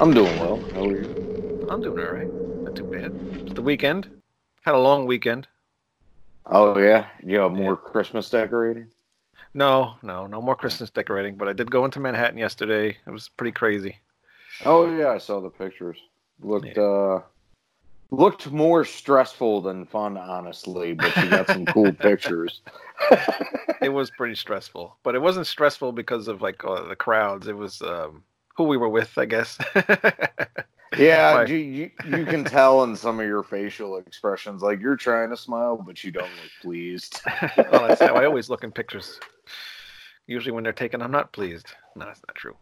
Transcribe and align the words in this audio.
I'm 0.00 0.14
doing 0.14 0.38
well. 0.38 0.60
How 0.74 0.84
are 0.84 0.92
you? 0.92 1.66
I'm 1.68 1.82
doing 1.82 1.98
all 1.98 2.12
right. 2.12 2.32
Not 2.62 2.76
too 2.76 2.84
bad. 2.84 3.12
It's 3.44 3.54
the 3.54 3.62
weekend. 3.62 4.08
Had 4.62 4.76
a 4.76 4.78
long 4.78 5.06
weekend. 5.06 5.48
Oh 6.46 6.78
yeah, 6.78 7.06
you 7.20 7.40
have 7.40 7.50
more 7.50 7.76
Christmas 7.76 8.30
decorating. 8.30 8.86
No, 9.54 9.94
no, 10.02 10.28
no 10.28 10.40
more 10.40 10.54
Christmas 10.54 10.88
decorating. 10.90 11.34
But 11.34 11.48
I 11.48 11.52
did 11.52 11.68
go 11.68 11.84
into 11.84 11.98
Manhattan 11.98 12.38
yesterday. 12.38 12.96
It 13.04 13.10
was 13.10 13.28
pretty 13.28 13.50
crazy. 13.50 13.96
Oh 14.64 14.88
yeah, 14.88 15.08
I 15.08 15.18
saw 15.18 15.40
the 15.40 15.50
pictures. 15.50 15.98
Looked 16.40 16.78
uh, 16.78 17.18
looked 18.12 18.52
more 18.52 18.84
stressful 18.84 19.62
than 19.62 19.84
fun, 19.84 20.16
honestly. 20.16 20.92
But 20.92 21.16
you 21.16 21.28
got 21.28 21.48
some 21.48 21.66
cool 21.66 21.92
pictures. 21.98 22.60
It 23.82 23.88
was 23.88 24.10
pretty 24.10 24.36
stressful, 24.36 24.96
but 25.02 25.16
it 25.16 25.22
wasn't 25.22 25.48
stressful 25.48 25.90
because 25.90 26.28
of 26.28 26.40
like 26.40 26.64
uh, 26.64 26.86
the 26.86 26.94
crowds. 26.94 27.48
It 27.48 27.56
was 27.56 27.82
um, 27.82 28.22
who 28.58 28.64
we 28.64 28.76
were 28.76 28.88
with, 28.88 29.16
I 29.16 29.24
guess. 29.24 29.56
Yeah, 30.96 31.44
you, 31.44 31.56
you 31.56 31.90
you 32.06 32.24
can 32.24 32.44
tell 32.44 32.82
in 32.84 32.96
some 32.96 33.20
of 33.20 33.26
your 33.26 33.42
facial 33.42 33.98
expressions, 33.98 34.62
like 34.62 34.80
you're 34.80 34.96
trying 34.96 35.28
to 35.28 35.36
smile, 35.36 35.76
but 35.76 36.02
you 36.02 36.10
don't 36.10 36.24
look 36.24 36.50
pleased. 36.62 37.20
well, 37.70 37.86
that's 37.86 38.00
how 38.00 38.14
I 38.14 38.24
always 38.24 38.48
look 38.48 38.64
in 38.64 38.72
pictures. 38.72 39.20
Usually 40.26 40.50
when 40.50 40.64
they're 40.64 40.72
taken, 40.72 41.02
I'm 41.02 41.10
not 41.10 41.32
pleased. 41.32 41.66
No, 41.94 42.06
that's 42.06 42.22
not 42.26 42.34
true. 42.34 42.56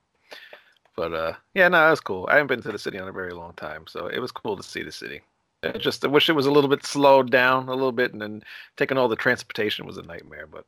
But 0.97 1.15
uh, 1.15 1.33
yeah, 1.55 1.69
no, 1.69 1.87
it 1.87 1.91
was 1.91 2.01
cool. 2.01 2.27
I 2.29 2.35
haven't 2.35 2.49
been 2.49 2.63
to 2.63 2.73
the 2.73 2.79
city 2.81 2.99
in 2.99 3.05
a 3.05 3.13
very 3.13 3.33
long 3.33 3.53
time, 3.53 3.87
so 3.87 4.09
it 4.09 4.19
was 4.19 4.33
cool 4.33 4.57
to 4.57 4.63
see 4.63 4.83
the 4.83 4.93
city. 4.93 5.21
I 5.63 5.79
just 5.79 6.05
I 6.05 6.09
wish 6.09 6.29
it 6.29 6.33
was 6.35 6.47
a 6.47 6.51
little 6.51 6.69
bit 6.69 6.85
slowed 6.85 7.31
down 7.31 7.69
a 7.69 7.75
little 7.75 7.93
bit, 7.93 8.13
and 8.13 8.21
then 8.21 8.43
taking 8.77 8.99
all 8.99 9.09
the 9.09 9.15
transportation 9.15 9.87
was 9.87 9.99
a 9.99 10.03
nightmare. 10.03 10.49
But 10.49 10.65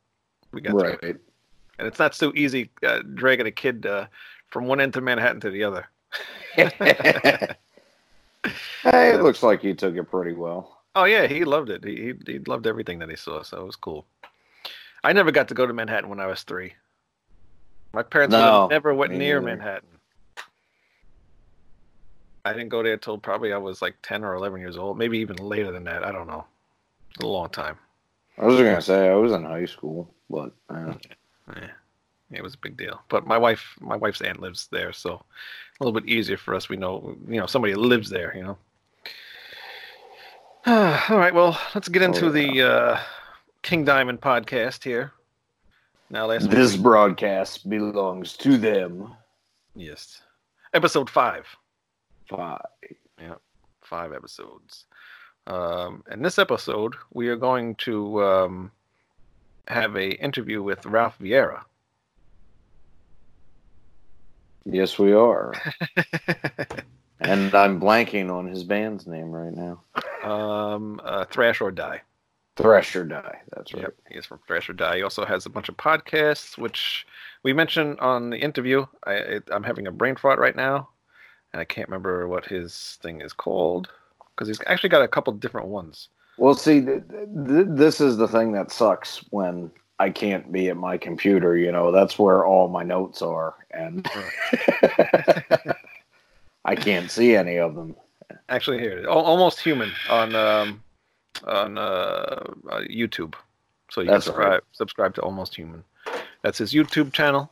we 0.53 0.61
got 0.61 0.71
through 0.71 0.89
it. 0.91 1.03
right. 1.03 1.17
and 1.77 1.87
it's 1.87 1.99
not 1.99 2.15
so 2.15 2.31
easy 2.35 2.69
uh, 2.87 3.01
dragging 3.15 3.47
a 3.47 3.51
kid 3.51 3.85
uh, 3.85 4.07
from 4.51 4.65
one 4.65 4.81
end 4.81 4.95
of 4.95 5.03
Manhattan 5.03 5.41
to 5.41 5.49
the 5.49 5.63
other. 5.63 5.87
hey, 6.55 7.55
it 8.83 9.21
looks 9.21 9.43
like 9.43 9.61
he 9.61 9.73
took 9.73 9.95
it 9.95 10.03
pretty 10.05 10.33
well. 10.33 10.81
Oh 10.95 11.05
yeah, 11.05 11.27
he 11.27 11.43
loved 11.45 11.69
it. 11.69 11.83
He, 11.83 11.95
he 11.95 12.13
he 12.33 12.39
loved 12.39 12.67
everything 12.67 12.99
that 12.99 13.09
he 13.09 13.15
saw, 13.15 13.43
so 13.43 13.61
it 13.61 13.65
was 13.65 13.75
cool. 13.75 14.05
I 15.03 15.13
never 15.13 15.31
got 15.31 15.47
to 15.49 15.53
go 15.53 15.65
to 15.65 15.73
Manhattan 15.73 16.09
when 16.09 16.19
I 16.19 16.27
was 16.27 16.43
three. 16.43 16.73
My 17.93 18.03
parents 18.03 18.33
No, 18.33 18.67
never 18.69 18.93
went 18.93 19.13
near 19.13 19.39
neither. 19.39 19.55
Manhattan. 19.55 19.89
I 22.45 22.53
didn't 22.53 22.69
go 22.69 22.81
there 22.83 22.97
till 22.97 23.17
probably 23.17 23.53
I 23.53 23.57
was 23.57 23.81
like 23.81 23.95
ten 24.01 24.23
or 24.23 24.33
eleven 24.33 24.59
years 24.59 24.77
old, 24.77 24.97
maybe 24.97 25.19
even 25.19 25.37
later 25.37 25.71
than 25.71 25.83
that. 25.85 26.03
I 26.03 26.11
don't 26.11 26.27
know. 26.27 26.45
It's 27.11 27.23
a 27.23 27.27
long 27.27 27.49
time. 27.49 27.77
I 28.37 28.45
was 28.45 28.57
gonna 28.57 28.81
say 28.81 29.09
I 29.09 29.15
was 29.15 29.31
in 29.31 29.43
high 29.43 29.65
school, 29.65 30.13
but 30.29 30.53
uh, 30.69 30.93
Yeah, 31.55 31.69
it 32.31 32.43
was 32.43 32.53
a 32.53 32.57
big 32.59 32.77
deal. 32.77 33.01
But 33.09 33.25
my 33.27 33.37
wife, 33.37 33.75
my 33.79 33.95
wife's 33.95 34.21
aunt 34.21 34.39
lives 34.39 34.67
there, 34.71 34.93
so 34.93 35.13
a 35.79 35.83
little 35.83 35.99
bit 35.99 36.09
easier 36.09 36.37
for 36.37 36.53
us. 36.55 36.69
We 36.69 36.77
know, 36.77 37.15
you 37.27 37.39
know, 37.39 37.45
somebody 37.47 37.75
lives 37.75 38.09
there. 38.09 38.35
You 38.35 38.43
know. 38.43 38.57
All 41.09 41.17
right. 41.17 41.33
Well, 41.33 41.59
let's 41.73 41.89
get 41.89 42.01
into 42.01 42.27
Oh, 42.27 42.31
the 42.31 42.61
uh, 42.61 42.99
King 43.61 43.85
Diamond 43.85 44.21
podcast 44.21 44.83
here. 44.83 45.11
Now, 46.09 46.25
last 46.27 46.49
this 46.49 46.75
we- 46.75 46.83
broadcast 46.83 47.69
belongs 47.69 48.35
to 48.37 48.57
them. 48.57 49.13
yes, 49.75 50.21
episode 50.73 51.09
five. 51.09 51.45
Five. 52.27 52.61
Yeah, 53.19 53.35
Five 53.81 54.13
episodes. 54.13 54.85
Um, 55.47 56.03
in 56.11 56.21
this 56.21 56.37
episode, 56.37 56.93
we 57.13 57.27
are 57.29 57.35
going 57.35 57.73
to 57.75 58.23
um, 58.23 58.71
have 59.67 59.95
a 59.95 60.11
interview 60.23 60.61
with 60.61 60.85
Ralph 60.85 61.17
Viera. 61.19 61.61
Yes, 64.65 64.99
we 64.99 65.13
are. 65.13 65.53
and 67.19 67.53
I'm 67.55 67.79
blanking 67.79 68.31
on 68.31 68.45
his 68.47 68.63
band's 68.63 69.07
name 69.07 69.31
right 69.31 69.53
now. 69.53 69.81
um, 70.29 71.01
uh, 71.03 71.25
Thrash 71.25 71.61
or 71.61 71.71
Die. 71.71 72.01
Thrash 72.55 72.95
or 72.95 73.05
Die. 73.05 73.39
That's 73.55 73.73
right. 73.73 73.83
Yep, 73.83 73.95
he's 74.11 74.25
from 74.25 74.39
Thrash 74.45 74.69
or 74.69 74.73
Die. 74.73 74.97
He 74.97 75.03
also 75.03 75.25
has 75.25 75.45
a 75.45 75.49
bunch 75.49 75.69
of 75.69 75.77
podcasts, 75.77 76.57
which 76.57 77.05
we 77.43 77.53
mentioned 77.53 77.99
on 77.99 78.29
the 78.29 78.37
interview. 78.37 78.85
I, 79.07 79.39
I'm 79.51 79.63
having 79.63 79.87
a 79.87 79.91
brain 79.91 80.15
fart 80.17 80.39
right 80.39 80.55
now, 80.55 80.89
and 81.53 81.61
I 81.61 81.65
can't 81.65 81.87
remember 81.87 82.27
what 82.27 82.45
his 82.45 82.97
thing 83.01 83.21
is 83.21 83.31
called 83.33 83.89
because 84.35 84.47
he's 84.49 84.59
actually 84.67 84.89
got 84.89 85.01
a 85.03 85.07
couple 85.07 85.31
different 85.33 85.67
ones. 85.67 86.09
Well, 86.37 86.53
see, 86.53 86.81
th- 86.81 87.03
th- 87.09 87.67
this 87.69 87.99
is 88.01 88.17
the 88.17 88.27
thing 88.27 88.51
that 88.53 88.71
sucks 88.71 89.23
when 89.29 89.71
I 89.99 90.09
can't 90.09 90.51
be 90.51 90.69
at 90.69 90.77
my 90.77 90.97
computer. 90.97 91.57
You 91.57 91.71
know, 91.71 91.91
that's 91.91 92.17
where 92.17 92.45
all 92.45 92.69
my 92.69 92.83
notes 92.83 93.21
are, 93.21 93.55
and 93.71 94.07
I 96.65 96.75
can't 96.75 97.11
see 97.11 97.35
any 97.35 97.57
of 97.57 97.75
them. 97.75 97.95
Actually, 98.47 98.79
here, 98.79 98.93
it 98.93 98.99
is. 98.99 99.05
Al- 99.05 99.19
almost 99.19 99.59
human 99.59 99.91
on 100.09 100.35
um, 100.35 100.81
on 101.45 101.77
uh, 101.77 101.81
uh, 101.81 102.79
YouTube. 102.89 103.35
So 103.91 104.01
you 104.01 104.07
That's 104.07 104.25
can 104.25 104.35
right. 104.35 104.45
subscribe, 104.45 104.63
subscribe 104.71 105.15
to 105.15 105.21
Almost 105.21 105.55
Human. 105.55 105.83
That's 106.43 106.59
his 106.59 106.73
YouTube 106.73 107.11
channel, 107.11 107.51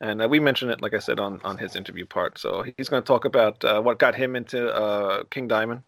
and 0.00 0.22
uh, 0.22 0.28
we 0.28 0.40
mentioned 0.40 0.70
it, 0.70 0.82
like 0.82 0.94
I 0.94 0.98
said, 0.98 1.20
on 1.20 1.40
on 1.44 1.58
his 1.58 1.76
interview 1.76 2.06
part. 2.06 2.38
So 2.38 2.64
he's 2.76 2.88
going 2.88 3.02
to 3.02 3.06
talk 3.06 3.24
about 3.24 3.62
uh, 3.64 3.80
what 3.80 3.98
got 3.98 4.14
him 4.14 4.34
into 4.34 4.74
uh, 4.74 5.22
King 5.30 5.46
Diamond. 5.46 5.82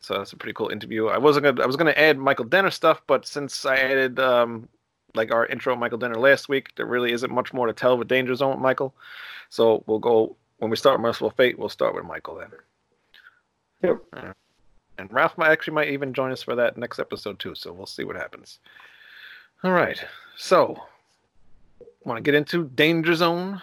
So 0.00 0.18
that's 0.18 0.32
a 0.32 0.36
pretty 0.36 0.52
cool 0.52 0.68
interview. 0.68 1.08
I 1.08 1.18
wasn't 1.18 1.44
gonna, 1.44 1.62
I 1.62 1.66
was 1.66 1.74
going 1.74 1.92
to 1.92 1.98
add 2.00 2.18
Michael 2.18 2.44
Denner 2.44 2.70
stuff, 2.70 3.02
but 3.08 3.26
since 3.26 3.66
I 3.66 3.76
added 3.76 4.20
um, 4.20 4.68
like 5.16 5.32
our 5.32 5.46
intro 5.46 5.74
Michael 5.74 5.98
Denner 5.98 6.16
last 6.16 6.48
week, 6.48 6.74
there 6.76 6.86
really 6.86 7.12
isn't 7.12 7.32
much 7.32 7.52
more 7.52 7.66
to 7.66 7.72
tell 7.72 7.98
with 7.98 8.08
Danger 8.08 8.34
Zone 8.34 8.50
with 8.50 8.60
Michael. 8.60 8.94
So 9.50 9.82
we'll 9.86 9.98
go 9.98 10.36
when 10.58 10.70
we 10.70 10.76
start 10.76 11.00
Mercyful 11.00 11.30
Fate. 11.30 11.58
We'll 11.58 11.68
start 11.68 11.94
with 11.94 12.04
Michael 12.04 12.36
then. 12.36 12.50
Yep. 13.82 13.98
Uh, 14.12 14.32
and 14.98 15.12
Ralph 15.12 15.36
might 15.36 15.50
actually 15.50 15.74
might 15.74 15.90
even 15.90 16.14
join 16.14 16.32
us 16.32 16.42
for 16.42 16.54
that 16.54 16.76
next 16.76 16.98
episode 16.98 17.38
too. 17.38 17.54
So 17.54 17.72
we'll 17.72 17.86
see 17.86 18.04
what 18.04 18.16
happens. 18.16 18.58
All 19.64 19.72
right. 19.72 19.98
So, 20.36 20.82
want 22.04 22.18
to 22.18 22.22
get 22.22 22.34
into 22.34 22.70
Danger 22.74 23.14
Zone? 23.14 23.62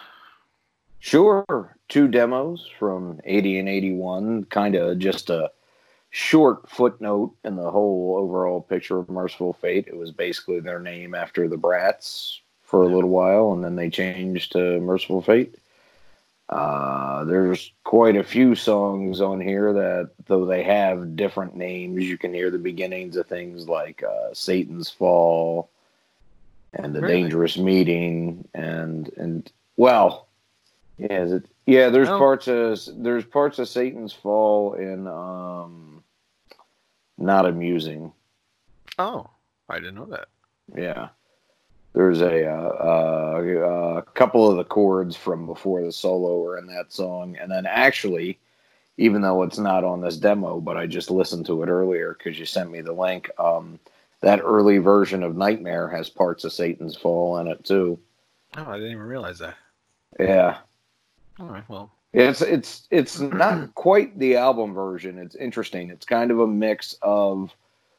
Sure, 1.00 1.76
two 1.88 2.08
demos 2.08 2.66
from 2.78 3.20
80 3.24 3.58
and 3.58 3.68
81, 3.68 4.44
kind 4.44 4.74
of 4.74 4.98
just 4.98 5.28
a 5.28 5.50
short 6.14 6.70
footnote 6.70 7.34
in 7.44 7.56
the 7.56 7.68
whole 7.68 8.14
overall 8.16 8.60
picture 8.60 8.98
of 8.98 9.08
Mercyful 9.08 9.54
Fate. 9.54 9.88
It 9.88 9.96
was 9.96 10.12
basically 10.12 10.60
their 10.60 10.78
name 10.78 11.12
after 11.12 11.48
the 11.48 11.56
Brats 11.56 12.40
for 12.62 12.84
a 12.84 12.86
little 12.86 13.10
while, 13.10 13.52
and 13.52 13.64
then 13.64 13.74
they 13.74 13.90
changed 13.90 14.52
to 14.52 14.78
Mercyful 14.78 15.22
Fate. 15.22 15.56
Uh, 16.48 17.24
there's 17.24 17.72
quite 17.82 18.14
a 18.14 18.22
few 18.22 18.54
songs 18.54 19.20
on 19.20 19.40
here 19.40 19.72
that, 19.72 20.10
though 20.26 20.44
they 20.44 20.62
have 20.62 21.16
different 21.16 21.56
names, 21.56 22.04
you 22.04 22.16
can 22.16 22.32
hear 22.32 22.48
the 22.48 22.58
beginnings 22.58 23.16
of 23.16 23.26
things 23.26 23.68
like 23.68 24.04
uh, 24.04 24.32
Satan's 24.32 24.90
Fall 24.90 25.68
and 26.74 26.94
the 26.94 27.00
Really? 27.00 27.22
Dangerous 27.22 27.58
Meeting, 27.58 28.46
and 28.54 29.10
and 29.16 29.50
well, 29.76 30.28
yeah, 30.96 31.22
is 31.22 31.32
it 31.32 31.46
Yeah, 31.66 31.88
there's 31.88 32.08
parts 32.08 32.46
of 32.46 32.78
there's 33.02 33.24
parts 33.24 33.58
of 33.58 33.68
Satan's 33.68 34.12
Fall 34.12 34.74
in 34.74 35.08
um, 35.08 35.93
not 37.18 37.46
amusing. 37.46 38.12
Oh, 38.98 39.28
I 39.68 39.78
didn't 39.78 39.96
know 39.96 40.06
that. 40.06 40.28
Yeah, 40.76 41.08
there's 41.94 42.20
a 42.20 42.46
uh, 42.46 42.68
uh, 43.38 43.96
a 43.98 44.02
couple 44.12 44.50
of 44.50 44.56
the 44.56 44.64
chords 44.64 45.16
from 45.16 45.46
before 45.46 45.82
the 45.82 45.92
solo 45.92 46.44
are 46.44 46.58
in 46.58 46.66
that 46.66 46.92
song, 46.92 47.36
and 47.40 47.50
then 47.50 47.66
actually, 47.66 48.38
even 48.96 49.22
though 49.22 49.42
it's 49.42 49.58
not 49.58 49.84
on 49.84 50.00
this 50.00 50.16
demo, 50.16 50.60
but 50.60 50.76
I 50.76 50.86
just 50.86 51.10
listened 51.10 51.46
to 51.46 51.62
it 51.62 51.68
earlier 51.68 52.16
because 52.16 52.38
you 52.38 52.46
sent 52.46 52.70
me 52.70 52.80
the 52.80 52.92
link. 52.92 53.30
Um, 53.38 53.78
that 54.20 54.40
early 54.42 54.78
version 54.78 55.22
of 55.22 55.36
Nightmare 55.36 55.88
has 55.88 56.08
parts 56.08 56.44
of 56.44 56.52
Satan's 56.52 56.96
Fall 56.96 57.38
in 57.38 57.46
it 57.48 57.62
too. 57.64 57.98
Oh, 58.56 58.64
I 58.66 58.76
didn't 58.76 58.92
even 58.92 59.02
realize 59.02 59.38
that. 59.40 59.56
Yeah, 60.18 60.58
All 61.40 61.46
right, 61.46 61.68
well, 61.68 61.90
It's 62.14 62.42
it's 62.42 62.86
it's 62.90 63.20
not 63.20 63.74
quite 63.74 64.18
the 64.18 64.36
album 64.36 64.72
version. 64.72 65.18
It's 65.18 65.34
interesting. 65.34 65.90
It's 65.90 66.06
kind 66.06 66.30
of 66.30 66.38
a 66.38 66.46
mix 66.46 66.96
of 67.02 67.54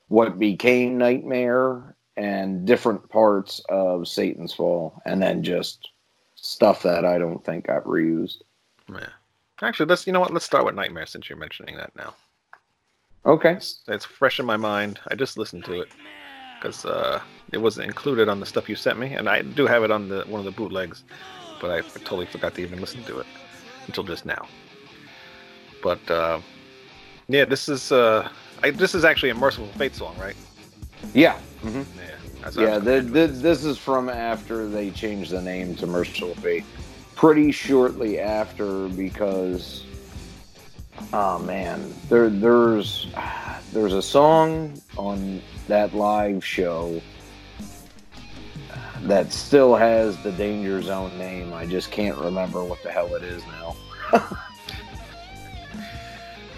what 0.08 0.40
became 0.40 0.98
Nightmare 0.98 1.96
and 2.16 2.66
different 2.66 3.10
parts 3.10 3.62
of 3.70 4.08
Satan's 4.08 4.54
Fall, 4.54 5.02
and 5.06 5.22
then 5.22 5.44
just 5.44 5.90
stuff 6.36 6.82
that 6.84 7.04
I 7.04 7.18
don't 7.18 7.44
think 7.44 7.68
got 7.68 7.84
reused. 7.84 8.38
yeah. 8.90 9.10
Actually, 9.62 9.88
let's 9.88 10.08
you 10.08 10.14
know 10.14 10.22
what? 10.22 10.34
Let's 10.34 10.46
start 10.46 10.66
with 10.66 10.76
Nightmare 10.76 11.06
since 11.06 11.30
you're 11.30 11.38
mentioning 11.38 11.76
that 11.76 11.94
now. 11.96 12.14
Okay. 13.26 13.54
It's, 13.54 13.82
it's 13.88 14.06
fresh 14.06 14.40
in 14.40 14.46
my 14.46 14.58
mind. 14.58 15.00
I 15.08 15.16
just 15.16 15.38
listened 15.38 15.66
to 15.66 15.82
it 15.82 15.90
because 16.60 16.86
uh, 16.86 17.20
it 17.52 17.58
wasn't 17.58 17.88
included 17.88 18.30
on 18.30 18.40
the 18.40 18.46
stuff 18.46 18.70
you 18.70 18.76
sent 18.76 19.00
me, 19.00 19.14
and 19.14 19.28
I 19.28 19.42
do 19.42 19.66
have 19.66 19.84
it 19.84 19.92
on 19.92 20.08
the 20.08 20.24
one 20.28 20.40
of 20.40 20.46
the 20.46 20.52
bootlegs, 20.52 21.04
but 21.60 21.72
I 21.72 21.82
totally 22.00 22.28
forgot 22.28 22.56
to 22.56 22.62
even 22.62 22.80
listen 22.80 23.04
to 23.06 23.20
it 23.20 23.28
until 23.88 24.04
just 24.04 24.26
now. 24.26 24.48
But 25.84 26.10
uh, 26.10 26.40
yeah, 27.28 27.46
this 27.46 27.70
is 27.70 27.92
uh, 27.92 28.30
I, 28.64 28.72
this 28.72 28.96
is 28.96 29.06
actually 29.06 29.30
a 29.30 29.36
Mercyful 29.36 29.68
Fate 29.78 29.96
song, 29.96 30.18
right? 30.18 30.36
Yeah. 31.14 31.38
hmm 31.62 31.80
Yeah. 31.80 31.84
that's 32.42 32.56
Yeah. 32.58 32.80
The, 32.80 33.02
the, 33.02 33.28
this 33.28 33.64
is 33.64 33.78
from 33.78 34.10
after 34.10 34.68
they 34.68 34.92
changed 34.92 35.32
the 35.32 35.42
name 35.42 35.76
to 35.76 35.88
Mercyful 35.88 36.36
Fate. 36.36 36.66
Pretty 37.16 37.52
shortly 37.52 38.20
after, 38.20 38.88
because 38.90 39.86
oh 41.14 41.40
man, 41.40 41.94
there 42.10 42.30
there's 42.30 43.08
there's 43.72 43.94
a 43.94 44.02
song 44.02 44.82
on 44.98 45.42
that 45.68 45.94
live 45.94 46.44
show 46.44 47.02
that 49.06 49.32
still 49.32 49.76
has 49.76 50.18
the 50.24 50.32
Danger 50.32 50.82
Zone 50.82 51.18
name. 51.18 51.54
I 51.54 51.66
just 51.66 51.92
can't 51.92 52.18
remember 52.18 52.64
what 52.64 52.82
the 52.84 52.92
hell 52.92 53.14
it 53.16 53.24
is 53.24 53.44
now. 53.48 53.76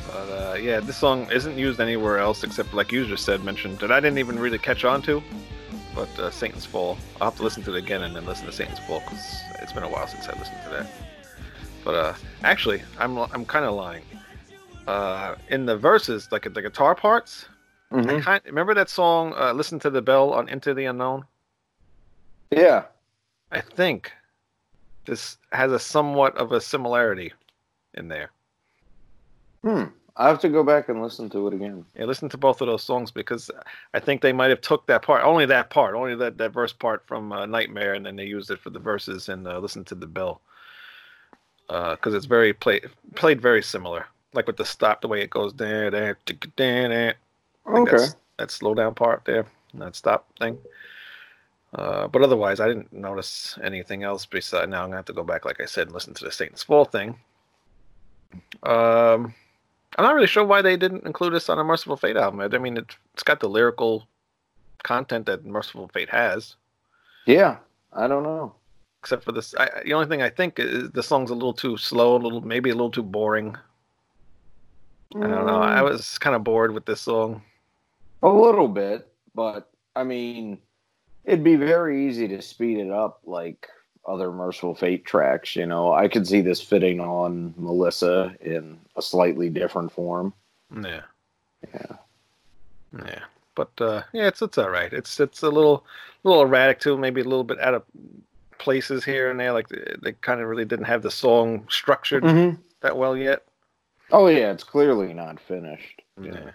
But 0.07 0.29
uh, 0.31 0.53
yeah, 0.55 0.79
this 0.79 0.97
song 0.97 1.29
isn't 1.31 1.57
used 1.57 1.79
anywhere 1.79 2.17
else 2.17 2.43
except, 2.43 2.73
like 2.73 2.91
you 2.91 3.05
just 3.05 3.25
said, 3.25 3.43
mentioned 3.43 3.79
that 3.79 3.91
I 3.91 3.99
didn't 3.99 4.17
even 4.19 4.39
really 4.39 4.57
catch 4.57 4.85
on 4.85 5.01
to. 5.03 5.21
But 5.93 6.07
uh, 6.17 6.31
Satan's 6.31 6.65
Fall, 6.65 6.97
I'll 7.19 7.29
have 7.29 7.37
to 7.37 7.43
listen 7.43 7.61
to 7.63 7.75
it 7.75 7.77
again 7.77 8.03
and 8.03 8.15
then 8.15 8.25
listen 8.25 8.45
to 8.45 8.51
Satan's 8.51 8.79
Fall 8.79 9.01
because 9.01 9.41
it's 9.61 9.73
been 9.73 9.83
a 9.83 9.89
while 9.89 10.07
since 10.07 10.27
I 10.27 10.37
listened 10.39 10.57
to 10.63 10.69
that. 10.69 10.87
But 11.83 11.95
uh, 11.95 12.13
actually, 12.43 12.81
I'm 12.97 13.17
I'm 13.17 13.45
kind 13.45 13.65
of 13.65 13.73
lying. 13.75 14.03
Uh, 14.87 15.35
in 15.49 15.65
the 15.65 15.77
verses, 15.77 16.29
like 16.31 16.43
the 16.51 16.61
guitar 16.61 16.95
parts, 16.95 17.47
I 17.91 17.95
Mhm. 17.95 18.21
kind 18.21 18.41
remember 18.45 18.73
that 18.75 18.89
song 18.89 19.33
uh, 19.37 19.51
"Listen 19.53 19.77
to 19.79 19.89
the 19.89 20.01
Bell" 20.01 20.33
on 20.33 20.47
"Into 20.49 20.73
the 20.73 20.85
Unknown." 20.85 21.25
Yeah. 22.51 22.83
I 23.51 23.61
think 23.61 24.11
this 25.05 25.37
has 25.51 25.71
a 25.71 25.79
somewhat 25.79 26.37
of 26.37 26.51
a 26.51 26.61
similarity 26.61 27.33
in 27.93 28.07
there. 28.07 28.31
Hmm. 29.63 29.85
I 30.19 30.27
have 30.27 30.39
to 30.39 30.49
go 30.49 30.63
back 30.63 30.89
and 30.89 31.01
listen 31.01 31.29
to 31.29 31.47
it 31.47 31.53
again. 31.53 31.85
Yeah, 31.95 32.05
listen 32.05 32.27
to 32.29 32.37
both 32.37 32.59
of 32.61 32.67
those 32.67 32.81
songs 32.81 33.11
because 33.11 33.51
I 33.93 33.99
think 33.99 34.21
they 34.21 34.33
might 34.33 34.49
have 34.49 34.61
took 34.61 34.87
that 34.87 35.03
part, 35.03 35.23
only 35.23 35.45
that 35.45 35.69
part, 35.69 35.93
only 35.93 36.15
that, 36.15 36.39
that 36.39 36.53
verse 36.53 36.73
part 36.73 37.05
from 37.05 37.31
uh, 37.31 37.45
Nightmare, 37.45 37.93
and 37.93 38.03
then 38.03 38.15
they 38.15 38.25
used 38.25 38.49
it 38.49 38.59
for 38.59 38.71
the 38.71 38.79
verses 38.79 39.29
and 39.29 39.47
uh, 39.47 39.59
listen 39.59 39.83
to 39.85 39.95
the 39.95 40.07
bell. 40.07 40.41
Because 41.67 42.13
it's 42.15 42.25
very 42.25 42.53
play, 42.53 42.81
played 43.13 43.41
very 43.41 43.61
similar, 43.61 44.07
like 44.33 44.47
with 44.47 44.57
the 44.57 44.65
stop, 44.65 45.01
the 45.01 45.07
way 45.07 45.21
it 45.21 45.29
goes 45.29 45.53
there, 45.53 45.91
there, 45.91 46.17
there, 46.55 46.89
there. 46.89 47.15
Okay. 47.67 47.91
that's- 47.91 48.15
that 48.37 48.51
slow 48.51 48.75
down 48.75 48.93
part 48.93 49.23
there, 49.25 49.45
that 49.73 49.95
stop 49.95 50.27
thing. 50.39 50.57
Uh, 51.77 52.07
but 52.07 52.23
otherwise, 52.23 52.59
I 52.59 52.67
didn't 52.67 52.91
notice 52.91 53.57
anything 53.63 54.03
else 54.03 54.25
besides. 54.25 54.67
Now 54.69 54.81
I'm 54.81 54.87
gonna 54.87 54.95
have 54.97 55.05
to 55.05 55.13
go 55.13 55.23
back, 55.23 55.45
like 55.45 55.61
I 55.61 55.65
said, 55.65 55.87
and 55.87 55.93
listen 55.93 56.13
to 56.15 56.25
the 56.25 56.31
Satan's 56.31 56.63
Fall 56.63 56.85
thing. 56.85 57.19
Um, 58.63 59.33
I'm 59.97 60.03
not 60.05 60.15
really 60.15 60.27
sure 60.27 60.43
why 60.43 60.61
they 60.61 60.75
didn't 60.75 61.05
include 61.05 61.33
this 61.33 61.49
on 61.49 61.59
a 61.59 61.63
Mercyful 61.63 61.97
Fate 61.97 62.17
album. 62.17 62.41
I 62.41 62.57
mean, 62.57 62.77
it, 62.77 62.95
it's 63.13 63.23
got 63.23 63.39
the 63.39 63.47
lyrical 63.49 64.07
content 64.83 65.25
that 65.27 65.45
Mercyful 65.45 65.89
Fate 65.93 66.09
has, 66.09 66.55
Yeah. 67.25 67.57
I 67.93 68.07
don't 68.07 68.23
know. 68.23 68.53
except 68.99 69.23
for 69.23 69.31
this. 69.31 69.55
I, 69.57 69.69
the 69.85 69.93
only 69.93 70.07
thing 70.07 70.21
I 70.21 70.29
think 70.29 70.59
is 70.59 70.91
the 70.91 71.01
song's 71.01 71.29
a 71.31 71.33
little 71.33 71.53
too 71.53 71.77
slow, 71.77 72.15
a 72.15 72.19
little 72.19 72.41
maybe 72.41 72.69
a 72.69 72.73
little 72.75 72.91
too 72.91 73.01
boring. 73.03 73.55
I 75.15 75.19
don't 75.19 75.45
know. 75.47 75.61
I 75.61 75.81
was 75.81 76.17
kind 76.17 76.35
of 76.35 76.43
bored 76.43 76.73
with 76.73 76.85
this 76.85 77.01
song. 77.01 77.41
A 78.23 78.27
little 78.29 78.67
bit, 78.67 79.07
but 79.33 79.69
I 79.95 80.03
mean, 80.03 80.59
it'd 81.27 81.43
be 81.43 81.55
very 81.55 82.07
easy 82.07 82.27
to 82.29 82.41
speed 82.41 82.79
it 82.79 82.89
up 82.89 83.19
like 83.25 83.67
other 84.07 84.31
Mercyful 84.31 84.73
Fate 84.73 85.05
tracks. 85.05 85.55
You 85.55 85.65
know, 85.67 85.93
I 85.93 86.07
could 86.07 86.25
see 86.25 86.41
this 86.41 86.61
fitting 86.61 86.99
on 86.99 87.53
Melissa 87.57 88.33
in 88.41 88.79
a 88.95 89.01
slightly 89.01 89.49
different 89.49 89.91
form. 89.91 90.33
Yeah. 90.81 91.01
Yeah. 91.73 91.95
Yeah. 93.05 93.19
But 93.53 93.69
uh, 93.81 94.03
yeah, 94.13 94.27
it's 94.27 94.41
it's 94.41 94.57
all 94.57 94.69
right. 94.69 94.91
It's 94.93 95.19
it's 95.19 95.43
a 95.43 95.49
little 95.49 95.85
little 96.23 96.41
erratic 96.41 96.79
too. 96.79 96.97
Maybe 96.97 97.21
a 97.21 97.25
little 97.25 97.43
bit 97.43 97.59
out 97.59 97.73
of 97.73 97.83
places 98.59 99.03
here 99.03 99.29
and 99.29 99.39
there. 99.39 99.51
Like 99.51 99.67
they, 99.69 99.95
they 100.01 100.11
kind 100.13 100.41
of 100.41 100.47
really 100.47 100.65
didn't 100.65 100.85
have 100.85 101.01
the 101.03 101.11
song 101.11 101.67
structured 101.69 102.23
Mm-hmm. 102.23 102.61
that 102.81 102.97
well 102.97 103.17
yet. 103.17 103.43
Oh 104.11 104.27
yeah, 104.27 104.51
it's 104.51 104.63
clearly 104.63 105.13
not 105.13 105.39
finished. 105.39 106.01
Yeah. 106.21 106.51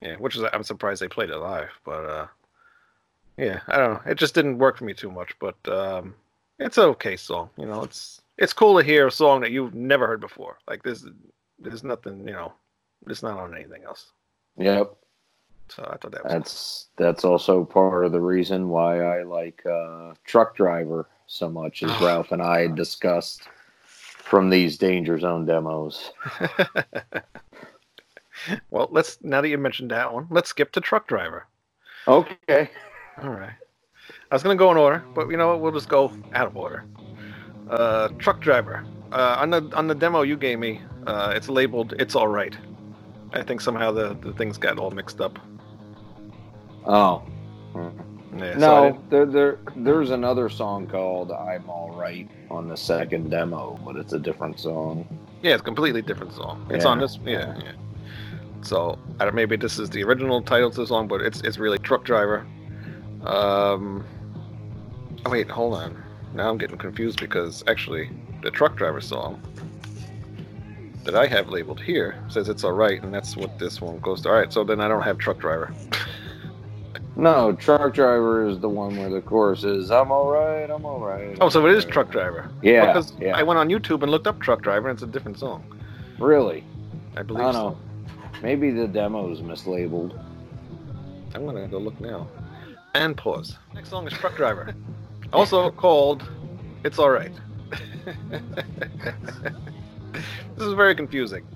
Yeah, 0.00 0.14
which 0.16 0.36
is 0.36 0.44
I'm 0.52 0.62
surprised 0.62 1.02
they 1.02 1.08
played 1.08 1.30
it 1.30 1.36
live, 1.38 1.70
but 1.84 2.04
uh 2.04 2.26
yeah, 3.38 3.60
I 3.68 3.78
don't 3.78 3.94
know. 3.94 4.10
It 4.10 4.18
just 4.18 4.34
didn't 4.34 4.58
work 4.58 4.76
for 4.76 4.84
me 4.84 4.94
too 4.94 5.10
much, 5.10 5.34
but 5.38 5.56
um 5.68 6.14
it's 6.58 6.78
an 6.78 6.84
okay 6.84 7.16
song. 7.16 7.50
You 7.56 7.66
know, 7.66 7.82
it's 7.82 8.20
it's 8.36 8.52
cool 8.52 8.78
to 8.78 8.84
hear 8.84 9.06
a 9.06 9.12
song 9.12 9.40
that 9.40 9.52
you've 9.52 9.74
never 9.74 10.06
heard 10.06 10.20
before. 10.20 10.58
Like 10.68 10.82
this 10.82 11.04
there's 11.58 11.84
nothing, 11.84 12.26
you 12.26 12.32
know, 12.32 12.52
it's 13.06 13.22
not 13.22 13.38
on 13.38 13.54
anything 13.54 13.84
else. 13.84 14.12
Yep. 14.58 14.94
So 15.68 15.82
I 15.84 15.96
thought 15.96 16.12
that 16.12 16.24
was 16.24 16.32
That's 16.32 16.86
that's 16.96 17.24
also 17.24 17.64
part 17.64 18.04
of 18.04 18.12
the 18.12 18.20
reason 18.20 18.68
why 18.68 19.00
I 19.02 19.22
like 19.22 19.64
uh, 19.66 20.14
Truck 20.24 20.56
Driver 20.56 21.08
so 21.26 21.48
much, 21.48 21.82
as 21.82 21.90
Oh. 21.90 22.06
Ralph 22.06 22.32
and 22.32 22.42
I 22.42 22.68
discussed 22.68 23.42
from 23.84 24.50
these 24.50 24.78
Danger 24.78 25.18
Zone 25.18 25.44
demos. 25.44 26.12
well, 28.70 28.88
let's 28.90 29.18
now 29.22 29.40
that 29.40 29.48
you 29.48 29.58
mentioned 29.58 29.90
that 29.90 30.12
one, 30.12 30.26
let's 30.30 30.50
skip 30.50 30.72
to 30.72 30.80
truck 30.80 31.06
driver. 31.06 31.46
Okay. 32.06 32.70
All 33.22 33.30
right. 33.30 33.52
I 34.30 34.34
was 34.34 34.42
gonna 34.42 34.56
go 34.56 34.70
in 34.70 34.76
order, 34.76 35.02
but 35.14 35.28
you 35.28 35.36
know 35.36 35.48
what? 35.48 35.60
We'll 35.60 35.72
just 35.72 35.88
go 35.88 36.12
out 36.34 36.46
of 36.46 36.56
order. 36.56 36.84
Uh, 37.68 38.08
truck 38.18 38.40
driver. 38.40 38.84
Uh, 39.12 39.36
on 39.38 39.50
the 39.50 39.70
on 39.74 39.86
the 39.86 39.94
demo 39.94 40.22
you 40.22 40.36
gave 40.36 40.58
me, 40.58 40.80
uh, 41.06 41.32
it's 41.34 41.48
labeled 41.48 41.94
"It's 41.98 42.14
All 42.14 42.28
Right." 42.28 42.56
I 43.32 43.42
think 43.42 43.60
somehow 43.60 43.92
the, 43.92 44.14
the 44.22 44.32
things 44.32 44.56
got 44.56 44.78
all 44.78 44.90
mixed 44.90 45.20
up. 45.20 45.38
Oh. 46.86 47.22
Yeah, 48.36 48.54
No, 48.56 48.84
didn't- 48.92 49.10
there, 49.10 49.26
there, 49.26 49.58
there's 49.76 50.10
another 50.10 50.48
song 50.48 50.86
called 50.86 51.32
"I'm 51.32 51.68
All 51.68 51.94
Right" 51.96 52.28
on 52.50 52.68
the 52.68 52.76
second 52.76 53.30
demo, 53.30 53.78
but 53.84 53.96
it's 53.96 54.12
a 54.12 54.18
different 54.18 54.58
song. 54.60 55.06
yeah, 55.42 55.52
it's 55.52 55.62
a 55.62 55.64
completely 55.64 56.02
different 56.02 56.32
song. 56.32 56.66
It's 56.70 56.84
Yeah. 56.84 56.90
on 56.90 56.98
this. 56.98 57.18
Yeah, 57.24 57.54
yeah. 57.58 57.72
So 58.62 58.98
I 59.20 59.24
don't. 59.24 59.34
Maybe 59.34 59.56
this 59.56 59.78
is 59.78 59.88
the 59.90 60.02
original 60.04 60.42
title 60.42 60.70
to 60.70 60.80
the 60.80 60.86
song, 60.86 61.08
but 61.08 61.20
it's 61.22 61.40
it's 61.42 61.58
really 61.58 61.78
truck 61.78 62.04
driver. 62.04 62.46
Um. 63.28 64.04
Oh 65.26 65.30
wait, 65.30 65.50
hold 65.50 65.74
on. 65.74 66.02
Now 66.34 66.48
I'm 66.50 66.58
getting 66.58 66.78
confused 66.78 67.20
because 67.20 67.62
actually 67.66 68.10
the 68.42 68.50
truck 68.50 68.76
driver 68.76 69.00
song 69.00 69.42
that 71.04 71.14
I 71.14 71.26
have 71.26 71.48
labeled 71.48 71.80
here 71.80 72.22
says 72.28 72.48
it's 72.48 72.64
all 72.64 72.72
right, 72.72 73.02
and 73.02 73.12
that's 73.12 73.36
what 73.36 73.58
this 73.58 73.80
one 73.80 73.98
goes 74.00 74.20
to. 74.22 74.28
All 74.28 74.34
right, 74.34 74.52
so 74.52 74.62
then 74.64 74.80
I 74.80 74.88
don't 74.88 75.02
have 75.02 75.18
truck 75.18 75.38
driver. 75.38 75.72
No, 77.16 77.52
Truck 77.52 77.94
Driver 77.94 78.46
is 78.48 78.60
the 78.60 78.68
one 78.68 78.96
where 78.96 79.10
the 79.10 79.20
chorus 79.20 79.64
is 79.64 79.90
"I'm 79.90 80.12
all 80.12 80.30
right, 80.30 80.70
I'm 80.70 80.86
all 80.86 81.00
right." 81.00 81.36
Oh, 81.40 81.48
so 81.48 81.66
it 81.66 81.74
is 81.76 81.84
truck 81.84 82.12
driver. 82.12 82.48
Yeah, 82.62 82.86
Because 82.86 83.12
yeah. 83.20 83.36
I 83.36 83.42
went 83.42 83.58
on 83.58 83.68
YouTube 83.68 84.02
and 84.04 84.10
looked 84.12 84.28
up 84.28 84.40
truck 84.40 84.62
driver, 84.62 84.88
and 84.88 84.94
it's 84.96 85.02
a 85.02 85.06
different 85.08 85.36
song. 85.36 85.64
Really? 86.20 86.62
I 87.16 87.20
I 87.20 87.22
believe 87.24 87.42
don't 87.42 87.54
so. 87.54 87.70
know. 87.70 87.78
Maybe 88.40 88.70
the 88.70 88.86
demo 88.86 89.32
is 89.32 89.40
mislabeled. 89.40 90.16
I'm 91.34 91.44
gonna 91.44 91.66
go 91.66 91.78
look 91.78 92.00
now. 92.00 92.28
And 92.98 93.16
pause. 93.16 93.56
Next 93.74 93.90
song 93.90 94.08
is 94.08 94.12
Truck 94.12 94.34
Driver. 94.34 94.74
also 95.32 95.70
called 95.70 96.28
It's 96.82 96.98
Alright. 96.98 97.30
this 98.20 98.34
is 100.58 100.72
very 100.74 100.96
confusing. 100.96 101.46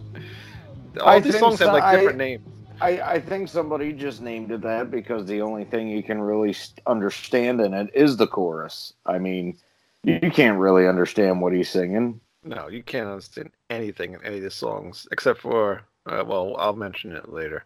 All 1.00 1.08
I 1.08 1.18
these 1.18 1.36
songs 1.40 1.58
have 1.58 1.66
so- 1.66 1.72
like 1.72 1.82
I- 1.82 1.96
different 1.96 2.18
names. 2.18 2.46
I, 2.80 3.00
I 3.00 3.20
think 3.20 3.48
somebody 3.48 3.92
just 3.92 4.22
named 4.22 4.50
it 4.52 4.60
that 4.62 4.90
because 4.90 5.24
the 5.26 5.40
only 5.40 5.64
thing 5.64 5.88
you 5.88 6.02
can 6.02 6.20
really 6.20 6.54
understand 6.86 7.60
in 7.60 7.74
it 7.74 7.90
is 7.94 8.16
the 8.16 8.26
chorus. 8.26 8.92
I 9.06 9.18
mean, 9.18 9.56
you, 10.04 10.18
you 10.22 10.30
can't 10.32 10.58
really 10.58 10.86
understand 10.88 11.40
what 11.40 11.52
he's 11.52 11.70
singing. 11.70 12.20
No, 12.44 12.68
you 12.68 12.82
can't 12.84 13.08
understand 13.08 13.50
anything 13.70 14.14
in 14.14 14.24
any 14.24 14.36
of 14.38 14.42
the 14.42 14.50
songs 14.50 15.06
except 15.10 15.40
for 15.40 15.82
uh, 16.06 16.22
well, 16.26 16.54
I'll 16.58 16.74
mention 16.76 17.12
it 17.12 17.32
later. 17.32 17.64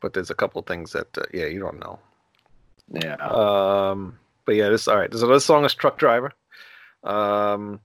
But 0.00 0.12
there's 0.14 0.30
a 0.30 0.34
couple 0.34 0.62
things 0.62 0.92
that 0.92 1.16
uh, 1.18 1.22
yeah, 1.34 1.46
you 1.46 1.58
don't 1.60 1.78
know. 1.80 1.98
Yeah. 2.92 3.16
Um, 3.16 4.18
but 4.44 4.54
yeah, 4.54 4.68
this 4.68 4.88
all 4.88 4.96
right. 4.96 5.12
So 5.12 5.26
this 5.26 5.44
song 5.44 5.64
is 5.64 5.74
Truck 5.74 5.98
Driver. 5.98 6.32
Um, 7.04 7.80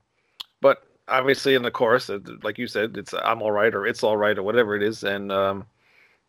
but 0.62 0.84
obviously 1.08 1.55
in 1.55 1.63
the 1.63 1.72
chorus, 1.72 2.10
uh, 2.10 2.20
like 2.43 2.58
you 2.58 2.67
said, 2.67 2.98
it's 2.98 3.13
I'm 3.13 3.41
all 3.41 3.51
right 3.51 3.74
or 3.74 3.86
it's 3.86 4.03
all 4.03 4.17
right 4.17 4.38
or 4.38 4.43
whatever 4.43 4.75
it 4.75 4.84
is, 4.84 5.03
and 5.03 5.31
um, 5.31 5.65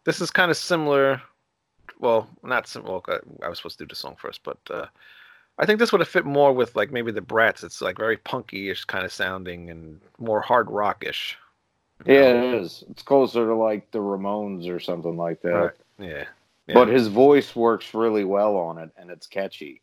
this 0.04 0.20
is 0.20 0.30
kind 0.30 0.50
of 0.50 0.56
similar. 0.56 1.22
Well, 2.00 2.28
not 2.42 2.66
sim- 2.66 2.84
well. 2.84 3.04
I 3.42 3.48
was 3.48 3.58
supposed 3.58 3.78
to 3.78 3.84
do 3.84 3.88
the 3.88 3.94
song 3.94 4.16
first, 4.18 4.42
but 4.42 4.58
uh, 4.70 4.86
I 5.58 5.66
think 5.66 5.78
this 5.78 5.92
would 5.92 6.00
have 6.00 6.08
fit 6.08 6.24
more 6.24 6.52
with 6.52 6.74
like 6.74 6.90
maybe 6.90 7.12
the 7.12 7.20
Brats. 7.20 7.62
It's 7.62 7.80
like 7.80 7.96
very 7.96 8.16
punky-ish 8.16 8.84
kind 8.86 9.04
of 9.04 9.12
sounding 9.12 9.70
and 9.70 10.00
more 10.18 10.40
hard 10.40 10.70
rock-ish. 10.70 11.36
yeah, 12.04 12.32
know? 12.32 12.48
it 12.48 12.62
is. 12.62 12.84
It's 12.90 13.02
closer 13.02 13.46
to 13.46 13.54
like 13.54 13.90
the 13.92 14.00
Ramones 14.00 14.68
or 14.68 14.80
something 14.80 15.16
like 15.16 15.42
that. 15.42 15.50
Right. 15.50 15.72
Yeah. 15.98 16.24
Yeah. 16.72 16.84
But 16.84 16.88
his 16.88 17.08
voice 17.08 17.54
works 17.54 17.92
really 17.92 18.24
well 18.24 18.56
on 18.56 18.78
it, 18.78 18.90
and 18.96 19.10
it's 19.10 19.26
catchy. 19.26 19.82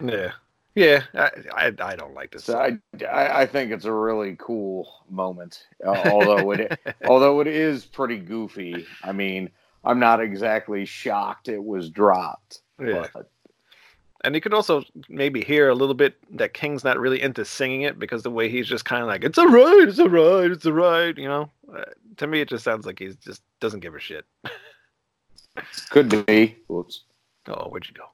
Yeah. 0.00 0.32
Yeah. 0.76 1.02
I, 1.14 1.30
I, 1.52 1.72
I 1.80 1.96
don't 1.96 2.14
like 2.14 2.30
this. 2.30 2.44
So. 2.44 2.58
I, 2.58 2.78
I, 3.04 3.42
I 3.42 3.46
think 3.46 3.72
it's 3.72 3.84
a 3.84 3.92
really 3.92 4.36
cool 4.38 4.88
moment. 5.08 5.66
Uh, 5.84 6.08
although 6.10 6.52
it 6.52 6.78
although 7.04 7.40
it 7.40 7.48
is 7.48 7.84
pretty 7.84 8.18
goofy. 8.18 8.86
I 9.02 9.12
mean, 9.12 9.50
I'm 9.84 9.98
not 9.98 10.20
exactly 10.20 10.84
shocked 10.84 11.48
it 11.48 11.62
was 11.62 11.90
dropped. 11.90 12.62
Yeah. 12.80 13.08
But 13.12 13.28
And 14.22 14.34
you 14.34 14.40
could 14.40 14.54
also 14.54 14.84
maybe 15.08 15.42
hear 15.42 15.68
a 15.68 15.74
little 15.74 15.94
bit 15.94 16.16
that 16.36 16.54
King's 16.54 16.84
not 16.84 17.00
really 17.00 17.20
into 17.20 17.44
singing 17.44 17.82
it 17.82 17.98
because 17.98 18.22
the 18.22 18.30
way 18.30 18.48
he's 18.48 18.68
just 18.68 18.84
kind 18.84 19.02
of 19.02 19.08
like, 19.08 19.24
it's 19.24 19.38
a 19.38 19.42
all 19.42 19.48
right, 19.48 19.88
it's 19.88 19.98
a 19.98 20.04
all 20.04 20.08
right, 20.08 20.50
it's 20.50 20.64
a 20.64 20.70
all 20.70 20.76
right, 20.76 21.18
you 21.18 21.28
know? 21.28 21.50
Uh, 21.74 21.82
to 22.18 22.26
me, 22.26 22.40
it 22.40 22.48
just 22.48 22.64
sounds 22.64 22.86
like 22.86 23.00
he 23.00 23.08
just 23.24 23.42
doesn't 23.60 23.80
give 23.80 23.94
a 23.94 24.00
shit. 24.00 24.24
could 25.90 26.26
be. 26.26 26.56
Whoops. 26.68 27.02
Oh, 27.48 27.68
where'd 27.68 27.86
you 27.86 27.94
go? 27.94 28.04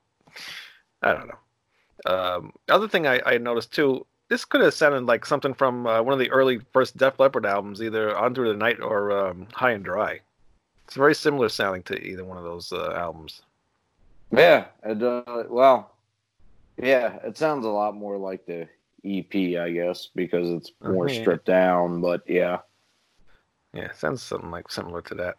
I 1.02 1.12
don't 1.12 1.28
know. 1.28 2.12
Um, 2.12 2.52
other 2.68 2.88
thing 2.88 3.06
I, 3.06 3.20
I 3.26 3.38
noticed 3.38 3.72
too, 3.74 4.06
this 4.28 4.44
could 4.44 4.60
have 4.60 4.74
sounded 4.74 5.04
like 5.06 5.24
something 5.26 5.54
from 5.54 5.86
uh, 5.86 6.02
one 6.02 6.12
of 6.12 6.18
the 6.18 6.30
early 6.30 6.60
first 6.72 6.96
Def 6.96 7.18
Leppard 7.18 7.46
albums, 7.46 7.82
either 7.82 8.16
On 8.16 8.34
Through 8.34 8.48
the 8.48 8.56
Night 8.58 8.80
or 8.80 9.12
um, 9.12 9.46
High 9.52 9.72
and 9.72 9.84
Dry. 9.84 10.20
It's 10.84 10.94
very 10.94 11.14
similar 11.14 11.48
sounding 11.48 11.82
to 11.84 12.00
either 12.00 12.24
one 12.24 12.38
of 12.38 12.44
those 12.44 12.72
uh, 12.72 12.92
albums. 12.94 13.42
Yeah. 14.30 14.66
It, 14.84 15.02
uh, 15.02 15.44
well, 15.48 15.92
yeah. 16.76 17.16
It 17.24 17.36
sounds 17.36 17.64
a 17.64 17.70
lot 17.70 17.96
more 17.96 18.16
like 18.18 18.46
the 18.46 18.68
EP, 19.04 19.58
I 19.60 19.70
guess, 19.70 20.08
because 20.14 20.50
it's 20.50 20.72
more 20.82 21.06
Mhm. 21.06 21.20
stripped 21.20 21.46
down. 21.46 22.00
But 22.00 22.22
yeah, 22.28 22.58
Yeah, 23.72 23.84
it 23.86 23.96
sounds 23.96 24.22
something 24.22 24.50
like 24.50 24.70
similar 24.70 25.02
to 25.02 25.14
that. 25.16 25.36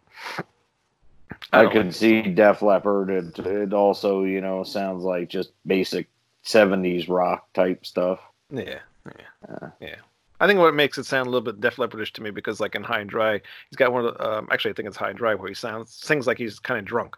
I, 1.51 1.65
could 1.67 1.87
like- 1.87 1.95
see 1.95 2.21
Def 2.21 2.61
Leppard. 2.61 3.09
It, 3.09 3.39
it 3.39 3.73
also, 3.73 4.23
you 4.23 4.41
know, 4.41 4.63
sounds 4.63 5.03
like 5.03 5.29
just 5.29 5.51
basic 5.65 6.07
'70s 6.45 7.09
rock 7.09 7.51
type 7.53 7.85
stuff. 7.85 8.19
Yeah, 8.51 8.79
yeah, 9.05 9.49
Uh. 9.49 9.69
yeah. 9.79 9.95
I 10.39 10.45
think 10.45 10.59
what 10.59 10.75
makes 10.75 10.97
it 10.99 11.05
sound 11.05 11.25
a 11.27 11.31
little 11.31 11.43
bit 11.43 11.59
Def 11.59 11.77
Leppardish 11.77 12.11
to 12.13 12.21
me 12.21 12.29
because, 12.29 12.59
like 12.59 12.75
in 12.75 12.83
High 12.83 12.99
and 12.99 13.09
Dry, 13.09 13.41
he's 13.69 13.75
got 13.77 13.91
one 13.91 14.05
of 14.05 14.13
the. 14.17 14.29
Um, 14.37 14.47
actually, 14.51 14.71
I 14.71 14.73
think 14.75 14.87
it's 14.87 14.97
High 14.97 15.09
and 15.09 15.17
Dry 15.17 15.33
where 15.35 15.47
he 15.49 15.55
sounds 15.55 15.91
sings 15.93 16.27
like 16.27 16.37
he's 16.37 16.59
kind 16.59 16.77
of 16.79 16.85
drunk. 16.85 17.17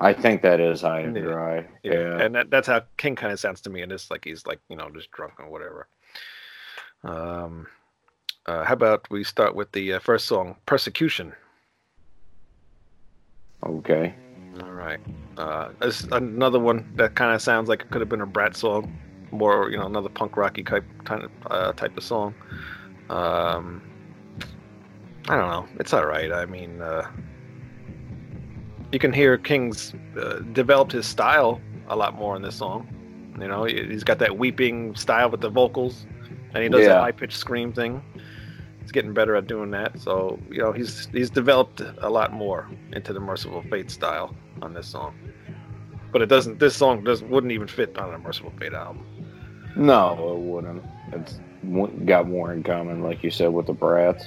I 0.00 0.12
think 0.12 0.42
that 0.42 0.58
is 0.60 0.80
high 0.80 1.00
and 1.00 1.14
Yeah. 1.16 1.22
dry. 1.22 1.66
Yeah. 1.84 2.18
and 2.20 2.34
that, 2.34 2.50
that's 2.50 2.66
how 2.66 2.82
King 2.96 3.14
kind 3.14 3.32
of 3.32 3.38
sounds 3.38 3.60
to 3.60 3.70
me. 3.70 3.80
And 3.82 3.92
it's 3.92 4.10
like 4.10 4.24
he's 4.24 4.44
like 4.46 4.58
you 4.68 4.76
know 4.76 4.90
just 4.90 5.10
drunk 5.12 5.34
or 5.38 5.48
whatever. 5.48 5.86
Um, 7.04 7.66
uh, 8.46 8.64
how 8.64 8.72
about 8.74 9.08
we 9.10 9.22
start 9.24 9.54
with 9.54 9.72
the 9.72 9.94
uh, 9.94 9.98
first 10.00 10.26
song, 10.26 10.56
"Persecution"? 10.66 11.32
Okay. 13.64 14.14
All 14.62 14.72
right. 14.72 15.00
Uh, 15.36 15.70
this 15.80 16.02
is 16.02 16.08
another 16.12 16.60
one 16.60 16.90
that 16.96 17.14
kind 17.16 17.34
of 17.34 17.42
sounds 17.42 17.68
like 17.68 17.80
it 17.82 17.90
could 17.90 18.00
have 18.00 18.08
been 18.08 18.20
a 18.20 18.26
Brat 18.26 18.56
song, 18.56 18.96
more 19.32 19.70
you 19.70 19.76
know 19.78 19.86
another 19.86 20.08
punk 20.08 20.36
rocky 20.36 20.62
type 20.62 20.84
kind 21.04 21.24
of 21.24 21.30
uh, 21.50 21.72
type 21.72 21.96
of 21.96 22.04
song. 22.04 22.34
Um, 23.10 23.82
I 25.28 25.36
don't 25.36 25.48
know. 25.48 25.66
It's 25.80 25.92
all 25.92 26.06
right. 26.06 26.30
I 26.30 26.46
mean, 26.46 26.80
uh, 26.80 27.10
you 28.92 28.98
can 28.98 29.12
hear 29.12 29.36
King's 29.38 29.92
uh, 30.20 30.40
developed 30.52 30.92
his 30.92 31.06
style 31.06 31.60
a 31.88 31.96
lot 31.96 32.14
more 32.14 32.36
in 32.36 32.42
this 32.42 32.56
song. 32.56 32.86
You 33.40 33.48
know, 33.48 33.64
he- 33.64 33.82
he's 33.84 34.04
got 34.04 34.18
that 34.20 34.38
weeping 34.38 34.94
style 34.94 35.30
with 35.30 35.40
the 35.40 35.48
vocals, 35.50 36.06
and 36.54 36.62
he 36.62 36.68
does 36.68 36.82
that 36.94 37.00
high 37.00 37.12
pitched 37.12 37.36
scream 37.38 37.72
thing. 37.72 38.02
He's 38.84 38.92
getting 38.92 39.14
better 39.14 39.34
at 39.34 39.46
doing 39.46 39.70
that. 39.70 39.98
So 39.98 40.38
you 40.50 40.58
know, 40.58 40.70
he's 40.70 41.06
he's 41.06 41.30
developed 41.30 41.80
a 41.80 42.10
lot 42.10 42.34
more 42.34 42.68
into 42.92 43.14
the 43.14 43.20
Mercyful 43.20 43.62
Fate 43.70 43.90
style 43.90 44.36
on 44.60 44.74
this 44.74 44.86
song. 44.86 45.18
But 46.12 46.20
it 46.20 46.26
doesn't. 46.26 46.60
This 46.60 46.76
song 46.76 47.02
does 47.02 47.22
wouldn't 47.22 47.52
even 47.52 47.66
fit 47.66 47.96
on 47.98 48.12
a 48.12 48.18
Mercyful 48.18 48.52
Fate 48.58 48.74
album. 48.74 49.06
No, 49.74 50.34
it 50.34 50.38
wouldn't. 50.38 50.84
It's 51.12 51.40
got 52.04 52.28
more 52.28 52.52
in 52.52 52.62
common, 52.62 53.02
like 53.02 53.24
you 53.24 53.30
said, 53.30 53.54
with 53.54 53.66
the 53.66 53.72
Brats. 53.72 54.26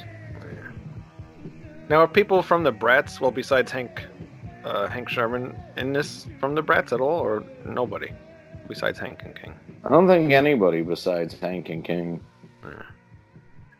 Now, 1.87 1.97
are 1.97 2.07
people 2.07 2.41
from 2.41 2.63
the 2.63 2.71
Brats, 2.71 3.21
well, 3.21 3.31
besides 3.31 3.71
Hank, 3.71 4.05
uh, 4.65 4.87
Hank 4.87 5.07
Shermann, 5.07 5.55
in 5.77 5.93
this 5.93 6.25
from 6.39 6.55
the 6.55 6.63
Brats 6.63 6.91
at 6.91 6.99
all, 6.99 7.19
or 7.19 7.43
nobody 7.63 8.11
besides 8.67 8.97
Hank 8.97 9.21
and 9.23 9.35
King? 9.35 9.53
I 9.85 9.89
don't 9.89 10.07
think 10.07 10.31
anybody 10.31 10.81
besides 10.81 11.39
Hank 11.39 11.69
and 11.69 11.85
King. 11.85 12.19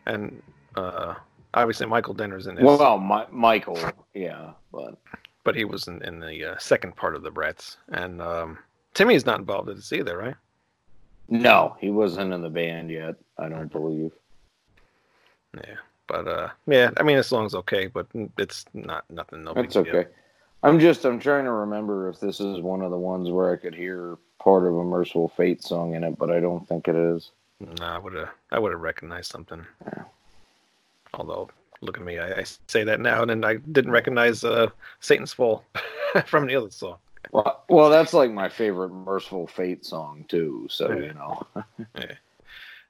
And 0.06 0.40
uh, 0.78 1.14
obviously 1.54 1.86
Michael 1.86 2.14
Denner's 2.14 2.46
in 2.46 2.54
this, 2.54 2.64
Well, 2.64 2.98
Mi- 2.98 3.26
Michael, 3.30 3.78
yeah, 4.14 4.52
but 4.72 4.96
but 5.44 5.54
he 5.56 5.64
was 5.64 5.88
in, 5.88 6.02
in 6.02 6.20
the 6.20 6.52
uh, 6.52 6.58
second 6.58 6.96
part 6.96 7.14
of 7.14 7.22
the 7.22 7.30
Brats, 7.30 7.76
and 7.90 8.20
um, 8.20 8.58
Timi's 8.94 9.26
not 9.26 9.38
involved 9.38 9.68
in 9.68 9.76
this 9.76 9.92
either, 9.92 10.16
right? 10.16 10.34
no, 11.30 11.76
he 11.78 11.90
wasn't 11.90 12.32
in 12.32 12.40
the 12.42 12.48
band 12.48 12.90
yet. 12.90 13.14
I 13.38 13.48
don't 13.48 13.70
believe. 13.70 14.12
Yeah, 15.54 15.76
but 16.06 16.26
uh, 16.28 16.48
yeah, 16.66 16.90
I 16.96 17.02
mean 17.02 17.16
the 17.16 17.22
song's 17.22 17.54
okay, 17.54 17.86
but 17.86 18.06
it's 18.38 18.64
not 18.74 19.04
nothing. 19.10 19.44
No 19.44 19.54
deal. 19.54 19.78
okay. 19.82 20.06
I'm 20.62 20.80
just 20.80 21.04
I'm 21.04 21.20
trying 21.20 21.44
to 21.44 21.52
remember 21.52 22.08
if 22.08 22.18
this 22.18 22.40
is 22.40 22.60
one 22.60 22.82
of 22.82 22.90
the 22.90 22.98
ones 22.98 23.30
where 23.30 23.52
I 23.52 23.56
could 23.56 23.74
hear 23.74 24.18
part 24.38 24.66
of 24.66 24.74
a 24.74 24.84
Mercyful 24.84 25.28
Fate 25.36 25.62
song 25.62 25.94
in 25.94 26.02
it, 26.04 26.18
but 26.18 26.30
I 26.30 26.40
don't 26.40 26.66
think 26.68 26.88
it 26.88 26.96
is. 26.96 27.30
No, 27.60 27.84
I 27.86 27.98
would 27.98 28.14
have. 28.14 28.30
I 28.50 28.58
would 28.58 28.72
have 28.72 28.80
recognized 28.80 29.30
something. 29.30 29.64
Yeah. 29.84 30.02
Although, 31.14 31.50
look 31.80 31.96
at 31.98 32.04
me, 32.04 32.18
I, 32.18 32.40
I 32.40 32.44
say 32.66 32.84
that 32.84 33.00
now, 33.00 33.22
and 33.22 33.30
then 33.30 33.44
I 33.44 33.56
didn't 33.72 33.92
recognize 33.92 34.44
uh, 34.44 34.68
"Satan's 35.00 35.32
Fall" 35.32 35.64
from 36.26 36.46
the 36.46 36.56
other 36.56 36.70
song. 36.70 36.96
Well, 37.32 37.64
well, 37.68 37.90
that's 37.90 38.14
like 38.14 38.30
my 38.30 38.48
favorite 38.48 38.90
Mercyful 38.90 39.48
Fate 39.48 39.84
song 39.84 40.24
too. 40.28 40.66
So 40.70 40.90
Yeah. 40.92 41.00
you 41.06 41.14
know, 41.14 41.46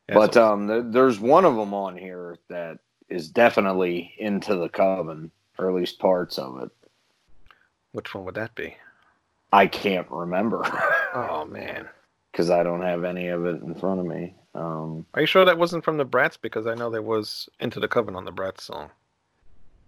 Yeah, 0.08 0.14
but 0.14 0.36
um, 0.36 0.68
th- 0.68 0.84
there's 0.88 1.20
one 1.20 1.44
of 1.44 1.56
them 1.56 1.74
on 1.74 1.96
here 1.96 2.38
that 2.48 2.78
is 3.10 3.28
definitely 3.30 4.14
into 4.18 4.54
the 4.56 4.68
coven, 4.68 5.30
or 5.58 5.68
at 5.68 5.74
least 5.74 5.98
parts 5.98 6.38
of 6.38 6.60
it. 6.62 6.70
which 7.92 8.14
one 8.14 8.24
would 8.24 8.34
that 8.36 8.54
be? 8.54 8.74
I 9.52 9.66
can't 9.66 10.06
remember 10.10 10.62
Oh 11.14 11.46
man, 11.46 11.88
because 12.32 12.50
I 12.50 12.62
don't 12.62 12.82
have 12.82 13.04
any 13.04 13.28
of 13.28 13.44
it 13.46 13.62
in 13.62 13.74
front 13.74 14.00
of 14.00 14.06
me. 14.06 14.34
Um, 14.58 15.06
are 15.14 15.20
you 15.20 15.26
sure 15.26 15.44
that 15.44 15.56
wasn't 15.58 15.84
from 15.84 15.98
the 15.98 16.04
Brats? 16.04 16.36
Because 16.36 16.66
I 16.66 16.74
know 16.74 16.90
there 16.90 17.00
was 17.02 17.48
"Into 17.60 17.78
the 17.80 17.86
Coven" 17.88 18.16
on 18.16 18.24
the 18.24 18.32
Brats 18.32 18.64
song, 18.64 18.90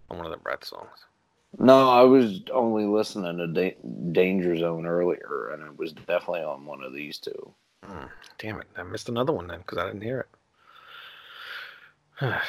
on 0.09 0.17
one 0.17 0.25
of 0.25 0.31
the 0.31 0.37
Brats 0.37 0.69
songs. 0.69 1.05
no, 1.59 1.89
I 1.89 2.03
was 2.03 2.41
only 2.53 2.85
listening 2.85 3.37
to 3.37 3.47
da- 3.47 3.77
Danger 4.13 4.55
Zone 4.57 4.85
earlier, 4.85 5.49
and 5.53 5.61
it 5.63 5.77
was 5.77 5.91
definitely 5.91 6.43
on 6.43 6.65
one 6.65 6.81
of 6.83 6.93
these 6.93 7.17
two. 7.17 7.51
Hmm, 7.83 8.05
damn 8.37 8.61
it, 8.61 8.67
I 8.77 8.83
missed 8.83 9.09
another 9.09 9.33
one 9.33 9.47
then 9.47 9.59
because 9.59 9.77
I 9.77 9.87
didn't 9.87 10.03
hear 10.03 10.27
it. 12.21 12.31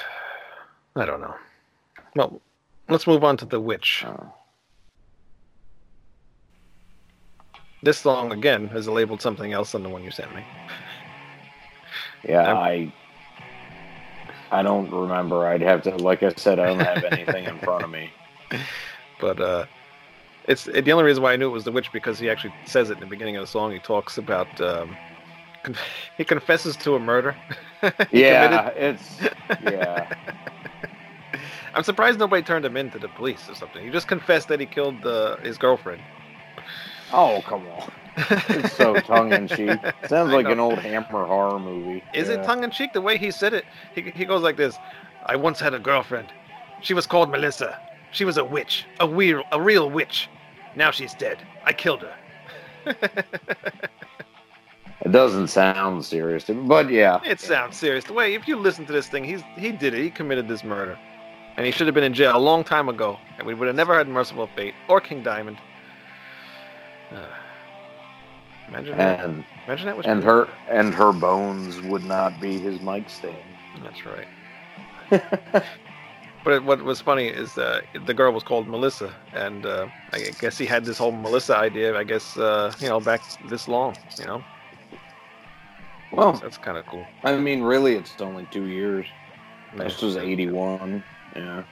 I 0.97 1.05
don't 1.05 1.21
know. 1.23 1.35
Well, 2.15 2.41
let's 2.89 3.07
move 3.07 3.25
on 3.25 3.37
to 3.39 3.45
the 3.47 3.61
Witch. 3.61 4.05
Uh, 4.07 4.27
This 7.85 7.99
song 7.99 8.31
again 8.31 8.67
is 8.77 8.87
labeled 8.89 9.21
something 9.21 9.53
else 9.53 9.73
than 9.73 9.83
the 9.83 9.89
one 9.89 10.05
you 10.05 10.13
sent 10.13 10.33
me. 10.37 10.45
Yeah. 12.25 12.55
I 12.55 12.93
I 14.51 14.63
don't 14.63 14.91
remember. 14.91 15.47
I'd 15.47 15.63
have 15.63 15.83
to, 15.85 15.97
like 15.97 16.23
I 16.23 16.33
said, 16.37 16.59
I 16.59 16.67
don't 16.67 16.81
have 16.81 17.05
anything 17.05 17.45
in 17.45 17.59
front 17.59 17.85
of 17.85 17.91
me. 17.91 18.11
But 19.21 19.41
uh, 19.41 19.67
it's 20.49 20.67
it, 20.67 20.85
the 20.85 20.91
only 20.91 21.05
reason 21.05 21.23
why 21.23 21.33
I 21.33 21.37
knew 21.37 21.47
it 21.47 21.53
was 21.53 21.63
the 21.63 21.71
witch 21.71 21.93
because 21.93 22.19
he 22.19 22.29
actually 22.29 22.53
says 22.67 22.91
it 22.91 22.95
in 22.95 23.01
the 23.01 23.07
beginning 23.07 23.37
of 23.37 23.43
the 23.43 23.47
song. 23.47 23.71
He 23.71 23.79
talks 23.79 24.19
about 24.19 24.61
um, 24.61 24.97
Con- 25.63 25.77
he 26.17 26.25
confesses 26.25 26.77
to 26.77 26.95
a 26.95 26.99
murder. 27.01 27.37
Yeah, 28.13 28.69
it's 28.77 29.19
yeah. 29.65 30.09
I'm 31.75 31.83
surprised 31.83 32.21
nobody 32.21 32.41
turned 32.41 32.65
him 32.65 32.77
in 32.77 32.93
to 32.93 32.99
the 33.01 33.09
police 33.09 33.49
or 33.49 33.57
something. 33.57 33.85
He 33.85 33.91
just 33.91 34.07
confessed 34.07 34.47
that 34.49 34.61
he 34.61 34.67
killed 34.67 35.05
uh, 35.05 35.39
his 35.39 35.59
girlfriend. 35.59 36.01
Oh 37.13 37.43
come 37.45 37.67
on, 37.67 37.91
it's 38.17 38.73
so 38.75 38.95
tongue 38.95 39.33
in 39.33 39.49
cheek. 39.49 39.79
Sounds 40.07 40.33
like 40.33 40.47
an 40.47 40.61
old 40.61 40.79
Hammer 40.79 41.25
horror 41.27 41.59
movie. 41.59 42.03
Is 42.15 42.29
Yeah. 42.29 42.35
it 42.35 42.45
tongue 42.45 42.63
in 42.65 42.71
cheek 42.71 42.93
the 42.93 43.01
way 43.01 43.17
he 43.19 43.31
said 43.31 43.55
it? 43.55 43.65
He, 43.95 44.03
he 44.03 44.25
goes 44.25 44.43
like 44.43 44.57
this 44.57 44.77
I 45.27 45.37
once 45.37 45.61
had 45.61 45.73
a 45.75 45.79
girlfriend. 45.79 46.29
She 46.83 46.95
was 46.95 47.07
called 47.07 47.31
Melissa. 47.31 47.79
She 48.11 48.25
was 48.25 48.37
a 48.37 48.45
witch, 48.45 48.85
a 49.01 49.09
real, 49.09 49.43
a 49.53 49.61
real 49.61 49.89
witch. 49.89 50.29
Now 50.77 50.91
she's 50.91 51.15
dead. 51.15 51.39
I 51.65 51.73
killed 51.73 52.03
her. 52.03 52.15
It 55.05 55.11
doesn't 55.11 55.49
sound 55.49 56.05
serious, 56.05 56.45
but 56.49 56.89
yeah. 56.89 57.19
It 57.25 57.41
sounds 57.41 57.77
serious. 57.77 58.05
The 58.05 58.13
way, 58.13 58.35
if 58.35 58.47
you 58.47 58.57
listen 58.57 58.87
to 58.87 58.93
this 58.93 59.09
thing, 59.09 59.25
he's 59.25 59.43
he 59.57 59.73
did 59.73 59.95
it. 59.95 60.01
He 60.01 60.11
committed 60.11 60.47
this 60.47 60.63
murder, 60.63 60.97
and 61.57 61.67
he 61.67 61.73
should 61.73 61.89
have 61.89 61.95
been 61.95 62.05
in 62.05 62.15
jail 62.15 62.37
a 62.37 62.39
long 62.39 62.63
time 62.63 62.89
ago, 62.89 63.19
and 63.37 63.45
we 63.45 63.53
would 63.53 63.67
have 63.67 63.75
never 63.75 63.97
had 63.99 64.07
Mercyful 64.07 64.49
Fate 64.55 64.75
or 64.89 65.01
King 65.01 65.23
Diamond. 65.23 65.59
Uh, 67.13 67.27
imagine 68.75 68.99
that. 68.99 69.25
And 69.25 69.45
Imagine 69.67 69.87
that 69.87 69.97
was 69.97 70.07
and 70.07 70.23
her 70.25 70.49
and 70.69 70.95
her 70.95 71.13
bones 71.13 71.81
would 71.83 72.05
not 72.05 72.41
be 72.41 72.59
his 72.59 72.81
mic 72.81 73.09
stand. 73.09 73.37
That's 73.83 74.03
right. 74.07 75.65
But 76.45 76.65
what 76.65 76.83
was 76.83 77.01
funny 77.01 77.29
is 77.29 77.57
uh, 77.57 77.83
the 78.05 78.15
girl 78.15 78.33
was 78.33 78.43
called 78.43 78.67
Melissa, 78.67 79.15
and 79.33 79.65
uh, 79.65 79.87
I 80.13 80.31
guess 80.41 80.59
he 80.59 80.67
had 80.67 80.85
this 80.85 80.99
whole 80.99 81.13
Melissa 81.13 81.57
idea. 81.57 81.97
I 81.97 82.03
guess 82.03 82.37
uh, 82.37 82.73
you 82.81 82.89
know 82.89 82.99
back 82.99 83.21
this 83.49 83.69
long. 83.69 83.97
You 84.19 84.27
know, 84.27 84.45
well, 86.13 86.33
that's 86.33 86.59
kind 86.59 86.77
of 86.77 86.87
cool. 86.87 87.07
I 87.23 87.37
mean, 87.37 87.63
really, 87.63 87.95
it's 87.95 88.21
only 88.21 88.49
two 88.51 88.67
years. 88.67 89.07
This 89.77 90.03
was 90.03 90.17
'81. 90.17 91.05
Yeah. 91.37 91.63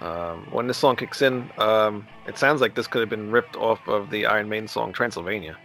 Um, 0.00 0.46
when 0.50 0.66
this 0.68 0.78
song 0.78 0.96
kicks 0.96 1.22
in, 1.22 1.50
um, 1.58 2.06
it 2.26 2.38
sounds 2.38 2.60
like 2.60 2.74
this 2.74 2.86
could 2.86 3.00
have 3.00 3.08
been 3.08 3.32
ripped 3.32 3.56
off 3.56 3.80
of 3.88 4.10
the 4.10 4.26
Iron 4.26 4.48
Maiden 4.48 4.68
song 4.68 4.92
Transylvania. 4.92 5.56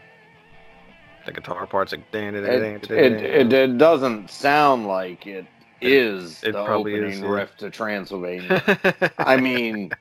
The 1.26 1.32
guitar 1.32 1.68
parts 1.68 1.92
like 1.92 2.12
It, 2.12 2.92
it, 2.92 3.24
it, 3.24 3.54
it 3.54 3.78
doesn't 3.78 4.30
sound 4.30 4.88
like 4.88 5.28
it 5.28 5.46
is 5.82 6.44
It 6.44 6.54
the 6.54 6.66
probably 6.66 6.96
opening 6.96 7.14
is, 7.14 7.20
yeah. 7.20 7.28
riff 7.28 7.58
to 7.58 7.70
Transylvania. 7.70 9.12
I 9.18 9.38
mean, 9.38 9.92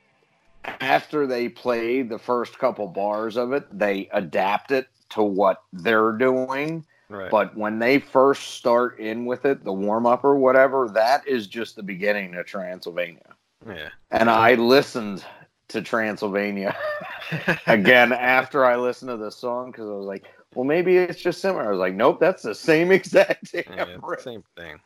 after 0.80 1.26
they 1.26 1.48
play 1.48 2.02
the 2.02 2.18
first 2.18 2.58
couple 2.58 2.88
bars 2.88 3.36
of 3.36 3.52
it, 3.52 3.66
they 3.76 4.08
adapt 4.12 4.70
it 4.70 4.88
to 5.10 5.22
what 5.22 5.62
they're 5.72 6.12
doing. 6.12 6.84
right. 7.08 7.30
But 7.30 7.56
when 7.56 7.78
they 7.78 7.98
first 7.98 8.54
start 8.54 8.98
in 8.98 9.26
with 9.26 9.44
it, 9.44 9.62
the 9.64 9.72
warm 9.72 10.06
up 10.06 10.24
or 10.24 10.36
whatever, 10.36 10.88
that 10.94 11.26
is 11.28 11.46
just 11.46 11.76
the 11.76 11.82
beginning 11.82 12.34
of 12.34 12.46
Transylvania. 12.46 13.36
Yeah. 13.66 13.90
And 14.11 14.31
I 14.31 14.54
listened 14.54 15.25
to 15.69 15.83
Transylvania 15.83 16.76
again 17.66 18.12
after 18.12 18.64
I 18.64 18.76
listened 18.76 19.11
to 19.11 19.16
the 19.16 19.31
song 19.31 19.71
because 19.71 19.88
I 19.88 19.92
was 19.92 20.07
like, 20.07 20.25
well, 20.54 20.64
maybe 20.64 20.99
it's 20.99 21.21
just 21.21 21.40
similar. 21.40 21.66
I 21.66 21.71
was 21.71 21.78
like, 21.78 21.95
nope, 21.95 22.21
that's 22.21 22.42
the 22.42 22.54
same 22.54 22.90
exact 22.92 23.54
yeah, 23.54 23.87
it's 23.88 24.00
the 24.00 24.00
riff. 24.02 24.21
same 24.21 24.45
thing. 24.57 24.81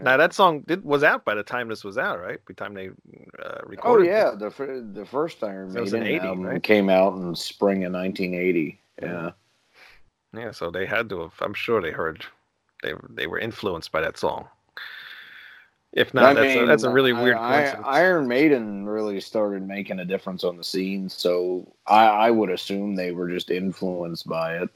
Now 0.00 0.16
that 0.16 0.32
song 0.32 0.60
did 0.66 0.84
was 0.84 1.02
out 1.02 1.24
by 1.24 1.34
the 1.34 1.42
time 1.42 1.68
this 1.68 1.84
was 1.84 1.98
out, 1.98 2.20
right? 2.20 2.38
By 2.38 2.44
the 2.48 2.54
time 2.54 2.74
they 2.74 2.88
uh, 3.42 3.58
Oh 3.82 3.98
recorded. 3.98 4.06
it. 4.06 4.10
yeah, 4.10 4.30
the 4.36 4.50
the 4.92 5.04
first 5.04 5.42
Iron 5.42 5.72
That 5.72 5.80
was 5.82 5.92
in 5.94 6.00
Maiden 6.00 6.20
80, 6.20 6.26
album 6.28 6.46
right? 6.46 6.62
came 6.62 6.88
out 6.88 7.14
in 7.16 7.34
spring 7.34 7.84
of 7.84 7.92
1980. 7.92 8.80
Yeah, 9.02 9.30
Yeah, 10.32 10.52
so 10.52 10.70
they 10.70 10.86
had 10.86 11.08
to 11.10 11.20
have. 11.20 11.34
I'm 11.40 11.54
sure 11.54 11.80
they 11.82 11.90
heard. 11.90 12.24
They 12.82 12.94
they 13.08 13.26
were 13.26 13.38
influenced 13.38 13.92
by 13.92 14.00
that 14.00 14.16
song. 14.18 14.48
If 15.92 16.14
not, 16.14 16.36
that's, 16.36 16.54
a, 16.54 16.66
that's 16.66 16.82
a 16.84 16.90
really 16.90 17.12
weird 17.12 17.36
I- 17.36 17.72
I- 17.72 18.00
Iron 18.00 18.28
Maiden 18.28 18.86
really 18.86 19.20
started 19.20 19.66
making 19.66 19.98
a 19.98 20.04
difference 20.04 20.44
on 20.44 20.56
the 20.56 20.62
scene, 20.62 21.08
so 21.08 21.66
I, 21.86 22.06
I 22.06 22.30
would 22.30 22.50
assume 22.50 22.94
they 22.94 23.10
were 23.10 23.28
just 23.28 23.50
influenced 23.50 24.28
by 24.28 24.58
it. 24.58 24.68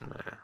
Yeah. 0.00 0.34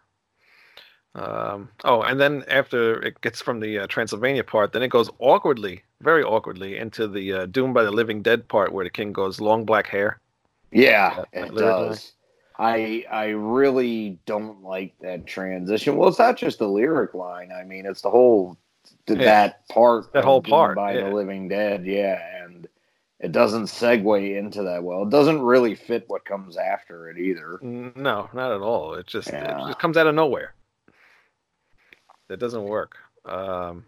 Um, 1.14 1.68
oh, 1.84 2.02
and 2.02 2.20
then 2.20 2.44
after 2.48 3.02
it 3.02 3.20
gets 3.20 3.42
from 3.42 3.60
the 3.60 3.80
uh, 3.80 3.86
Transylvania 3.86 4.44
part, 4.44 4.72
then 4.72 4.82
it 4.82 4.88
goes 4.88 5.10
awkwardly, 5.18 5.82
very 6.00 6.22
awkwardly, 6.22 6.78
into 6.78 7.06
the 7.06 7.32
uh, 7.32 7.46
Doomed 7.46 7.74
by 7.74 7.82
the 7.82 7.90
Living 7.90 8.22
Dead 8.22 8.48
part, 8.48 8.72
where 8.72 8.84
the 8.84 8.90
king 8.90 9.12
goes 9.12 9.40
long 9.40 9.64
black 9.64 9.88
hair. 9.88 10.20
Yeah, 10.70 11.24
that 11.34 11.48
it 11.50 11.54
does. 11.54 12.12
I 12.58 13.04
I 13.10 13.26
really 13.28 14.18
don't 14.24 14.62
like 14.62 14.94
that 15.00 15.26
transition. 15.26 15.96
Well, 15.96 16.08
it's 16.08 16.18
not 16.18 16.38
just 16.38 16.60
the 16.60 16.68
lyric 16.68 17.12
line. 17.12 17.50
I 17.52 17.64
mean, 17.64 17.84
it's 17.84 18.02
the 18.02 18.10
whole 18.10 18.56
th- 19.06 19.18
Yeah. 19.18 19.24
that 19.24 19.68
part. 19.68 20.12
That 20.12 20.24
whole 20.24 20.42
part, 20.42 20.76
by 20.76 20.94
yeah. 20.94 21.08
the 21.08 21.14
Living 21.14 21.48
Dead. 21.48 21.84
Yeah, 21.84 22.20
and 22.44 22.68
it 23.20 23.32
doesn't 23.32 23.64
segue 23.64 24.36
into 24.36 24.62
that 24.64 24.82
well. 24.82 25.04
It 25.04 25.10
doesn't 25.10 25.42
really 25.42 25.74
fit 25.74 26.04
what 26.08 26.24
comes 26.24 26.56
after 26.56 27.08
it 27.08 27.18
either. 27.18 27.58
No, 27.62 28.28
not 28.32 28.52
at 28.52 28.60
all. 28.60 28.94
It 28.94 29.06
just 29.06 29.28
it 29.28 29.46
just 29.66 29.78
comes 29.78 29.96
out 29.96 30.06
of 30.06 30.14
nowhere. 30.14 30.54
It 32.28 32.40
doesn't 32.40 32.64
work. 32.64 32.96
Um, 33.24 33.84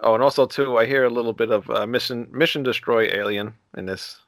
oh, 0.00 0.14
and 0.14 0.22
also 0.22 0.46
too, 0.46 0.78
I 0.78 0.86
hear 0.86 1.04
a 1.04 1.10
little 1.10 1.32
bit 1.32 1.50
of 1.50 1.68
uh, 1.70 1.86
mission 1.86 2.28
mission 2.30 2.62
destroy 2.62 3.10
alien 3.12 3.52
in 3.76 3.86
this 3.86 4.20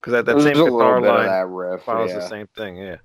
because 0.00 0.12
that, 0.12 0.26
that 0.26 0.32
There's 0.34 0.56
same 0.56 0.64
guitar 0.64 1.00
line 1.00 1.48
riff. 1.48 1.82
follows 1.82 2.10
yeah. 2.10 2.16
the 2.20 2.28
same 2.28 2.46
thing. 2.48 2.76
Yeah. 2.76 2.96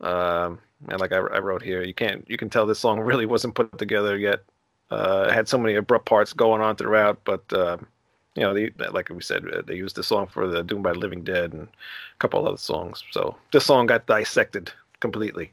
Um, 0.00 0.60
and 0.88 1.00
like 1.00 1.12
I, 1.12 1.16
I 1.16 1.38
wrote 1.40 1.62
here, 1.62 1.82
you 1.82 1.94
can't 1.94 2.24
you 2.28 2.36
can 2.36 2.48
tell 2.48 2.66
this 2.66 2.78
song 2.78 3.00
really 3.00 3.26
wasn't 3.26 3.54
put 3.54 3.76
together 3.76 4.16
yet. 4.16 4.44
Uh, 4.90 5.30
had 5.30 5.48
so 5.48 5.56
many 5.56 5.74
abrupt 5.74 6.06
parts 6.06 6.32
going 6.32 6.60
on 6.60 6.74
throughout, 6.74 7.20
but 7.24 7.44
um, 7.52 7.86
you 8.34 8.42
know, 8.42 8.52
the, 8.52 8.72
like 8.92 9.08
we 9.08 9.22
said, 9.22 9.44
uh, 9.48 9.62
they 9.64 9.76
used 9.76 9.96
the 9.96 10.02
song 10.02 10.26
for 10.26 10.48
the 10.48 10.64
Doom 10.64 10.82
by 10.82 10.92
the 10.92 10.98
Living 10.98 11.22
Dead 11.22 11.52
and 11.52 11.62
a 11.62 12.18
couple 12.18 12.46
other 12.46 12.56
songs. 12.56 13.04
So 13.12 13.36
this 13.52 13.66
song 13.66 13.86
got 13.86 14.06
dissected 14.06 14.72
completely. 14.98 15.52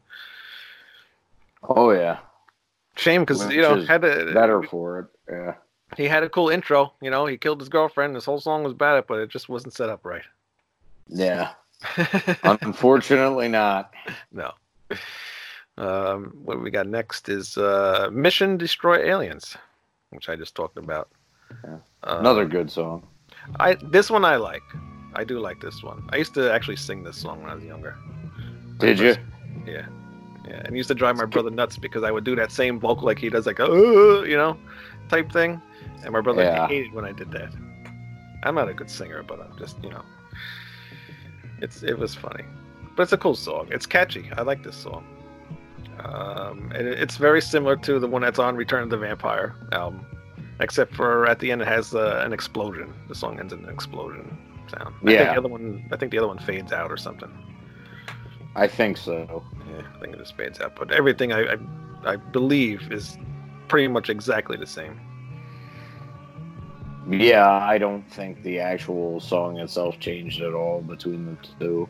Oh 1.64 1.92
yeah, 1.92 2.18
Shame 2.98 3.22
because 3.22 3.48
you 3.52 3.62
know 3.62 3.84
had 3.84 4.04
a, 4.04 4.34
better 4.34 4.64
for 4.64 5.00
it. 5.00 5.06
Yeah. 5.30 5.54
he 5.96 6.06
had 6.06 6.24
a 6.24 6.30
cool 6.30 6.50
intro. 6.50 6.94
You 7.02 7.12
know, 7.12 7.28
he 7.28 7.38
killed 7.38 7.60
his 7.60 7.70
girlfriend. 7.70 8.16
This 8.16 8.26
whole 8.26 8.40
song 8.40 8.64
was 8.64 8.74
about 8.74 8.98
it, 8.98 9.08
but 9.08 9.20
it 9.20 9.30
just 9.30 9.50
wasn't 9.50 9.74
set 9.74 9.90
up 9.90 10.04
right. 10.04 10.24
Yeah. 11.08 11.52
Unfortunately, 12.44 13.48
not. 13.48 13.94
no. 14.32 14.52
Um, 15.78 16.34
what 16.44 16.62
we 16.62 16.72
got 16.72 16.88
next 16.88 17.30
is 17.30 17.58
uh, 17.58 18.10
Mission 18.12 18.58
Destroy 18.58 19.06
Aliens, 19.06 19.56
which 20.10 20.28
I 20.30 20.36
just 20.36 20.56
talked 20.56 20.78
about. 20.78 21.10
Yeah. 21.64 21.78
Another 22.04 22.46
good 22.46 22.72
song. 22.72 23.08
I 23.60 23.76
this 23.76 24.10
one 24.10 24.26
I 24.26 24.38
like. 24.38 24.64
I 25.14 25.24
do 25.24 25.40
like 25.40 25.62
this 25.62 25.84
one. 25.84 26.08
I 26.12 26.18
used 26.18 26.34
to 26.34 26.52
actually 26.52 26.76
sing 26.76 27.04
this 27.04 27.18
song 27.18 27.42
when 27.42 27.50
I 27.50 27.56
was 27.56 27.64
younger. 27.64 27.96
Did 28.80 29.00
you? 29.00 29.16
Yeah, 29.66 29.86
yeah, 30.48 30.62
and 30.66 30.76
used 30.76 30.88
to 30.90 30.96
drive 30.96 31.16
my 31.18 31.26
brother 31.26 31.50
nuts 31.50 31.78
because 31.78 32.04
I 32.04 32.12
would 32.12 32.24
do 32.24 32.36
that 32.36 32.52
same 32.52 32.80
vocal 32.80 33.06
like 33.06 33.20
he 33.20 33.30
does, 33.30 33.46
like 33.46 33.60
uh, 33.60 33.72
you 34.24 34.38
know, 34.38 34.58
type 35.10 35.32
thing, 35.32 35.62
and 36.04 36.12
my 36.12 36.22
brother 36.22 36.44
Yeah. 36.44 36.68
hated 36.68 36.94
when 36.94 37.06
I 37.06 37.12
did 37.12 37.32
that. 37.32 37.52
I'm 38.44 38.56
not 38.56 38.70
a 38.70 38.74
good 38.74 38.90
singer, 38.90 39.24
but 39.24 39.40
I'm 39.40 39.58
just 39.58 39.82
you 39.84 39.90
know, 39.90 40.04
it's 41.62 41.84
it 41.84 41.98
was 41.98 42.16
funny, 42.16 42.46
but 42.96 43.04
it's 43.04 43.14
a 43.14 43.18
cool 43.18 43.36
song. 43.36 43.68
It's 43.72 43.86
catchy. 43.86 44.30
I 44.38 44.42
like 44.42 44.64
this 44.64 44.76
song. 44.76 45.06
Um, 46.04 46.72
and 46.76 46.88
it's 46.88 47.18
very 47.18 47.42
similar 47.42 47.76
to 47.78 48.00
the 48.00 48.08
one 48.08 48.22
that's 48.22 48.40
on 48.40 48.56
Return 48.56 48.84
of 48.84 48.90
the 48.90 48.98
Vampire 48.98 49.56
album, 49.72 50.06
except 50.60 50.94
for 50.94 51.26
at 51.28 51.40
the 51.40 51.52
end 51.52 51.62
it 51.62 51.68
has 51.68 51.94
uh, 51.96 52.22
an 52.26 52.34
explosion. 52.34 52.94
The 53.08 53.16
song 53.16 53.40
ends 53.40 53.54
in 53.54 53.64
an 53.64 53.70
explosion 53.70 54.38
sound. 54.70 54.94
I 55.02 55.06
think 55.06 55.12
Yeah. 55.12 55.34
the 55.34 55.40
other 55.40 55.48
one, 55.50 55.88
I 55.92 55.98
think 55.98 56.12
the 56.12 56.18
other 56.20 56.28
one 56.28 56.40
fades 56.40 56.72
out 56.72 56.92
or 56.92 56.98
something. 56.98 57.32
I 58.56 58.68
think 58.68 58.98
so. 58.98 59.44
Yeah, 59.70 59.82
I 59.96 60.00
think 60.00 60.14
it 60.14 60.20
just 60.20 60.36
fades 60.36 60.60
out. 60.60 60.76
But 60.76 60.92
everything 60.92 61.32
I, 61.32 61.54
I, 61.54 61.58
I 62.06 62.16
believe 62.16 62.92
is 62.92 63.18
pretty 63.68 63.88
much 63.88 64.10
exactly 64.10 64.58
the 64.58 64.66
same. 64.68 65.00
Yeah, 67.10 67.48
I 67.50 67.78
don't 67.78 68.04
think 68.12 68.44
the 68.44 68.60
actual 68.60 69.20
song 69.22 69.58
itself 69.60 70.00
changed 70.00 70.42
at 70.42 70.54
all 70.54 70.82
between 70.82 71.26
the 71.26 71.38
two. 71.60 71.88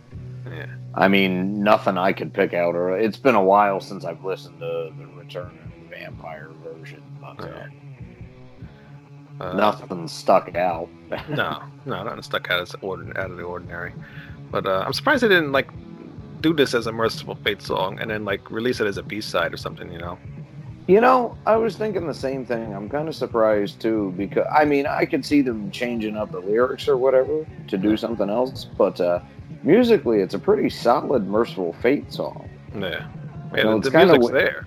Yeah. 0.53 0.67
I 0.93 1.07
mean, 1.07 1.63
nothing 1.63 1.97
I 1.97 2.13
could 2.13 2.33
pick 2.33 2.53
out. 2.53 2.75
Or 2.75 2.97
it's 2.97 3.17
been 3.17 3.35
a 3.35 3.43
while 3.43 3.79
since 3.79 4.05
I've 4.05 4.23
listened 4.23 4.59
to 4.59 4.91
the 4.97 5.05
Return 5.15 5.57
of 5.63 5.89
the 5.89 5.95
Vampire 5.95 6.49
version, 6.63 7.03
but 7.21 7.43
uh, 7.43 7.67
Uh, 9.39 9.53
nothing 9.53 10.07
stuck 10.07 10.55
out. 10.55 10.89
no, 11.29 11.61
no, 11.85 12.03
nothing 12.03 12.23
stuck 12.23 12.49
out 12.49 12.61
as 12.61 12.71
ordin- 12.81 13.15
out 13.17 13.29
of 13.29 13.37
the 13.37 13.43
ordinary. 13.43 13.93
But 14.51 14.65
uh, 14.65 14.83
I'm 14.85 14.93
surprised 14.93 15.21
they 15.23 15.27
didn't 15.27 15.51
like 15.51 15.69
do 16.41 16.53
this 16.53 16.73
as 16.73 16.87
a 16.87 16.91
Mercyful 16.91 17.35
Fate 17.43 17.61
song 17.61 17.99
and 17.99 18.09
then 18.09 18.25
like 18.25 18.49
release 18.49 18.79
it 18.79 18.87
as 18.87 18.97
a 18.97 19.03
B 19.03 19.21
side 19.21 19.53
or 19.53 19.57
something. 19.57 19.91
You 19.91 19.99
know? 19.99 20.17
You 20.87 21.01
know, 21.01 21.37
I 21.45 21.57
was 21.57 21.75
thinking 21.75 22.07
the 22.07 22.13
same 22.13 22.45
thing. 22.45 22.73
I'm 22.73 22.87
kind 22.89 23.07
of 23.09 23.15
surprised 23.15 23.81
too 23.81 24.13
because 24.17 24.47
I 24.51 24.63
mean, 24.65 24.87
I 24.87 25.05
could 25.05 25.25
see 25.25 25.41
them 25.41 25.69
changing 25.69 26.15
up 26.15 26.31
the 26.31 26.39
lyrics 26.39 26.87
or 26.87 26.95
whatever 26.97 27.45
to 27.67 27.77
do 27.77 27.97
something 27.97 28.29
else, 28.29 28.65
but 28.77 28.99
uh, 29.01 29.19
musically, 29.63 30.21
it's 30.21 30.33
a 30.33 30.39
pretty 30.39 30.69
solid 30.69 31.27
Mercyful 31.27 31.73
Fate 31.73 32.11
song. 32.11 32.49
Yeah. 32.73 33.05
You 33.51 33.57
Yeah, 33.57 33.63
know, 33.63 33.79
the, 33.79 33.87
it's 33.87 33.95
music's 33.95 34.27
w- 34.27 34.33
there. 34.33 34.65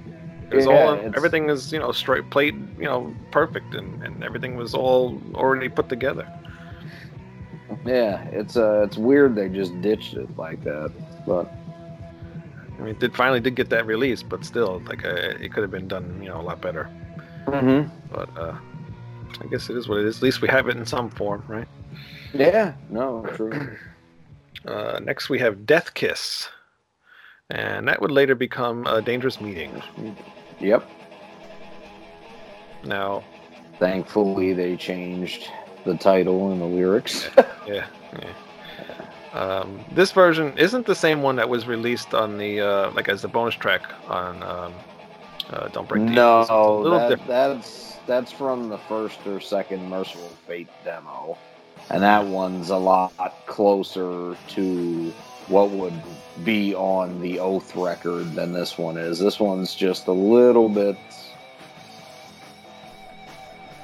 It 0.50 0.56
was 0.56 0.66
Yeah, 0.66 0.72
all 0.72 0.94
it's- 0.94 1.12
everything 1.16 1.48
is 1.48 1.72
you 1.72 1.78
know 1.78 1.92
straight 1.92 2.28
played 2.30 2.54
you 2.78 2.84
know 2.86 3.14
perfect 3.30 3.74
and, 3.74 4.02
and 4.02 4.24
everything 4.24 4.56
was 4.56 4.74
all 4.74 5.20
already 5.34 5.68
put 5.68 5.88
together. 5.88 6.26
Yeah, 7.86 8.22
it's 8.32 8.56
uh, 8.56 8.82
it's 8.84 8.96
weird 8.98 9.34
they 9.36 9.48
just 9.48 9.80
ditched 9.80 10.14
it 10.14 10.28
like 10.36 10.62
that, 10.64 10.90
but 11.26 11.46
I 12.78 12.82
mean, 12.82 12.88
it 12.90 12.98
did 12.98 13.14
finally 13.14 13.40
did 13.40 13.54
get 13.54 13.68
that 13.70 13.86
release, 13.86 14.22
but 14.22 14.44
still, 14.44 14.82
like 14.86 15.04
uh, 15.04 15.34
it 15.40 15.52
could 15.52 15.62
have 15.62 15.70
been 15.70 15.86
done 15.86 16.18
you 16.22 16.28
know 16.28 16.40
a 16.40 16.42
lot 16.42 16.60
better. 16.60 16.88
mm-hmm. 17.46 17.88
But 18.12 18.28
uh, 18.36 18.56
I 19.40 19.46
guess 19.46 19.70
it 19.70 19.76
is 19.76 19.88
what 19.88 19.98
it 19.98 20.06
is. 20.06 20.16
At 20.16 20.22
least 20.22 20.40
we 20.42 20.48
have 20.48 20.68
it 20.68 20.76
in 20.76 20.84
some 20.84 21.10
form, 21.10 21.44
right? 21.46 21.68
yeah, 22.34 22.74
no, 22.90 23.24
true. 23.36 23.52
Uh, 24.66 25.00
next 25.02 25.28
we 25.28 25.38
have 25.38 25.66
Death 25.66 25.94
Kiss, 25.94 26.48
and 27.48 27.88
that 27.88 28.00
would 28.00 28.10
later 28.10 28.34
become 28.34 28.86
a 28.86 29.00
Dangerous 29.00 29.40
Meeting. 29.40 29.82
yep. 30.60 30.88
Now, 32.84 33.22
Thankfully, 33.78 34.52
they 34.52 34.76
changed 34.76 35.48
the 35.84 35.96
title 35.96 36.52
and 36.52 36.60
the 36.60 36.66
lyrics. 36.66 37.28
yeah, 37.66 37.86
yeah. 38.12 38.32
Um, 39.32 39.80
this 39.92 40.12
version 40.12 40.56
isn't 40.58 40.86
the 40.86 40.94
same 40.94 41.22
one 41.22 41.36
that 41.36 41.48
was 41.48 41.66
released 41.66 42.14
on 42.14 42.36
the 42.36 42.60
uh, 42.60 42.90
like 42.92 43.08
as 43.08 43.22
the 43.22 43.28
bonus 43.28 43.54
track 43.54 43.82
on 44.08 44.42
um, 44.42 44.74
uh, 45.50 45.68
Don't 45.68 45.88
Break 45.88 46.04
the 46.06 46.10
no, 46.10 47.08
that, 47.08 47.26
that's 47.26 47.96
that's 48.06 48.32
from 48.32 48.68
the 48.68 48.78
first 48.78 49.24
or 49.26 49.40
second 49.40 49.88
Mercyful 49.88 50.28
Fate 50.46 50.68
demo, 50.84 51.38
and 51.90 52.02
that 52.02 52.24
one's 52.26 52.70
a 52.70 52.76
lot 52.76 53.12
closer 53.46 54.36
to 54.48 55.12
what 55.48 55.70
would 55.70 55.94
be 56.44 56.74
on 56.74 57.20
the 57.20 57.38
Oath 57.40 57.74
record 57.76 58.32
than 58.34 58.52
this 58.52 58.78
one 58.78 58.96
is. 58.96 59.18
This 59.18 59.40
one's 59.40 59.74
just 59.74 60.06
a 60.06 60.12
little 60.12 60.68
bit, 60.68 60.96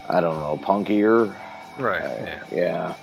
I 0.08 0.20
don't 0.20 0.38
know, 0.38 0.58
punkier. 0.62 1.34
Right. 1.78 2.02
Uh, 2.02 2.26
Yeah. 2.26 2.42
yeah. 2.52 2.94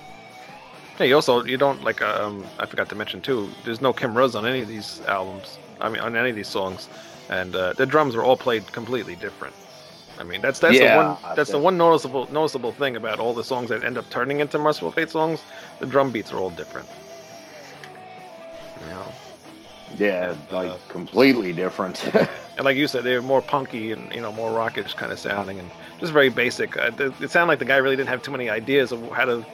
Hey, 0.96 1.12
also 1.12 1.44
you 1.44 1.56
don't 1.56 1.82
like 1.82 2.00
um 2.02 2.44
I 2.58 2.66
forgot 2.66 2.88
to 2.90 2.94
mention 2.94 3.20
too. 3.20 3.50
There's 3.64 3.80
no 3.80 3.92
Kim 3.92 4.14
Ruzz 4.14 4.34
on 4.36 4.46
any 4.46 4.60
of 4.62 4.68
these 4.68 5.00
albums. 5.06 5.58
I 5.80 5.88
mean 5.88 6.00
on 6.00 6.16
any 6.16 6.30
of 6.30 6.36
these 6.36 6.48
songs, 6.48 6.88
and 7.28 7.54
uh, 7.54 7.72
the 7.74 7.84
drums 7.84 8.14
are 8.14 8.22
all 8.22 8.36
played 8.36 8.70
completely 8.72 9.16
different. 9.16 9.54
I 10.18 10.22
mean 10.24 10.40
that's 10.40 10.60
that's 10.60 10.78
Yeah, 10.78 10.92
the 10.92 10.96
one 10.96 11.16
that's 11.36 11.50
the 11.50 11.58
one 11.58 11.76
noticeable 11.76 12.28
noticeable 12.32 12.72
thing 12.72 12.96
about 12.96 13.18
all 13.18 13.34
the 13.34 13.44
songs 13.44 13.68
that 13.70 13.84
end 13.84 13.98
up 13.98 14.08
turning 14.10 14.40
into 14.40 14.58
Mercyful 14.58 14.92
Fate 14.92 15.10
songs. 15.10 15.40
The 15.80 15.86
drum 15.86 16.10
beats 16.12 16.32
are 16.32 16.38
all 16.38 16.50
different. 16.50 16.88
You 18.80 18.86
know, 18.90 19.06
Yeah, 19.98 20.34
like 20.50 20.70
Uh, 20.70 20.76
completely 20.88 21.52
different. 21.52 22.04
and 22.56 22.64
like 22.64 22.76
you 22.76 22.86
said, 22.86 23.04
they're 23.04 23.22
more 23.22 23.42
punky 23.42 23.92
and 23.92 24.12
you 24.14 24.20
know 24.20 24.32
more 24.32 24.52
rockish 24.52 24.94
kind 24.94 25.12
of 25.12 25.18
sounding 25.18 25.58
and 25.58 25.70
just 25.98 26.12
very 26.12 26.28
basic. 26.30 26.76
Uh, 26.76 26.90
th- 26.90 27.12
it 27.20 27.30
sounded 27.30 27.48
like 27.52 27.58
the 27.58 27.64
guy 27.64 27.76
really 27.76 27.96
didn't 27.96 28.08
have 28.08 28.22
too 28.22 28.32
many 28.32 28.48
ideas 28.50 28.92
of 28.92 29.00
how 29.10 29.24
to 29.24 29.44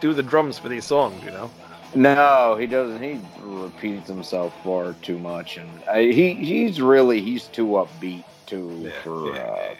do 0.00 0.12
the 0.14 0.22
drums 0.22 0.58
for 0.58 0.68
these 0.68 0.84
songs. 0.84 1.22
You 1.24 1.30
know. 1.30 1.50
No, 1.94 2.56
he 2.58 2.66
doesn't. 2.66 3.02
He 3.02 3.20
repeats 3.40 4.06
himself 4.08 4.54
far 4.62 4.94
too 5.02 5.18
much, 5.18 5.56
and 5.56 5.68
uh, 5.88 5.94
he 5.96 6.34
he's 6.34 6.80
really 6.80 7.20
he's 7.20 7.48
too 7.48 7.66
upbeat 7.66 8.24
too 8.50 8.80
Yeah, 8.82 9.02
for 9.02 9.34
yeah, 9.34 9.42
uh, 9.42 9.56
yeah, 9.56 9.74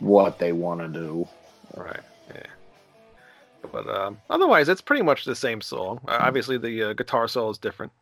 what 0.00 0.38
they 0.38 0.52
want 0.52 0.80
to 0.80 0.88
do. 0.88 1.28
Right. 1.76 2.00
Yeah. 2.34 2.46
But 3.72 3.88
um, 3.88 4.18
otherwise, 4.30 4.68
it's 4.68 4.80
pretty 4.80 5.02
much 5.02 5.24
the 5.24 5.34
same 5.34 5.60
song. 5.60 6.00
Uh, 6.06 6.18
obviously, 6.20 6.58
the 6.58 6.90
uh, 6.90 6.92
guitar 6.92 7.28
solo 7.28 7.50
is 7.50 7.58
different. 7.58 7.92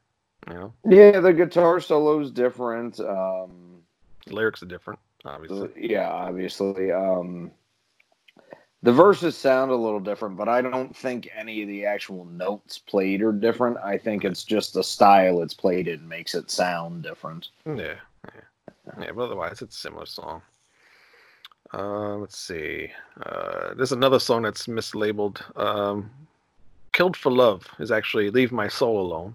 You 0.48 0.54
know, 0.54 0.72
Yeah, 0.86 1.20
the 1.20 1.32
guitar 1.32 1.80
solo 1.80 2.20
is 2.20 2.30
different. 2.30 3.00
Um, 3.00 3.82
the 4.26 4.34
lyrics 4.34 4.62
are 4.62 4.66
different. 4.66 5.00
Obviously. 5.24 5.70
yeah, 5.76 6.10
obviously. 6.10 6.92
Um, 6.92 7.50
the 8.82 8.92
verses 8.92 9.34
sound 9.34 9.70
a 9.70 9.74
little 9.74 10.00
different, 10.00 10.36
but 10.36 10.46
I 10.46 10.60
don't 10.60 10.94
think 10.94 11.30
any 11.34 11.62
of 11.62 11.68
the 11.68 11.86
actual 11.86 12.26
notes 12.26 12.76
played 12.76 13.22
are 13.22 13.32
different. 13.32 13.78
I 13.78 13.96
think 13.96 14.26
it's 14.26 14.44
just 14.44 14.74
the 14.74 14.84
style 14.84 15.40
it's 15.40 15.54
played 15.54 15.88
in 15.88 16.06
makes 16.06 16.34
it 16.34 16.50
sound 16.50 17.02
different. 17.02 17.48
Yeah. 17.64 17.94
Yeah. 19.00 19.12
But 19.12 19.24
otherwise, 19.24 19.62
it's 19.62 19.76
a 19.76 19.80
similar 19.80 20.06
song. 20.06 20.42
Uh, 21.72 22.16
let's 22.16 22.38
see. 22.38 22.90
Uh, 23.24 23.74
there's 23.74 23.92
another 23.92 24.18
song 24.20 24.42
that's 24.42 24.66
mislabeled. 24.66 25.40
Um, 25.58 26.10
"Killed 26.92 27.16
for 27.16 27.32
Love" 27.32 27.66
is 27.78 27.90
actually 27.90 28.30
"Leave 28.30 28.52
My 28.52 28.68
Soul 28.68 29.00
Alone." 29.00 29.34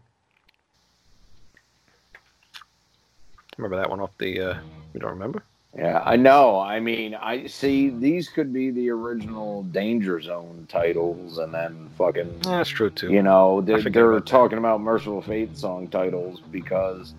Remember 3.58 3.78
that 3.78 3.90
one 3.90 4.00
off 4.00 4.12
the? 4.20 4.40
Uh, 4.40 4.60
you 4.94 5.00
don't 5.00 5.12
remember? 5.12 5.44
Yeah, 5.78 6.02
I 6.06 6.16
know. 6.16 6.60
I 6.60 6.80
mean, 6.80 7.14
I 7.14 7.46
see 7.46 7.90
these 7.90 8.28
could 8.30 8.52
be 8.52 8.72
the 8.72 8.90
original 8.90 9.64
Danger 9.64 10.20
Zone 10.20 10.66
titles, 10.70 11.38
and 11.38 11.54
then 11.54 11.90
fucking, 11.98 12.28
Yeah, 12.46 12.58
that's 12.58 12.70
true 12.70 12.90
too. 12.90 13.12
you 13.12 13.22
know, 13.22 13.62
they're, 13.62 13.80
they're 13.82 14.12
about 14.14 14.26
that. 14.26 14.32
talking 14.32 14.58
about 14.58 14.82
Mercyful 14.82 15.22
Fate 15.22 15.56
song 15.58 15.88
titles 15.90 16.42
because 16.52 17.14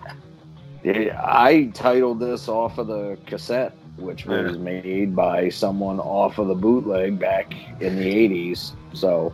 I 0.84 1.70
titled 1.74 2.20
this 2.20 2.48
off 2.48 2.78
of 2.78 2.86
the 2.86 3.18
cassette, 3.26 3.72
which 3.96 4.26
was 4.26 4.56
Yeah. 4.56 4.62
made 4.62 5.14
by 5.14 5.48
someone 5.48 6.00
off 6.00 6.38
of 6.38 6.48
the 6.48 6.54
bootleg 6.54 7.18
back 7.18 7.54
in 7.80 7.96
the 7.96 8.06
'80s. 8.06 8.72
So, 8.92 9.32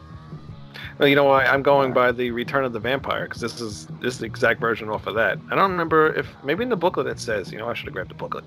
Well, 0.98 1.08
you 1.08 1.14
know 1.14 1.24
why 1.24 1.44
I'm 1.44 1.62
going 1.62 1.92
by 1.92 2.10
the 2.10 2.30
Return 2.30 2.64
of 2.64 2.72
the 2.72 2.80
Vampire 2.80 3.24
because 3.24 3.40
this 3.42 3.60
is 3.60 3.86
this 4.00 4.14
is 4.14 4.20
the 4.20 4.26
exact 4.26 4.60
version 4.60 4.88
off 4.88 5.06
of 5.06 5.14
that. 5.16 5.38
I 5.50 5.54
don't 5.54 5.70
remember 5.70 6.12
if 6.14 6.26
maybe 6.42 6.62
in 6.62 6.70
the 6.70 6.76
booklet 6.76 7.06
it 7.06 7.20
says. 7.20 7.52
You 7.52 7.58
know, 7.58 7.68
I 7.68 7.74
should 7.74 7.86
have 7.86 7.94
grabbed 7.94 8.10
the 8.10 8.14
booklet 8.14 8.44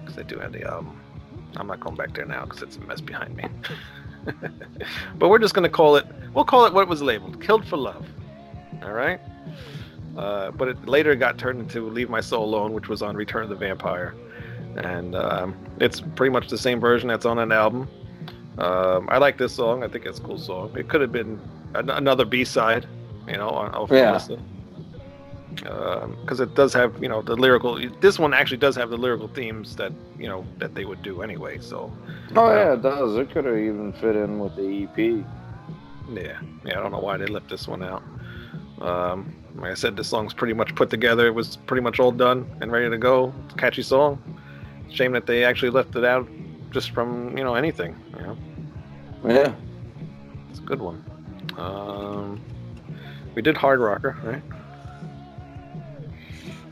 because 0.00 0.14
they 0.14 0.22
do 0.22 0.38
have 0.38 0.52
the 0.52 0.62
album. 0.64 0.98
I'm 1.56 1.66
not 1.66 1.80
going 1.80 1.96
back 1.96 2.14
there 2.14 2.24
now 2.26 2.44
because 2.44 2.62
it's 2.62 2.76
a 2.76 2.80
mess 2.80 3.00
behind 3.00 3.36
me. 3.36 3.44
but 5.18 5.28
we're 5.28 5.38
just 5.40 5.52
gonna 5.54 5.68
call 5.68 5.96
it. 5.96 6.06
We'll 6.32 6.44
call 6.44 6.64
it 6.64 6.72
what 6.72 6.82
it 6.82 6.88
was 6.88 7.02
labeled: 7.02 7.40
"Killed 7.42 7.66
for 7.66 7.76
Love." 7.76 8.06
All 8.82 8.92
right. 8.92 9.20
Uh, 10.16 10.50
but 10.50 10.68
it 10.68 10.86
later 10.86 11.14
got 11.14 11.38
turned 11.38 11.60
into 11.60 11.88
"Leave 11.88 12.10
My 12.10 12.20
Soul 12.20 12.44
Alone," 12.44 12.72
which 12.72 12.88
was 12.88 13.00
on 13.02 13.16
Return 13.16 13.42
of 13.44 13.48
the 13.48 13.54
Vampire, 13.56 14.14
and 14.76 15.14
um, 15.14 15.54
it's 15.80 16.00
pretty 16.00 16.30
much 16.32 16.48
the 16.48 16.58
same 16.58 16.80
version 16.80 17.08
that's 17.08 17.24
on 17.24 17.38
an 17.38 17.50
album. 17.52 17.88
Um, 18.58 19.08
I 19.10 19.16
like 19.18 19.38
this 19.38 19.54
song. 19.54 19.82
I 19.82 19.88
think 19.88 20.04
it's 20.04 20.18
a 20.18 20.22
cool 20.22 20.38
song. 20.38 20.76
It 20.76 20.88
could 20.88 21.00
have 21.00 21.12
been 21.12 21.40
an- 21.74 21.88
another 21.88 22.26
B 22.26 22.44
side, 22.44 22.86
you 23.26 23.38
know, 23.38 23.48
on 23.48 23.74
off 23.74 23.90
Yeah. 23.90 24.18
Because 25.54 26.40
it 26.40 26.54
does 26.54 26.72
have, 26.72 27.00
you 27.02 27.08
know, 27.08 27.20
the 27.22 27.36
lyrical. 27.36 27.78
This 28.00 28.18
one 28.18 28.32
actually 28.34 28.56
does 28.58 28.74
have 28.76 28.90
the 28.90 28.96
lyrical 28.96 29.28
themes 29.28 29.76
that 29.76 29.92
you 30.18 30.26
know 30.28 30.44
that 30.58 30.74
they 30.74 30.84
would 30.84 31.02
do 31.02 31.22
anyway. 31.22 31.58
So 31.60 31.92
oh 32.36 32.46
Uh, 32.46 32.54
yeah, 32.54 32.72
it 32.74 32.82
does. 32.82 33.16
It 33.16 33.30
could 33.30 33.44
have 33.44 33.56
even 33.58 33.92
fit 33.94 34.16
in 34.16 34.38
with 34.38 34.56
the 34.56 34.84
EP. 34.84 35.24
yeah, 36.12 36.40
yeah. 36.64 36.78
I 36.78 36.82
don't 36.82 36.90
know 36.92 37.00
why 37.00 37.16
they 37.18 37.26
left 37.26 37.48
this 37.50 37.68
one 37.68 37.82
out. 37.82 38.02
Um, 38.80 39.34
like 39.56 39.70
I 39.70 39.74
said, 39.74 39.96
this 39.96 40.08
song's 40.08 40.32
pretty 40.34 40.54
much 40.54 40.74
put 40.74 40.90
together. 40.90 41.26
It 41.26 41.34
was 41.34 41.56
pretty 41.56 41.82
much 41.82 42.00
all 42.00 42.12
done 42.12 42.46
and 42.60 42.72
ready 42.72 42.88
to 42.90 42.98
go. 42.98 43.32
It's 43.46 43.54
a 43.54 43.58
catchy 43.58 43.82
song. 43.82 44.22
Shame 44.90 45.12
that 45.12 45.26
they 45.26 45.44
actually 45.44 45.70
left 45.70 45.94
it 45.96 46.04
out 46.04 46.28
just 46.70 46.90
from 46.90 47.36
you 47.36 47.44
know 47.44 47.54
anything. 47.54 47.96
You 48.16 48.22
know. 48.22 48.36
Yeah. 49.28 49.54
It's 50.50 50.58
a 50.58 50.62
good 50.62 50.80
one. 50.80 51.04
Um, 51.56 52.40
we 53.34 53.42
did 53.42 53.56
Hard 53.56 53.80
Rocker, 53.80 54.16
right? 54.24 54.42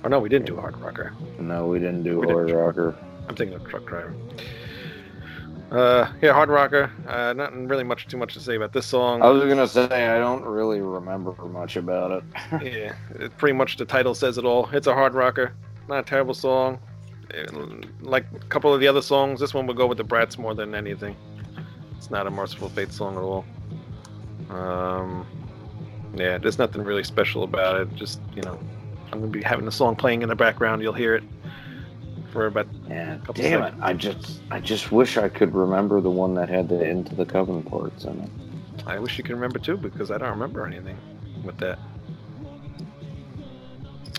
Oh 0.05 0.09
no, 0.09 0.19
we 0.19 0.29
didn't 0.29 0.47
do 0.47 0.57
Hard 0.57 0.77
Rocker. 0.79 1.12
No, 1.38 1.66
we 1.66 1.79
didn't 1.79 2.03
do 2.03 2.19
We 2.21 2.27
Hard 2.29 2.49
do- 2.49 2.55
Rocker. 2.55 2.95
I'm 3.29 3.37
thinking 3.37 3.57
of 3.57 3.66
Truck 3.69 3.87
Driver. 3.87 4.14
Uh, 5.71 6.11
yeah, 6.21 6.33
Hard 6.33 6.49
Rocker. 6.49 6.91
Uh, 7.07 7.33
nothing 7.33 7.69
really 7.69 7.85
much 7.85 8.09
too 8.09 8.17
much 8.17 8.35
to 8.35 8.41
say 8.41 8.57
about 8.57 8.73
this 8.73 8.87
song. 8.87 9.23
I 9.23 9.29
was 9.29 9.45
gonna 9.45 9.69
say 9.69 10.09
I 10.09 10.19
don't 10.19 10.43
really 10.45 10.81
remember 10.81 11.33
much 11.47 11.77
about 11.77 12.11
it. 12.11 12.25
yeah, 12.75 12.95
it, 13.21 13.37
pretty 13.39 13.57
much 13.57 13.77
the 13.77 13.85
title 13.85 14.15
says 14.15 14.37
it 14.37 14.45
all. 14.45 14.69
It's 14.73 14.89
a 14.89 14.95
hard 14.95 15.15
rocker. 15.15 15.53
Not 15.89 16.01
a 16.01 16.03
terrible 16.03 16.35
song. 16.35 16.81
It- 17.31 17.53
like 18.03 18.27
a 18.35 18.39
couple 18.47 18.75
of 18.75 18.81
the 18.81 18.89
other 18.89 19.03
songs, 19.03 19.39
this 19.39 19.55
one 19.55 19.67
would 19.69 19.77
go 19.77 19.87
with 19.87 19.99
the 19.99 20.05
Brats 20.05 20.39
more 20.39 20.55
than 20.55 20.75
anything. 20.75 21.15
It's 21.97 22.11
not 22.11 22.27
a 22.27 22.31
Mercyful 22.31 22.71
Fate 22.71 22.93
song 22.93 23.17
at 23.17 23.23
all. 23.23 23.45
Um, 24.51 25.25
yeah, 26.17 26.39
there's 26.39 26.59
nothing 26.59 26.83
really 26.83 27.05
special 27.05 27.45
about 27.45 27.81
it. 27.81 27.95
Just 27.95 28.21
you 28.35 28.43
know, 28.43 28.59
I'm 29.13 29.21
gonna 29.21 29.31
be 29.31 29.43
having 29.43 29.67
the 29.67 29.73
song 29.73 29.95
playing 29.95 30.23
in 30.23 30.29
the 30.29 30.35
background. 30.35 30.83
You'll 30.83 30.93
hear 30.95 31.15
it 31.15 31.23
for 32.31 32.47
about 32.47 32.66
Yeah, 32.88 33.19
Couple 33.19 33.35
damn 33.35 33.62
it! 33.62 33.75
I 33.81 33.93
just, 33.93 34.40
I 34.51 34.61
just 34.61 34.93
wish 34.93 35.16
I 35.16 35.29
could 35.29 35.55
remember 35.55 36.01
the 36.01 36.11
one 36.11 36.35
that 36.35 36.49
had 36.49 36.69
the 36.69 36.83
Into 36.83 37.14
the 37.14 37.27
Coven 37.27 37.62
parts 37.62 38.05
in 38.05 38.21
it. 38.21 38.87
I 38.87 38.99
wish 38.99 39.19
you 39.19 39.25
could 39.25 39.35
remember 39.35 39.59
too, 39.59 39.77
because 39.77 40.11
I 40.11 40.19
don't 40.19 40.31
remember 40.31 40.66
anything 40.66 40.97
with 41.45 41.59
that. 41.59 41.79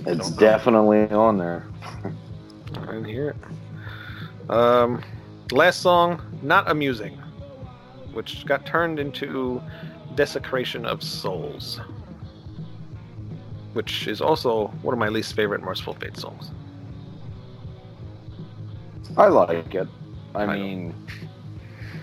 It's 0.06 0.32
definitely 0.32 1.10
on 1.10 1.38
there. 1.38 1.66
I 2.74 2.86
didn't 2.86 3.06
hear 3.06 3.30
it. 3.30 4.50
Um, 4.50 5.04
last 5.52 5.82
song, 5.82 6.22
not 6.42 6.70
amusing, 6.70 7.18
which 8.14 8.46
got 8.46 8.66
turned 8.66 9.00
into 9.00 9.62
Desecration 10.16 10.86
of 10.86 11.04
Souls, 11.04 11.80
which 13.74 14.08
is 14.08 14.22
also 14.22 14.68
one 14.82 14.94
of 14.94 15.00
my 15.00 15.10
least 15.10 15.36
favorite 15.36 15.62
Mercyful 15.62 15.94
Fate 15.94 16.18
songs. 16.18 16.52
I 19.18 19.28
like 19.28 19.74
it. 19.76 19.88
I, 20.34 20.44
I 20.44 20.46
don't. 20.46 20.56
mean, 20.62 21.08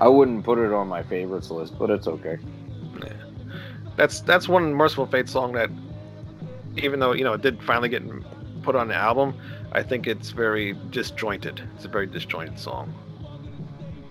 I 0.00 0.08
wouldn't 0.08 0.44
put 0.44 0.58
it 0.58 0.72
on 0.72 0.88
my 0.88 1.02
favorites 1.02 1.50
list, 1.50 1.78
but 1.78 1.90
it's 1.90 2.06
okay. 2.06 2.38
That's 3.96 4.20
that's 4.20 4.48
one 4.48 4.72
Mercyful 4.74 5.06
Fate 5.06 5.28
song 5.28 5.52
that, 5.54 5.70
even 6.76 7.00
though 7.00 7.12
you 7.14 7.24
know 7.24 7.32
it 7.32 7.42
did 7.42 7.60
finally 7.64 7.88
get 7.88 8.02
put 8.62 8.76
on 8.76 8.86
the 8.88 8.94
album, 8.94 9.34
I 9.72 9.82
think 9.82 10.06
it's 10.06 10.30
very 10.30 10.74
disjointed. 10.90 11.60
It's 11.74 11.84
a 11.84 11.88
very 11.88 12.06
disjointed 12.06 12.58
song. 12.60 12.94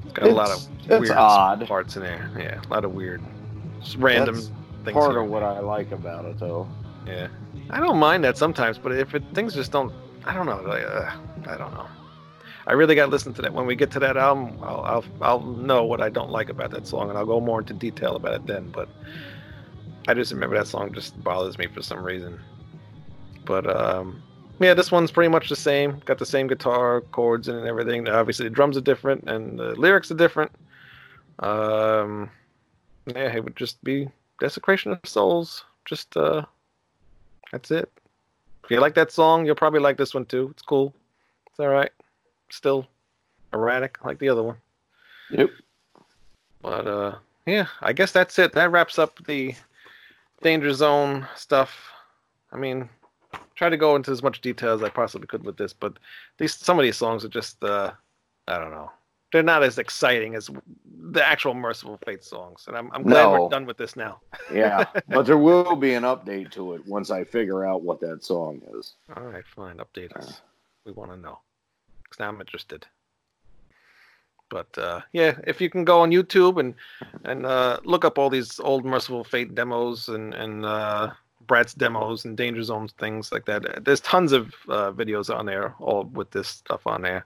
It's 0.04 0.14
got 0.14 0.28
a 0.28 0.32
lot 0.34 0.50
of 0.50 0.58
It's- 0.58 0.68
it's 0.90 1.00
weird 1.10 1.12
odd. 1.18 1.66
parts 1.68 1.96
in 1.96 2.02
there. 2.04 2.30
Yeah, 2.38 2.60
a 2.60 2.74
lot 2.74 2.84
of 2.84 2.94
weird, 2.94 3.22
random 3.98 4.36
That's 4.36 4.52
things. 4.84 4.94
Part 4.94 5.12
here. 5.12 5.20
of 5.22 5.30
what 5.30 5.44
I 5.44 5.60
like 5.60 5.92
about 5.94 6.26
it, 6.26 6.38
though. 6.40 6.68
Yeah, 7.06 7.28
I 7.70 7.80
don't 7.80 7.98
mind 7.98 8.24
that 8.26 8.38
sometimes, 8.38 8.78
but 8.78 8.92
if 8.92 9.16
it, 9.16 9.24
things 9.34 9.54
just 9.54 9.72
don't, 9.72 9.94
I 10.26 10.34
don't 10.34 10.46
know. 10.48 10.62
Like, 10.68 10.84
uh, 10.84 11.12
I 11.48 11.56
don't 11.58 11.74
know. 11.74 11.86
I 12.68 12.74
really 12.74 12.96
got 12.96 13.06
to 13.06 13.12
listen 13.12 13.34
to 13.36 13.42
that. 13.44 13.54
When 13.54 13.66
we 13.66 13.78
get 13.78 13.92
to 13.92 14.00
that 14.00 14.18
album, 14.18 14.60
I'll, 14.62 14.82
I'll 14.82 15.06
I'll 15.22 15.42
know 15.42 15.86
what 15.86 16.02
I 16.02 16.10
don't 16.10 16.30
like 16.30 16.50
about 16.50 16.72
that 16.72 16.86
song, 16.86 17.10
and 17.10 17.18
I'll 17.18 17.26
go 17.26 17.40
more 17.40 17.62
into 17.62 17.74
detail 17.74 18.18
about 18.18 18.34
it 18.34 18.46
then. 18.46 18.70
But 18.72 18.90
I 20.08 20.14
just 20.14 20.34
remember 20.34 20.58
that 20.58 20.68
song 20.68 20.94
just 20.94 21.22
bothers 21.24 21.58
me 21.58 21.68
for 21.68 21.82
some 21.82 22.04
reason. 22.04 22.40
But 23.46 23.74
um, 23.74 24.22
yeah, 24.60 24.74
this 24.74 24.92
one's 24.92 25.12
pretty 25.12 25.30
much 25.30 25.48
the 25.48 25.56
same. 25.56 26.02
Got 26.04 26.18
the 26.20 26.26
same 26.26 26.48
guitar 26.48 27.02
chords 27.02 27.48
and 27.48 27.66
everything. 27.66 28.08
Obviously, 28.10 28.44
the 28.44 28.56
drums 28.56 28.76
are 28.76 28.82
different 28.82 29.24
and 29.30 29.58
the 29.58 29.74
lyrics 29.76 30.12
are 30.12 30.16
different. 30.16 30.52
Um, 31.40 32.30
yeah, 33.06 33.34
it 33.34 33.44
would 33.46 33.56
just 33.56 33.82
be 33.86 34.10
Desecration 34.42 34.92
of 34.92 35.00
Souls. 35.06 35.64
Just 35.86 36.18
uh, 36.18 36.44
that's 37.54 37.72
it. 37.72 37.90
If 38.66 38.72
you 38.72 38.82
like 38.82 38.96
that 38.96 39.14
song, 39.14 39.46
you'll 39.46 39.56
probably 39.56 39.80
like 39.80 39.96
this 39.96 40.14
one 40.14 40.26
too. 40.26 40.50
It's 40.52 40.62
cool. 40.62 40.94
It's 41.50 41.62
all 41.62 41.70
right. 41.70 41.92
Still 42.50 42.88
erratic 43.54 44.04
like 44.06 44.20
the 44.20 44.30
other 44.30 44.44
one. 44.44 44.58
Yep. 45.32 45.50
But 46.62 46.88
uh, 46.88 47.16
yeah, 47.46 47.68
I 47.82 47.94
guess 47.94 48.12
that's 48.12 48.38
it. 48.40 48.54
That 48.54 48.72
wraps 48.72 48.98
up 49.00 49.24
the 49.26 49.54
Danger 50.42 50.74
Zone 50.74 51.28
stuff. 51.36 51.78
I 52.52 52.58
mean, 52.58 52.90
try 53.56 53.70
to 53.70 53.78
go 53.78 53.96
into 53.96 54.12
as 54.12 54.24
much 54.24 54.42
detail 54.42 54.74
as 54.74 54.84
I 54.84 54.90
possibly 54.90 55.28
could 55.28 55.44
with 55.44 55.58
this, 55.58 55.74
but 55.74 55.98
these 56.38 56.56
some 56.56 56.80
of 56.80 56.84
these 56.84 56.98
songs 56.98 57.24
are 57.26 57.30
just 57.30 57.64
uh, 57.64 57.92
I 58.48 58.58
don't 58.58 58.72
know. 58.72 58.92
They're 59.34 59.44
not 59.44 59.62
as 59.62 59.78
exciting 59.78 60.36
as 60.36 60.50
the 61.12 61.26
actual 61.26 61.54
Mercyful 61.54 62.00
Fate 62.06 62.24
songs, 62.24 62.64
and 62.68 62.78
I'm 62.78 62.90
I'm 62.94 63.04
glad 63.04 63.24
No. 63.24 63.32
we're 63.44 63.50
done 63.50 63.66
with 63.66 63.78
this 63.78 63.98
now. 63.98 64.22
Yeah, 64.54 64.86
but 65.10 65.26
there 65.26 65.38
will 65.38 65.76
be 65.76 65.94
an 65.96 66.04
update 66.04 66.52
to 66.52 66.74
it 66.76 66.88
once 66.88 67.12
I 67.12 67.26
figure 67.26 67.66
out 67.66 67.82
what 67.84 68.00
that 68.00 68.24
song 68.24 68.62
is. 68.74 68.94
All 69.18 69.24
right, 69.24 69.46
fine. 69.46 69.78
Update 69.78 70.16
us. 70.16 70.42
We 70.86 70.94
want 70.94 71.12
to 71.12 71.18
know. 71.18 71.40
'Cause 72.10 72.20
now 72.20 72.30
I'm 72.30 72.40
interested. 72.42 72.86
But 74.50 74.78
uh, 74.78 75.02
yeah, 75.12 75.38
if 75.46 75.60
you 75.60 75.70
can 75.70 75.84
go 75.84 76.00
on 76.02 76.12
YouTube 76.12 76.60
and 76.60 76.74
and 77.26 77.46
uh, 77.46 77.80
look 77.84 78.06
up 78.06 78.18
all 78.18 78.30
these 78.30 78.60
old 78.62 78.86
Mercyful 78.86 79.24
Fate 79.26 79.54
demos 79.56 80.08
and 80.08 80.34
and 80.34 80.66
uh, 80.66 81.12
Brats 81.48 81.74
demos 81.74 82.24
and 82.26 82.38
Danger 82.38 82.64
Zone 82.64 82.88
things 82.98 83.32
like 83.32 83.46
that, 83.46 83.84
there's 83.84 84.00
tons 84.02 84.32
of 84.32 84.54
uh, 84.70 84.92
videos 84.92 85.34
on 85.36 85.46
there, 85.46 85.76
all 85.80 86.06
with 86.06 86.32
this 86.32 86.48
stuff 86.48 86.88
on 86.88 87.02
there. 87.02 87.26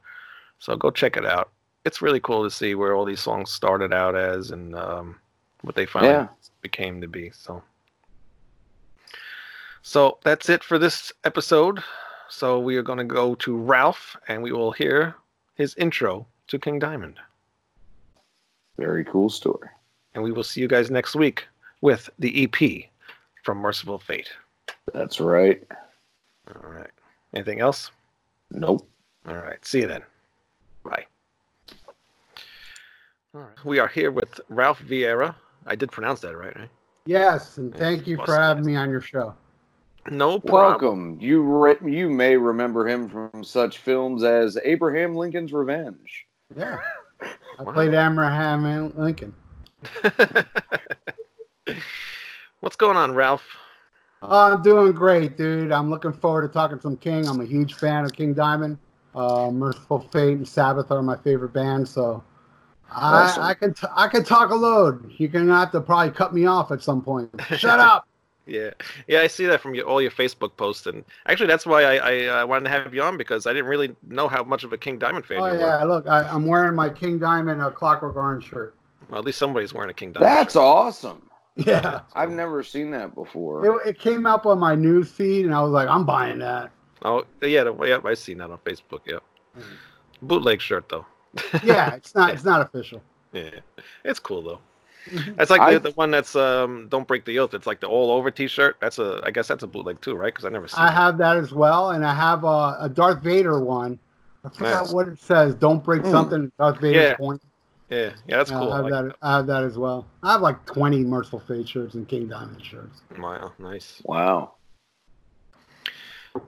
So 0.60 0.76
go 0.76 0.90
check 0.92 1.16
it 1.16 1.26
out. 1.26 1.52
It's 1.86 2.02
really 2.02 2.20
cool 2.20 2.44
to 2.44 2.50
see 2.52 2.76
where 2.76 2.96
all 2.96 3.06
these 3.06 3.20
songs 3.22 3.52
started 3.52 3.94
out 3.94 4.16
as 4.16 4.52
and 4.52 4.76
um, 4.76 5.20
what 5.62 5.76
they 5.76 5.86
finally 5.86 6.12
Yeah. 6.14 6.28
became 6.62 7.02
to 7.02 7.08
be. 7.08 7.30
So. 7.32 7.62
So 9.84 10.20
that's 10.24 10.50
it 10.50 10.64
for 10.64 10.78
this 10.78 11.12
episode. 11.24 11.84
So 12.32 12.60
we 12.60 12.78
are 12.78 12.82
going 12.82 12.98
to 12.98 13.04
go 13.04 13.36
to 13.36 13.58
Ralph 13.58 14.16
and 14.30 14.42
we 14.42 14.54
will 14.54 14.72
hear 14.72 15.16
his 15.56 15.76
intro 15.76 16.26
to 16.48 16.58
King 16.58 16.80
Diamond. 16.80 17.20
Very 18.78 19.04
cool 19.04 19.30
story. 19.30 19.68
And 20.16 20.24
we 20.24 20.32
will 20.32 20.44
see 20.44 20.62
you 20.62 20.70
guys 20.70 20.90
next 20.90 21.14
week 21.14 21.46
with 21.82 22.10
the 22.20 22.44
EP 22.44 22.86
from 23.44 23.58
Mercyful 23.58 24.00
Fate. 24.00 24.30
That's 24.94 25.20
right. 25.20 25.62
All 26.48 26.72
right. 26.72 26.90
Anything 27.36 27.60
else? 27.60 27.92
Nope. 28.50 28.88
All 29.28 29.36
right. 29.36 29.64
See 29.66 29.82
you 29.82 29.88
then. 29.88 30.02
Bye. 30.84 31.06
All 33.36 33.42
right. 33.42 33.66
We 33.66 33.80
are 33.80 33.90
here 33.90 34.10
with 34.10 34.40
Ralph 34.48 34.82
Viera. 34.82 35.36
I 35.68 35.76
did 35.76 35.92
pronounce 35.92 36.22
that 36.22 36.38
right, 36.38 36.56
right? 36.56 36.70
Yes, 37.06 37.58
and 37.58 37.76
thank 37.76 38.08
you 38.08 38.18
for 38.26 38.36
having 38.36 38.66
me 38.66 38.76
on 38.76 38.90
your 38.90 39.02
show. 39.02 39.36
No 40.10 40.40
problem. 40.40 40.82
Welcome. 40.82 41.18
You 41.22 41.42
re- 41.44 41.78
you 41.86 42.10
may 42.10 42.36
remember 42.36 42.88
him 42.88 43.08
from 43.10 43.44
such 43.44 43.78
films 43.78 44.24
as 44.24 44.58
Abraham 44.64 45.16
Lincoln's 45.16 45.54
Revenge. 45.54 46.26
Yeah. 46.56 46.80
I 47.60 47.64
Wow. 47.64 47.74
played 47.74 47.94
Abraham 47.94 48.94
Lincoln. 48.98 49.34
What's 52.62 52.76
going 52.76 52.98
on, 52.98 53.14
Ralph? 53.14 53.46
Oh, 54.24 54.54
I'm 54.54 54.62
doing 54.62 54.92
great, 54.92 55.38
dude. 55.38 55.72
I'm 55.72 55.90
looking 55.90 56.14
forward 56.14 56.44
to 56.44 56.48
talking 56.54 56.80
some 56.80 56.98
King. 56.98 57.28
I'm 57.28 57.40
a 57.42 57.46
huge 57.46 57.74
fan 57.76 58.06
of 58.06 58.14
King 58.14 58.34
Diamond. 58.34 58.78
Uh, 59.16 59.50
Mercyful 59.52 60.00
Fate 60.12 60.38
and 60.38 60.48
Sabbath 60.48 60.90
are 60.92 61.02
my 61.02 61.18
favorite 61.18 61.54
bands, 61.54 61.90
so 61.90 62.24
Awesome. 62.94 63.44
I, 63.44 63.50
I 63.50 63.54
can 63.54 63.74
t- 63.74 63.88
I 63.96 64.08
can 64.10 64.24
talk 64.24 64.50
a 64.52 64.56
load. 64.56 65.12
You're 65.18 65.30
gonna 65.30 65.56
have 65.56 65.72
to 65.72 65.82
probably 65.82 66.12
cut 66.12 66.34
me 66.34 66.46
off 66.46 66.72
at 66.72 66.82
some 66.82 67.02
point. 67.02 67.30
Shut 67.58 67.80
up. 67.80 68.06
Yeah, 68.48 68.72
yeah, 69.08 69.22
I 69.22 69.28
see 69.28 69.46
that 69.46 69.62
from 69.62 69.76
your, 69.76 69.86
all 69.86 70.02
your 70.02 70.12
Facebook 70.12 70.58
posts, 70.58 70.88
and 70.88 71.06
actually, 71.28 71.48
that's 71.48 71.66
why 71.66 71.84
I, 71.84 71.96
I 71.96 72.26
uh, 72.42 72.48
wanted 72.48 72.66
to 72.66 72.70
have 72.72 72.94
you 72.94 73.04
on 73.04 73.18
because 73.18 73.46
I 73.46 73.54
didn't 73.54 73.68
really 73.68 73.96
know 74.08 74.28
how 74.28 74.44
much 74.44 74.64
of 74.64 74.74
a 74.74 74.78
King 74.78 74.98
Diamond 74.98 75.26
fan 75.26 75.40
Oh 75.40 75.46
you 75.46 75.54
were. 75.54 75.60
yeah, 75.60 75.84
look, 75.84 76.08
I, 76.08 76.24
I'm 76.24 76.48
wearing 76.48 76.76
my 76.76 76.90
King 76.90 77.20
Diamond 77.20 77.62
uh, 77.62 77.70
Clockwork 77.70 78.16
Orange 78.16 78.50
shirt. 78.50 78.76
Well, 79.10 79.20
at 79.20 79.26
least 79.26 79.38
somebody's 79.38 79.74
wearing 79.74 79.92
a 79.92 79.94
King 79.94 80.12
Diamond. 80.14 80.32
That's 80.32 80.56
awesome. 80.56 81.30
Yeah. 81.56 82.02
I've 82.16 82.32
never 82.32 82.64
seen 82.64 82.92
that 82.92 83.14
before. 83.14 83.66
It, 83.66 83.90
it 83.90 84.00
came 84.00 84.26
up 84.26 84.46
on 84.46 84.58
my 84.58 84.74
news 84.74 85.12
feed, 85.12 85.46
and 85.46 85.54
I 85.54 85.62
was 85.62 85.72
like, 85.72 85.88
I'm 85.88 86.06
buying 86.06 86.40
that. 86.40 86.72
Oh, 87.04 87.26
yeah, 87.42 87.64
the, 87.64 87.76
yeah, 87.84 88.00
I 88.04 88.14
seen 88.14 88.40
that 88.40 88.50
on 88.50 88.58
Facebook. 88.60 89.02
Yeah, 89.06 89.20
bootleg 90.22 90.62
shirt 90.62 90.88
though. 90.90 91.06
Yeah, 91.64 91.96
it's 91.96 92.16
not 92.16 92.30
it's 92.34 92.44
not 92.44 92.62
official. 92.62 93.02
Yeah, 93.34 93.50
it's 94.04 94.20
cool 94.20 94.42
though. 94.42 94.60
That's 95.36 95.50
like 95.50 95.62
I- 95.62 95.74
the, 95.74 95.80
the 95.80 95.92
one 95.92 96.12
that's 96.12 96.36
um 96.36 96.88
don't 96.90 97.08
break 97.08 97.26
the 97.26 97.40
oath. 97.40 97.54
It's 97.54 97.68
like 97.68 97.80
the 97.80 97.88
all 97.88 98.12
over 98.12 98.30
T-shirt. 98.32 98.78
That's 98.80 99.00
a 99.00 99.22
I 99.24 99.32
guess 99.32 99.48
that's 99.48 99.64
a 99.64 99.68
bootleg 99.68 100.02
too, 100.02 100.16
right? 100.16 100.34
Because 100.34 100.46
I 100.46 100.50
never 100.50 100.68
seen. 100.68 100.84
I 100.84 100.88
that. 100.88 100.94
have 100.94 101.18
that 101.18 101.38
as 101.38 101.52
well, 101.52 101.92
and 101.92 102.06
I 102.06 102.14
have 102.14 102.44
a, 102.44 102.78
a 102.82 102.90
Darth 102.94 103.22
Vader 103.24 103.60
one. 103.60 104.00
I 104.44 104.50
forgot 104.50 104.82
Nice. 104.84 104.94
what 104.94 105.08
it 105.08 105.20
says. 105.20 105.56
Don't 105.56 105.84
break 105.84 106.02
Hmm. 106.02 106.12
something. 106.12 106.52
Darth 106.60 106.80
Vader's 106.80 106.96
Yeah, 106.96 107.14
point. 107.18 107.42
Yeah, 107.90 108.14
yeah, 108.28 108.38
that's 108.38 108.52
Yeah, 108.52 108.58
cool. 108.60 108.72
I 108.72 108.74
I 108.74 108.76
have 108.78 108.84
like 108.86 108.92
that. 108.92 109.16
I 109.22 109.36
have 109.38 109.48
that 109.48 109.64
as 109.64 109.78
well. 109.78 110.06
I 110.24 110.32
have 110.34 110.42
like 110.42 110.66
20 110.66 111.04
Mercyful 111.04 111.40
Fate 111.42 111.68
shirts 111.68 111.96
and 111.96 112.08
King 112.08 112.28
Diamond 112.28 112.64
shirts. 112.64 113.02
Wow, 113.18 113.54
nice. 113.60 114.02
Wow. 114.06 114.54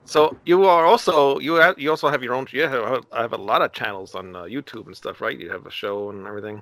So 0.05 0.35
you 0.45 0.63
are 0.65 0.85
also 0.85 1.39
you 1.39 1.55
have, 1.55 1.77
you 1.77 1.89
also 1.89 2.09
have 2.09 2.23
your 2.23 2.33
own. 2.35 2.47
You 2.51 2.63
have, 2.67 3.05
I 3.11 3.21
have 3.21 3.33
a 3.33 3.37
lot 3.37 3.61
of 3.61 3.73
channels 3.73 4.15
on 4.15 4.35
uh, 4.35 4.43
YouTube 4.43 4.85
and 4.87 4.95
stuff, 4.95 5.21
right? 5.21 5.37
You 5.37 5.49
have 5.49 5.65
a 5.65 5.71
show 5.71 6.09
and 6.09 6.25
everything. 6.25 6.61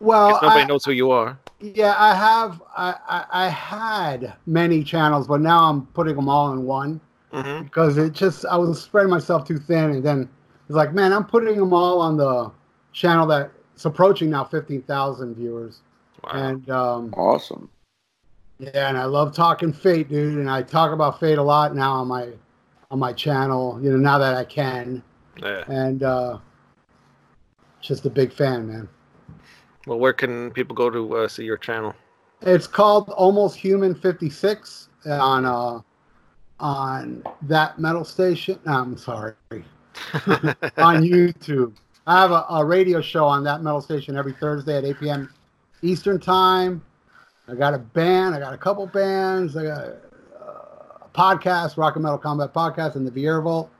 Well, 0.00 0.32
Guess 0.32 0.42
nobody 0.42 0.64
I, 0.64 0.66
knows 0.66 0.84
who 0.84 0.92
you 0.92 1.10
are. 1.10 1.38
yeah, 1.60 1.94
I 1.98 2.14
have. 2.14 2.62
I, 2.76 2.94
I 3.08 3.46
I 3.46 3.48
had 3.48 4.34
many 4.46 4.82
channels, 4.82 5.28
but 5.28 5.40
now 5.40 5.68
I'm 5.68 5.86
putting 5.88 6.16
them 6.16 6.28
all 6.28 6.52
in 6.52 6.64
one 6.64 7.00
hmm 7.32 7.62
because 7.62 7.98
it 7.98 8.12
just 8.12 8.44
I 8.46 8.56
was 8.56 8.80
spreading 8.82 9.10
myself 9.10 9.44
too 9.46 9.58
thin, 9.58 9.90
and 9.90 10.02
then 10.04 10.28
it's 10.68 10.76
like, 10.76 10.92
man, 10.94 11.12
I'm 11.12 11.24
putting 11.24 11.56
them 11.56 11.72
all 11.72 12.00
on 12.00 12.16
the 12.16 12.50
channel 12.92 13.26
that's 13.26 13.84
approaching 13.84 14.30
now 14.30 14.44
15,000 14.44 15.34
viewers, 15.34 15.82
Wow. 16.24 16.30
and 16.32 16.70
um, 16.70 17.14
Awesome. 17.16 17.70
Yeah, 18.58 18.88
and 18.88 18.98
I 18.98 19.04
love 19.04 19.34
talking 19.34 19.72
Fate, 19.72 20.08
dude, 20.08 20.38
and 20.38 20.50
I 20.50 20.62
talk 20.62 20.92
about 20.92 21.18
Fate 21.20 21.38
a 21.38 21.42
lot 21.42 21.74
now 21.74 21.92
on 21.94 22.08
my 22.08 22.28
on 22.90 22.98
my 22.98 23.12
channel. 23.12 23.78
You 23.82 23.90
know, 23.92 23.96
now 23.96 24.18
that 24.18 24.34
I 24.34 24.44
can, 24.44 25.02
yeah. 25.42 25.64
and 25.68 26.02
uh, 26.02 26.38
just 27.80 28.04
a 28.06 28.10
big 28.10 28.32
fan, 28.32 28.66
man. 28.68 28.88
Well, 29.86 29.98
where 29.98 30.12
can 30.12 30.50
people 30.50 30.74
go 30.74 30.90
to 30.90 31.16
uh, 31.16 31.28
see 31.28 31.44
your 31.44 31.56
channel? 31.56 31.94
It's 32.42 32.66
called 32.66 33.08
Almost 33.10 33.56
Human 33.56 33.94
56 33.94 34.88
on 35.06 35.44
uh 35.44 35.80
on 36.58 37.22
that 37.42 37.78
metal 37.78 38.04
station. 38.04 38.58
I'm 38.66 38.96
sorry, 38.96 39.34
on 39.52 39.64
YouTube. 41.02 41.74
I 42.06 42.20
have 42.20 42.30
a, 42.30 42.44
a 42.50 42.64
radio 42.64 43.00
show 43.00 43.24
on 43.24 43.44
that 43.44 43.62
metal 43.62 43.80
station 43.80 44.16
every 44.16 44.32
Thursday 44.32 44.76
at 44.76 44.84
8 44.84 45.00
p.m. 45.00 45.34
Eastern 45.82 46.20
time. 46.20 46.82
I 47.48 47.54
got 47.54 47.74
a 47.74 47.78
band. 47.78 48.34
I 48.34 48.38
got 48.40 48.52
a 48.52 48.58
couple 48.58 48.86
bands. 48.86 49.56
I 49.56 49.64
got 49.64 49.78
uh, 49.78 50.98
a 51.02 51.08
podcast, 51.14 51.76
Rock 51.76 51.96
and 51.96 52.02
Metal 52.02 52.18
Combat 52.18 52.52
Podcast, 52.52 52.96
and 52.96 53.06
the 53.06 53.10
Viera 53.10 53.42
Vault. 53.42 53.70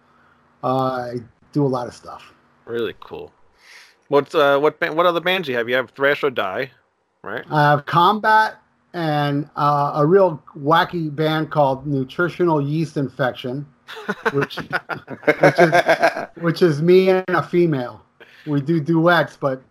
Uh, 0.62 0.66
I 0.66 1.14
do 1.52 1.64
a 1.64 1.68
lot 1.68 1.86
of 1.86 1.94
stuff. 1.94 2.32
really 2.66 2.94
cool. 3.00 3.32
What's 4.10 4.34
uh 4.34 4.58
what 4.58 4.80
band, 4.80 4.96
what 4.96 5.06
other 5.06 5.20
bands 5.20 5.46
you 5.46 5.54
have? 5.54 5.68
You 5.68 5.76
have 5.76 5.90
Thrash 5.90 6.24
or 6.24 6.30
Die, 6.30 6.68
right? 7.22 7.44
I 7.48 7.62
have 7.70 7.86
Combat 7.86 8.56
and 8.92 9.48
uh, 9.54 9.92
a 9.94 10.04
real 10.04 10.42
wacky 10.58 11.14
band 11.14 11.52
called 11.52 11.86
Nutritional 11.86 12.60
Yeast 12.60 12.96
Infection, 12.96 13.64
which 14.32 14.58
which 16.40 16.60
is 16.60 16.82
me 16.82 17.10
and 17.10 17.24
a 17.28 17.40
female. 17.40 18.04
we 18.46 18.60
do 18.60 18.80
duets, 18.80 19.36
but 19.36 19.62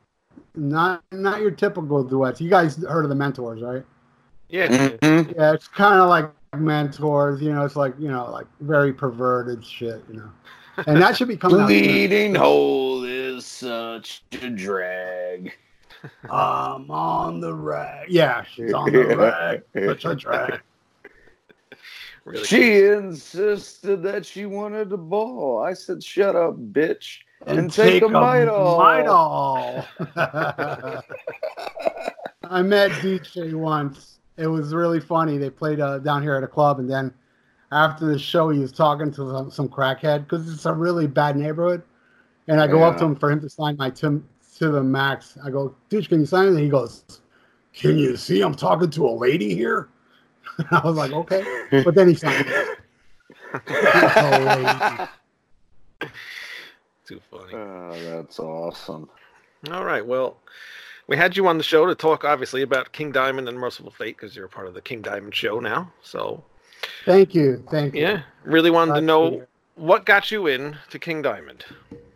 not 0.55 1.03
not 1.11 1.41
your 1.41 1.51
typical 1.51 2.01
duets. 2.01 2.39
You 2.39 2.49
guys 2.49 2.77
heard 2.77 3.03
of 3.03 3.09
the 3.09 3.15
Mentors, 3.15 3.61
right? 3.61 3.83
Yeah. 4.47 4.67
Mhm. 4.67 5.35
Yeah, 5.35 5.51
it's 5.51 5.67
kind 5.67 5.99
of 5.99 6.07
like 6.07 6.31
Mentors. 6.55 7.41
You 7.41 7.51
know, 7.51 7.65
it's 7.65 7.75
like 7.75 7.93
you 7.99 8.07
know, 8.07 8.31
like 8.31 8.47
very 8.61 8.93
perverted 8.93 9.65
shit. 9.65 10.01
You 10.09 10.15
know, 10.15 10.31
and 10.87 11.01
that 11.01 11.17
should 11.17 11.27
be 11.27 11.37
coming 11.37 11.61
out. 11.61 11.67
Bleeding 11.67 12.35
hole 12.35 13.03
is 13.03 13.45
such 13.45 14.23
a 14.41 14.49
drag. 14.49 15.53
I'm 16.29 16.89
on 16.89 17.41
the 17.41 17.53
rag. 17.53 18.09
Yeah, 18.09 18.43
she's 18.43 18.73
on 18.73 18.91
the 18.91 19.15
rag. 19.15 19.63
Such 19.73 20.05
a 20.05 20.15
drag. 20.15 20.61
Really. 22.25 22.45
She 22.45 22.83
insisted 22.83 24.03
that 24.03 24.23
she 24.23 24.45
wanted 24.45 24.91
a 24.91 24.97
ball. 24.97 25.63
I 25.63 25.73
said, 25.73 26.03
"Shut 26.03 26.35
up, 26.35 26.57
bitch." 26.57 27.19
And 27.47 27.71
take 27.71 28.03
a 28.03 28.05
Midol. 28.05 28.77
Midol. 28.77 29.85
I 32.43 32.61
met 32.61 32.91
DJ 32.91 33.53
once. 33.53 34.19
It 34.37 34.47
was 34.47 34.75
really 34.75 34.99
funny. 34.99 35.37
They 35.37 35.49
played 35.49 35.79
uh, 35.79 35.99
down 35.99 36.21
here 36.21 36.35
at 36.35 36.43
a 36.43 36.47
club, 36.47 36.79
and 36.79 36.89
then 36.89 37.13
after 37.71 38.05
the 38.05 38.17
show, 38.17 38.49
he 38.49 38.59
was 38.59 38.71
talking 38.71 39.11
to 39.11 39.31
some, 39.31 39.51
some 39.51 39.69
crackhead 39.69 40.23
because 40.23 40.51
it's 40.51 40.65
a 40.65 40.73
really 40.73 41.07
bad 41.07 41.35
neighborhood. 41.35 41.83
And 42.47 42.59
I 42.59 42.65
go 42.67 42.81
up 42.83 42.97
to 42.97 43.05
him 43.05 43.15
for 43.15 43.31
him 43.31 43.39
to 43.41 43.49
sign 43.49 43.77
my 43.77 43.91
Tim 43.91 44.27
to 44.57 44.69
the 44.69 44.83
max. 44.83 45.37
I 45.43 45.51
go, 45.51 45.75
dude, 45.89 46.09
can 46.09 46.21
you 46.21 46.25
sign 46.25 46.47
it? 46.47 46.49
And 46.49 46.59
he 46.59 46.69
goes, 46.69 47.03
Can 47.73 47.97
you 47.97 48.17
see 48.17 48.41
I'm 48.41 48.55
talking 48.55 48.89
to 48.89 49.07
a 49.07 49.11
lady 49.11 49.53
here? 49.53 49.89
I 50.71 50.81
was 50.83 50.97
like, 50.97 51.11
okay. 51.11 51.65
But 51.83 51.93
then 51.93 52.07
he 52.09 52.15
signed 52.15 52.45
it. 52.47 52.77
Too 57.05 57.19
funny. 57.31 57.53
Oh, 57.53 57.91
that's 58.03 58.39
awesome. 58.39 59.09
All 59.71 59.83
right. 59.83 60.05
Well, 60.05 60.37
we 61.07 61.17
had 61.17 61.35
you 61.35 61.47
on 61.47 61.57
the 61.57 61.63
show 61.63 61.85
to 61.85 61.95
talk, 61.95 62.23
obviously, 62.23 62.61
about 62.61 62.91
King 62.91 63.11
Diamond 63.11 63.49
and 63.49 63.57
Mercyful 63.57 63.91
Fate 63.91 64.17
because 64.17 64.35
you're 64.35 64.45
a 64.45 64.49
part 64.49 64.67
of 64.67 64.73
the 64.73 64.81
King 64.81 65.01
Diamond 65.01 65.33
show 65.33 65.59
now. 65.59 65.91
So, 66.01 66.43
Thank 67.05 67.33
you. 67.35 67.63
Thank 67.71 67.95
you. 67.95 68.01
yeah, 68.01 68.21
really 68.43 68.69
wanted 68.71 68.95
to 68.95 69.01
know 69.01 69.43
what 69.75 70.05
got 70.05 70.31
you 70.31 70.47
in 70.47 70.75
to 70.89 70.99
King 70.99 71.21
Diamond. 71.21 71.65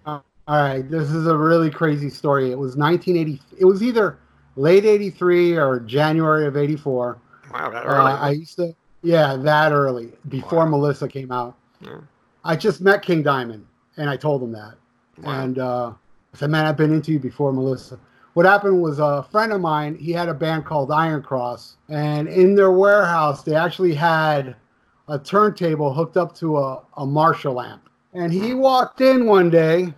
All 0.05 0.61
right, 0.61 0.81
this 0.91 1.09
is 1.09 1.25
a 1.25 1.37
really 1.37 1.69
crazy 1.69 2.09
story. 2.09 2.51
It 2.51 2.57
was 2.57 2.75
1980. 2.75 3.41
It 3.57 3.63
was 3.63 3.81
either 3.81 4.17
late 4.57 4.83
83 4.83 5.55
or 5.57 5.79
January 5.79 6.45
of 6.47 6.57
84. 6.57 7.17
Wow, 7.53 7.69
that 7.69 7.85
Uh, 7.85 7.87
early. 7.87 8.11
I 8.11 8.31
used 8.31 8.57
to, 8.57 8.75
yeah, 9.03 9.37
that 9.37 9.71
early 9.71 10.11
before 10.27 10.65
Wow. 10.65 10.71
Melissa 10.71 11.07
came 11.07 11.31
out. 11.31 11.55
Yeah. 11.79 11.99
I 12.43 12.57
just 12.57 12.81
met 12.81 13.03
King 13.03 13.23
Diamond, 13.23 13.65
and 13.95 14.09
I 14.09 14.17
told 14.17 14.43
him 14.43 14.51
that. 14.51 14.73
Wow. 15.21 15.43
And 15.43 15.59
uh, 15.59 15.93
I 16.33 16.37
said, 16.37 16.49
"Man, 16.49 16.65
I've 16.65 16.75
been 16.75 16.91
into 16.93 17.13
you 17.13 17.19
before, 17.19 17.53
Melissa." 17.53 17.97
What 18.33 18.45
happened 18.45 18.81
was 18.81 18.99
a 18.99 19.23
friend 19.31 19.53
of 19.53 19.61
mine. 19.61 19.95
He 19.95 20.11
had 20.11 20.27
a 20.27 20.33
band 20.33 20.65
called 20.65 20.91
Iron 20.91 21.23
Cross, 21.23 21.77
and 21.87 22.27
in 22.27 22.55
their 22.55 22.71
warehouse, 22.73 23.43
they 23.43 23.55
actually 23.55 23.93
had 23.93 24.57
a 25.07 25.19
turntable 25.19 25.93
hooked 25.93 26.17
up 26.17 26.35
to 26.37 26.57
a, 26.57 26.81
a 26.97 27.05
Marshall 27.05 27.61
amp. 27.61 27.89
And 28.13 28.31
he 28.31 28.53
walked 28.53 29.01
in 29.01 29.25
one 29.25 29.49
day, 29.49 29.93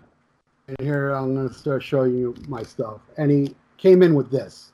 and 0.67 0.77
here 0.79 1.11
I'm 1.11 1.35
going 1.35 1.49
to 1.49 1.53
start 1.53 1.83
showing 1.83 2.17
you 2.17 2.33
my 2.47 2.63
stuff. 2.63 3.01
And 3.17 3.29
he 3.29 3.55
came 3.77 4.01
in 4.01 4.15
with 4.15 4.31
this. 4.31 4.71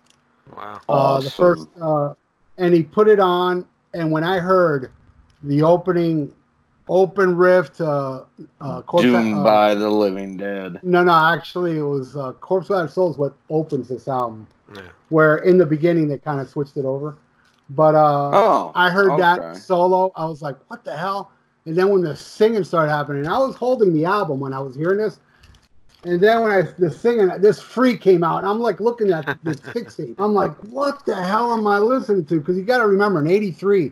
wow. 0.55 0.79
Uh, 0.87 1.21
the 1.21 1.31
first, 1.31 1.67
uh, 1.81 2.13
and 2.57 2.73
he 2.73 2.83
put 2.83 3.07
it 3.07 3.19
on, 3.19 3.65
and 3.93 4.11
when 4.11 4.23
I 4.23 4.39
heard 4.39 4.91
the 5.43 5.63
opening, 5.63 6.31
open 6.87 7.35
riff 7.35 7.73
to 7.73 8.25
uh, 8.61 8.81
Corpse, 8.83 9.03
Doomed 9.03 9.39
uh, 9.39 9.43
by 9.43 9.73
the 9.73 9.89
Living 9.89 10.37
Dead. 10.37 10.79
no, 10.83 11.03
no, 11.03 11.13
actually, 11.13 11.77
it 11.79 11.83
was 11.83 12.15
uh, 12.15 12.33
Corpse 12.33 12.69
Without 12.69 12.91
Souls 12.91 13.17
what 13.17 13.33
opens 13.49 13.87
this 13.87 14.07
album. 14.07 14.47
Yeah. 14.75 14.83
Where 15.09 15.37
in 15.37 15.57
the 15.57 15.65
beginning 15.65 16.07
they 16.07 16.17
kind 16.17 16.39
of 16.39 16.47
switched 16.47 16.77
it 16.77 16.85
over, 16.85 17.17
but 17.75 17.95
uh, 17.95 18.31
Oh, 18.33 18.71
I 18.75 18.89
heard 18.89 19.11
okay. 19.11 19.21
that 19.21 19.57
solo. 19.57 20.11
I 20.15 20.25
was 20.25 20.41
like, 20.41 20.55
"What 20.69 20.83
the 20.83 20.95
hell?" 20.95 21.31
And 21.65 21.75
then 21.75 21.89
when 21.89 22.01
the 22.01 22.15
singing 22.15 22.63
started 22.63 22.91
happening, 22.91 23.27
I 23.27 23.37
was 23.37 23.55
holding 23.55 23.93
the 23.93 24.05
album 24.05 24.39
when 24.39 24.53
I 24.53 24.59
was 24.59 24.75
hearing 24.75 24.97
this, 24.97 25.19
and 26.03 26.19
then 26.19 26.41
when 26.41 26.51
I 26.51 26.61
the 26.79 26.89
singing, 26.89 27.29
this 27.39 27.61
freak 27.61 28.01
came 28.01 28.23
out, 28.23 28.39
and 28.39 28.47
I'm 28.47 28.59
like 28.59 28.79
looking 28.79 29.11
at 29.11 29.37
this 29.43 29.57
fixate. 29.73 30.15
I'm 30.17 30.33
like, 30.33 30.55
"What 30.65 31.05
the 31.05 31.15
hell 31.15 31.53
am 31.53 31.67
I 31.67 31.77
listening 31.79 32.25
to?" 32.25 32.39
Because 32.39 32.57
you 32.57 32.63
got 32.63 32.79
to 32.79 32.87
remember, 32.87 33.19
in 33.19 33.27
'83, 33.27 33.91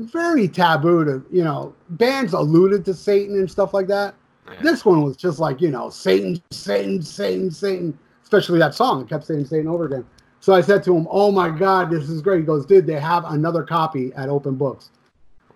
very 0.00 0.46
taboo 0.48 1.04
to 1.04 1.24
you 1.30 1.42
know 1.44 1.74
bands 1.90 2.32
alluded 2.32 2.84
to 2.84 2.94
Satan 2.94 3.36
and 3.36 3.50
stuff 3.50 3.74
like 3.74 3.88
that. 3.88 4.14
Yeah. 4.50 4.62
This 4.62 4.84
one 4.84 5.02
was 5.02 5.16
just 5.16 5.40
like, 5.40 5.60
you 5.60 5.70
know, 5.70 5.90
Satan, 5.90 6.40
Satan, 6.50 7.02
Satan, 7.02 7.50
Satan, 7.50 7.98
especially 8.22 8.58
that 8.60 8.74
song. 8.74 9.02
It 9.02 9.08
kept 9.08 9.26
saying 9.26 9.44
Satan 9.44 9.68
over 9.68 9.84
again. 9.84 10.06
So 10.48 10.54
I 10.54 10.62
said 10.62 10.82
to 10.84 10.96
him, 10.96 11.06
Oh 11.10 11.30
my 11.30 11.50
God, 11.50 11.90
this 11.90 12.08
is 12.08 12.22
great. 12.22 12.38
He 12.40 12.46
goes, 12.46 12.64
Dude, 12.64 12.86
they 12.86 12.98
have 12.98 13.26
another 13.26 13.62
copy 13.62 14.14
at 14.14 14.30
Open 14.30 14.54
Books. 14.54 14.88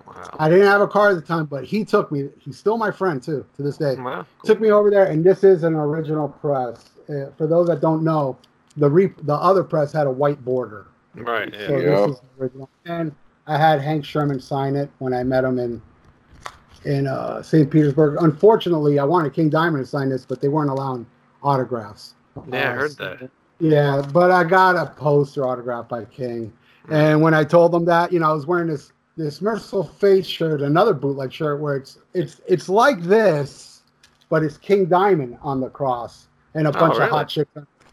Wow. 0.07 0.37
I 0.39 0.51
didn't 0.51 0.67
have 0.67 0.83
a 0.83 0.87
car 0.87 1.09
at 1.09 1.15
the 1.15 1.23
time, 1.23 1.47
but 1.47 1.65
he 1.65 1.83
took 1.83 2.13
me. 2.13 2.29
He's 2.39 2.59
still 2.59 2.77
my 2.77 2.91
friend, 2.91 3.23
too, 3.23 3.47
to 3.57 3.63
this 3.63 3.79
day. 3.79 3.95
Wow. 3.95 4.27
cool. 4.39 4.47
Took 4.47 4.61
me 4.61 4.71
over 4.71 4.91
there, 4.91 5.07
and 5.07 5.25
this 5.25 5.45
is 5.45 5.63
an 5.63 5.73
original 5.77 6.29
press. 6.29 6.91
Uh, 7.09 7.31
for 7.39 7.47
those 7.47 7.69
that 7.69 7.81
don't 7.81 8.05
know, 8.05 8.37
the 8.77 8.91
re- 8.91 9.15
the 9.23 9.33
other 9.33 9.65
press 9.65 9.93
had 9.93 10.07
a 10.07 10.11
white 10.11 10.45
border. 10.45 10.89
Right. 11.15 11.51
Yeah. 11.55 11.67
So 11.69 11.79
Yeah. 11.79 12.07
this 12.09 12.17
is 12.17 12.23
original. 12.39 12.69
And 12.85 13.15
I 13.47 13.57
had 13.57 13.81
Hank 13.81 14.05
Shermann 14.05 14.43
sign 14.43 14.77
it 14.77 14.91
when 14.99 15.15
I 15.15 15.23
met 15.25 15.43
him 15.43 15.59
in 15.59 15.81
in 16.85 17.07
uh, 17.07 17.41
St. 17.43 17.71
Petersburg. 17.71 18.19
Unfortunately, 18.21 18.99
I 18.99 19.05
wanted 19.05 19.33
King 19.33 19.49
Diamond 19.49 19.85
to 19.85 19.89
sign 19.89 20.11
this, 20.11 20.27
but 20.27 20.43
they 20.43 20.49
weren't 20.49 20.69
allowing 20.69 21.07
autographs. 21.43 22.13
Yeah, 22.53 22.73
I 22.73 22.75
heard 22.75 22.99
that. 22.99 23.31
Yeah, 23.63 24.03
but 24.13 24.33
I 24.33 24.43
got 24.43 24.75
a 24.75 24.87
poster 24.87 25.47
autographed 25.47 25.89
by 25.89 26.05
King. 26.07 26.53
And 26.91 27.23
when 27.23 27.33
I 27.33 27.45
told 27.45 27.71
them 27.71 27.85
that, 27.85 28.13
you 28.13 28.19
know, 28.19 28.29
I 28.29 28.33
was 28.33 28.45
wearing 28.45 28.67
this 28.67 28.93
this 29.17 29.41
Mercyful 29.41 29.85
Fate 29.85 30.27
shirt, 30.27 30.63
another 30.63 30.93
bootleg 30.93 31.33
shirt, 31.33 31.61
where 31.61 31.77
it's 31.77 31.99
it's 32.13 32.41
it's 32.49 32.69
like 32.69 33.01
this, 33.03 33.83
but 34.29 34.43
it's 34.43 34.59
King 34.59 34.87
Diamond 34.87 35.39
on 35.43 35.61
the 35.61 35.69
cross 35.69 36.27
and 36.55 36.67
a 36.67 36.71
Oh, 36.71 36.73
bunch 36.73 36.95
really? 36.95 37.05
of 37.05 37.11
hot 37.11 37.29
chicks. 37.29 37.51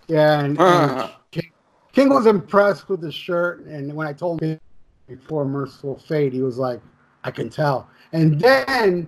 Yeah, 0.08 0.40
and, 0.40 0.60
and 0.60 0.92
Uh, 0.92 1.10
King, 1.30 1.52
King 1.92 2.10
was 2.10 2.26
impressed 2.26 2.90
with 2.90 3.02
the 3.02 3.12
shirt, 3.12 3.64
and 3.66 3.94
when 3.94 4.08
I 4.08 4.14
told 4.14 4.42
him 4.42 4.60
before 5.08 5.46
Mercyful 5.46 6.00
Fate, 6.00 6.34
he 6.34 6.42
was 6.42 6.58
like, 6.58 6.82
"I 7.24 7.30
can 7.30 7.48
tell." 7.48 7.88
And 8.12 8.40
then 8.40 9.08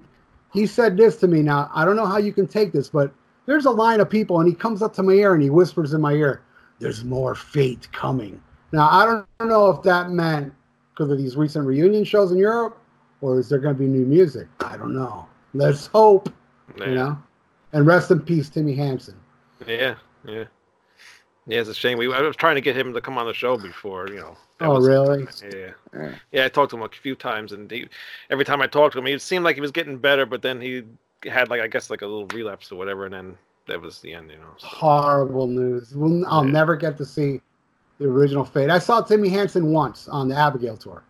he 0.54 0.68
said 0.68 0.96
this 0.96 1.18
to 1.22 1.28
me. 1.28 1.42
Now 1.42 1.72
I 1.74 1.86
don't 1.86 1.96
know 1.96 2.06
how 2.06 2.20
you 2.20 2.34
can 2.34 2.46
take 2.46 2.72
this, 2.72 2.88
but 2.88 3.12
there's 3.48 3.66
a 3.66 3.72
line 3.72 4.00
of 4.00 4.12
people, 4.12 4.40
and 4.40 4.48
he 4.48 4.54
comes 4.54 4.84
up 4.84 4.94
to 4.94 5.02
my 5.02 5.14
ear 5.14 5.34
and 5.34 5.42
he 5.42 5.50
whispers 5.50 5.96
in 5.96 6.02
my 6.02 6.14
ear, 6.14 6.42
"There's 6.82 7.04
more 7.06 7.36
fate 7.36 7.88
coming." 7.94 8.42
Now 8.74 8.90
I 8.90 9.06
don't 9.06 9.50
know 9.50 9.70
if 9.70 9.82
that 9.84 10.10
meant 10.12 10.54
because 10.94 11.12
of 11.12 11.18
these 11.18 11.36
recent 11.38 11.66
reunion 11.66 12.04
shows 12.04 12.32
in 12.32 12.38
Europe, 12.38 12.78
or 13.22 13.40
is 13.40 13.48
there 13.50 13.60
going 13.60 13.76
to 13.76 13.80
be 13.80 13.88
new 13.88 14.06
music? 14.06 14.48
I 14.60 14.76
don't 14.78 14.94
know. 14.94 15.26
Let's 15.54 15.88
hope, 15.88 16.30
Yeah. 16.78 16.86
you 16.86 16.96
know. 16.96 17.18
And 17.74 17.86
rest 17.86 18.12
in 18.12 18.20
peace, 18.20 18.50
Timi 18.50 18.76
Hansen. 18.76 19.16
Yeah. 19.66 19.96
Yeah. 20.26 20.46
Yeah, 21.48 21.60
it's 21.60 21.70
a 21.70 21.74
shame. 21.74 21.98
We 21.98 22.14
I 22.14 22.22
was 22.22 22.36
trying 22.36 22.56
to 22.56 22.62
get 22.62 22.76
him 22.78 22.94
to 22.94 23.02
come 23.02 23.18
on 23.18 23.26
the 23.26 23.34
show 23.34 23.58
before, 23.58 24.08
you 24.10 24.18
know. 24.18 24.38
Oh, 24.60 24.76
was- 24.76 24.88
really? 24.88 25.26
Yeah. 25.54 25.72
Yeah. 25.94 26.12
Yeah, 26.32 26.46
I 26.46 26.50
talked 26.50 26.70
to 26.72 26.78
him 26.78 26.84
a 26.84 26.90
few 26.90 27.16
times, 27.16 27.52
and 27.52 27.70
he, 27.70 27.88
every 28.30 28.46
time 28.46 28.62
I 28.62 28.68
talked 28.68 28.94
to 28.94 29.00
him, 29.00 29.06
he 29.06 29.18
seemed 29.18 29.44
like 29.44 29.56
he 29.56 29.62
was 29.62 29.72
getting 29.72 29.98
better, 29.98 30.26
but 30.26 30.42
then 30.44 30.62
he 30.62 30.84
had 31.26 31.50
like 31.50 31.62
I 31.62 31.68
guess 31.68 31.90
like 31.90 32.02
a 32.04 32.08
little 32.08 32.28
relapse 32.28 32.72
or 32.72 32.76
whatever, 32.76 33.06
and 33.06 33.14
then 33.14 33.38
that 33.72 33.82
was 33.82 34.00
the 34.02 34.14
end, 34.14 34.30
you 34.30 34.38
know. 34.38 34.54
so. 34.58 34.68
horrible 34.68 35.48
news. 35.48 35.96
We'll, 35.96 36.26
I'll 36.28 36.46
Yeah. 36.46 36.52
never 36.52 36.76
get 36.76 36.98
to 36.98 37.06
see 37.06 37.42
the 38.00 38.06
original 38.06 38.44
Fate. 38.44 38.70
I 38.70 38.80
saw 38.80 39.02
Timi 39.02 39.30
Hansen 39.30 39.72
once 39.72 40.08
on 40.10 40.28
the 40.28 40.36
Abigail 40.36 40.76
tour. 40.76 41.04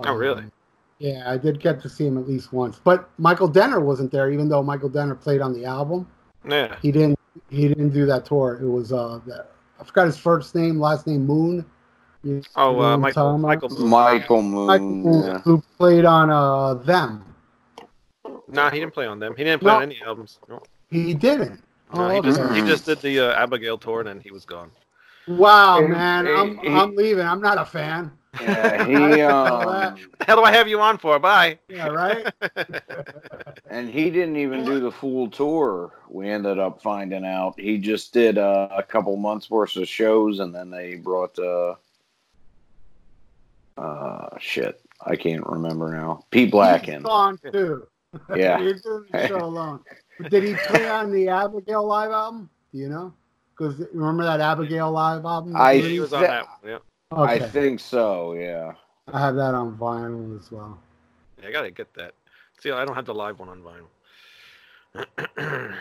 Oh, 0.00 0.14
really? 0.14 0.42
Um, 0.44 0.52
yeah, 0.98 1.30
I 1.30 1.36
did 1.36 1.60
get 1.60 1.80
to 1.82 1.88
see 1.90 2.06
him 2.06 2.16
at 2.16 2.26
least 2.26 2.52
once. 2.54 2.80
But 2.82 3.10
Michael 3.18 3.48
Denner 3.48 3.80
wasn't 3.80 4.10
there, 4.10 4.30
even 4.30 4.48
though 4.48 4.62
Michael 4.62 4.88
Denner 4.88 5.14
played 5.14 5.42
on 5.42 5.52
the 5.52 5.66
album. 5.66 6.08
Yeah. 6.48 6.76
He 6.80 6.90
didn't. 6.90 7.18
He 7.50 7.68
didn't 7.68 7.90
do 7.90 8.06
that 8.06 8.24
tour. 8.24 8.58
It 8.62 8.66
was 8.66 8.92
uh, 8.94 9.20
I 9.78 9.84
forgot 9.84 10.06
his 10.06 10.16
first 10.16 10.54
name, 10.54 10.80
last 10.80 11.06
name 11.06 11.26
Moon. 11.26 11.66
You 12.22 12.42
Oh, 12.56 12.70
uh, 12.70 12.72
who 12.72 12.82
I'm 12.82 13.00
Michael. 13.02 13.24
talking? 13.24 13.40
Michael. 13.42 13.68
Moon. 13.68 13.88
Michael 13.90 14.42
Michael 14.42 14.86
Moon. 14.86 15.02
Moon, 15.02 15.22
Yeah. 15.26 15.38
who 15.40 15.62
played 15.76 16.06
on 16.06 16.30
uh 16.30 16.74
them. 16.74 17.24
Nah, 18.48 18.70
he 18.70 18.80
didn't 18.80 18.94
play 18.94 19.06
on 19.06 19.18
them. 19.18 19.34
He 19.36 19.44
didn't 19.44 19.60
play 19.60 19.72
No. 19.72 19.76
on 19.76 19.82
any 19.82 20.00
albums. 20.02 20.38
No, 20.48 20.62
He 20.90 21.12
didn't. 21.12 21.62
No, 21.94 22.06
Oh, 22.06 22.10
he 22.10 22.20
just 22.20 22.40
he 22.54 22.60
just 22.62 22.84
did 22.86 23.00
the 23.00 23.20
uh, 23.20 23.32
Abigail 23.42 23.78
tour, 23.78 24.00
and 24.00 24.08
then 24.08 24.20
he 24.20 24.30
was 24.30 24.44
gone. 24.44 24.70
Wow, 25.28 25.80
He- 25.82 25.88
man, 25.88 26.26
he- 26.26 26.32
I'm 26.32 26.58
he- 26.58 26.68
I'm 26.68 26.94
leaving. 26.96 27.26
I'm 27.26 27.40
not 27.40 27.58
a 27.58 27.64
fan. 27.64 28.12
Yeah, 28.40 28.84
he 29.14 29.22
um, 29.22 29.96
The 30.18 30.24
hell 30.26 30.36
do 30.36 30.42
I 30.42 30.52
have 30.52 30.68
you 30.68 30.80
on 30.80 30.98
for? 30.98 31.18
Bye. 31.18 31.58
Yeah, 31.68 31.88
right. 31.88 32.26
and 33.70 33.88
he 33.88 34.10
didn't 34.10 34.36
even 34.36 34.64
do 34.64 34.78
the 34.78 34.90
full 34.92 35.30
tour. 35.30 35.92
We 36.08 36.28
ended 36.28 36.58
up 36.58 36.82
finding 36.82 37.24
out 37.24 37.58
he 37.58 37.78
just 37.78 38.12
did 38.12 38.36
uh, 38.36 38.68
a 38.76 38.82
couple 38.82 39.16
months 39.16 39.48
worth 39.48 39.74
of 39.76 39.88
shows, 39.88 40.40
and 40.40 40.54
then 40.54 40.70
they 40.70 40.96
brought 40.96 41.38
uh, 41.38 41.76
uh, 43.78 44.28
shit. 44.38 44.80
I 45.04 45.16
can't 45.16 45.46
remember 45.46 45.92
now. 45.92 46.24
Pete 46.30 46.52
Blakk 46.52 46.88
in. 46.88 46.94
He's 46.94 47.02
gone 47.02 47.38
too. 47.52 47.86
Yeah. 48.34 48.58
He's 48.62 48.82
doing 48.82 49.06
the 49.12 49.28
show 49.28 49.38
alone. 49.44 49.80
But 50.18 50.30
Did 50.30 50.42
he 50.44 50.54
play 50.68 50.88
on 50.88 51.10
the 51.12 51.28
Abigail 51.28 51.86
live 51.86 52.10
album? 52.10 52.48
Do 52.72 52.78
you 52.78 52.88
know? 52.88 53.12
Because 53.56 53.78
remember 53.92 54.24
that 54.24 54.40
Abigail 54.40 54.90
live 54.90 55.24
album? 55.24 55.54
I- 55.56 55.76
he 55.76 56.00
was 56.00 56.12
on 56.12 56.22
That- 56.22 56.46
that 56.62 56.72
one. 56.72 56.80
Yeah. 57.12 57.22
I 57.22 57.38
think 57.38 57.80
so. 57.80 58.32
Yeah. 58.34 58.72
I 59.12 59.20
have 59.20 59.36
that 59.36 59.54
on 59.54 59.76
vinyl 59.76 60.38
as 60.38 60.50
well. 60.50 60.78
Yeah, 61.40 61.48
I 61.48 61.52
gotta 61.52 61.70
get 61.70 61.92
that. 61.94 62.12
See, 62.60 62.70
I 62.70 62.84
don't 62.84 62.94
have 62.96 63.04
the 63.06 63.14
live 63.14 63.38
one 63.38 63.48
on 63.48 63.62
vinyl. 63.62 63.86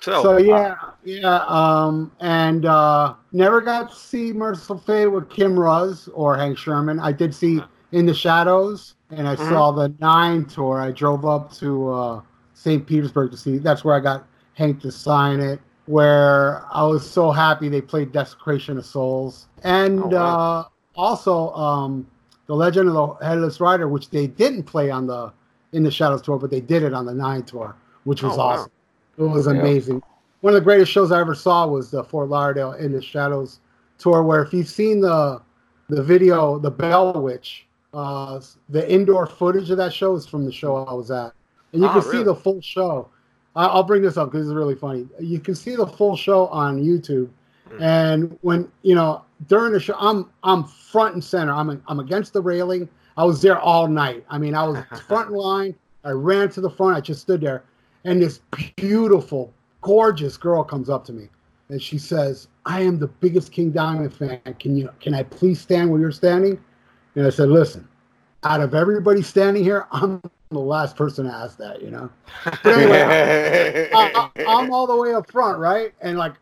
so, 0.00 0.22
So 0.22 0.36
yeah, 0.36 0.76
yeah, 1.02 1.44
um, 1.48 2.12
and 2.20 2.66
uh, 2.66 3.14
never 3.32 3.60
got 3.60 3.90
to 3.90 3.96
see 3.96 4.32
Mercyful 4.32 4.78
Fate 4.78 5.06
with 5.06 5.28
Kim 5.30 5.54
Ruzz 5.56 6.08
or 6.14 6.36
Hank 6.36 6.58
Shermann. 6.58 7.00
I 7.00 7.10
did 7.12 7.34
see 7.34 7.60
In 7.92 8.06
the 8.06 8.14
Shadows, 8.14 8.94
and 9.10 9.26
I 9.26 9.34
Mhm. 9.36 9.48
saw 9.48 9.70
the 9.72 9.94
Nine 9.98 10.44
tour. 10.44 10.80
I 10.80 10.90
drove 10.92 11.24
up 11.24 11.52
to 11.54 11.88
uh, 11.90 12.20
St. 12.64 12.86
Petersburg 12.86 13.30
to 13.30 13.36
see. 13.36 13.58
That's 13.58 13.84
where 13.84 13.94
I 13.94 14.00
got 14.00 14.26
Hank 14.54 14.80
to 14.80 14.90
sign 14.90 15.40
it. 15.40 15.60
Where 15.84 16.64
I 16.72 16.82
was 16.84 17.08
so 17.08 17.30
happy 17.30 17.68
they 17.68 17.82
played 17.82 18.10
Desecration 18.10 18.78
of 18.78 18.86
Souls, 18.86 19.48
and 19.62 20.02
Oh, 20.02 20.06
wow. 20.06 20.34
uh, 20.38 20.64
also 20.96 21.50
um, 21.52 22.06
the 22.46 22.54
Legend 22.54 22.88
of 22.88 22.94
the 22.94 23.26
Headless 23.26 23.60
Rider, 23.60 23.86
which 23.86 24.08
they 24.08 24.26
didn't 24.26 24.62
play 24.62 24.90
on 24.90 25.06
the 25.06 25.30
In 25.72 25.82
the 25.82 25.90
Shadows 25.90 26.22
tour, 26.22 26.38
but 26.38 26.50
they 26.50 26.62
did 26.62 26.82
it 26.82 26.94
on 26.94 27.04
the 27.04 27.12
Nine 27.12 27.42
tour, 27.42 27.76
which 28.04 28.22
was 28.22 28.32
Oh, 28.32 28.38
wow. 28.38 28.44
awesome. 28.52 28.72
It 29.18 29.22
was 29.24 29.46
Yeah. 29.46 29.52
amazing. 29.52 30.02
One 30.40 30.54
of 30.54 30.58
the 30.60 30.64
greatest 30.64 30.90
shows 30.90 31.12
I 31.12 31.20
ever 31.20 31.34
saw 31.34 31.66
was 31.66 31.90
the 31.90 32.02
Fort 32.02 32.30
Lauderdale 32.30 32.72
In 32.72 32.92
the 32.92 33.02
Shadows 33.02 33.60
tour, 33.98 34.22
where 34.22 34.42
if 34.42 34.54
you've 34.54 34.68
seen 34.68 35.00
the 35.00 35.42
the 35.90 36.02
video, 36.02 36.58
the 36.58 36.70
Bell 36.70 37.12
Witch, 37.20 37.66
uh, 37.92 38.40
the 38.70 38.90
indoor 38.90 39.26
footage 39.26 39.68
of 39.70 39.76
that 39.76 39.92
show 39.92 40.14
is 40.16 40.26
from 40.26 40.46
the 40.46 40.52
show 40.52 40.76
I 40.86 40.94
was 40.94 41.10
at, 41.10 41.34
and 41.74 41.82
you 41.82 41.88
Oh, 41.88 41.92
can 41.92 42.02
see 42.02 42.22
the 42.22 42.34
full 42.34 42.60
show. 42.62 43.08
I- 43.54 43.66
I'll 43.66 43.82
bring 43.84 44.00
this 44.02 44.16
up 44.16 44.30
because 44.32 44.46
it's 44.48 44.54
really 44.54 44.74
funny. 44.74 45.06
You 45.20 45.38
can 45.38 45.54
see 45.54 45.76
the 45.76 45.86
full 45.86 46.16
show 46.16 46.46
on 46.46 46.80
YouTube, 46.82 47.28
Mm. 47.70 47.80
and 47.80 48.38
when 48.42 48.68
you 48.82 48.94
know 48.94 49.22
during 49.48 49.72
the 49.72 49.80
show, 49.80 49.94
I'm 49.98 50.26
I'm 50.42 50.64
front 50.64 51.14
and 51.14 51.22
center. 51.22 51.52
I'm 51.52 51.82
I'm 51.88 52.00
against 52.00 52.32
the 52.32 52.40
railing. 52.42 52.88
I 53.16 53.24
was 53.24 53.40
there 53.42 53.58
all 53.60 53.86
night. 53.88 54.24
I 54.30 54.38
mean, 54.38 54.54
I 54.54 54.66
was 54.66 54.78
front 55.08 55.30
line. 55.32 55.74
I 56.04 56.10
ran 56.10 56.48
to 56.50 56.60
the 56.60 56.70
front. 56.70 56.96
I 56.96 57.00
just 57.00 57.20
stood 57.20 57.40
there, 57.42 57.62
and 58.04 58.20
this 58.22 58.40
beautiful, 58.76 59.52
gorgeous 59.82 60.36
girl 60.36 60.62
comes 60.64 60.90
up 60.90 61.04
to 61.06 61.12
me, 61.12 61.28
and 61.70 61.80
she 61.80 61.96
says, 61.98 62.48
"I 62.66 62.80
am 62.82 62.98
the 62.98 63.06
biggest 63.08 63.52
King 63.52 63.70
Diamond 63.70 64.12
fan. 64.12 64.40
Can 64.60 64.76
you 64.76 64.90
can 65.00 65.14
I 65.14 65.22
please 65.22 65.60
stand 65.60 65.90
where 65.90 66.00
you're 66.00 66.12
standing?" 66.12 66.58
And 67.14 67.26
I 67.26 67.30
said, 67.30 67.48
"Listen, 67.48 67.86
out 68.42 68.60
of 68.60 68.74
everybody 68.74 69.22
standing 69.22 69.62
here, 69.64 69.86
I'm 69.92 70.20
the 70.54 70.60
last 70.60 70.96
person 70.96 71.26
to 71.26 71.32
ask 71.32 71.58
that. 71.58 71.82
You 71.82 71.90
know." 71.90 72.10
But 72.44 72.66
anyway, 72.66 73.90
I, 73.94 74.30
am 74.36 74.72
all 74.72 74.86
the 74.86 74.96
way 74.96 75.14
up 75.14 75.30
front, 75.30 75.58
right? 75.58 75.92
And 76.00 76.16
like, 76.18 76.34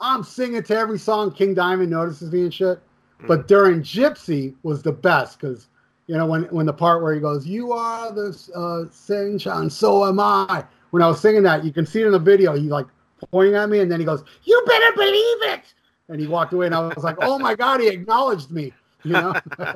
I'm 0.00 0.22
singing 0.22 0.62
to 0.62 0.76
every 0.76 0.98
song 0.98 1.32
King 1.32 1.54
Diamond 1.54 1.90
notices 1.90 2.32
me 2.32 2.42
and 2.42 2.54
shit. 2.54 2.80
But 3.26 3.48
during 3.48 3.82
Gypsy 3.82 4.54
was 4.62 4.82
the 4.82 4.92
best 4.92 5.38
because, 5.38 5.68
you 6.06 6.16
know, 6.16 6.26
when 6.26 6.44
when 6.44 6.66
the 6.66 6.72
part 6.72 7.02
where 7.02 7.14
he 7.14 7.20
goes, 7.20 7.46
"You 7.46 7.72
are 7.72 8.12
the 8.12 8.36
uh, 8.54 8.90
sunshine, 8.92 9.70
so 9.70 10.06
am 10.06 10.20
I." 10.20 10.64
When 10.90 11.02
I 11.02 11.08
was 11.08 11.20
singing 11.20 11.42
that, 11.44 11.64
you 11.64 11.72
can 11.72 11.86
see 11.86 12.00
it 12.00 12.06
in 12.06 12.12
the 12.12 12.18
video. 12.18 12.54
He 12.56 12.68
like 12.68 12.86
pointing 13.30 13.54
at 13.54 13.68
me, 13.68 13.80
and 13.80 13.90
then 13.90 14.00
he 14.00 14.06
goes, 14.06 14.24
"You 14.44 14.62
better 14.66 14.92
believe 14.96 15.42
it!" 15.54 15.74
And 16.08 16.20
he 16.20 16.26
walked 16.26 16.52
away, 16.52 16.66
and 16.66 16.74
I 16.74 16.80
was 16.80 17.04
like, 17.04 17.16
"Oh 17.20 17.38
my 17.38 17.54
god, 17.54 17.80
he 17.80 17.88
acknowledged 17.88 18.50
me!" 18.50 18.72
You 19.04 19.12
know. 19.12 19.34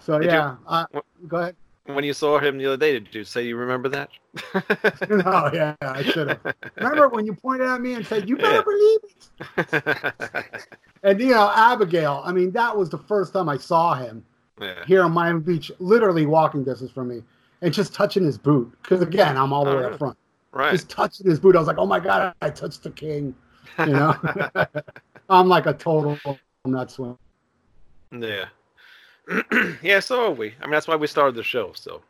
so 0.00 0.18
Did 0.18 0.30
you- 0.30 0.36
yeah, 0.36 0.56
go 1.26 1.36
ahead. 1.38 1.56
When 1.86 2.04
you 2.04 2.12
saw 2.12 2.38
him 2.38 2.58
the 2.58 2.66
other 2.66 2.76
day, 2.76 2.92
did 2.98 3.14
you 3.14 3.24
say 3.24 3.46
you 3.46 3.56
remember 3.56 3.88
that? 3.90 4.10
no, 5.10 5.50
yeah, 5.52 5.74
I 5.82 6.02
should 6.02 6.28
have. 6.28 6.54
Remember 6.76 7.08
when 7.08 7.26
you 7.26 7.34
pointed 7.34 7.68
at 7.68 7.80
me 7.80 7.94
and 7.94 8.06
said, 8.06 8.28
"You 8.28 8.36
better 8.36 8.56
Yeah. 8.56 8.62
believe 8.62 9.00
it." 9.58 10.46
And 11.04 11.20
you 11.20 11.28
know, 11.28 11.52
Abigail. 11.54 12.22
I 12.24 12.32
mean, 12.32 12.50
that 12.52 12.74
was 12.74 12.88
the 12.88 12.96
first 12.96 13.34
time 13.34 13.46
I 13.46 13.58
saw 13.58 13.94
him 13.94 14.24
yeah. 14.58 14.86
here 14.86 15.02
on 15.02 15.12
Miami 15.12 15.40
Beach, 15.40 15.70
literally 15.78 16.24
walking 16.24 16.64
distance 16.64 16.90
from 16.90 17.08
me, 17.08 17.22
and 17.60 17.74
just 17.74 17.92
touching 17.92 18.24
his 18.24 18.38
boot. 18.38 18.72
Because 18.80 19.02
again, 19.02 19.36
I'm 19.36 19.52
all 19.52 19.66
the 19.66 19.70
way 19.72 19.76
really? 19.76 19.88
up 19.88 19.92
uh, 19.92 19.98
front. 19.98 20.18
Right. 20.52 20.72
Just 20.72 20.88
touching 20.88 21.28
his 21.28 21.38
boot. 21.38 21.56
I 21.56 21.58
was 21.58 21.68
like, 21.68 21.76
"Oh 21.76 21.84
my 21.84 22.00
god, 22.00 22.34
I 22.40 22.48
touched 22.48 22.82
the 22.82 22.90
king." 22.90 23.34
You 23.78 23.92
know, 23.92 24.16
I'm 25.28 25.48
like 25.48 25.66
a 25.66 25.74
total 25.74 26.18
nuts 26.64 26.98
one. 26.98 27.18
Yeah. 28.10 28.46
yeah, 29.82 30.00
so 30.00 30.26
are 30.26 30.30
we. 30.30 30.54
I 30.60 30.64
mean, 30.64 30.72
that's 30.72 30.88
why 30.88 30.96
we 30.96 31.06
started 31.06 31.34
the 31.34 31.42
show. 31.42 31.72
So, 31.74 32.02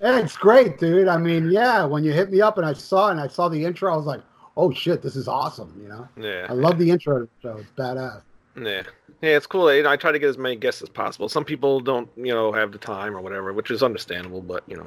And 0.00 0.24
it's 0.24 0.36
great, 0.36 0.78
dude. 0.78 1.08
I 1.08 1.16
mean, 1.16 1.50
yeah, 1.50 1.84
when 1.84 2.04
you 2.04 2.12
hit 2.12 2.30
me 2.30 2.40
up 2.40 2.58
and 2.58 2.66
I 2.66 2.72
saw 2.72 3.10
and 3.10 3.20
I 3.20 3.28
saw 3.28 3.48
the 3.48 3.64
intro, 3.64 3.92
I 3.92 3.96
was 3.96 4.06
like, 4.06 4.22
"Oh 4.56 4.72
shit, 4.72 5.02
this 5.02 5.16
is 5.16 5.28
awesome!" 5.28 5.78
You 5.80 5.88
know, 5.88 6.08
yeah. 6.16 6.46
I 6.48 6.52
love 6.52 6.78
the 6.78 6.90
intro 6.90 7.20
to 7.20 7.24
the 7.24 7.30
show. 7.42 7.56
It's 7.58 7.70
badass. 7.70 8.22
Yeah, 8.56 8.82
yeah, 9.22 9.36
it's 9.36 9.46
cool. 9.46 9.72
You 9.72 9.82
know, 9.82 9.90
I 9.90 9.96
try 9.96 10.12
to 10.12 10.18
get 10.18 10.28
as 10.28 10.38
many 10.38 10.56
guests 10.56 10.82
as 10.82 10.88
possible. 10.88 11.28
Some 11.28 11.44
people 11.44 11.80
don't, 11.80 12.08
you 12.16 12.32
know, 12.32 12.52
have 12.52 12.72
the 12.72 12.78
time 12.78 13.14
or 13.14 13.20
whatever, 13.20 13.52
which 13.52 13.70
is 13.70 13.82
understandable. 13.82 14.40
But 14.40 14.64
you 14.66 14.76
know, 14.76 14.86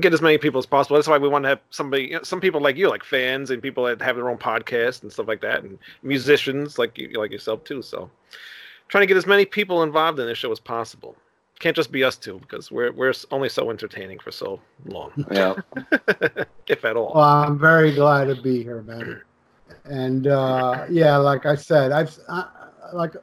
get 0.00 0.12
as 0.12 0.20
many 0.20 0.36
people 0.36 0.58
as 0.58 0.66
possible. 0.66 0.96
That's 0.96 1.08
why 1.08 1.18
we 1.18 1.28
want 1.28 1.44
to 1.44 1.50
have 1.50 1.60
somebody, 1.70 2.04
you 2.04 2.14
know, 2.14 2.22
some 2.22 2.40
people 2.40 2.60
like 2.60 2.76
you, 2.76 2.88
like 2.88 3.04
fans 3.04 3.50
and 3.50 3.62
people 3.62 3.84
that 3.84 4.02
have 4.02 4.16
their 4.16 4.28
own 4.28 4.38
podcast 4.38 5.02
and 5.02 5.12
stuff 5.12 5.28
like 5.28 5.40
that, 5.40 5.62
and 5.62 5.78
musicians 6.02 6.78
like 6.78 6.98
you, 6.98 7.10
like 7.18 7.30
yourself 7.30 7.64
too. 7.64 7.82
So, 7.82 8.10
trying 8.88 9.02
to 9.02 9.06
get 9.06 9.16
as 9.16 9.26
many 9.26 9.44
people 9.44 9.82
involved 9.82 10.18
in 10.18 10.26
this 10.26 10.38
show 10.38 10.50
as 10.50 10.60
possible. 10.60 11.16
Can't 11.60 11.76
just 11.76 11.90
be 11.90 12.04
us 12.04 12.16
two 12.16 12.38
because 12.38 12.70
we're 12.70 12.92
we're 12.92 13.12
only 13.30 13.48
so 13.48 13.70
entertaining 13.70 14.18
for 14.20 14.30
so 14.30 14.60
long, 14.84 15.12
yeah. 15.32 15.54
if 16.68 16.84
at 16.84 16.96
all. 16.96 17.12
Well, 17.14 17.24
I'm 17.24 17.58
very 17.58 17.92
glad 17.92 18.26
to 18.26 18.40
be 18.40 18.62
here, 18.62 18.82
man. 18.82 19.22
And 19.84 20.28
uh, 20.28 20.86
yeah, 20.88 21.16
like 21.16 21.46
I 21.46 21.56
said, 21.56 21.90
I've 21.90 22.16
I, 22.28 22.44
like 22.92 23.14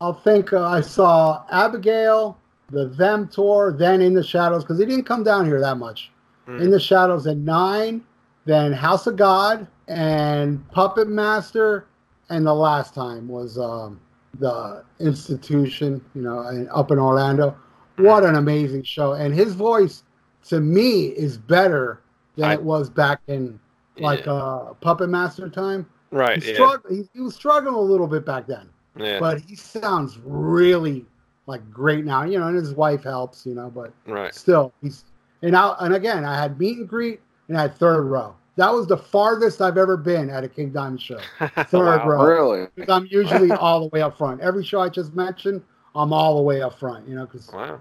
I'll 0.00 0.12
think 0.12 0.52
uh, 0.52 0.66
I 0.66 0.82
saw 0.82 1.44
Abigail, 1.50 2.36
the 2.70 2.88
Them 2.88 3.26
tour, 3.26 3.72
then 3.72 4.02
In 4.02 4.12
the 4.12 4.22
Shadows 4.22 4.64
because 4.64 4.78
he 4.78 4.84
didn't 4.84 5.04
come 5.04 5.24
down 5.24 5.46
here 5.46 5.60
that 5.60 5.78
much. 5.78 6.10
Mm. 6.46 6.60
In 6.60 6.70
the 6.70 6.80
Shadows 6.80 7.26
at 7.26 7.38
nine, 7.38 8.04
then 8.44 8.72
House 8.72 9.06
of 9.06 9.16
God 9.16 9.66
and 9.88 10.66
Puppet 10.72 11.08
Master, 11.08 11.86
and 12.28 12.46
the 12.46 12.54
last 12.54 12.94
time 12.94 13.28
was 13.28 13.58
um, 13.58 13.98
the 14.38 14.84
Institution, 15.00 16.00
you 16.14 16.22
know, 16.22 16.40
and 16.40 16.68
up 16.70 16.90
in 16.90 16.98
Orlando. 16.98 17.56
What 17.96 18.24
an 18.24 18.36
amazing 18.36 18.84
show! 18.84 19.12
And 19.12 19.34
his 19.34 19.54
voice, 19.54 20.04
to 20.48 20.60
me, 20.60 21.06
is 21.06 21.36
better 21.36 22.00
than 22.36 22.50
I- 22.50 22.54
it 22.54 22.62
was 22.62 22.88
back 22.88 23.20
in 23.26 23.58
like 23.98 24.26
Yeah. 24.26 24.32
uh, 24.34 24.74
Puppet 24.74 25.08
Master 25.08 25.48
time. 25.48 25.86
right? 26.10 26.42
He, 26.42 26.52
Yeah. 26.52 26.58
strugg- 26.58 26.88
he, 26.90 27.08
he 27.12 27.20
was 27.20 27.34
struggling 27.34 27.74
a 27.74 27.80
little 27.80 28.06
bit 28.06 28.24
back 28.24 28.46
then, 28.46 28.68
Yeah. 28.96 29.18
but 29.20 29.40
he 29.40 29.54
sounds 29.56 30.18
really 30.24 31.04
like 31.46 31.68
great 31.70 32.04
now. 32.06 32.22
You 32.24 32.38
know, 32.38 32.46
and 32.46 32.56
his 32.56 32.72
wife 32.74 33.02
helps. 33.02 33.44
You 33.44 33.54
know, 33.54 33.70
but 33.74 33.92
right. 34.06 34.34
still, 34.34 34.72
he's 34.80 35.04
and 35.42 35.54
I 35.56 35.74
and 35.80 35.94
again, 35.94 36.24
I 36.24 36.34
had 36.36 36.58
meet 36.58 36.78
and 36.78 36.88
greet 36.88 37.20
and 37.48 37.58
I 37.58 37.62
had 37.62 37.74
third 37.74 38.04
row. 38.04 38.34
That 38.58 38.74
was 38.74 38.88
the 38.88 38.96
farthest 38.96 39.62
I've 39.62 39.78
ever 39.78 39.96
been 39.96 40.28
at 40.30 40.42
a 40.42 40.48
King 40.48 40.70
Diamond 40.70 41.00
show. 41.00 41.20
Third 41.68 42.00
Wow. 42.00 42.08
row. 42.08 42.24
Really? 42.24 42.66
'Cause 42.76 42.88
I'm 42.88 43.06
usually 43.08 43.52
all 43.52 43.80
the 43.82 43.86
way 43.92 44.02
up 44.02 44.18
front. 44.18 44.40
Every 44.40 44.64
show 44.64 44.80
I 44.80 44.88
just 44.88 45.14
mentioned, 45.14 45.62
I'm 45.94 46.12
all 46.12 46.36
the 46.36 46.42
way 46.42 46.60
up 46.60 46.76
front. 46.76 47.06
You 47.08 47.14
know, 47.14 47.24
because 47.26 47.52
Wow. 47.54 47.78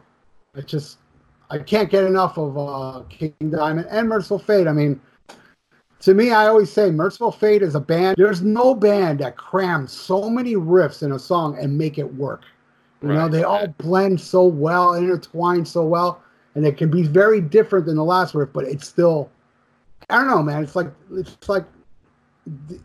I 0.56 0.62
just 0.62 1.00
I 1.50 1.58
can't 1.58 1.90
get 1.90 2.04
enough 2.04 2.38
of 2.38 2.58
uh, 2.60 3.02
King 3.10 3.34
Diamond 3.50 3.88
and 3.90 4.08
Mercyful 4.08 4.38
Fate. 4.38 4.68
I 4.68 4.72
mean, 4.74 5.02
to 6.02 6.14
me, 6.14 6.30
I 6.32 6.46
always 6.48 6.72
say 6.72 6.92
Mercyful 6.92 7.32
Fate 7.32 7.64
is 7.64 7.74
a 7.74 7.80
band. 7.80 8.16
There's 8.18 8.44
no 8.44 8.76
band 8.76 9.18
that 9.20 9.36
crams 9.36 9.92
so 9.92 10.30
many 10.30 10.54
riffs 10.56 11.02
in 11.02 11.14
a 11.14 11.18
song 11.20 11.58
and 11.58 11.76
make 11.76 11.98
it 11.98 12.14
work. 12.16 12.42
You 13.02 13.10
know, 13.10 13.30
they 13.30 13.44
all 13.44 13.68
blend 13.80 14.22
so 14.22 14.44
well, 14.44 14.94
intertwine 14.94 15.66
so 15.66 15.84
well, 15.86 16.22
and 16.54 16.68
it 16.68 16.78
can 16.78 16.92
be 16.92 17.02
very 17.04 17.42
different 17.42 17.86
than 17.88 17.96
the 17.96 18.04
last 18.04 18.36
riff, 18.36 18.50
but 18.54 18.66
it's 18.66 18.88
still. 18.88 19.32
I 20.10 20.18
don't 20.18 20.28
know, 20.28 20.44
man. 20.44 20.64
It's 20.64 20.76
like 20.76 20.88
it's 21.12 21.50
like 21.50 21.66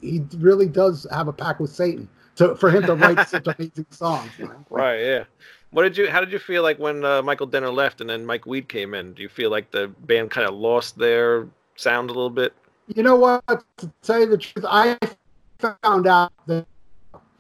he 0.01 0.23
really 0.37 0.67
does 0.67 1.07
have 1.13 1.29
a 1.29 1.33
pact 1.33 1.61
with 1.61 1.71
Satan 1.71 2.09
to 2.37 2.55
for 2.57 2.71
him 2.71 2.83
to 2.85 2.95
write 2.95 3.29
such 3.29 3.47
amazing 3.59 3.87
songs. 3.91 4.31
man. 4.39 4.65
Right. 4.71 5.01
Yeah. 5.01 5.25
What 5.71 5.85
did 5.85 5.97
you? 5.97 6.11
How 6.11 6.21
did 6.21 6.33
you 6.33 6.39
feel 6.39 6.63
like 6.63 6.79
when 6.79 7.05
uh, 7.05 7.23
Michael 7.23 7.47
Denner 7.47 7.71
left 7.71 8.01
and 8.01 8.11
then 8.11 8.27
Mike 8.27 8.47
Wead 8.47 8.69
came 8.69 8.93
in? 8.95 9.15
Do 9.15 9.23
you 9.23 9.29
feel 9.29 9.51
like 9.51 9.71
the 9.71 9.89
band 10.07 10.31
kind 10.31 10.47
of 10.47 10.55
lost 10.55 10.99
their 10.99 11.49
sound 11.77 12.11
a 12.11 12.13
little 12.13 12.31
bit? 12.31 12.53
You 12.95 13.03
know 13.03 13.17
what? 13.17 13.45
To 13.79 13.91
tell 14.03 14.21
you 14.21 14.27
the 14.27 14.39
truth, 14.39 14.67
I 14.69 14.99
found 15.59 16.07
out 16.07 16.33
that 16.47 16.67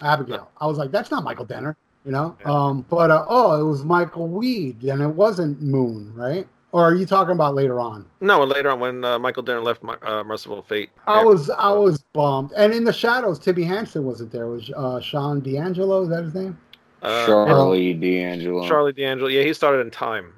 Abigail. 0.01 0.51
I 0.61 0.67
was 0.67 0.79
like, 0.79 0.91
that's 0.91 1.11
not 1.11 1.25
Michael 1.25 1.45
Denner, 1.45 1.77
you 2.05 2.13
know. 2.13 2.37
Yeah. 2.41 2.53
Um, 2.53 2.87
but 2.89 3.11
uh, 3.11 3.27
oh, 3.29 3.61
it 3.61 3.69
was 3.69 3.85
Michael 3.85 4.29
Wead, 4.29 4.83
and 4.83 5.03
it 5.03 5.09
wasn't 5.09 5.61
Moon, 5.61 6.13
right? 6.15 6.47
Or 6.73 6.83
are 6.85 6.95
you 6.95 7.05
talking 7.05 7.33
about 7.33 7.55
later 7.55 7.79
on? 7.79 8.07
No. 8.21 8.43
Later 8.45 8.71
on, 8.71 8.81
when 8.81 9.05
uh, 9.05 9.19
Michael 9.19 9.43
Denner 9.43 9.61
left, 9.61 9.83
Mi- 9.83 9.93
uh, 10.03 10.25
Mercyful 10.25 10.63
Fate. 10.63 10.91
I 11.07 11.19
yeah. 11.19 11.25
was 11.25 11.51
I 11.51 11.71
was 11.71 12.03
bummed. 12.15 12.53
And 12.57 12.73
in 12.73 12.85
the 12.85 12.93
shadows, 12.93 13.39
Timi 13.39 13.67
Hansen 13.67 14.05
wasn't 14.05 14.33
there. 14.33 14.45
It 14.45 14.51
was 14.51 14.71
uh, 14.75 15.01
Sean 15.01 15.41
D'Angelo? 15.41 16.03
Is 16.03 16.09
that 16.09 16.25
his 16.25 16.35
name? 16.35 16.59
Uh, 17.03 17.27
Charlie 17.27 17.93
D'Angelo. 17.95 18.67
Charlie 18.67 18.93
D'Angelo. 18.93 19.29
Yeah, 19.29 19.43
he 19.43 19.53
started 19.53 19.81
in 19.81 19.91
Time. 19.91 20.33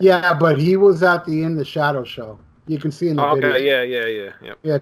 Yeah, 0.00 0.34
but 0.34 0.58
he 0.58 0.76
was 0.76 1.02
at 1.04 1.24
the 1.24 1.44
In 1.44 1.56
the 1.56 1.64
Shadow 1.64 2.02
show. 2.02 2.38
You 2.66 2.78
can 2.78 2.90
see 2.90 3.08
in 3.08 3.16
the 3.16 3.24
Oh, 3.24 3.34
video. 3.36 3.50
okay. 3.50 3.64
Yeah. 3.64 3.82
Yeah. 3.82 4.30
Yeah. 4.42 4.54
Yeah. 4.62 4.78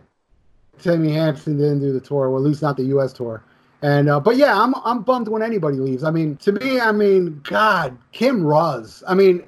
Timmy 0.78 1.12
Hampton 1.12 1.58
didn't 1.58 1.80
do 1.80 1.92
the 1.92 2.00
tour, 2.00 2.30
well, 2.30 2.40
at 2.40 2.46
least 2.46 2.62
not 2.62 2.76
the 2.76 2.84
U.S. 2.84 3.12
tour. 3.12 3.42
And 3.82 4.08
uh, 4.08 4.20
but 4.20 4.36
yeah, 4.36 4.58
I'm 4.58 4.74
I'm 4.84 5.02
bummed 5.02 5.28
when 5.28 5.42
anybody 5.42 5.76
leaves. 5.78 6.04
I 6.04 6.10
mean, 6.10 6.36
to 6.38 6.52
me, 6.52 6.80
I 6.80 6.92
mean, 6.92 7.40
God, 7.44 7.96
Kim 8.12 8.42
Ruzz. 8.42 9.02
I 9.08 9.14
mean, 9.14 9.42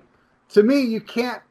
to 0.55 0.63
me, 0.63 0.81
you 0.81 1.01
can't 1.01 1.43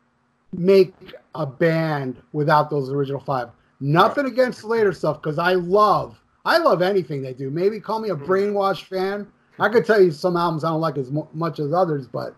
make 0.51 0.93
a 1.35 1.45
band 1.45 2.21
without 2.33 2.69
those 2.69 2.89
original 2.89 3.19
five. 3.19 3.49
Nothing 3.79 4.25
against 4.25 4.63
later 4.63 4.91
stuff 4.93 5.21
because 5.21 5.37
I 5.39 5.53
love 5.53 6.19
I 6.45 6.57
love 6.57 6.81
anything 6.81 7.21
they 7.21 7.33
do. 7.33 7.49
Maybe 7.49 7.79
call 7.79 7.99
me 7.99 8.09
a 8.09 8.15
Mm-hmm. 8.15 8.25
brainwashed 8.31 8.83
fan. 8.85 9.27
I 9.59 9.69
could 9.69 9.85
tell 9.85 10.01
you 10.01 10.11
some 10.11 10.35
albums 10.35 10.63
I 10.63 10.69
don't 10.69 10.81
like 10.81 10.97
as 10.97 11.11
mu- 11.11 11.27
much 11.33 11.59
as 11.59 11.71
others, 11.73 12.07
but 12.07 12.35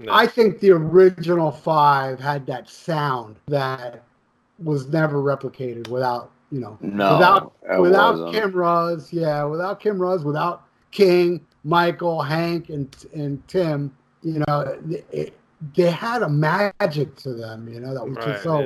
No. 0.00 0.12
I 0.12 0.26
think 0.26 0.60
the 0.60 0.70
original 0.72 1.50
five 1.50 2.20
had 2.20 2.46
that 2.46 2.68
sound 2.68 3.36
that 3.46 4.02
was 4.62 4.88
never 4.88 5.18
replicated 5.22 5.88
without 5.88 6.30
you 6.50 6.60
know 6.60 6.78
No, 6.80 7.14
without 7.14 7.52
without 7.80 8.12
wasn't. 8.18 8.32
Kim 8.34 8.52
Ruzz, 8.52 9.12
yeah, 9.12 9.44
without 9.44 9.80
Kim 9.80 9.98
Ruzz, 9.98 10.24
without 10.24 10.64
King, 10.90 11.44
Michael, 11.64 12.22
Hank, 12.22 12.70
and 12.70 12.94
and 13.14 13.46
Tim, 13.48 13.94
you 14.22 14.42
know, 14.48 14.78
it, 14.90 15.06
it- 15.12 15.34
they 15.76 15.90
had 15.90 16.22
a 16.22 16.28
magic 16.28 17.16
to 17.16 17.34
them, 17.34 17.68
you 17.68 17.80
know, 17.80 17.94
that 17.94 18.04
was 18.06 18.16
Right, 18.16 18.26
just 18.26 18.42
so. 18.42 18.60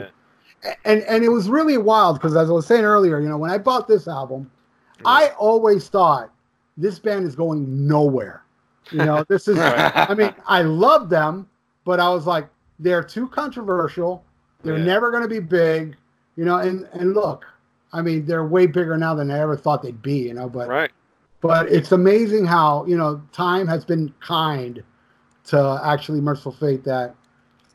yeah. 0.64 0.74
And 0.84 1.02
and 1.02 1.24
it 1.24 1.28
was 1.28 1.48
really 1.48 1.76
wild 1.76 2.16
because 2.16 2.36
as 2.36 2.48
I 2.48 2.52
was 2.52 2.66
saying 2.66 2.84
earlier, 2.84 3.18
you 3.20 3.28
know, 3.28 3.36
when 3.38 3.50
I 3.50 3.58
bought 3.58 3.88
this 3.88 4.06
album, 4.06 4.48
I 5.04 5.28
always 5.38 5.88
thought 5.88 6.30
this 6.76 6.98
band 7.00 7.26
is 7.26 7.34
going 7.34 7.86
nowhere. 7.88 8.42
You 8.92 9.04
know, 9.04 9.24
this 9.28 9.48
is. 9.48 9.58
I 9.58 10.14
mean, 10.16 10.32
I 10.46 10.62
love 10.62 11.08
them, 11.10 11.48
but 11.84 11.98
I 11.98 12.08
was 12.10 12.26
like, 12.26 12.48
they're 12.78 13.02
too 13.02 13.26
controversial. 13.28 14.24
They're 14.62 14.78
Yeah. 14.78 14.84
never 14.84 15.10
going 15.10 15.24
to 15.24 15.28
be 15.28 15.40
big. 15.40 15.96
You 16.36 16.44
know, 16.44 16.58
and 16.58 16.86
and 16.92 17.12
look, 17.14 17.44
I 17.92 18.00
mean, 18.00 18.24
they're 18.24 18.46
way 18.46 18.66
bigger 18.66 18.96
now 18.96 19.14
than 19.16 19.30
I 19.32 19.40
ever 19.40 19.56
thought 19.56 19.82
they'd 19.82 20.00
be. 20.00 20.18
You 20.18 20.34
know, 20.34 20.48
but 20.48 20.68
right. 20.68 20.92
but 21.40 21.66
it's 21.72 21.90
amazing 21.90 22.44
how 22.44 22.84
you 22.86 22.96
know 22.96 23.20
time 23.32 23.66
has 23.66 23.84
been 23.84 24.14
kind 24.20 24.82
to 25.46 25.80
actually 25.84 26.20
Mercyful 26.20 26.52
Fate 26.52 26.84
that 26.84 27.14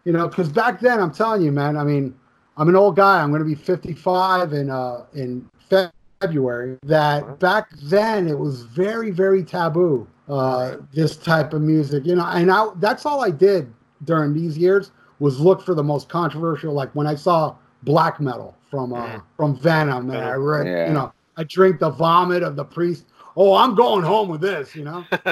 you 0.06 0.12
know 0.14 0.28
because 0.28 0.50
back 0.50 0.80
then 0.80 1.00
I'm 1.00 1.12
telling 1.12 1.42
you 1.42 1.52
man 1.52 1.78
I 1.78 1.84
mean 1.84 2.16
I'm 2.58 2.70
an 2.70 2.76
old 2.76 2.96
guy 2.96 3.22
I'm 3.22 3.30
going 3.30 3.42
to 3.42 3.46
be 3.46 3.56
55 3.56 4.54
in 4.54 4.70
uh 4.70 5.06
in 5.14 5.50
February 6.22 6.78
that 6.84 7.40
back 7.40 7.70
then 7.84 8.28
it 8.28 8.38
was 8.38 8.64
very 8.64 9.12
very 9.12 9.44
taboo 9.44 10.08
uh 10.30 10.78
this 10.94 11.16
type 11.18 11.54
of 11.54 11.62
music 11.62 12.06
you 12.06 12.16
know 12.16 12.26
and 12.26 12.52
I 12.52 12.68
that's 12.78 13.06
all 13.06 13.24
I 13.24 13.30
did 13.32 13.72
during 14.06 14.34
these 14.34 14.58
years 14.58 14.92
was 15.20 15.40
look 15.40 15.62
for 15.62 15.74
the 15.76 15.84
most 15.84 16.10
controversial 16.10 16.74
like 16.74 16.94
when 16.96 17.08
I 17.08 17.16
saw 17.16 17.56
black 17.84 18.20
metal 18.20 18.56
from 18.72 18.94
uh 18.94 19.08
Mhm. 19.08 19.22
from 19.36 19.56
Venom 19.58 20.10
and 20.10 20.20
I 20.26 20.34
read 20.34 20.68
Yeah. 20.68 20.88
you 20.88 20.94
know 20.94 21.14
I 21.38 21.44
drink 21.44 21.80
the 21.80 21.90
vomit 21.92 22.42
of 22.44 22.56
the 22.56 22.66
priest 22.66 23.06
oh, 23.38 23.54
I'm 23.54 23.76
going 23.76 24.04
home 24.04 24.28
with 24.28 24.42
this, 24.42 24.76
you 24.76 24.84
know. 24.84 25.06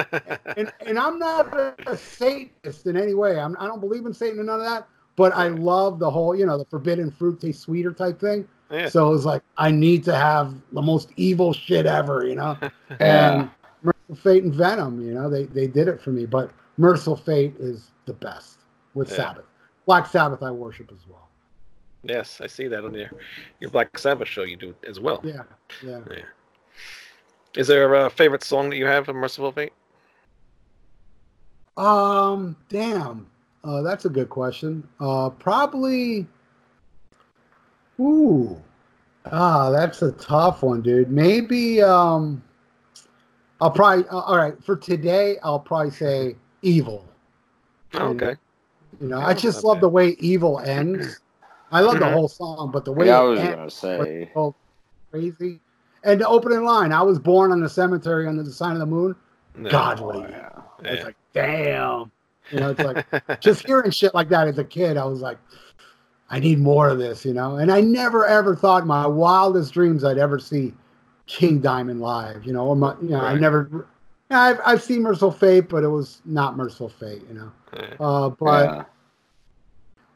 and 0.56 0.72
and 0.86 0.98
I'm 0.98 1.18
not 1.18 1.52
a, 1.86 1.96
Satanist 1.96 2.86
in 2.86 2.96
any 2.96 3.12
way. 3.14 3.38
I'm, 3.38 3.56
I 3.58 3.66
don't 3.66 3.80
believe 3.80 4.06
in 4.06 4.14
Satan 4.14 4.38
and 4.38 4.46
none 4.46 4.60
of 4.60 4.66
that. 4.66 4.88
But 5.16 5.34
I 5.34 5.48
love 5.48 5.98
the 5.98 6.10
whole, 6.10 6.36
you 6.36 6.44
know, 6.46 6.58
the 6.58 6.66
forbidden 6.66 7.10
fruit 7.10 7.40
tastes 7.40 7.62
sweeter 7.62 7.92
type 7.92 8.20
thing. 8.20 8.46
yeah. 8.70 8.88
So 8.88 9.08
it 9.08 9.10
was 9.10 9.24
like 9.24 9.42
I 9.56 9.70
need 9.70 10.04
to 10.04 10.14
have 10.14 10.54
the 10.72 10.82
most 10.82 11.10
evil 11.16 11.52
shit 11.52 11.86
ever, 11.86 12.26
you 12.26 12.36
know. 12.36 12.56
Yeah. 13.00 13.40
And 13.40 13.50
Mercyful 13.82 14.16
Fate 14.16 14.44
and 14.44 14.54
Venom, 14.54 15.04
you 15.04 15.12
know, 15.12 15.28
they 15.28 15.44
they 15.44 15.66
did 15.66 15.88
it 15.88 16.00
for 16.00 16.10
me. 16.10 16.24
But 16.26 16.50
Mercyful 16.76 17.16
Fate 17.16 17.54
is 17.58 17.90
the 18.06 18.12
best 18.12 18.58
with 18.94 19.10
Yeah. 19.10 19.16
Sabbath. 19.16 19.44
Black 19.86 20.06
Sabbath 20.06 20.42
I 20.42 20.50
worship 20.50 20.90
as 20.92 20.98
well. 21.08 21.28
Yes, 22.02 22.40
I 22.40 22.46
see 22.46 22.68
that 22.68 22.84
on 22.84 22.94
your 22.94 23.10
your 23.60 23.70
Black 23.70 23.98
Sabbath 23.98 24.28
show. 24.28 24.42
You 24.44 24.56
do 24.56 24.74
as 24.86 25.00
well. 25.00 25.20
Yeah, 25.24 25.42
yeah. 25.82 26.00
Is 27.56 27.66
there 27.66 27.92
a 27.94 28.10
favorite 28.10 28.44
song 28.44 28.70
that 28.70 28.76
you 28.76 28.86
have 28.86 29.08
of 29.08 29.16
Mercyful 29.16 29.52
Fate? 29.52 29.72
Um, 31.76 32.56
damn. 32.68 33.26
Uh, 33.64 33.82
that's 33.82 34.04
a 34.04 34.08
good 34.08 34.28
question. 34.30 34.86
Uh, 35.00 35.30
probably. 35.30 36.26
Ooh. 37.98 38.60
Ah, 39.32 39.70
that's 39.70 40.02
a 40.02 40.12
tough 40.12 40.62
one, 40.62 40.82
dude. 40.82 41.10
Maybe. 41.10 41.82
Um. 41.82 42.42
I'll 43.60 43.70
probably. 43.70 44.06
Uh, 44.08 44.18
all 44.18 44.36
right. 44.36 44.62
For 44.62 44.76
today, 44.76 45.38
I'll 45.42 45.58
probably 45.58 45.90
say 45.90 46.36
"Evil." 46.62 47.04
Oh, 47.94 48.10
And, 48.10 48.22
okay. 48.22 48.38
You 49.00 49.08
know, 49.08 49.18
Yeah, 49.18 49.26
I 49.26 49.34
just 49.34 49.64
love 49.64 49.76
bad. 49.76 49.82
the 49.82 49.88
way 49.88 50.08
"Evil" 50.20 50.60
ends. 50.60 51.20
I 51.72 51.80
love 51.80 51.98
the 51.98 52.04
Mhm. 52.04 52.12
whole 52.12 52.28
song, 52.28 52.70
but 52.70 52.84
the 52.84 52.92
way 52.92 53.06
Yeah, 53.06 53.20
I 53.20 53.24
it 53.24 53.28
was 53.28 53.40
ends 53.40 53.54
gonna 53.56 53.70
say. 53.70 54.30
was 54.34 54.54
crazy. 55.10 55.60
And 56.06 56.20
the 56.20 56.26
opening 56.28 56.64
line: 56.64 56.92
"I 56.92 57.02
was 57.02 57.18
born 57.18 57.52
on 57.52 57.60
the 57.60 57.68
cemetery 57.68 58.26
under 58.26 58.42
the 58.42 58.52
sign 58.52 58.72
of 58.72 58.78
the 58.78 58.86
moon." 58.86 59.14
No. 59.56 59.70
God, 59.70 60.00
Oh, 60.00 60.06
what 60.06 60.16
a- 60.16 60.28
yeah. 60.30 60.50
It's 60.80 61.00
Yeah. 61.00 61.04
like, 61.06 61.16
damn. 61.34 62.10
You 62.50 62.60
know, 62.60 62.70
it's 62.70 62.80
like 62.80 63.40
just 63.40 63.66
hearing 63.66 63.90
shit 63.90 64.14
like 64.14 64.28
that 64.28 64.46
as 64.48 64.58
a 64.58 64.64
kid, 64.64 64.96
I 64.96 65.04
was 65.04 65.20
like, 65.20 65.38
I 66.30 66.38
need 66.38 66.58
more 66.60 66.88
of 66.88 66.98
this, 66.98 67.24
you 67.24 67.32
know. 67.34 67.56
And 67.56 67.72
I 67.72 67.80
never 67.80 68.26
ever 68.26 68.54
thought 68.54 68.86
my 68.86 69.06
wildest 69.06 69.72
dreams 69.72 70.04
I'd 70.04 70.18
ever 70.18 70.38
see 70.38 70.72
King 71.26 71.58
Diamond 71.60 72.00
live, 72.00 72.44
you 72.44 72.52
know. 72.52 72.66
Or 72.66 72.76
my, 72.76 72.94
you 73.02 73.08
know, 73.10 73.20
I 73.20 73.32
Right. 73.32 73.40
never. 73.40 73.86
yeah, 74.30 74.40
I've 74.40 74.60
I've 74.64 74.82
seen 74.82 75.02
Mercyful 75.02 75.32
Fate, 75.32 75.68
but 75.68 75.82
it 75.84 75.88
was 75.88 76.20
not 76.24 76.56
Mercyful 76.56 76.90
Fate, 76.90 77.22
you 77.28 77.34
know. 77.34 77.50
Yeah. 77.74 77.94
Uh, 77.98 78.28
but 78.28 78.64
Yeah. 78.64 78.84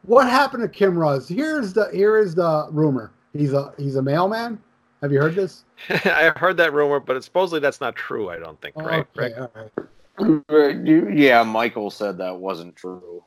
what 0.05 0.27
happened 0.29 0.63
to 0.63 0.69
Kim 0.69 0.95
Ruzz? 0.95 1.27
Here's 1.33 1.73
the 1.73 1.89
here 1.93 2.17
is 2.17 2.35
the 2.35 2.67
rumor. 2.71 3.11
He's 3.33 3.53
a 3.53 3.73
he's 3.77 3.95
a 3.95 4.01
mailman. 4.01 4.59
Have 5.01 5.11
you 5.11 5.19
heard 5.19 5.35
this? 5.35 5.63
I 5.89 6.31
heard 6.35 6.57
that 6.57 6.73
rumor, 6.73 6.99
but 6.99 7.23
supposedly 7.23 7.59
that's 7.59 7.81
not 7.81 7.95
true. 7.95 8.29
I 8.29 8.37
don't 8.37 8.59
think. 8.61 8.75
Right? 8.75 8.99
Okay, 9.17 9.33
Rick? 9.33 9.33
all 9.37 9.51
right. 9.55 10.43
Right, 10.49 11.15
Yeah, 11.17 11.41
Michael 11.43 11.89
said 11.89 12.17
that 12.19 12.37
wasn't 12.37 12.75
true. 12.75 13.23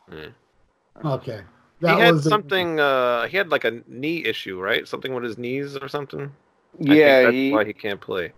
Okay. 1.05 1.41
he 1.81 1.87
had 1.87 2.17
the- 2.17 2.23
something. 2.23 2.79
Uh, 2.79 3.27
he 3.27 3.37
had 3.37 3.51
like 3.51 3.65
a 3.65 3.83
knee 3.89 4.25
issue, 4.25 4.61
right? 4.61 4.87
Something 4.87 5.13
with 5.15 5.25
his 5.25 5.37
knees 5.39 5.77
or 5.77 5.89
something. 5.89 6.21
I 6.21 6.77
think 6.79 6.89
Yeah, 6.91 7.23
that's 7.23 7.33
he 7.35 7.53
why 7.53 7.65
he 7.65 7.73
can't 7.73 8.01
play. 8.01 8.33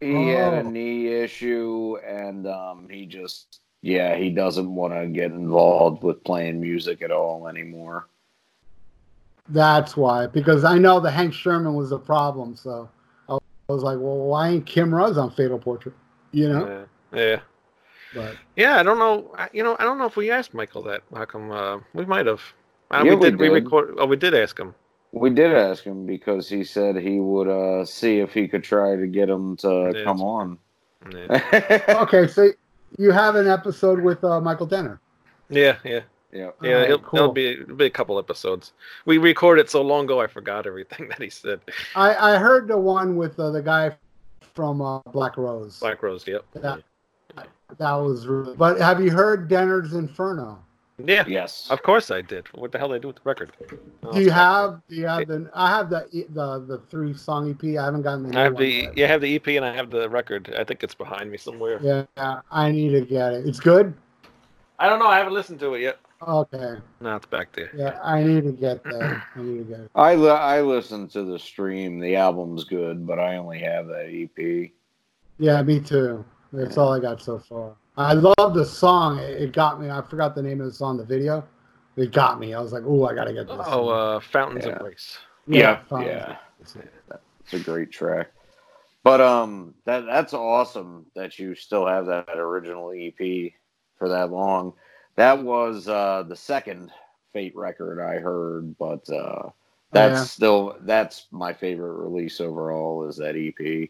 he 0.00 0.28
had 0.28 0.54
a 0.54 0.60
Oh. 0.60 0.70
knee 0.70 1.08
issue, 1.08 1.96
and 2.06 2.46
um, 2.46 2.88
he 2.88 3.06
just 3.06 3.60
yeah 3.82 4.14
he 4.14 4.30
doesn't 4.30 4.72
want 4.72 4.92
to 4.92 5.06
get 5.08 5.32
involved 5.32 6.02
with 6.04 6.22
playing 6.22 6.60
music 6.60 7.02
at 7.02 7.10
all 7.10 7.48
anymore. 7.48 8.06
That's 9.48 9.96
why, 9.96 10.26
because 10.26 10.64
I 10.64 10.78
know 10.78 11.00
the 11.00 11.10
Hank 11.10 11.32
Shermann 11.34 11.74
was 11.74 11.90
the 11.90 11.98
problem. 11.98 12.54
So 12.56 12.88
I 13.28 13.38
was 13.68 13.82
like, 13.82 13.98
well, 13.98 14.16
why 14.16 14.50
ain't 14.50 14.66
Kim 14.66 14.90
Ruzz 14.90 15.16
on 15.16 15.30
Fatal 15.32 15.58
Portrait? 15.58 15.94
You 16.32 16.48
know, 16.48 16.86
Yeah. 17.12 17.18
yeah. 17.20 17.40
but 18.14 18.36
Yeah, 18.56 18.78
I 18.78 18.82
don't 18.82 18.98
know. 18.98 19.32
I- 19.36 19.48
You 19.52 19.62
know, 19.64 19.76
I 19.78 19.84
don't 19.84 19.98
know 19.98 20.06
if 20.06 20.16
we 20.16 20.30
asked 20.30 20.54
Michael 20.54 20.82
that. 20.84 21.02
How 21.14 21.24
come? 21.24 21.50
Uh, 21.50 21.78
we 21.94 22.04
might 22.04 22.26
have. 22.26 22.42
Uh, 22.90 23.02
Yeah, 23.04 23.10
we 23.14 23.16
we 23.16 23.30
did. 23.30 23.40
We, 23.40 23.48
record. 23.48 23.94
Oh, 23.98 24.06
we 24.06 24.16
did 24.16 24.34
ask 24.34 24.58
him. 24.58 24.74
We 25.12 25.30
did 25.30 25.52
ask 25.52 25.82
him 25.82 26.06
because 26.06 26.48
he 26.48 26.62
said 26.62 26.94
he 26.96 27.18
would 27.18 27.48
uh, 27.48 27.84
see 27.84 28.20
if 28.20 28.32
he 28.32 28.46
could 28.46 28.62
try 28.62 28.94
to 28.94 29.06
get 29.08 29.28
him 29.28 29.56
to 29.56 29.92
Yeah. 29.94 30.04
come 30.04 30.20
on. 30.22 30.58
Yeah, 31.12 31.82
okay. 32.02 32.26
So 32.28 32.50
you 32.98 33.10
have 33.10 33.34
an 33.34 33.48
episode 33.48 34.00
with 34.00 34.22
uh, 34.22 34.40
Michael 34.40 34.66
Denner. 34.66 35.00
yeah, 35.48 35.76
yeah. 35.84 36.00
Yeah. 36.32 36.50
yeah 36.62 36.72
Alright, 36.74 36.88
he'll, 36.88 36.98
cool. 36.98 37.16
There'll 37.16 37.32
be 37.32 37.46
it'll 37.48 37.76
be 37.76 37.86
a 37.86 37.90
couple 37.90 38.18
episodes. 38.18 38.72
We 39.04 39.18
recorded 39.18 39.68
so 39.68 39.82
long 39.82 40.04
ago, 40.04 40.20
I 40.20 40.26
forgot 40.26 40.66
everything 40.66 41.08
that 41.10 41.20
he 41.20 41.30
said. 41.30 41.60
I, 41.94 42.34
I 42.34 42.38
heard 42.38 42.68
the 42.68 42.78
one 42.78 43.16
with 43.16 43.38
uh, 43.38 43.50
the 43.50 43.62
guy 43.62 43.96
from 44.54 44.80
uh, 44.82 45.00
Black 45.12 45.36
Rose. 45.36 45.80
Black 45.80 46.02
Rose. 46.02 46.26
Yep. 46.26 46.44
Yeah. 46.62 46.76
That 47.78 47.94
was 47.94 48.26
really. 48.26 48.56
But 48.56 48.80
have 48.80 49.00
you 49.00 49.10
heard 49.10 49.48
Denner's 49.48 49.94
Inferno? 49.94 50.58
Yeah. 51.02 51.24
Yes. 51.26 51.68
Of 51.70 51.82
course 51.82 52.10
I 52.10 52.20
did. 52.20 52.46
What 52.52 52.72
the 52.72 52.78
hell 52.78 52.88
did 52.88 52.96
they 52.96 53.02
do 53.02 53.08
with 53.08 53.16
the 53.16 53.22
record? 53.24 53.52
Oh, 54.02 54.12
Do 54.12 54.20
you 54.20 54.30
have? 54.30 54.82
Do 54.88 54.96
you 54.96 55.06
have 55.06 55.26
the? 55.26 55.50
I 55.54 55.70
have 55.70 55.88
the 55.88 56.06
the 56.30 56.58
the 56.66 56.78
three 56.90 57.14
song 57.14 57.50
EP. 57.50 57.78
I 57.78 57.84
haven't 57.84 58.02
gotten 58.02 58.24
the. 58.24 58.30
there. 58.30 58.40
I 58.40 58.44
have 58.44 58.56
the 58.56 58.66
yet. 58.66 58.98
yeah, 58.98 59.04
I 59.06 59.08
have 59.08 59.20
the 59.20 59.34
EP 59.34 59.46
and 59.48 59.64
I 59.64 59.74
have 59.74 59.90
the 59.90 60.08
record. 60.08 60.52
I 60.58 60.64
think 60.64 60.82
it's 60.82 60.94
behind 60.94 61.30
me 61.30 61.38
somewhere. 61.38 61.78
Yeah, 61.80 62.40
I 62.50 62.70
need 62.70 62.90
to 62.90 63.02
get 63.02 63.32
it. 63.32 63.46
It's 63.46 63.60
good. 63.60 63.94
I 64.78 64.88
don't 64.88 64.98
know. 64.98 65.06
I 65.06 65.18
haven't 65.18 65.34
listened 65.34 65.60
to 65.60 65.74
it 65.74 65.82
yet. 65.82 65.98
Okay. 66.26 66.76
Not 67.00 67.16
it's 67.16 67.26
back 67.26 67.52
there. 67.52 67.70
Yeah, 67.74 67.98
I 68.02 68.22
need 68.22 68.44
to 68.44 68.52
get 68.52 68.82
that. 68.84 69.22
I 69.34 69.40
need 69.42 69.58
to 69.58 69.64
get 69.64 69.80
it. 69.80 69.90
I 69.94 70.14
li- 70.16 70.28
I 70.30 70.60
listened 70.60 71.10
to 71.12 71.24
the 71.24 71.38
stream. 71.38 71.98
The 71.98 72.16
album's 72.16 72.64
good, 72.64 73.06
but 73.06 73.18
I 73.18 73.36
only 73.36 73.58
have 73.60 73.86
that 73.86 74.06
EP. 74.10 74.70
Yeah, 75.38 75.62
me 75.62 75.80
too. 75.80 76.24
That's 76.52 76.76
all 76.76 76.92
I 76.92 77.00
got 77.00 77.22
so 77.22 77.38
far. 77.38 77.74
I 77.96 78.12
love 78.12 78.54
the 78.54 78.64
song. 78.66 79.18
It 79.18 79.42
it 79.42 79.52
got 79.52 79.80
me. 79.80 79.88
I 79.90 80.02
forgot 80.02 80.34
the 80.34 80.42
name 80.42 80.60
of 80.60 80.66
the 80.66 80.72
song, 80.72 80.98
the 80.98 81.04
video. 81.04 81.46
It 81.96 82.12
got 82.12 82.38
me. 82.38 82.52
I 82.54 82.60
was 82.60 82.72
like, 82.72 82.82
"Oh, 82.86 83.06
I 83.06 83.14
gotta 83.14 83.32
get 83.32 83.46
this." 83.48 83.56
Oh, 83.66 83.88
uh, 83.88 84.20
Fountains 84.20 84.66
Yeah. 84.66 84.72
of 84.72 84.78
Grace. 84.80 85.18
fine. 85.88 86.06
yeah. 86.06 86.36
It's 86.60 86.76
a 87.54 87.58
great 87.60 87.90
track. 87.90 88.28
But 89.02 89.22
um, 89.22 89.74
that 89.86 90.04
that's 90.04 90.34
awesome 90.34 91.06
that 91.16 91.38
you 91.38 91.54
still 91.54 91.86
have 91.86 92.06
that 92.06 92.28
original 92.36 92.92
EP 92.94 93.52
for 93.98 94.08
that 94.10 94.30
long. 94.30 94.74
That 95.16 95.42
was 95.42 95.88
uh, 95.88 96.24
the 96.28 96.36
second 96.36 96.90
Fate 97.32 97.54
record 97.54 98.00
I 98.00 98.18
heard, 98.18 98.76
but 98.78 99.08
uh, 99.10 99.50
That's 99.92 100.18
Yeah. 100.18 100.24
still 100.24 100.76
that's 100.82 101.26
my 101.30 101.52
favorite 101.52 101.94
release 102.04 102.40
overall 102.40 103.06
is 103.08 103.16
that 103.16 103.36
EP. 103.36 103.88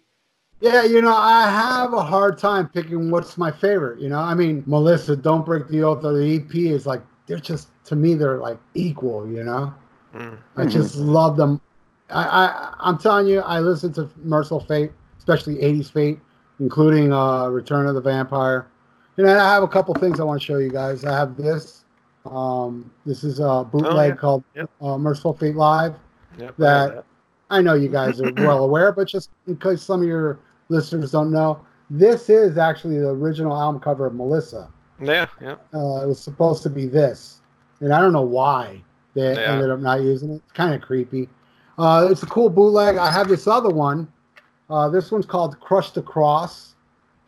Yeah, 0.60 0.84
you 0.84 1.00
know, 1.00 1.14
I 1.16 1.48
have 1.48 1.94
a 1.94 2.02
hard 2.02 2.36
time 2.38 2.68
picking 2.68 3.10
what's 3.10 3.38
my 3.38 3.50
favorite. 3.50 3.98
You 4.00 4.10
know, 4.10 4.18
I 4.18 4.34
mean, 4.34 4.62
Melissa, 4.66 5.16
Don't 5.16 5.44
Break 5.44 5.68
the 5.68 5.82
Oath, 5.82 6.04
or 6.04 6.12
the 6.12 6.36
EP 6.36 6.54
is 6.54 6.86
like 6.86 7.02
they're 7.26 7.38
just 7.38 7.68
to 7.84 7.96
me 7.96 8.14
they're 8.14 8.38
like 8.38 8.58
equal. 8.74 9.26
You 9.30 9.44
know, 9.44 9.74
Mm. 10.14 10.38
I 10.56 10.64
just 10.66 10.96
love 10.96 11.36
them. 11.36 11.60
I, 12.10 12.24
I 12.24 12.74
I'm 12.80 12.98
telling 12.98 13.26
you, 13.28 13.40
I 13.40 13.60
listen 13.60 13.92
to 13.94 14.10
Mercyful 14.24 14.60
Fate, 14.60 14.92
especially 15.18 15.56
'80s 15.56 15.90
Fate, 15.92 16.18
including 16.58 17.12
uh, 17.12 17.46
Return 17.48 17.86
of 17.86 17.94
the 17.94 18.00
Vampire. 18.00 18.66
You 19.16 19.24
know, 19.24 19.38
I 19.38 19.52
have 19.54 19.62
a 19.62 19.68
couple 19.68 19.94
things 19.94 20.20
I 20.20 20.24
want 20.24 20.40
to 20.40 20.44
show 20.46 20.58
you 20.58 20.70
guys. 20.70 21.04
I 21.04 21.12
have 21.16 21.36
this. 21.36 21.84
Um, 22.26 22.90
this 23.06 23.24
is 23.24 23.40
a 23.40 23.66
bootleg 23.70 23.94
Oh, 23.94 24.02
yeah. 24.02 24.14
called 24.14 24.44
Yep. 24.54 24.70
uh, 24.82 24.98
Mercyful 24.98 25.34
Fate 25.34 25.56
Live. 25.56 25.94
Yep, 26.38 26.50
I 26.50 26.52
That- 26.62 27.04
I 27.52 27.60
know 27.60 27.74
you 27.74 27.88
guys 27.88 28.20
are 28.20 28.32
well 28.36 28.62
aware, 28.62 28.92
but 28.92 29.08
just 29.08 29.30
in 29.48 29.56
case 29.56 29.82
some 29.82 30.02
of 30.02 30.06
your 30.06 30.38
listeners 30.68 31.10
don't 31.10 31.32
know, 31.32 31.58
this 31.90 32.30
is 32.30 32.56
actually 32.58 32.98
the 33.00 33.08
original 33.08 33.56
album 33.60 33.80
cover 33.80 34.06
of 34.06 34.14
Melissa. 34.14 34.68
Yeah, 35.02 35.26
yeah. 35.40 35.56
Uh, 35.74 36.02
it 36.04 36.06
was 36.06 36.20
supposed 36.20 36.62
to 36.62 36.70
be 36.70 36.86
this, 36.86 37.40
and 37.80 37.92
I 37.92 38.00
don't 38.00 38.12
know 38.12 38.22
why 38.22 38.80
they 39.14 39.32
Yeah. 39.32 39.52
ended 39.52 39.70
up 39.70 39.80
not 39.80 40.00
using 40.02 40.30
it. 40.30 40.34
It's 40.44 40.52
kind 40.52 40.72
of 40.74 40.80
creepy. 40.80 41.28
Uh, 41.76 42.06
it's 42.08 42.22
a 42.22 42.26
cool 42.26 42.48
bootleg. 42.50 42.96
I 42.98 43.10
have 43.10 43.26
this 43.28 43.48
other 43.48 43.70
one. 43.70 44.06
Uh, 44.68 44.88
this 44.88 45.10
one's 45.10 45.26
called 45.26 45.58
Crush 45.58 45.90
the 45.90 46.02
Cross, 46.02 46.69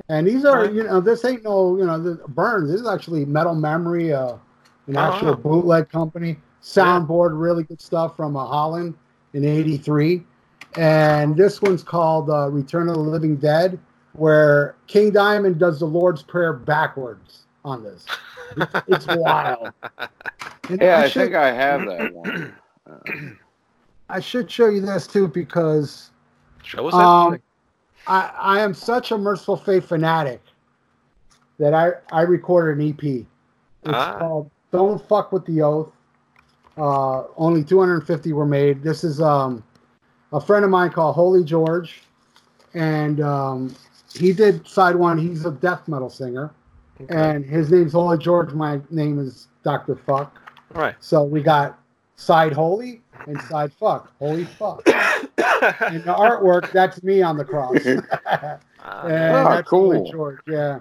and 0.09 0.27
these 0.27 0.45
are 0.45 0.67
you 0.71 0.83
know 0.85 1.01
this 1.01 1.25
ain't 1.25 1.45
no 1.45 1.77
you 1.77 1.85
know 1.85 2.01
the 2.03 2.15
Burns. 2.29 2.71
This 2.71 2.81
is 2.81 2.87
actually 2.87 3.25
Metal 3.25 3.55
Memory, 3.55 4.13
uh, 4.13 4.37
an 4.87 4.97
Oh, 4.97 5.01
actual 5.01 5.37
bootleg 5.37 5.89
company. 5.91 6.37
Soundboard, 6.63 7.31
really 7.33 7.65
good 7.65 7.81
stuff 7.81 8.17
from 8.17 8.37
uh, 8.37 8.45
Holland 8.45 8.95
in 9.33 9.45
'83, 9.45 10.23
and 10.77 11.37
this 11.37 11.61
one's 11.61 11.83
called 11.83 12.31
uh, 12.31 12.49
Return 12.51 12.89
of 12.89 12.95
the 12.95 13.01
Living 13.01 13.37
Dead, 13.37 13.79
where 14.13 14.77
King 14.87 15.11
Diamond 15.11 15.59
does 15.59 15.81
the 15.81 15.87
Lord's 15.87 16.23
Prayer 16.23 16.53
backwards 16.53 17.47
on 17.65 17.83
this. 17.83 18.07
It's, 18.57 18.73
it's 18.89 19.07
wild. 19.07 19.73
And 20.69 20.81
Yeah, 20.81 20.99
I, 20.99 21.09
should, 21.09 21.23
think 21.23 21.35
I 21.35 21.53
have 21.53 21.87
that 21.87 22.15
one. 22.15 22.55
Uh, 22.89 23.13
I 24.09 24.21
should 24.21 24.51
show 24.51 24.69
you 24.69 24.81
this 24.81 25.07
too 25.07 25.27
because 25.27 26.11
Show 26.63 26.87
us 26.87 26.95
that. 27.31 27.41
I, 28.07 28.31
I 28.39 28.61
am 28.61 28.75
such 28.75 29.11
a 29.13 29.19
Mercyful 29.19 29.57
Fate 29.59 29.85
fanatic 29.85 30.41
that 31.59 31.75
I, 31.75 31.91
I 32.11 32.23
recorded 32.23 32.79
an 32.83 32.89
EP. 32.91 33.03
It's 33.05 33.27
Ah. 33.87 34.19
called 34.19 34.51
Don't 34.73 35.07
Fuck 35.09 35.33
with 35.33 35.45
the 35.47 35.63
Oath. 35.63 35.93
Uh, 36.79 37.25
only 37.37 37.63
250 37.63 38.33
were 38.33 38.47
made. 38.47 38.83
This 38.83 39.05
is 39.05 39.21
um, 39.21 39.63
a 40.33 40.41
friend 40.41 40.65
of 40.65 40.71
mine 40.71 40.91
called 40.91 41.15
Holy 41.15 41.45
George, 41.45 42.03
and 42.73 43.21
um, 43.21 43.75
he 44.15 44.33
did 44.33 44.67
side 44.67 44.97
one. 44.97 45.19
He's 45.19 45.45
a 45.45 45.51
death 45.51 45.87
metal 45.87 46.09
singer, 46.09 46.51
Okay. 47.03 47.15
and 47.15 47.45
his 47.45 47.71
name's 47.71 47.93
Holy 47.93 48.17
George. 48.17 48.53
My 48.55 48.81
name 48.91 49.19
is 49.19 49.49
Dr. 49.65 49.97
Fukk. 49.97 50.31
All 50.75 50.81
right. 50.81 50.95
So 51.01 51.23
we 51.23 51.43
got 51.43 51.79
side 52.17 52.55
Holy 52.55 53.02
and 53.27 53.41
side 53.43 53.73
Fuck. 53.73 54.13
Holy 54.19 54.45
Fuck. 54.45 54.87
And 55.81 56.03
the 56.03 56.13
artwork, 56.13 56.73
that's 56.73 57.03
me 57.05 57.23
on 57.23 57.37
the 57.37 57.45
cross. 57.45 57.77
Ah, 58.85 59.03
and 59.07 59.47
that's 59.47 59.71
Holy 59.71 59.99
cool. 59.99 60.11
George, 60.11 60.41
yeah. 60.49 60.81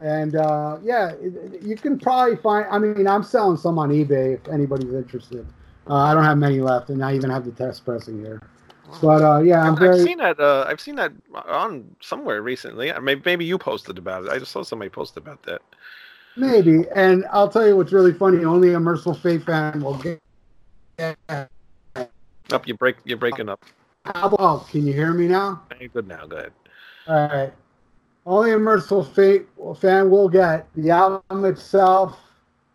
And 0.00 0.34
uh, 0.34 0.78
yeah, 0.82 1.10
it, 1.10 1.34
it- 1.52 1.62
you 1.62 1.76
can 1.76 1.98
probably 1.98 2.36
find. 2.36 2.66
I 2.70 2.78
mean, 2.78 3.06
I'm 3.06 3.22
selling 3.22 3.58
some 3.58 3.78
on 3.78 3.90
eBay 3.90 4.34
if 4.36 4.48
anybody's 4.48 4.94
interested. 4.94 5.46
Uh, 5.88 5.94
I 5.94 6.14
don't 6.14 6.24
have 6.24 6.38
many 6.38 6.60
left, 6.60 6.88
and 6.88 7.04
I 7.04 7.14
even 7.14 7.28
have 7.28 7.44
the 7.44 7.50
test 7.50 7.84
pressing 7.84 8.18
here. 8.18 8.40
But 9.02 9.22
uh, 9.22 9.40
yeah, 9.42 9.60
I'm 9.60 9.74
I've 9.74 9.78
very. 9.78 9.98
seen 10.02 10.16
that. 10.18 10.40
Uh, 10.40 10.64
I've 10.66 10.80
seen 10.80 10.96
that 10.96 11.12
on 11.34 11.94
somewhere 12.00 12.40
recently. 12.40 12.90
Maybe, 13.02 13.20
maybe 13.26 13.44
you 13.44 13.58
posted 13.58 13.98
about 13.98 14.24
it. 14.24 14.30
I 14.30 14.38
just 14.38 14.50
saw 14.52 14.62
somebody 14.62 14.88
post 14.88 15.18
about 15.18 15.42
that. 15.42 15.60
Maybe, 16.36 16.84
and 16.96 17.26
I'll 17.30 17.48
tell 17.50 17.66
you 17.68 17.76
what's 17.76 17.92
really 17.92 18.14
funny. 18.14 18.42
Only 18.44 18.72
a 18.72 18.80
Mercyful 18.80 19.14
Fate 19.14 19.44
fan 19.44 19.82
will 19.82 19.98
get. 20.98 21.18
Up, 22.52 22.68
you 22.68 22.74
break. 22.74 22.96
You're 23.04 23.18
breaking 23.18 23.48
up. 23.48 23.64
How 24.04 24.28
about? 24.28 24.68
Can 24.68 24.86
you 24.86 24.92
hear 24.92 25.12
me 25.12 25.28
now? 25.28 25.62
Hey, 25.78 25.88
good 25.88 26.06
now. 26.06 26.26
Go 26.26 26.36
ahead. 26.36 26.52
All 27.08 27.28
right. 27.28 27.52
Only 28.26 28.52
a 28.52 28.58
Mercyful 28.58 29.04
Fate 29.04 29.46
fan 29.80 30.10
will 30.10 30.28
get 30.28 30.66
the 30.74 30.90
album 30.90 31.44
itself. 31.44 32.18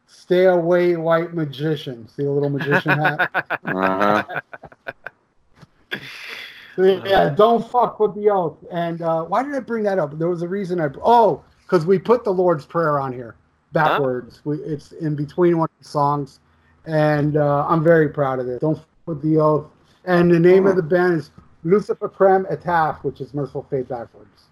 Stay 0.08 0.46
away, 0.46 0.96
white 0.96 1.34
magician. 1.34 2.08
See 2.08 2.24
the 2.24 2.32
little 2.32 2.50
magician 2.50 2.98
hat. 2.98 3.30
uh-huh. 3.64 4.24
So, 6.76 7.04
yeah, 7.06 7.28
don't 7.28 7.70
fuck 7.70 8.00
with 8.00 8.16
the 8.16 8.30
oath. 8.30 8.58
And 8.72 9.02
uh, 9.02 9.24
why 9.24 9.44
did 9.44 9.54
I 9.54 9.60
bring 9.60 9.84
that 9.84 10.00
up? 10.00 10.18
There 10.18 10.30
was 10.30 10.44
a 10.44 10.48
reason 10.48 10.80
I. 10.80 10.88
Oh, 11.04 11.44
because 11.64 11.86
we 11.86 12.00
put 12.00 12.24
the 12.24 12.32
Lord's 12.32 12.66
Prayer 12.66 13.02
on 13.02 13.12
here 13.12 13.36
backwards. 13.74 14.40
We, 14.46 14.60
it's 14.60 14.94
in 14.94 15.14
between 15.14 15.58
one 15.58 15.66
of 15.66 15.84
the 15.84 15.90
songs, 15.90 16.40
and 16.86 17.36
uh, 17.36 17.66
I'm 17.68 17.84
very 17.84 18.08
proud 18.08 18.40
of 18.40 18.48
it. 18.48 18.62
Don't 18.62 18.80
with 19.10 19.22
the 19.22 19.38
oath. 19.38 19.66
And 20.06 20.32
the 20.32 20.40
name 20.40 20.66
of 20.66 20.76
the 20.78 20.84
band 20.84 21.20
is 21.20 21.32
Lucifer 21.64 22.08
Creme 22.08 22.46
Etaf, 22.46 23.04
which 23.04 23.20
is 23.20 23.34
Mercyful 23.34 23.68
Fate 23.70 23.90
backwards. 23.90 24.44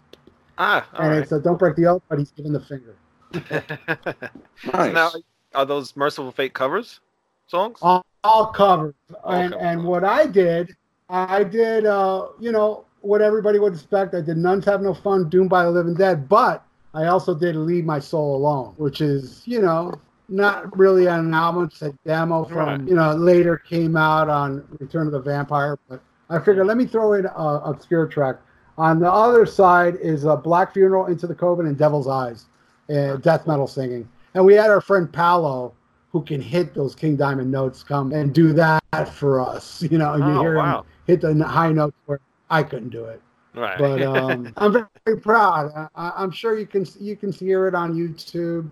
Ah, 0.57 0.87
all 0.93 1.01
and 1.01 1.11
right. 1.11 1.21
it's 1.21 1.31
a 1.31 1.39
don't 1.39 1.57
break 1.57 1.75
the 1.75 1.85
oath, 1.85 2.01
but 2.09 2.19
he's 2.19 2.31
giving 2.31 2.51
the 2.51 2.59
finger. 2.59 2.95
Nice. 4.73 4.93
now, 4.93 5.11
are 5.53 5.65
those 5.65 5.95
Mercyful 5.95 6.31
Fate 6.31 6.53
covers 6.53 6.99
songs? 7.45 7.77
all, 7.81 8.05
all 8.23 8.47
covered. 8.47 8.95
All 9.23 9.33
and 9.33 9.53
covered. 9.53 9.65
and 9.65 9.83
what 9.83 10.03
I 10.03 10.25
did, 10.25 10.75
I 11.09 11.43
did, 11.43 11.85
uh, 11.85 12.29
you 12.39 12.51
know, 12.51 12.85
what 13.01 13.21
everybody 13.21 13.59
would 13.59 13.73
expect. 13.73 14.15
I 14.15 14.21
did 14.21 14.37
Nuns 14.37 14.65
Have 14.65 14.81
No 14.81 14.93
Fun, 14.93 15.29
Doomed 15.29 15.49
by 15.49 15.63
the 15.63 15.71
Living 15.71 15.93
Dead, 15.93 16.27
but 16.27 16.65
I 16.93 17.05
also 17.05 17.35
did 17.35 17.55
Leave 17.55 17.85
My 17.85 17.99
Soul 17.99 18.35
Alone, 18.35 18.73
which 18.77 19.01
is, 19.01 19.43
you 19.45 19.61
know, 19.61 19.93
not 20.29 20.77
really 20.77 21.07
on 21.07 21.19
an 21.21 21.33
album. 21.33 21.65
It's 21.65 21.81
a 21.81 21.91
demo 22.05 22.43
from, 22.45 22.57
Right. 22.57 22.81
you 22.87 22.95
know, 22.95 23.13
later 23.13 23.57
came 23.57 23.95
out 23.95 24.29
on 24.29 24.63
Return 24.79 25.07
of 25.07 25.13
the 25.13 25.21
Vampire. 25.21 25.77
But 25.89 26.01
I 26.29 26.39
figured 26.39 26.67
let 26.67 26.77
me 26.77 26.85
throw 26.85 27.13
in 27.13 27.25
a 27.25 27.61
obscure 27.63 28.07
track. 28.07 28.37
On 28.77 28.99
the 28.99 29.11
other 29.11 29.45
side 29.45 29.95
is 30.01 30.25
a 30.25 30.35
Black 30.35 30.73
Funeral, 30.73 31.05
Into 31.07 31.25
the 31.27 31.33
Coven, 31.35 31.65
and 31.65 31.77
Devil's 31.77 32.07
Eyes, 32.07 32.45
uh, 32.89 33.15
death 33.17 33.47
metal 33.47 33.65
singing. 33.67 34.07
And 34.35 34.45
we 34.45 34.53
had 34.53 34.69
our 34.69 34.81
friend 34.81 35.11
Paolo, 35.11 35.73
who 36.11 36.21
can 36.21 36.39
hit 36.41 36.73
those 36.75 36.93
King 36.93 37.15
Diamond 37.15 37.49
notes, 37.51 37.83
come 37.83 38.11
and 38.13 38.33
do 38.33 38.53
that 38.53 38.83
for 39.13 39.41
us. 39.41 39.81
You 39.91 39.97
know, 39.97 40.15
you 40.15 40.23
Oh, 40.23 40.41
hear 40.41 40.57
wow. 40.57 40.79
him 40.81 40.85
hit 41.07 41.21
the 41.21 41.43
high 41.43 41.71
notes 41.71 41.95
where 42.05 42.19
I 42.49 42.63
couldn't 42.63 42.89
do 42.89 43.05
it. 43.05 43.21
Right. 43.55 43.77
But 43.79 44.03
um, 44.03 44.53
I'm 44.57 44.71
very, 44.73 44.85
very 45.05 45.19
proud. 45.19 45.71
I, 45.95 46.11
I'm 46.15 46.29
sure 46.31 46.57
you 46.59 46.67
can 46.67 46.85
you 46.99 47.15
can 47.15 47.31
hear 47.31 47.67
it 47.67 47.73
on 47.73 47.93
YouTube. 47.95 48.69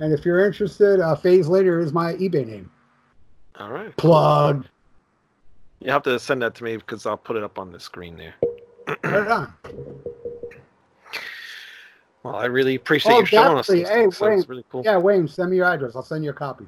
And 0.00 0.12
if 0.12 0.24
you're 0.24 0.44
interested, 0.44 1.00
uh, 1.00 1.14
Phase 1.14 1.48
Later 1.48 1.80
is 1.80 1.92
my 1.92 2.14
eBay 2.14 2.46
name. 2.46 2.70
all 3.58 3.70
right. 3.70 3.96
Plug. 3.96 4.66
You 5.80 5.90
have 5.90 6.02
to 6.04 6.18
send 6.18 6.42
that 6.42 6.54
to 6.56 6.64
me 6.64 6.76
because 6.76 7.06
I'll 7.06 7.16
put 7.16 7.36
it 7.36 7.42
up 7.42 7.58
on 7.58 7.72
the 7.72 7.80
screen 7.80 8.16
there. 8.16 8.34
Right 9.04 9.28
on. 9.28 9.52
Well, 12.22 12.36
I 12.36 12.44
really 12.44 12.76
appreciate 12.76 13.12
Oh, 13.12 13.20
you 13.20 13.26
showing 13.26 13.58
us. 13.58 13.66
This. 13.66 13.88
Hey, 13.88 14.06
Wayne. 14.20 14.44
really 14.46 14.64
cool. 14.70 14.82
Yeah, 14.84 14.96
Wayne, 14.98 15.26
send 15.26 15.50
me 15.50 15.56
your 15.56 15.66
address. 15.66 15.96
I'll 15.96 16.02
send 16.04 16.22
you 16.24 16.30
a 16.30 16.34
copy. 16.34 16.66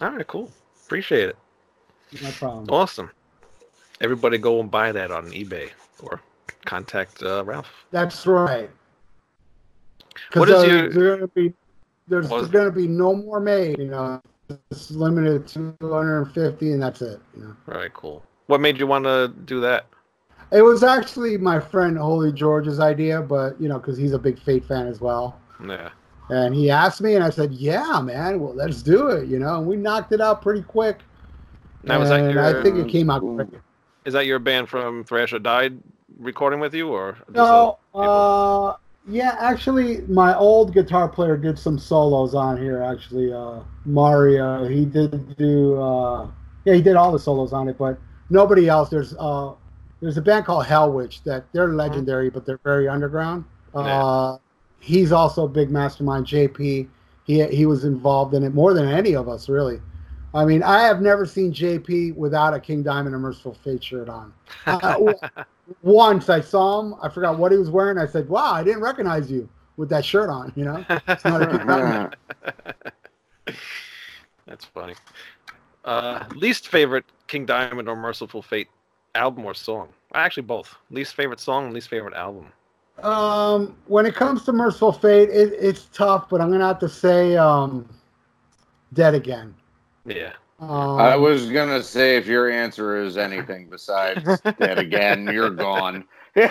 All 0.00 0.10
right, 0.12 0.26
cool. 0.26 0.50
Appreciate 0.86 1.30
it. 1.30 1.36
No 2.22 2.30
problem. 2.30 2.66
Awesome. 2.70 3.10
Everybody 4.00 4.38
go 4.38 4.60
and 4.60 4.70
buy 4.70 4.92
that 4.92 5.10
on 5.10 5.26
eBay 5.32 5.70
or 6.00 6.20
contact 6.64 7.22
uh, 7.24 7.44
Ralph. 7.44 7.86
That's 7.90 8.24
right. 8.26 8.70
What 10.34 10.48
is 10.48 10.62
uh, 10.62 10.88
your- 10.92 11.26
be 11.28 11.52
there's 12.08 12.30
is- 12.30 12.48
going 12.48 12.66
to 12.66 12.72
be 12.72 12.86
no 12.86 13.14
more 13.14 13.40
made. 13.40 13.78
You 13.78 13.88
know, 13.88 14.22
it's 14.70 14.90
limited 14.90 15.46
to 15.48 15.74
250, 15.80 16.72
and 16.72 16.82
that's 16.82 17.02
it. 17.02 17.20
You 17.36 17.44
know. 17.44 17.56
All 17.68 17.74
right, 17.80 17.92
cool. 17.92 18.22
What 18.46 18.60
made 18.60 18.78
you 18.78 18.86
want 18.86 19.04
to 19.04 19.32
do 19.44 19.60
that? 19.60 19.86
It 20.52 20.62
was 20.62 20.82
actually 20.84 21.38
my 21.38 21.58
friend 21.58 21.96
Holy 21.96 22.32
George's 22.32 22.78
idea, 22.78 23.22
but 23.22 23.60
you 23.60 23.68
know, 23.68 23.78
because 23.78 23.96
he's 23.96 24.12
a 24.12 24.18
big 24.18 24.38
Fate 24.38 24.64
fan 24.64 24.86
as 24.86 25.00
well. 25.00 25.40
Yeah. 25.66 25.90
And 26.30 26.54
he 26.54 26.70
asked 26.70 27.00
me, 27.00 27.14
and 27.14 27.24
I 27.24 27.30
said, 27.30 27.52
"Yeah, 27.52 28.00
man. 28.00 28.40
Well, 28.40 28.54
let's 28.54 28.82
do 28.82 29.08
it." 29.08 29.28
You 29.28 29.38
know, 29.38 29.58
and 29.58 29.66
we 29.66 29.76
knocked 29.76 30.12
it 30.12 30.20
out 30.20 30.42
pretty 30.42 30.62
quick. 30.62 30.98
Now 31.82 32.00
and 32.00 32.32
your 32.32 32.44
I 32.44 32.62
think 32.62 32.76
it 32.76 32.88
came 32.88 33.10
out 33.10 33.20
great. 33.20 33.48
is 34.04 34.14
that 34.14 34.26
your 34.26 34.38
band 34.38 34.68
from 34.68 35.04
Thrash 35.04 35.32
or 35.32 35.38
Die 35.38 35.70
recording 36.18 36.60
with 36.60 36.74
you 36.74 36.88
or 36.88 37.18
No, 37.28 37.78
uh, 37.94 38.74
yeah, 39.06 39.36
actually, 39.38 40.00
my 40.02 40.34
old 40.34 40.72
guitar 40.72 41.08
player 41.08 41.36
did 41.36 41.58
some 41.58 41.78
solos 41.78 42.34
on 42.34 42.56
here. 42.56 42.82
Actually, 42.82 43.32
uh, 43.32 43.60
Mario, 43.84 44.66
he 44.66 44.84
did 44.84 45.36
do, 45.36 45.80
uh, 45.80 46.28
yeah, 46.64 46.74
he 46.74 46.82
did 46.82 46.96
all 46.96 47.12
the 47.12 47.18
solos 47.18 47.52
on 47.52 47.68
it, 47.68 47.76
but 47.76 47.98
nobody 48.30 48.68
else. 48.68 48.88
There's, 48.88 49.14
uh, 49.18 49.52
there's 50.00 50.16
a 50.16 50.22
band 50.22 50.46
called 50.46 50.66
Hell 50.66 50.92
Witch 50.92 51.22
that 51.24 51.44
they're 51.52 51.68
legendary, 51.68 52.30
but 52.30 52.46
they're 52.46 52.60
very 52.64 52.88
underground. 52.88 53.44
Uh, 53.74 54.38
he's 54.80 55.12
also 55.12 55.44
a 55.44 55.48
big 55.48 55.70
mastermind. 55.70 56.26
JP, 56.26 56.88
he 57.24 57.46
he 57.46 57.66
was 57.66 57.84
involved 57.84 58.34
in 58.34 58.42
it 58.44 58.54
more 58.54 58.74
than 58.74 58.88
any 58.88 59.14
of 59.14 59.28
us, 59.28 59.48
really. 59.48 59.80
I 60.34 60.44
mean, 60.44 60.62
I 60.62 60.82
have 60.82 61.00
never 61.00 61.26
seen 61.26 61.52
JP 61.52 62.16
without 62.16 62.54
a 62.54 62.60
King 62.60 62.82
Diamond 62.82 63.14
and 63.14 63.22
Mercyful 63.22 63.54
Fate 63.54 63.82
shirt 63.82 64.08
on. 64.08 64.32
Uh, 64.66 65.12
once 65.82 66.28
I 66.28 66.40
saw 66.40 66.80
him, 66.80 66.94
I 67.02 67.08
forgot 67.08 67.38
what 67.38 67.52
he 67.52 67.58
was 67.58 67.70
wearing. 67.70 67.98
I 67.98 68.06
said, 68.06 68.28
"Wow, 68.28 68.52
I 68.52 68.62
didn't 68.62 68.82
recognize 68.82 69.30
you 69.30 69.48
with 69.76 69.88
that 69.90 70.04
shirt 70.04 70.30
on." 70.30 70.52
You 70.56 70.64
know, 70.64 70.84
it's 71.08 71.24
not 71.24 71.42
a 71.42 71.46
King 71.46 71.66
Diamond. 71.66 72.16
That's 74.46 74.64
funny. 74.66 74.94
Uh, 75.84 76.24
least 76.34 76.68
favorite 76.68 77.04
King 77.26 77.46
Diamond 77.46 77.88
or 77.88 77.96
Mercyful 77.96 78.42
Fate 78.42 78.68
album 79.14 79.44
or 79.44 79.54
song? 79.54 79.88
Actually, 80.14 80.44
both. 80.44 80.74
Least 80.90 81.14
favorite 81.14 81.40
song 81.40 81.66
and 81.66 81.74
least 81.74 81.88
favorite 81.88 82.14
album. 82.14 82.52
Um, 83.02 83.76
when 83.86 84.06
it 84.06 84.14
comes 84.14 84.44
to 84.44 84.52
Mercyful 84.52 84.92
Fate, 84.92 85.28
it, 85.30 85.52
it's 85.58 85.86
tough, 85.86 86.28
but 86.28 86.40
I'm 86.40 86.50
gonna 86.50 86.66
have 86.66 86.78
to 86.80 86.88
say, 86.88 87.36
um, 87.36 87.88
Dead 88.92 89.14
Again. 89.14 89.54
Yeah. 90.06 90.32
Um, 90.60 90.70
I 90.70 91.16
was 91.16 91.50
gonna 91.50 91.82
say 91.82 92.16
if 92.16 92.26
your 92.26 92.50
answer 92.50 93.02
is 93.02 93.16
anything 93.16 93.68
besides 93.68 94.40
that 94.58 94.78
again, 94.78 95.26
you're 95.26 95.50
gone. 95.50 96.04
All 96.36 96.42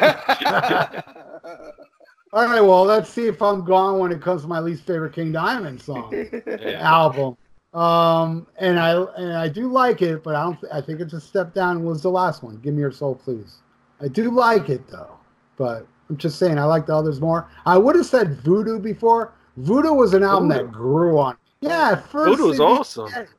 right, 2.47 2.61
well, 2.61 2.83
let's 2.83 3.09
see 3.09 3.27
if 3.27 3.41
I'm 3.41 3.63
gone 3.63 3.99
when 3.99 4.11
it 4.11 4.21
comes 4.21 4.41
to 4.41 4.47
my 4.47 4.59
least 4.59 4.85
favorite 4.85 5.13
King 5.13 5.31
Diamond 5.31 5.81
song 5.81 6.13
Yeah. 6.47 6.79
album. 6.81 7.37
Um, 7.73 8.47
and 8.57 8.79
I 8.79 9.01
and 9.17 9.33
I 9.33 9.47
do 9.47 9.71
like 9.71 10.01
it, 10.01 10.23
but 10.23 10.35
I 10.35 10.43
don't. 10.43 10.59
I 10.71 10.81
think 10.81 10.99
it's 10.99 11.13
a 11.13 11.21
step 11.21 11.53
down. 11.53 11.83
Was 11.83 12.01
the 12.03 12.09
last 12.09 12.43
one? 12.43 12.57
Give 12.57 12.73
me 12.73 12.81
your 12.81 12.91
soul, 12.91 13.15
please. 13.15 13.59
I 14.01 14.07
do 14.07 14.29
like 14.31 14.69
it 14.69 14.87
though, 14.87 15.17
but 15.57 15.87
I'm 16.09 16.17
just 16.17 16.37
saying 16.37 16.59
I 16.59 16.65
like 16.65 16.85
the 16.85 16.95
others 16.95 17.21
more. 17.21 17.49
I 17.65 17.77
would 17.77 17.95
have 17.95 18.05
said 18.05 18.35
Voodoo 18.41 18.79
before. 18.79 19.33
Voodoo 19.57 19.93
was 19.93 20.13
an 20.13 20.23
album 20.23 20.49
that 20.49 20.71
grew 20.71 21.17
on. 21.19 21.35
Yeah, 21.61 21.91
at 21.93 22.07
first 22.09 22.37
Voodoo 22.37 22.49
was 22.49 22.59
awesome. 22.59 23.09
get 23.11 23.21
it. 23.23 23.29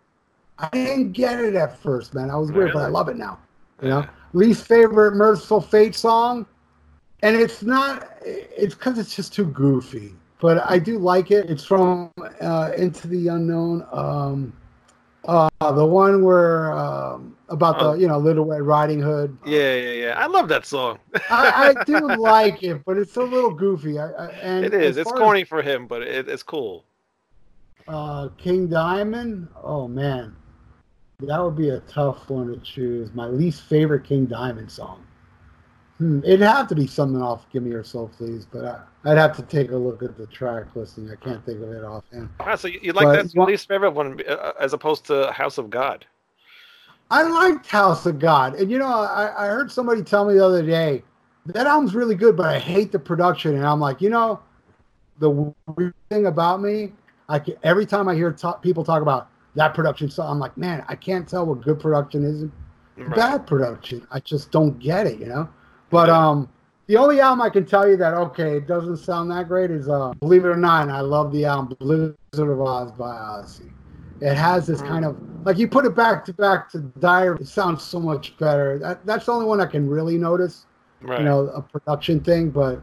I 0.58 0.68
didn't 0.72 1.12
get 1.12 1.40
it 1.40 1.54
at 1.54 1.78
first, 1.78 2.14
man. 2.14 2.30
I 2.30 2.36
was 2.36 2.52
weird, 2.52 2.72
but 2.72 2.82
I 2.82 2.88
love 2.88 3.08
it 3.08 3.16
now. 3.16 3.38
You 3.82 3.88
know, 3.88 4.06
least 4.32 4.66
favorite 4.66 5.14
Mercyful 5.14 5.60
Fate 5.60 5.94
song, 5.94 6.46
and 7.22 7.36
it's 7.36 7.62
not. 7.62 8.08
It's 8.24 8.74
because 8.74 8.98
it's 8.98 9.14
just 9.14 9.32
too 9.32 9.46
goofy, 9.46 10.14
but 10.40 10.68
I 10.70 10.78
do 10.78 10.98
like 10.98 11.30
it. 11.30 11.50
It's 11.50 11.64
from 11.64 12.10
uh, 12.40 12.70
Into 12.76 13.08
the 13.08 13.28
Unknown. 13.28 13.86
Um, 13.92 14.52
uh, 15.26 15.48
the 15.72 15.84
one 15.84 16.22
where 16.22 16.72
um, 16.72 17.36
about 17.48 17.78
the 17.78 17.92
you 17.92 18.06
know 18.06 18.18
Little 18.18 18.44
Red 18.44 18.62
Riding 18.62 19.00
Hood. 19.00 19.36
Yeah, 19.44 19.74
yeah, 19.74 19.90
yeah. 19.90 20.14
I 20.18 20.26
love 20.26 20.48
that 20.48 20.66
song. 20.66 20.98
I, 21.30 21.74
I 21.78 21.84
do 21.86 22.14
like 22.16 22.62
it, 22.62 22.84
but 22.84 22.98
it's 22.98 23.16
a 23.16 23.22
little 23.22 23.52
goofy. 23.52 23.98
I, 23.98 24.10
I, 24.10 24.26
and 24.42 24.64
it 24.64 24.74
is. 24.74 24.96
It's 24.96 25.08
far 25.08 25.18
as, 25.18 25.22
corny 25.22 25.44
for 25.44 25.62
him, 25.62 25.86
but 25.86 26.02
it, 26.02 26.28
it's 26.28 26.42
cool. 26.42 26.84
Uh, 27.88 28.28
King 28.36 28.68
Diamond. 28.68 29.48
Oh 29.62 29.88
man, 29.88 30.36
that 31.20 31.42
would 31.42 31.56
be 31.56 31.70
a 31.70 31.80
tough 31.80 32.28
one 32.28 32.48
to 32.48 32.58
choose. 32.58 33.12
My 33.14 33.26
least 33.26 33.62
favorite 33.62 34.04
King 34.04 34.26
Diamond 34.26 34.70
song. 34.70 35.04
Hmm, 35.98 36.20
it'd 36.24 36.40
have 36.40 36.66
to 36.68 36.74
be 36.74 36.86
something 36.86 37.22
off 37.22 37.48
"Give 37.50 37.62
Me 37.62 37.70
Your 37.70 37.84
Soul, 37.84 38.10
Please," 38.16 38.46
but 38.46 38.64
I, 38.64 39.10
I'd 39.10 39.18
have 39.18 39.36
to 39.36 39.42
take 39.42 39.70
a 39.70 39.76
look 39.76 40.02
at 40.02 40.18
the 40.18 40.26
track 40.26 40.66
listing. 40.74 41.08
I 41.10 41.14
can't 41.24 41.44
think 41.46 41.62
of 41.62 41.70
it 41.70 41.84
offhand. 41.84 42.28
Ah, 42.40 42.56
so 42.56 42.68
you, 42.68 42.92
like 42.92 43.06
that 43.06 43.46
least 43.46 43.68
favorite 43.68 43.92
one 43.92 44.20
uh, 44.28 44.52
as 44.60 44.72
opposed 44.72 45.06
to 45.06 45.30
House 45.30 45.56
of 45.56 45.70
God? 45.70 46.04
I 47.10 47.22
liked 47.22 47.66
House 47.68 48.06
of 48.06 48.18
God, 48.18 48.54
and 48.54 48.70
you 48.70 48.78
know, 48.78 48.88
I, 48.88 49.44
I 49.44 49.46
heard 49.46 49.70
somebody 49.70 50.02
tell 50.02 50.24
me 50.24 50.34
the 50.34 50.44
other 50.44 50.66
day 50.66 51.04
that 51.46 51.66
album's 51.66 51.94
really 51.94 52.14
good, 52.14 52.36
but 52.36 52.46
I 52.46 52.58
hate 52.58 52.90
the 52.90 52.98
production. 52.98 53.54
And 53.54 53.66
I'm 53.66 53.80
like, 53.80 54.00
you 54.00 54.10
know, 54.10 54.40
the 55.18 55.30
weird 55.76 55.94
thing 56.08 56.26
about 56.26 56.60
me, 56.60 56.92
I 57.28 57.38
can, 57.38 57.54
every 57.62 57.86
time 57.86 58.08
I 58.08 58.14
hear 58.14 58.32
ta- 58.32 58.54
people 58.54 58.84
talk 58.84 59.02
about 59.02 59.28
that 59.54 59.74
production, 59.74 60.10
so 60.10 60.22
I'm 60.22 60.38
like, 60.38 60.56
man, 60.56 60.84
I 60.88 60.96
can't 60.96 61.28
tell 61.28 61.46
what 61.46 61.62
good 61.62 61.78
production 61.80 62.24
is 62.24 62.42
and 62.42 62.52
Right. 63.06 63.16
bad 63.16 63.46
production. 63.46 64.06
I 64.10 64.20
just 64.20 64.50
don't 64.50 64.78
get 64.78 65.06
it, 65.06 65.18
you 65.18 65.26
know. 65.26 65.48
But 65.90 66.08
um, 66.08 66.48
the 66.86 66.96
only 66.96 67.20
album 67.20 67.42
I 67.42 67.50
can 67.50 67.66
tell 67.66 67.88
you 67.88 67.96
that 67.98 68.14
okay, 68.14 68.56
it 68.56 68.66
doesn't 68.66 68.96
sound 68.98 69.30
that 69.30 69.48
great 69.48 69.70
is 69.70 69.88
uh, 69.88 70.12
believe 70.20 70.44
it 70.44 70.48
or 70.48 70.56
not, 70.56 70.82
and 70.82 70.92
I 70.92 71.00
love 71.00 71.32
the 71.32 71.44
album 71.44 71.76
Blizzard 71.78 72.16
of 72.32 72.58
Ozz 72.58 72.96
by 72.96 73.14
Ozzy. 73.14 73.70
It 74.20 74.34
has 74.34 74.66
this 74.66 74.80
kind 74.80 75.04
of 75.04 75.16
like 75.44 75.58
you 75.58 75.68
put 75.68 75.84
it 75.84 75.94
back 75.94 76.24
to 76.26 76.32
back 76.32 76.70
to 76.70 76.78
Dire, 76.98 77.34
it 77.34 77.46
sounds 77.46 77.82
so 77.82 78.00
much 78.00 78.36
better. 78.38 78.78
That, 78.78 79.04
that's 79.04 79.26
the 79.26 79.32
only 79.32 79.46
one 79.46 79.60
I 79.60 79.66
can 79.66 79.88
really 79.88 80.16
notice, 80.16 80.64
Right. 81.02 81.18
you 81.18 81.24
know, 81.24 81.48
a 81.48 81.60
production 81.60 82.20
thing. 82.20 82.50
But 82.50 82.80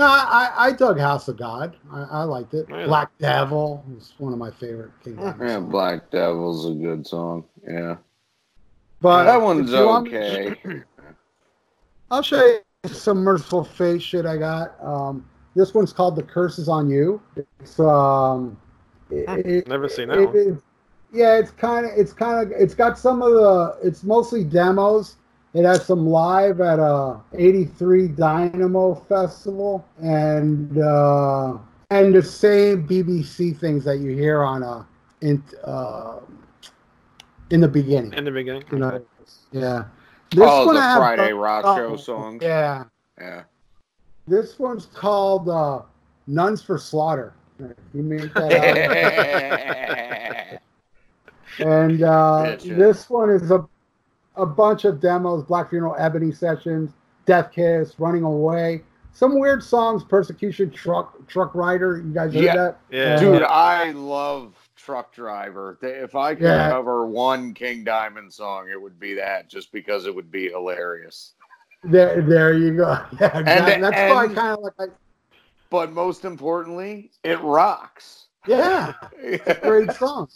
no, 0.00 0.06
I, 0.06 0.50
I 0.56 0.72
dug 0.72 0.98
House 0.98 1.28
of 1.28 1.36
God. 1.36 1.76
I, 1.92 2.02
I 2.02 2.22
liked 2.24 2.54
it. 2.54 2.66
Black 2.68 3.10
Devil 3.18 3.84
was 3.94 4.14
one 4.18 4.32
of 4.32 4.38
my 4.38 4.50
favorite 4.50 4.90
King 5.04 5.18
yeah. 5.18 5.60
Black 5.60 6.10
Devil's 6.10 6.66
a 6.68 6.72
good 6.74 7.06
song. 7.06 7.44
Yeah, 7.68 7.96
But 9.02 9.24
that 9.24 9.40
one's 9.40 9.70
if 9.72 9.78
you 9.78 10.02
me- 10.02 10.10
okay. 10.16 10.82
I'll 12.10 12.22
show 12.22 12.44
you 12.44 12.60
some 12.90 13.18
mercyful 13.18 13.64
fate 13.64 14.02
shit 14.02 14.24
I 14.26 14.36
got. 14.38 14.74
Um, 14.82 15.28
this 15.54 15.74
one's 15.74 15.92
called 15.92 16.16
"The 16.16 16.22
Curse 16.22 16.58
Is 16.58 16.68
on 16.68 16.88
You." 16.88 17.20
It's 17.60 17.78
um, 17.78 18.58
it, 19.10 19.46
it- 19.46 19.68
Never 19.68 19.88
seen 19.88 20.08
that 20.08 20.18
it 20.18 20.26
one. 20.26 20.36
is- 20.36 20.62
yeah, 21.12 21.38
it's 21.38 21.50
kind 21.50 21.84
of, 21.86 21.90
it's 21.96 22.12
kind 22.12 22.46
of, 22.46 22.52
it's 22.56 22.72
got 22.74 22.96
some 22.96 23.20
of 23.20 23.32
the, 23.32 23.76
it's 23.82 24.04
mostly 24.04 24.44
demos. 24.44 25.16
It 25.52 25.64
has 25.64 25.84
some 25.84 26.06
live 26.06 26.60
at 26.60 26.78
a 26.78 27.20
'83 27.34 28.08
Dynamo 28.08 28.94
Festival, 28.94 29.84
and 30.00 30.78
uh, 30.78 31.58
and 31.90 32.14
the 32.14 32.22
same 32.22 32.86
BBC 32.86 33.58
things 33.58 33.84
that 33.84 33.98
you 33.98 34.10
hear 34.12 34.44
on 34.44 34.62
a 34.62 34.86
in 35.22 35.42
uh, 35.64 36.20
in 37.50 37.60
the 37.60 37.68
beginning. 37.68 38.12
In 38.12 38.24
the 38.24 38.30
beginning. 38.30 38.62
You 38.70 38.78
know, 38.78 38.88
Okay. 38.88 39.04
yeah. 39.52 39.84
This 40.30 40.48
oh, 40.48 40.66
one 40.66 40.76
the 40.76 40.80
I 40.80 40.84
have- 40.84 40.98
Friday 40.98 41.32
Rock 41.32 41.64
oh, 41.66 41.76
Show 41.76 41.96
song. 41.96 42.38
Yeah, 42.40 42.84
Yeah. 43.18 43.42
this 44.28 44.56
one's 44.56 44.86
called 44.86 45.48
uh, 45.48 45.82
"Nuns 46.28 46.62
for 46.62 46.78
Slaughter." 46.78 47.34
You 47.92 48.02
make 48.04 48.32
that 48.34 48.52
up. 50.52 50.60
and 51.58 52.02
uh, 52.02 52.56
this 52.62 53.10
one 53.10 53.30
is 53.30 53.50
a 53.50 53.68
a 54.40 54.46
bunch 54.46 54.84
of 54.84 55.00
demos: 55.00 55.44
Black 55.44 55.70
Funeral, 55.70 55.94
Ebony 55.98 56.32
Sessions, 56.32 56.90
Death 57.26 57.52
Kiss, 57.52 57.94
Running 57.98 58.22
Away. 58.24 58.82
Some 59.12 59.38
weird 59.38 59.62
songs: 59.62 60.04
Persecution, 60.04 60.70
Truck 60.70 61.26
Truck 61.26 61.54
Rider. 61.54 61.98
You 61.98 62.12
guys 62.12 62.32
heard 62.34 62.44
Yeah. 62.44 62.56
that? 62.56 62.78
Yeah. 62.90 63.18
Dude, 63.20 63.42
I 63.42 63.90
love 63.92 64.54
Truck 64.76 65.12
Driver. 65.14 65.78
If 65.82 66.14
I 66.14 66.34
could 66.34 66.44
Yeah. 66.44 66.70
cover 66.70 67.06
one 67.06 67.52
King 67.54 67.84
Diamond 67.84 68.32
song, 68.32 68.68
it 68.70 68.80
would 68.80 68.98
be 68.98 69.14
that, 69.14 69.48
just 69.48 69.72
because 69.72 70.06
it 70.06 70.14
would 70.14 70.30
be 70.30 70.48
hilarious. 70.48 71.34
There, 71.82 72.20
there 72.22 72.52
you 72.54 72.76
go. 72.76 72.98
Yeah. 73.20 73.36
And- 73.38 73.82
that's 73.84 74.12
why 74.12 74.26
kind 74.26 74.38
of 74.56 74.60
like, 74.60 74.74
I, 74.78 74.84
But 75.70 75.92
most 75.92 76.24
importantly, 76.24 77.10
it 77.24 77.40
rocks. 77.40 78.26
yeah. 78.46 78.94
it's 79.18 79.46
a 79.46 79.54
great 79.54 79.90
song. 79.92 80.28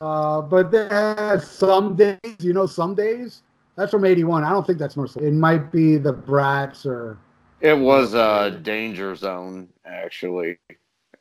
Uh, 0.00 0.42
but 0.42 0.70
there's 0.70 1.46
some 1.48 1.96
days, 1.96 2.18
you 2.40 2.52
know, 2.52 2.66
some 2.66 2.94
days. 2.94 3.42
That's 3.76 3.90
from 3.90 4.04
'81. 4.04 4.44
I 4.44 4.50
don't 4.50 4.66
think 4.66 4.78
that's 4.78 4.96
merciful. 4.96 5.22
It 5.26 5.32
might 5.32 5.70
be 5.72 5.96
the 5.96 6.12
Brats 6.12 6.86
or 6.86 7.18
It 7.60 7.76
was 7.78 8.14
a 8.14 8.58
danger 8.62 9.14
zone, 9.16 9.68
actually. 9.84 10.58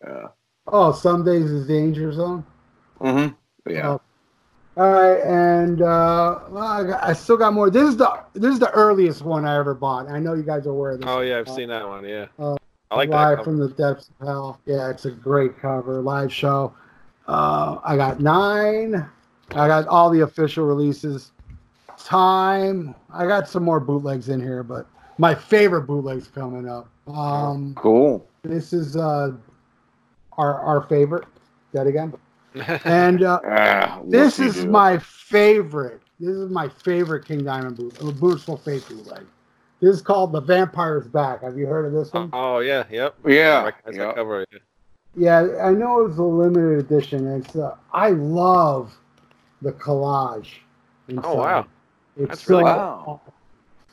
Yeah. 0.05 0.27
oh, 0.67 0.91
some 0.91 1.23
days 1.23 1.45
is 1.51 1.67
Danger 1.67 2.11
Zone. 2.11 2.45
Mm-hmm. 3.01 3.71
Yeah. 3.71 3.89
Oh. 3.91 4.01
All 4.77 4.91
right, 4.91 5.21
and 5.23 5.81
uh, 5.81 6.39
well, 6.49 6.63
I, 6.63 6.83
got, 6.83 7.03
I 7.03 7.13
still 7.13 7.37
got 7.37 7.53
more. 7.53 7.69
This 7.69 7.87
is 7.87 7.95
the 7.97 8.19
this 8.33 8.53
is 8.53 8.59
the 8.59 8.69
earliest 8.71 9.21
one 9.21 9.45
I 9.45 9.57
ever 9.57 9.73
bought. 9.73 10.09
I 10.09 10.19
know 10.19 10.33
you 10.33 10.43
guys 10.43 10.67
are 10.67 10.71
aware 10.71 10.91
of 10.91 10.99
this. 10.99 11.09
Oh 11.09 11.21
yeah, 11.21 11.39
I've 11.39 11.47
Uh, 11.47 11.55
seen 11.55 11.69
that 11.69 11.87
one. 11.87 12.03
Yeah. 12.03 12.25
uh, 12.37 12.55
I 12.91 12.95
like 12.97 13.09
live 13.09 13.37
that. 13.37 13.43
from 13.45 13.57
the 13.57 13.69
depths 13.69 14.09
of 14.19 14.27
hell. 14.27 14.59
Yeah, 14.65 14.89
it's 14.89 15.05
a 15.05 15.11
great 15.11 15.57
cover, 15.61 16.01
live 16.01 16.31
show. 16.31 16.73
Uh, 17.27 17.79
I 17.83 17.95
got 17.97 18.19
nine. 18.19 19.07
I 19.51 19.67
got 19.67 19.87
all 19.87 20.09
the 20.09 20.21
official 20.21 20.65
releases. 20.65 21.31
Time. 21.97 22.93
I 23.13 23.25
got 23.25 23.47
some 23.47 23.63
more 23.63 23.79
bootlegs 23.79 24.29
in 24.29 24.39
here, 24.41 24.63
but 24.63 24.85
my 25.17 25.33
favorite 25.33 25.83
bootlegs 25.83 26.27
coming 26.27 26.67
up. 26.69 26.87
Um, 27.07 27.73
Cool. 27.75 28.27
this 28.43 28.73
is 28.73 28.95
uh, 28.97 29.31
our 30.37 30.59
our 30.59 30.81
favorite. 30.83 31.25
That 31.71 31.87
again. 31.87 32.13
And 32.85 33.23
uh, 33.23 33.39
Ah, 33.45 34.01
this 34.05 34.39
is 34.39 34.55
doo. 34.63 34.69
my 34.69 34.97
favorite. 34.99 36.01
This 36.19 36.35
is 36.35 36.49
my 36.49 36.69
favorite 36.69 37.25
King 37.25 37.43
Diamond 37.43 37.75
boot, 37.77 37.97
uh, 38.01 38.11
Bootful 38.11 38.57
Fate 38.57 38.85
bootleg. 38.87 39.25
This 39.81 39.95
is 39.97 40.01
called 40.01 40.31
The 40.31 40.39
Vampire's 40.41 41.07
Back. 41.07 41.41
Have 41.43 41.57
you 41.57 41.65
heard 41.67 41.85
of 41.85 41.91
this 41.91 42.13
one? 42.13 42.29
oh 42.33 42.59
yeah, 42.59 42.85
yep. 42.89 43.15
Yeah. 43.25 43.69
I 43.85 43.91
yeah. 43.91 44.13
cover. 44.13 44.45
yeah. 44.51 44.59
Yeah, 45.15 45.47
I 45.61 45.71
know 45.71 46.01
it 46.01 46.09
was 46.09 46.17
a 46.17 46.23
limited 46.23 46.79
edition. 46.79 47.27
It's 47.27 47.55
uh, 47.55 47.75
I 47.93 48.09
love 48.11 48.97
the 49.61 49.71
collage. 49.73 50.59
inside. 51.07 51.25
Oh 51.27 51.35
wow. 51.35 51.67
It's 52.17 52.29
That's 52.29 52.41
so, 52.41 52.57
really 52.57 52.63
cool. 52.65 52.87
Wow. 53.05 53.21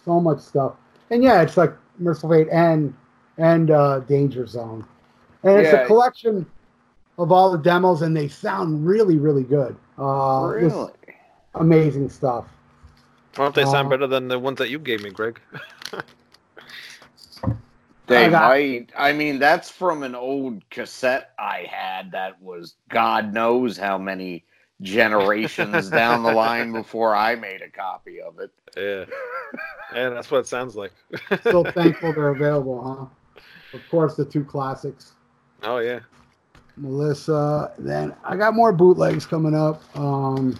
so 0.04 0.20
much 0.20 0.40
stuff. 0.40 0.74
And 1.10 1.22
yeah, 1.22 1.42
it's 1.42 1.56
like 1.56 1.72
Mercyful 1.98 2.30
Fate 2.30 2.48
and 2.50 2.94
and 3.38 3.70
uh, 3.70 4.00
Danger 4.00 4.46
Zone, 4.46 4.84
and 5.42 5.58
it's 5.58 5.72
Yeah. 5.72 5.76
a 5.82 5.86
collection 5.86 6.46
of 7.18 7.32
all 7.32 7.52
the 7.52 7.58
demos, 7.58 8.02
and 8.02 8.16
they 8.16 8.28
sound 8.28 8.86
really 8.86 9.18
really 9.18 9.44
good. 9.44 9.76
Uh, 9.98 10.52
Really? 10.54 10.92
amazing 11.54 12.08
stuff. 12.08 12.46
Why 13.36 13.44
don't 13.44 13.54
they 13.54 13.64
sound 13.64 13.88
Uh, 13.88 13.90
better 13.90 14.06
than 14.06 14.28
the 14.28 14.38
ones 14.38 14.58
that 14.58 14.68
you 14.70 14.78
gave 14.78 15.00
me, 15.02 15.10
Greg? 15.10 15.40
They 18.06 18.26
I 18.26 18.30
got- 18.30 18.48
might. 18.48 18.86
I 18.96 19.12
mean, 19.12 19.38
that's 19.38 19.70
from 19.70 20.02
an 20.02 20.14
old 20.14 20.68
cassette 20.70 21.30
I 21.38 21.66
had 21.70 22.12
that 22.12 22.40
was 22.42 22.74
God 22.88 23.32
knows 23.32 23.76
how 23.76 23.96
many 23.98 24.44
generations 24.80 25.88
down 25.88 26.22
the 26.24 26.32
line 26.32 26.72
before 26.82 27.14
I 27.14 27.36
made 27.36 27.62
a 27.62 27.70
copy 27.70 28.20
of 28.20 28.38
it. 28.40 28.50
Yeah. 28.76 29.04
Yeah, 29.94 30.08
that's 30.08 30.30
what 30.30 30.38
it 30.38 30.46
sounds 30.46 30.74
like. 30.74 30.92
Still 31.40 31.64
thankful 31.64 32.12
they're 32.12 32.28
available, 32.30 32.82
huh? 33.34 33.40
Of 33.76 33.80
course, 33.90 34.16
the 34.16 34.24
two 34.24 34.44
classics. 34.44 35.12
oh 35.62 35.78
yeah. 35.78 36.00
Melissa. 36.76 37.72
Then 37.78 38.14
I 38.24 38.34
got 38.36 38.54
more 38.54 38.72
bootlegs 38.72 39.26
coming 39.26 39.54
up. 39.54 39.82
Um, 39.96 40.58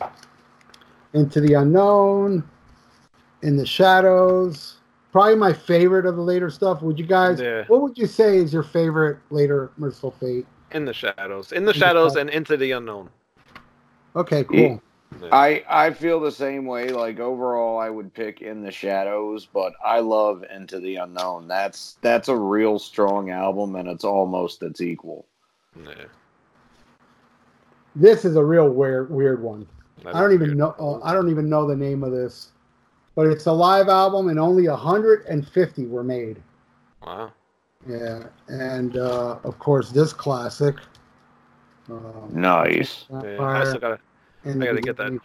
Into 1.15 1.41
the 1.41 1.55
Unknown, 1.55 2.45
In 3.43 3.57
the 3.57 3.67
Shadows. 3.67 4.77
Probably 5.13 5.37
my 5.37 5.53
favorite 5.53 6.07
of 6.07 6.17
the 6.17 6.23
later 6.23 6.51
stuff. 6.51 6.81
Would 6.83 6.99
you 6.99 7.07
guys? 7.07 7.39
Yeah. 7.39 7.65
What 7.69 7.83
would 7.83 7.99
you 7.99 8.07
say 8.07 8.39
is 8.39 8.53
your 8.53 8.63
favorite 8.63 9.19
later 9.31 9.71
Mercyful 9.77 10.13
Fate? 10.13 10.47
In 10.73 10.87
the 10.87 10.95
shadows. 10.95 11.53
In 11.53 11.65
the 11.67 11.73
the 11.73 11.79
shadows 11.79 12.13
shadows. 12.13 12.17
and 12.17 12.31
into 12.31 12.57
the 12.57 12.73
unknown. 12.73 13.11
Okay, 14.17 14.45
cool. 14.45 14.59
Yeah. 14.59 14.79
I 15.31 15.63
I 15.69 15.91
feel 15.93 16.19
the 16.19 16.33
same 16.33 16.65
way. 16.65 16.89
Like 16.89 17.21
overall, 17.21 17.79
I 17.79 17.91
would 17.91 18.15
pick 18.15 18.41
In 18.41 18.63
the 18.63 18.71
Shadows, 18.71 19.47
but 19.47 19.75
I 19.85 20.01
love 20.01 20.45
Into 20.55 20.81
the 20.81 20.97
Unknown. 20.97 21.47
That's 21.49 21.97
that's 22.01 22.29
a 22.29 22.37
real 22.37 22.79
strong 22.79 23.31
album, 23.31 23.77
and 23.77 23.89
it's 23.89 24.05
almost 24.05 24.63
its 24.63 24.81
equal. 24.81 25.27
Yeah. 25.77 26.07
This 27.95 28.25
is 28.25 28.37
a 28.37 28.45
real 28.45 28.71
weird, 28.71 29.11
weird 29.11 29.43
one. 29.43 29.67
That 30.03 30.15
I 30.15 30.21
don't 30.21 30.33
even 30.33 30.49
weird. 30.49 30.59
know. 30.59 30.75
Uh, 30.79 31.01
I 31.05 31.13
don't 31.13 31.31
even 31.31 31.49
know 31.49 31.67
the 31.67 31.77
name 31.77 32.03
of 32.03 32.11
this, 32.13 32.52
but 33.15 33.27
it's 33.27 33.47
a 33.47 33.53
live 33.53 33.89
album, 33.89 34.29
and 34.29 34.39
only 34.39 34.69
150 34.69 35.87
were 35.87 36.05
made. 36.05 36.43
Wow. 37.07 37.33
Yeah, 37.89 38.25
and 38.49 38.97
uh, 38.97 39.39
of 39.45 39.59
course 39.59 39.91
this 39.91 40.13
classic. 40.13 40.77
Um, 41.91 42.31
Nice. 42.33 43.07
Yeah. 43.11 43.43
I 43.43 43.65
still 43.65 43.81
gotta 43.81 43.99
I 44.47 44.53
gotta 44.53 44.81
get 44.81 44.97
that. 44.99 45.19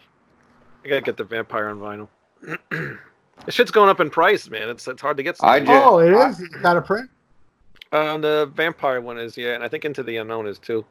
I 0.84 0.88
gotta 0.88 1.00
get 1.02 1.16
the 1.16 1.24
vampire 1.24 1.68
on 1.68 1.78
vinyl. 1.78 2.08
this 3.46 3.54
shit's 3.54 3.70
going 3.70 3.88
up 3.88 4.00
in 4.00 4.10
price, 4.10 4.50
man. 4.50 4.68
It's 4.68 4.88
it's 4.88 5.00
hard 5.00 5.16
to 5.18 5.22
get. 5.22 5.36
I 5.40 5.58
something. 5.58 5.66
ju- 5.66 5.80
Oh, 5.84 5.98
it 6.00 6.12
I- 6.14 6.30
is. 6.30 6.40
Got 6.62 6.76
a 6.76 6.82
print. 6.82 7.08
Uh, 7.92 8.18
the 8.18 8.50
vampire 8.54 9.00
one 9.00 9.18
is 9.18 9.36
yeah, 9.36 9.54
and 9.54 9.62
I 9.62 9.68
think 9.68 9.84
Into 9.84 10.02
the 10.02 10.16
Unknown 10.16 10.46
is 10.48 10.58
too. 10.58 10.84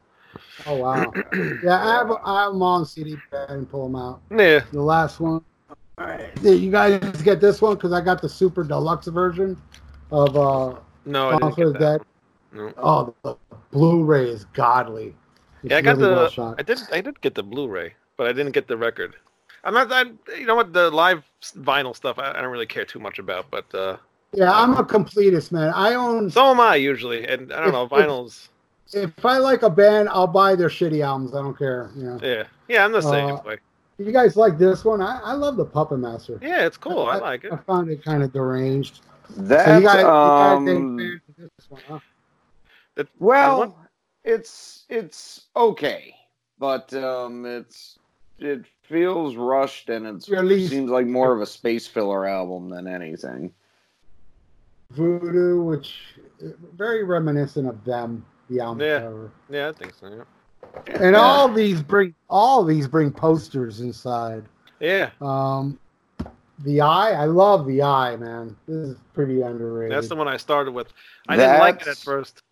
Oh 0.66 0.78
wow. 0.78 1.12
Yeah, 1.64 1.86
I 1.86 1.98
have 1.98 2.12
I 2.24 2.44
have 2.44 2.54
them 2.54 2.62
on 2.64 2.86
CD 2.86 3.18
and 3.50 3.70
pull 3.70 3.90
them 3.90 3.96
out. 3.98 4.22
Yeah. 4.32 4.62
The 4.72 4.82
last 4.82 5.20
one. 5.20 5.42
All 6.00 6.06
right, 6.06 6.34
Did 6.44 6.62
you 6.62 6.70
guys 6.72 7.00
get 7.24 7.42
this 7.42 7.60
one? 7.62 7.74
Because 7.76 7.92
I 7.92 8.02
got 8.02 8.22
the 8.22 8.30
super 8.30 8.64
deluxe 8.64 9.08
version 9.08 9.60
of 10.12 10.38
uh, 10.38 10.76
No, 11.06 11.30
I 11.30 11.38
didn't 11.40 11.56
get 11.56 11.74
that. 11.74 11.80
Dead. 11.80 12.02
No. 12.54 12.74
Oh, 12.78 13.16
the 13.24 13.36
Blu-ray 13.72 14.30
is 14.30 14.46
godly. 14.54 15.16
It's 15.64 15.72
Yeah, 15.72 15.78
I 15.78 15.82
got 15.82 15.98
really 15.98 16.10
the. 16.10 16.16
well 16.16 16.30
shot. 16.30 16.56
I 16.60 16.62
did. 16.62 16.80
I 16.92 17.02
did 17.02 17.20
get 17.22 17.34
the 17.34 17.42
Blu-ray, 17.44 17.94
but 18.16 18.28
I 18.28 18.32
didn't 18.34 18.52
get 18.52 18.68
the 18.68 18.78
record. 18.78 19.16
I'm 19.64 19.74
not 19.74 19.90
that. 19.90 20.08
You 20.38 20.46
know 20.46 20.56
what? 20.56 20.72
The 20.72 20.92
live 20.92 21.24
vinyl 21.58 21.96
stuff, 21.96 22.20
I, 22.20 22.30
I 22.30 22.42
don't 22.42 22.52
really 22.52 22.68
care 22.68 22.86
too 22.86 23.00
much 23.00 23.18
about. 23.18 23.50
But 23.50 23.74
uh, 23.74 23.98
Yeah, 24.34 24.52
I'm 24.54 24.74
a 24.78 24.84
completist, 24.84 25.52
man. 25.52 25.74
I 25.74 25.96
own. 25.96 26.30
so 26.30 26.52
am 26.52 26.60
I 26.60 26.76
usually, 26.76 27.28
and 27.28 27.52
I 27.52 27.60
don't 27.60 27.72
know. 27.74 27.84
If- 27.86 27.92
if- 27.92 27.98
Vinyls. 28.08 28.48
If 28.94 29.26
I 29.26 29.38
like 29.40 29.64
a 29.64 29.70
band, 29.70 30.08
I'll 30.08 30.28
buy 30.28 30.56
their 30.56 30.70
shitty 30.70 31.04
albums. 31.04 31.34
I 31.36 31.42
don't 31.42 31.58
care. 31.58 31.90
You 31.98 32.04
know. 32.04 32.20
Yeah. 32.22 32.44
Yeah, 32.70 32.86
I'm 32.86 32.94
the 32.94 33.02
same 33.02 33.32
Uh, 33.32 33.42
way. 33.44 33.58
You 33.98 34.12
guys 34.12 34.36
like 34.36 34.58
this 34.58 34.86
one? 34.86 35.02
I, 35.02 35.20
I 35.24 35.34
love 35.34 35.58
the 35.58 35.66
Puppet 35.66 36.00
Master. 36.00 36.40
Yeah, 36.42 36.66
it's 36.66 36.78
cool. 36.78 37.06
I 37.08 37.18
like 37.18 37.44
it. 37.44 37.52
I 37.52 37.58
found 37.58 37.90
it 37.90 38.04
kind 38.04 38.22
of 38.24 38.32
deranged. 38.32 39.02
That 39.38 39.66
so 39.66 39.78
you 39.78 39.84
guys, 39.86 40.04
um, 40.06 40.68
you 40.68 40.76
guys 40.76 40.76
ain't 40.76 41.22
this 41.38 41.70
one, 41.70 41.82
huh? 41.88 42.00
I 42.98 43.06
well, 43.20 43.60
want- 43.60 43.76
it's 44.24 44.86
it's 44.90 45.46
okay, 45.56 46.16
but 46.60 46.94
um, 46.94 47.46
it's 47.46 47.98
it 48.40 48.66
feels 48.84 49.36
rushed, 49.36 49.90
and 49.90 50.06
it 50.06 50.28
Your 50.28 50.48
seems 50.60 50.90
like 50.90 51.08
more 51.08 51.34
of 51.34 51.42
a 51.42 51.46
space 51.46 51.88
filler 51.88 52.28
album 52.28 52.70
than 52.70 52.88
anything. 52.88 53.54
Voodoo, 54.92 55.64
which 55.64 56.16
very 56.76 57.04
reminiscent 57.04 57.68
of 57.68 57.84
them, 57.84 58.26
the 58.50 58.60
album 58.60 58.82
Yeah. 58.86 59.00
cover. 59.02 59.32
Yeah, 59.50 59.70
I 59.70 59.74
think 59.74 59.94
so. 59.94 60.08
Yeah. 60.08 60.24
And 60.88 61.16
all 61.16 61.50
these 61.52 61.82
bring 61.82 62.14
all 62.30 62.64
these 62.64 62.88
bring 62.88 63.12
posters 63.12 63.82
inside. 63.82 64.44
Yeah, 64.80 65.10
Um, 65.22 65.80
the 66.60 66.82
Eye, 66.82 67.12
I 67.12 67.26
love 67.26 67.66
the 67.66 67.82
Eye, 67.82 68.16
man. 68.16 68.56
This 68.68 68.90
is 68.90 68.98
pretty 69.14 69.42
underrated. 69.42 69.96
that's 69.96 70.08
the 70.08 70.16
one 70.16 70.28
I 70.28 70.38
started 70.38 70.72
with. 70.72 70.94
I 71.28 71.36
didn't 71.36 71.60
like 71.60 71.82
it 71.82 71.88
at 71.88 71.98
first. 71.98 72.44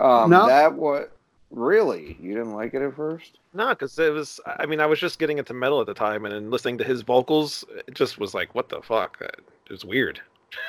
Um, 0.00 0.30
No? 0.30 0.46
that 0.46 0.74
what 0.74 1.12
really 1.50 2.16
you 2.20 2.34
didn't 2.34 2.52
like 2.54 2.74
it 2.74 2.82
at 2.82 2.94
first? 2.96 3.38
No, 3.54 3.68
because 3.70 3.98
it 3.98 4.12
was. 4.12 4.40
I 4.46 4.66
mean, 4.66 4.80
I 4.80 4.86
was 4.86 4.98
just 5.00 5.18
getting 5.18 5.38
into 5.38 5.54
metal 5.54 5.80
at 5.80 5.86
the 5.86 5.94
time, 5.94 6.24
and 6.24 6.34
then 6.34 6.50
listening 6.50 6.78
to 6.78 6.84
his 6.84 7.02
vocals, 7.02 7.64
it 7.86 7.94
just 7.94 8.18
was 8.18 8.34
like, 8.34 8.54
what 8.54 8.68
the 8.68 8.80
fuck? 8.82 9.18
It 9.20 9.70
was 9.70 9.84
weird. 9.84 10.20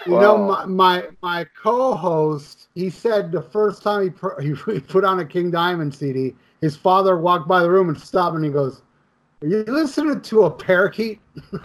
You 0.06 0.14
know, 0.20 0.38
my, 0.38 0.66
my 0.66 1.08
my 1.22 1.46
co-host, 1.62 2.68
he 2.76 2.90
said 2.90 3.32
the 3.32 3.42
first 3.42 3.82
time 3.82 4.04
he 4.04 4.10
pr- 4.10 4.40
he 4.42 4.80
put 4.80 5.04
on 5.04 5.20
a 5.20 5.26
King 5.26 5.52
Diamond 5.52 5.94
CD, 5.94 6.36
his 6.62 6.76
father 6.76 7.18
walked 7.18 7.48
by 7.48 7.62
the 7.62 7.70
room 7.70 7.90
and 7.90 7.98
stopped, 8.00 8.36
and 8.36 8.44
he 8.46 8.52
goes, 8.52 8.82
"Are 9.42 9.48
you 9.48 9.64
listening 9.68 10.22
to 10.22 10.44
a 10.44 10.52
parakeet? 10.52 11.20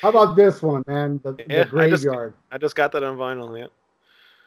How 0.00 0.10
about 0.10 0.36
this 0.36 0.62
one, 0.62 0.84
man? 0.86 1.20
The, 1.22 1.36
Yeah, 1.48 1.60
I 1.60 1.62
just- 1.62 1.70
graveyard. 1.70 2.34
just 2.60 2.76
got 2.76 2.92
that 2.92 3.02
on 3.02 3.16
vinyl. 3.16 3.58
Yeah. 3.58 3.66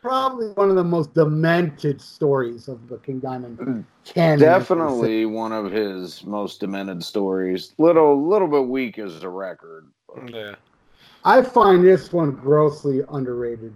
Probably 0.02 0.48
one 0.52 0.70
of 0.70 0.76
the 0.78 0.84
most 0.84 1.14
demented 1.14 2.00
stories 2.00 2.70
of 2.70 2.88
the 2.88 2.98
King 3.00 3.20
Diamond 3.20 3.58
Mm, 3.58 3.84
canon. 4.06 4.40
Definitely 4.40 5.26
one 5.26 5.52
of 5.52 5.70
his 5.72 6.24
most 6.26 6.62
demented 6.62 7.04
stories. 7.04 7.74
Little 7.78 8.26
little 8.28 8.48
bit 8.48 8.66
weak 8.68 8.98
as 8.98 9.22
a 9.24 9.30
record. 9.30 9.88
but- 10.08 10.30
Yeah. 10.34 10.56
I 11.26 11.42
find 11.42 11.84
this 11.84 12.14
one 12.14 12.32
grossly 12.32 13.02
underrated. 13.12 13.76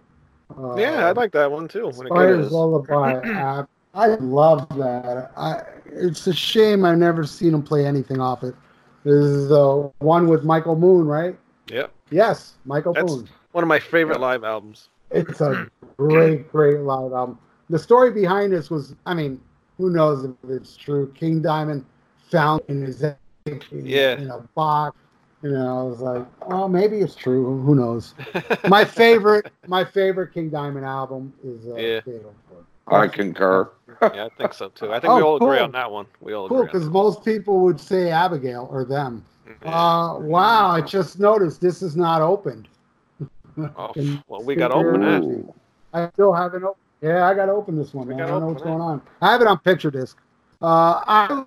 Uh, 0.57 0.75
Yeah, 0.77 1.07
I 1.07 1.11
like 1.11 1.33
that 1.33 1.51
one 1.51 1.67
too. 1.67 1.87
When 1.87 2.07
it 2.07 2.11
Spider's 2.11 2.45
goes. 2.45 2.51
Lullaby. 2.53 3.63
I, 3.93 4.07
love 4.15 4.67
that. 4.77 5.31
I, 5.37 5.61
it's 5.85 6.25
a 6.27 6.33
shame 6.33 6.83
I've 6.85 6.97
never 6.97 7.25
seen 7.25 7.53
him 7.53 7.61
play 7.63 7.85
anything 7.85 8.19
off 8.19 8.43
it. 8.43 8.55
This 9.03 9.13
is 9.15 9.49
the 9.49 9.91
one 9.99 10.27
with 10.27 10.43
Michael 10.43 10.75
Moon, 10.75 11.05
right? 11.05 11.37
Yeah. 11.69 11.87
Yes, 12.09 12.53
Michael 12.65 12.93
That's- 12.93 13.11
Moon. 13.11 13.29
One 13.51 13.63
of 13.63 13.67
my 13.67 13.79
favorite 13.79 14.19
live 14.19 14.43
albums. 14.43 14.89
It's 15.11 15.39
a 15.41 15.67
great, 15.97 16.51
great 16.51 16.79
live 16.79 17.13
album. 17.13 17.37
The 17.69 17.77
story 17.77 18.09
behind 18.11 18.51
this 18.51 18.71
was, 18.71 18.95
I 19.05 19.13
mean, 19.13 19.39
who 19.77 19.91
knows 19.91 20.25
if 20.25 20.31
it's 20.49 20.75
true? 20.75 21.11
King 21.13 21.39
Diamond 21.41 21.85
found 22.31 22.61
in 22.67 22.81
his 22.81 23.03
Yeah. 23.71 24.17
in 24.17 24.29
a 24.31 24.39
box. 24.55 24.97
You 25.43 25.51
know, 25.51 25.79
I 25.79 25.83
was 25.83 25.99
like, 25.99 26.25
oh, 26.43 26.67
maybe 26.67 26.97
it's 26.99 27.13
true. 27.15 27.61
Who 27.61 27.75
knows? 27.75 28.15
my 28.69 28.83
favorite, 29.01 29.51
my 29.67 29.85
favorite 29.85 30.33
King 30.33 30.49
Diamond 30.49 30.85
album 30.85 31.31
is 31.43 31.67
uh, 31.67 31.75
Yeah. 31.75 31.99
Fatal. 32.01 32.33
I 32.87 33.07
concur. 33.07 33.69
Yeah, 34.01 34.25
I 34.25 34.29
think 34.37 34.53
so 34.53 34.69
too. 34.69 34.91
I 34.91 34.99
think 34.99 35.13
we 35.13 35.21
Oh, 35.21 35.25
all 35.27 35.35
agree 35.37 35.59
on 35.59 35.71
that 35.71 35.89
one. 35.89 36.05
We 36.19 36.33
all 36.33 36.47
Cool, 36.47 36.59
agree. 36.63 36.67
because 36.67 36.89
most 36.89 37.23
people 37.23 37.59
would 37.61 37.79
say 37.79 38.09
Abigail 38.11 38.67
or 38.71 38.85
them. 38.85 39.25
on 39.47 39.55
that. 39.61 39.67
Yeah. 39.69 39.75
Uh, 39.75 40.19
wow, 40.19 40.71
I 40.71 40.81
just 40.81 41.19
noticed 41.19 41.61
this 41.61 41.81
is 41.81 41.95
not 41.95 42.21
opened. 42.21 42.67
Oh, 43.57 43.93
well, 44.27 44.43
we 44.43 44.55
got 44.55 44.69
to 44.69 44.75
open 44.75 45.01
that. 45.01 45.23
Ooh. 45.23 45.53
I 45.93 46.09
still 46.09 46.33
haven't 46.33 46.63
opened. 46.63 46.77
Yeah, 47.01 47.27
I 47.27 47.33
got 47.33 47.47
to 47.47 47.51
open 47.51 47.77
this 47.77 47.93
one. 47.93 48.07
Man. 48.07 48.21
I 48.21 48.27
don't 48.27 48.39
know 48.41 48.47
what's 48.47 48.61
it. 48.61 48.65
going 48.65 48.81
on. 48.81 49.01
I 49.21 49.31
have 49.31 49.41
it 49.41 49.47
on 49.47 49.59
picture 49.59 49.91
disc. 49.91 50.17
Uh, 50.61 51.01
I 51.05 51.45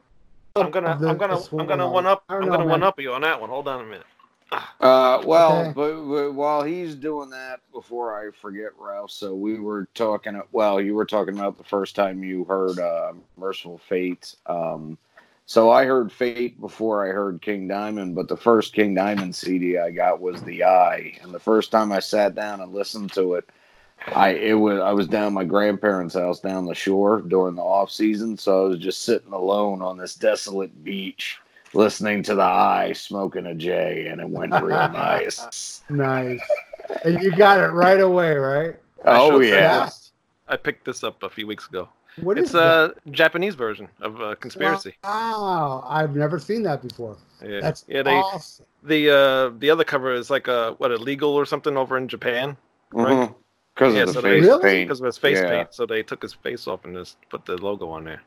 I'm 0.57 0.71
gonna, 0.71 0.89
I'm 0.91 1.19
gonna, 1.19 1.39
I'm 1.59 1.67
gonna 1.67 1.85
one. 1.85 1.93
one 1.93 2.07
up. 2.07 2.23
I 2.29 2.37
I'm 2.37 2.49
gonna 2.49 2.65
one 2.65 2.83
up 2.83 2.99
you 3.01 3.13
on 3.13 3.23
that 3.23 3.41
one. 3.41 3.51
Hold 3.51 3.69
on 3.69 3.81
a 3.81 3.85
minute. 3.85 4.07
Uh, 4.53 5.23
well, 5.25 5.61
Okay. 5.61 5.73
but, 5.75 6.05
but 6.07 6.35
while 6.35 6.63
he's 6.63 6.95
doing 6.95 7.31
that, 7.31 7.61
before 7.73 8.17
I 8.19 8.31
forget, 8.31 8.71
Ralph. 8.79 9.11
So 9.11 9.35
we 9.35 9.59
were 9.59 9.89
talking. 9.95 10.41
Well, 10.53 10.81
you 10.81 10.95
were 10.95 11.07
talking 11.07 11.35
about 11.35 11.59
the 11.59 11.65
first 11.65 11.97
time 11.97 12.23
you 12.23 12.45
heard 12.45 12.79
uh, 12.79 13.13
"Mercyful 13.37 13.79
Fate." 13.79 14.37
Um, 14.47 14.99
so 15.47 15.71
I 15.71 15.85
heard 15.85 16.13
Fate 16.13 16.61
before 16.61 17.07
I 17.09 17.13
heard 17.13 17.41
King 17.43 17.69
Diamond, 17.69 18.15
but 18.15 18.29
the 18.29 18.37
first 18.37 18.75
King 18.75 18.95
Diamond 18.95 19.35
CD 19.35 19.79
I 19.79 19.91
got 19.91 20.21
was 20.21 20.43
The 20.43 20.65
Eye, 20.65 21.19
and 21.23 21.33
the 21.33 21.41
first 21.41 21.71
time 21.71 21.93
I 21.93 22.01
sat 22.01 22.35
down 22.35 22.61
and 22.61 22.73
listened 22.73 23.13
to 23.15 23.35
it, 23.35 23.49
I 24.15 24.31
it 24.31 24.55
was 24.55 24.81
I 24.81 24.93
was 24.93 25.09
down 25.09 25.27
at 25.27 25.33
my 25.33 25.45
grandparents' 25.45 26.15
house 26.15 26.41
down 26.41 26.67
the 26.67 26.75
shore 26.75 27.21
during 27.23 27.55
the 27.57 27.63
off 27.63 27.91
season, 27.91 28.37
so 28.37 28.67
I 28.67 28.69
was 28.69 28.79
just 28.79 29.03
sitting 29.05 29.33
alone 29.33 29.83
on 29.83 29.97
this 29.97 30.15
desolate 30.15 30.85
beach 30.85 31.39
listening 31.77 32.23
to 32.25 32.35
the 32.35 32.43
eye 32.43 32.93
smoking 32.95 33.47
a 33.47 33.55
J, 33.55 34.07
and 34.09 34.21
it 34.21 34.29
went 34.29 34.53
real 34.53 34.69
nice. 34.93 35.83
nice. 35.89 36.41
And 37.05 37.23
you 37.23 37.31
got 37.37 37.61
it 37.61 37.69
right 37.73 38.01
away, 38.01 38.35
right? 38.35 38.77
Oh 39.05 39.31
showed 39.31 39.45
yeah, 39.45 39.85
Fast. 39.85 40.13
I 40.49 40.57
picked 40.57 40.85
this 40.85 41.05
up 41.05 41.23
a 41.23 41.29
few 41.29 41.47
weeks 41.47 41.69
ago. 41.69 41.89
What 42.23 42.39
is 42.39 42.47
It's 42.47 42.55
a 42.55 42.95
Japanese 43.11 43.55
version 43.55 43.89
of 44.01 44.21
uh, 44.23 44.35
Conspiracy. 44.37 44.95
Wow, 45.05 45.85
I've 45.87 46.17
never 46.17 46.39
seen 46.39 46.63
that 46.63 46.81
before. 46.83 47.19
Yeah, 47.45 47.61
That's 47.61 47.85
yeah. 47.89 48.03
They 48.03 48.15
awesome. 48.17 48.65
the 48.83 49.11
uh 49.11 49.59
the 49.59 49.69
other 49.69 49.85
cover 49.85 50.15
is 50.15 50.31
like 50.31 50.49
a 50.49 50.73
what 50.79 50.91
illegal 50.93 51.31
or 51.31 51.45
something 51.45 51.77
over 51.77 51.99
in 51.99 52.09
Japan 52.09 52.57
right? 52.93 53.31
Because 53.75 53.95
Yeah, 53.95 54.03
of 54.03 54.07
the 54.09 54.13
so 54.15 54.23
face 54.23 54.43
they- 54.43 54.49
Really? 54.49 54.63
paint. 54.63 54.89
because 54.89 55.01
of 55.01 55.07
his 55.07 55.19
face 55.19 55.37
Yeah. 55.39 55.51
paint. 55.51 55.75
So 55.75 55.85
they 55.85 56.03
took 56.03 56.23
his 56.23 56.33
face 56.33 56.67
off 56.67 56.87
and 56.87 56.95
just 56.97 57.19
put 57.29 57.45
the 57.45 57.59
logo 57.63 57.91
on 57.91 58.05
there. 58.05 58.23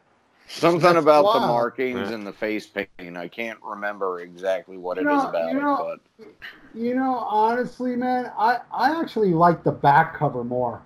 Something 0.51 0.81
That's 0.81 0.97
about 1.03 1.33
the 1.33 1.39
markings 1.41 2.09
Yeah. 2.09 2.15
and 2.15 2.25
the 2.25 2.33
face 2.33 2.65
paint. 2.65 2.89
I 3.17 3.27
can't 3.27 3.59
remember 3.63 4.21
exactly 4.21 4.77
what 4.77 4.97
You 4.97 5.07
it 5.07 5.13
is 5.15 5.23
know- 5.23 5.29
about 5.29 5.51
you 5.53 5.61
know- 5.61 5.97
but 6.17 6.27
You 6.73 6.95
know, 6.95 7.17
honestly, 7.19 7.95
man, 7.95 8.31
I 8.37 8.57
I 8.73 8.99
actually 8.99 9.33
like 9.33 9.63
the 9.63 9.71
back 9.71 10.15
cover 10.17 10.43
more. 10.43 10.81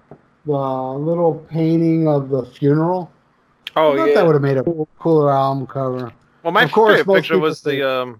The 0.45 0.51
little 0.51 1.35
painting 1.49 2.07
of 2.07 2.29
the 2.29 2.43
funeral. 2.45 3.09
Oh 3.77 3.93
I 3.93 3.97
thought 3.97 4.07
yeah. 4.09 4.15
that 4.15 4.25
would 4.25 4.33
have 4.35 4.41
made 4.41 4.57
a 4.57 4.63
cooler 4.99 5.31
album 5.31 5.65
cover. 5.65 6.11
well, 6.43 6.51
my 6.51 6.63
of 6.63 6.71
course, 6.71 6.97
favorite 6.97 7.15
picture 7.15 7.39
was 7.39 7.59
say- 7.59 7.77
the 7.79 7.89
um 7.89 8.19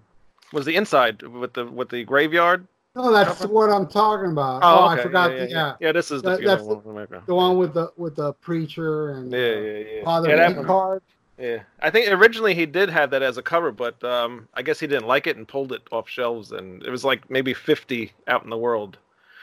was 0.54 0.64
the 0.64 0.76
inside 0.76 1.22
with 1.22 1.52
the 1.52 1.66
with 1.66 1.90
the 1.90 2.04
graveyard. 2.04 2.66
No, 2.96 3.12
that's 3.12 3.44
what 3.46 3.70
I'm 3.70 3.86
talking 3.88 4.30
about. 4.30 4.62
Oh, 4.62 4.84
Oh, 4.86 4.92
okay. 4.92 5.00
I 5.00 5.02
forgot. 5.02 5.30
Yeah, 5.32 5.36
the, 5.38 5.50
yeah, 5.50 5.56
yeah, 5.56 5.72
yeah. 5.80 5.92
this 5.92 6.10
is 6.10 6.22
the 6.22 6.30
That- 6.30 6.38
funeral 6.38 6.56
that's 6.94 7.10
one. 7.10 7.22
the 7.26 7.34
one 7.34 7.58
with 7.58 7.74
the 7.74 7.92
with 7.96 8.16
the 8.16 8.32
preacher 8.34 9.10
and 9.10 9.30
Yeah, 9.32 9.38
yeah, 9.38 9.78
yeah. 9.98 10.04
Father 10.04 10.28
yeah, 10.30 10.36
that 10.36 10.56
one. 10.56 10.66
card. 10.66 11.02
Yeah, 11.38 11.62
I 11.80 11.90
think 11.90 12.08
originally 12.10 12.54
he 12.54 12.66
did 12.66 12.88
have 12.90 13.10
that 13.10 13.22
as 13.22 13.36
a 13.38 13.42
cover, 13.42 13.72
but 13.72 14.02
um, 14.04 14.48
I 14.54 14.62
guess 14.62 14.78
he 14.78 14.86
didn't 14.86 15.08
like 15.08 15.26
it 15.26 15.36
and 15.36 15.48
pulled 15.48 15.72
it 15.72 15.82
off 15.90 16.08
shelves, 16.08 16.52
and 16.52 16.82
it 16.84 16.90
was 16.90 17.04
like 17.04 17.28
maybe 17.28 17.54
fifty 17.54 18.12
out 18.28 18.44
in 18.44 18.50
the 18.50 18.58
world. 18.58 18.98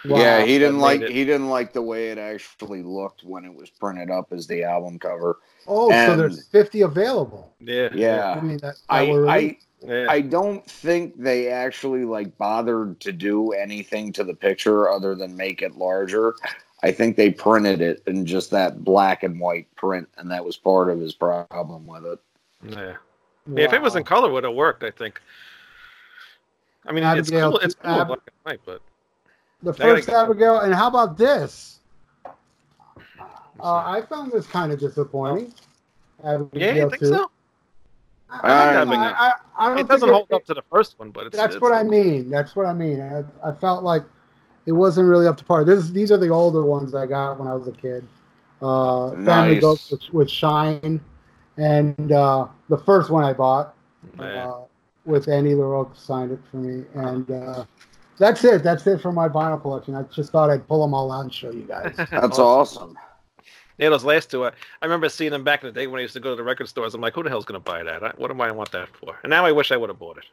yeah, 0.05 0.43
he 0.43 0.57
didn't 0.57 0.79
like 0.79 1.01
it. 1.01 1.11
he 1.11 1.25
didn't 1.25 1.49
like 1.49 1.73
the 1.73 1.81
way 1.81 2.09
it 2.09 2.17
actually 2.17 2.81
looked 2.81 3.23
when 3.23 3.45
it 3.45 3.53
was 3.53 3.69
printed 3.69 4.09
up 4.09 4.31
as 4.31 4.47
the 4.47 4.63
album 4.63 4.99
cover. 4.99 5.39
Oh, 5.67 5.91
so 5.91 6.15
there's 6.15 6.47
50 6.47 6.81
available. 6.81 7.53
Yeah, 7.59 7.89
Yeah, 7.93 8.31
I 8.31 8.41
mean 8.41 8.57
that. 8.57 8.75
that 8.75 8.75
I 8.89 9.01
I 9.01 9.57
yeah. 9.83 10.05
I 10.09 10.21
don't 10.21 10.65
think 10.65 11.21
they 11.21 11.49
actually 11.49 12.05
like 12.05 12.37
bothered 12.37 12.99
to 13.01 13.11
do 13.11 13.51
anything 13.51 14.13
to 14.13 14.23
the 14.23 14.33
picture 14.33 14.89
other 14.89 15.13
than 15.15 15.35
make 15.35 15.61
it 15.61 15.75
larger. 15.75 16.35
I 16.83 16.91
think 16.91 17.15
they 17.15 17.29
printed 17.29 17.81
it 17.81 18.01
in 18.07 18.25
just 18.25 18.49
that 18.51 18.83
black 18.83 19.23
and 19.23 19.39
white 19.39 19.73
print, 19.75 20.09
and 20.17 20.31
that 20.31 20.43
was 20.43 20.57
part 20.57 20.89
of 20.89 20.99
his 20.99 21.13
problem 21.13 21.85
with 21.85 22.05
it. 22.05 22.19
yeah. 22.69 22.95
Yeah, 23.51 23.65
if 23.65 23.73
it 23.73 23.81
was 23.81 23.95
in 23.95 24.03
color, 24.03 24.29
would 24.29 24.43
have 24.43 24.53
worked. 24.53 24.83
I 24.83 24.91
think. 24.91 25.19
I 26.85 26.91
mean, 26.91 27.03
it's 27.03 27.29
Abigail, 27.29 27.51
cool. 27.51 27.59
It's 27.59 27.75
cool 27.75 27.91
Ab- 27.91 28.07
black 28.07 28.19
and 28.27 28.35
white, 28.43 28.59
but 28.65 28.81
the 29.63 29.73
first 29.73 30.09
Abigail, 30.09 30.59
and 30.59 30.73
how 30.73 30.87
about 30.87 31.17
this? 31.17 31.79
Uh, 32.25 33.75
I 33.75 34.01
found 34.07 34.31
this 34.31 34.47
kind 34.47 34.71
of 34.71 34.79
disappointing. 34.79 35.53
Abigail 36.23 36.49
yeah, 36.53 36.83
you 36.83 36.89
think 36.89 36.99
too. 36.99 37.07
so? 37.07 37.31
I, 38.29 38.39
I 38.39 38.69
I, 38.69 38.73
don't 38.73 38.93
I. 38.93 39.11
I, 39.11 39.33
I 39.57 39.69
don't 39.69 39.79
It 39.79 39.87
doesn't 39.87 40.07
think 40.07 40.15
hold 40.15 40.31
up 40.31 40.45
to 40.45 40.53
the 40.53 40.63
first 40.71 40.97
one, 40.99 41.11
but 41.11 41.27
it's. 41.27 41.35
That's 41.37 41.55
it's, 41.55 41.61
what 41.61 41.73
I 41.73 41.83
mean. 41.83 42.29
That's 42.29 42.55
what 42.55 42.65
I 42.65 42.73
mean. 42.73 43.01
I, 43.01 43.23
I 43.43 43.53
felt 43.53 43.83
like 43.83 44.03
it 44.65 44.71
wasn't 44.73 45.07
really 45.07 45.27
up 45.27 45.37
to 45.37 45.43
par. 45.43 45.63
This 45.63 45.89
these 45.89 46.11
are 46.11 46.17
the 46.17 46.29
older 46.29 46.63
ones 46.63 46.93
I 46.95 47.05
got 47.05 47.39
when 47.39 47.47
I 47.47 47.53
was 47.55 47.67
a 47.67 47.71
kid. 47.71 48.07
Uh, 48.61 49.11
Family 49.25 49.55
Nice. 49.55 49.61
Ghost 49.61 49.91
with, 49.91 50.01
with 50.13 50.29
Shine, 50.29 51.01
and 51.57 52.11
uh, 52.11 52.47
the 52.69 52.77
first 52.77 53.09
one 53.09 53.23
I 53.23 53.33
bought 53.33 53.73
Yeah. 54.19 54.47
uh, 54.49 54.59
with 55.05 55.27
Andy 55.27 55.51
LaRocque 55.53 55.97
signed 55.97 56.31
it 56.31 56.39
for 56.51 56.57
me, 56.57 56.85
and 56.93 57.29
uh, 57.31 57.65
that's 58.19 58.43
it. 58.43 58.61
That's 58.63 58.85
it 58.85 59.01
for 59.01 59.11
my 59.11 59.27
vinyl 59.27 59.59
collection. 59.59 59.95
I 59.95 60.03
just 60.03 60.31
thought 60.31 60.51
I'd 60.51 60.67
pull 60.67 60.81
them 60.83 60.93
all 60.93 61.11
out 61.11 61.21
and 61.21 61.33
show 61.33 61.49
you 61.51 61.63
guys. 61.63 61.95
That's 62.11 62.37
awesome. 62.37 62.95
Yeah, 63.79 63.89
those 63.89 64.03
last 64.03 64.29
two. 64.29 64.45
I, 64.45 64.49
I 64.49 64.85
remember 64.85 65.09
seeing 65.09 65.31
them 65.31 65.43
back 65.43 65.63
in 65.63 65.67
the 65.67 65.73
day 65.73 65.87
when 65.87 65.97
I 65.97 66.03
used 66.03 66.13
to 66.13 66.19
go 66.19 66.29
to 66.29 66.35
the 66.35 66.43
record 66.43 66.67
stores. 66.69 66.93
I'm 66.93 67.01
like, 67.01 67.15
who 67.15 67.23
the 67.23 67.29
hell's 67.29 67.45
gonna 67.45 67.59
buy 67.59 67.81
that? 67.81 68.03
I, 68.03 68.11
what 68.17 68.29
am 68.29 68.39
I 68.41 68.51
want 68.51 68.71
that 68.73 68.89
for? 68.89 69.17
And 69.23 69.31
now 69.31 69.43
I 69.43 69.51
wish 69.51 69.71
I 69.71 69.77
would 69.77 69.89
have 69.89 69.97
bought 69.97 70.19
it. 70.19 70.25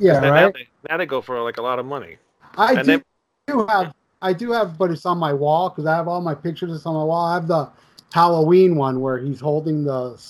Yeah, 0.00 0.14
And 0.14 0.22
Now 0.22 0.30
right. 0.46 0.54
they, 0.54 0.68
now 0.90 0.96
they 0.96 1.06
go 1.06 1.20
for 1.20 1.40
like 1.40 1.58
a 1.58 1.62
lot 1.62 1.78
of 1.78 1.86
money. 1.86 2.16
I 2.56 2.72
and 2.74 2.78
do, 2.84 2.84
then- 2.84 3.02
do 3.46 3.66
have, 3.66 3.94
I 4.22 4.32
do 4.32 4.50
have, 4.52 4.76
but 4.78 4.90
it's 4.90 5.06
on 5.06 5.18
my 5.18 5.32
wall 5.32 5.68
because 5.68 5.86
I 5.86 5.94
have 5.94 6.08
all 6.08 6.20
my 6.20 6.34
pictures. 6.34 6.72
It's 6.74 6.86
on 6.86 6.94
my 6.94 7.04
wall. 7.04 7.26
I 7.26 7.34
have 7.34 7.46
the 7.48 7.68
Halloween 8.12 8.76
one 8.76 9.00
where 9.00 9.18
he's 9.18 9.40
holding 9.40 9.84
the 9.84 10.20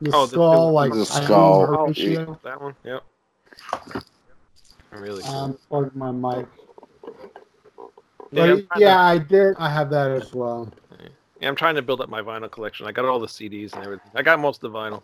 the 0.00 0.10
Oh, 0.14 0.26
skull, 0.26 0.66
the- 0.66 0.72
like 0.72 0.92
the 0.92 1.04
skull. 1.04 1.62
Oh, 1.62 1.66
Horatio. 1.86 2.38
That 2.44 2.60
one, 2.62 2.74
yep. 2.84 3.02
Really 4.92 5.22
cool. 5.22 5.34
Um, 5.34 5.58
plug 5.68 5.94
my 5.96 6.10
mic. 6.12 6.46
yeah, 8.32 8.44
I'm 8.44 8.56
But 8.60 8.68
trying 8.68 8.80
yeah, 8.80 8.94
to, 8.94 9.00
I 9.00 9.18
did. 9.18 9.56
I 9.58 9.68
have 9.70 9.90
that 9.90 10.10
as 10.12 10.32
well. 10.32 10.72
yeah, 11.40 11.48
I'm 11.48 11.56
trying 11.56 11.74
to 11.74 11.82
build 11.82 12.00
up 12.00 12.08
my 12.08 12.22
vinyl 12.22 12.50
collection. 12.50 12.86
I 12.86 12.92
got 12.92 13.04
all 13.04 13.18
the 13.20 13.26
CDs 13.26 13.74
and 13.74 13.84
everything. 13.84 14.10
I 14.14 14.22
got 14.22 14.38
most 14.40 14.62
of 14.62 14.72
the 14.72 14.78
vinyl. 14.78 15.02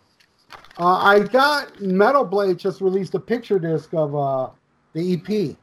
Uh, 0.79 0.97
I 0.97 1.19
got 1.19 1.79
Metal 1.81 2.23
Blade 2.23 2.57
just 2.57 2.79
released 2.81 3.13
a 3.15 3.19
picture 3.19 3.59
disc 3.59 3.93
of 3.93 4.15
uh, 4.15 4.49
the 4.93 5.13
EP. 5.13 5.55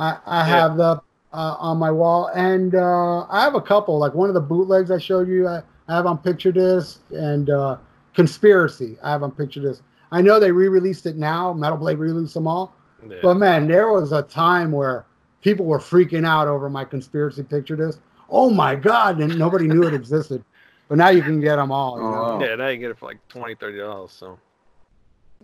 I, 0.00 0.18
I 0.26 0.44
Yeah. 0.48 0.60
have 0.60 0.76
the 0.76 1.02
uh, 1.32 1.56
on 1.60 1.78
my 1.78 1.90
wall, 1.92 2.28
and 2.34 2.74
uh, 2.74 3.26
I 3.28 3.42
have 3.42 3.54
a 3.54 3.60
couple. 3.60 3.98
Like 3.98 4.14
one 4.14 4.28
of 4.28 4.34
the 4.34 4.40
bootlegs 4.40 4.90
I 4.90 4.98
showed 4.98 5.28
you, 5.28 5.46
I, 5.46 5.62
I 5.88 5.96
have 5.96 6.06
on 6.06 6.18
picture 6.18 6.52
disc, 6.52 7.00
and 7.12 7.50
uh, 7.50 7.76
Conspiracy 8.14 8.98
I 9.02 9.10
have 9.12 9.22
on 9.22 9.30
picture 9.32 9.60
disc. 9.60 9.82
I 10.12 10.22
know 10.22 10.40
they 10.40 10.50
re-released 10.50 11.06
it 11.06 11.16
now. 11.16 11.52
Metal 11.52 11.78
Blade 11.78 11.98
re-released 11.98 12.34
them 12.34 12.48
all, 12.48 12.74
Yeah. 13.08 13.16
but 13.22 13.34
man, 13.34 13.68
there 13.68 13.92
was 13.92 14.12
a 14.12 14.22
time 14.22 14.72
where 14.72 15.06
people 15.42 15.66
were 15.66 15.78
freaking 15.78 16.26
out 16.26 16.48
over 16.48 16.68
my 16.68 16.84
Conspiracy 16.84 17.42
picture 17.44 17.76
disc. 17.76 18.00
Oh 18.30 18.50
my 18.50 18.74
god! 18.74 19.20
And 19.20 19.38
nobody 19.38 19.68
knew 19.68 19.86
it 19.86 19.94
existed. 19.94 20.42
But 20.88 20.98
now 20.98 21.10
you 21.10 21.22
can 21.22 21.40
get 21.40 21.56
them 21.56 21.70
all. 21.70 22.00
You 22.02 22.10
Oh, 22.10 22.12
know? 22.12 22.40
yeah, 22.40 22.56
now 22.56 22.68
you 22.68 22.78
get 22.78 22.90
it 22.90 22.98
for 22.98 23.06
like 23.06 23.18
20 23.28 23.54
30 23.54 23.78
dollars. 23.78 24.12
So 24.12 24.38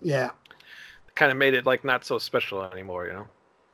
Yeah. 0.02 0.30
kind 1.14 1.30
of 1.30 1.38
made 1.38 1.54
it 1.54 1.66
like 1.66 1.84
not 1.84 2.04
so 2.04 2.18
special 2.18 2.62
anymore, 2.64 3.06
you 3.06 3.12
know. 3.12 3.26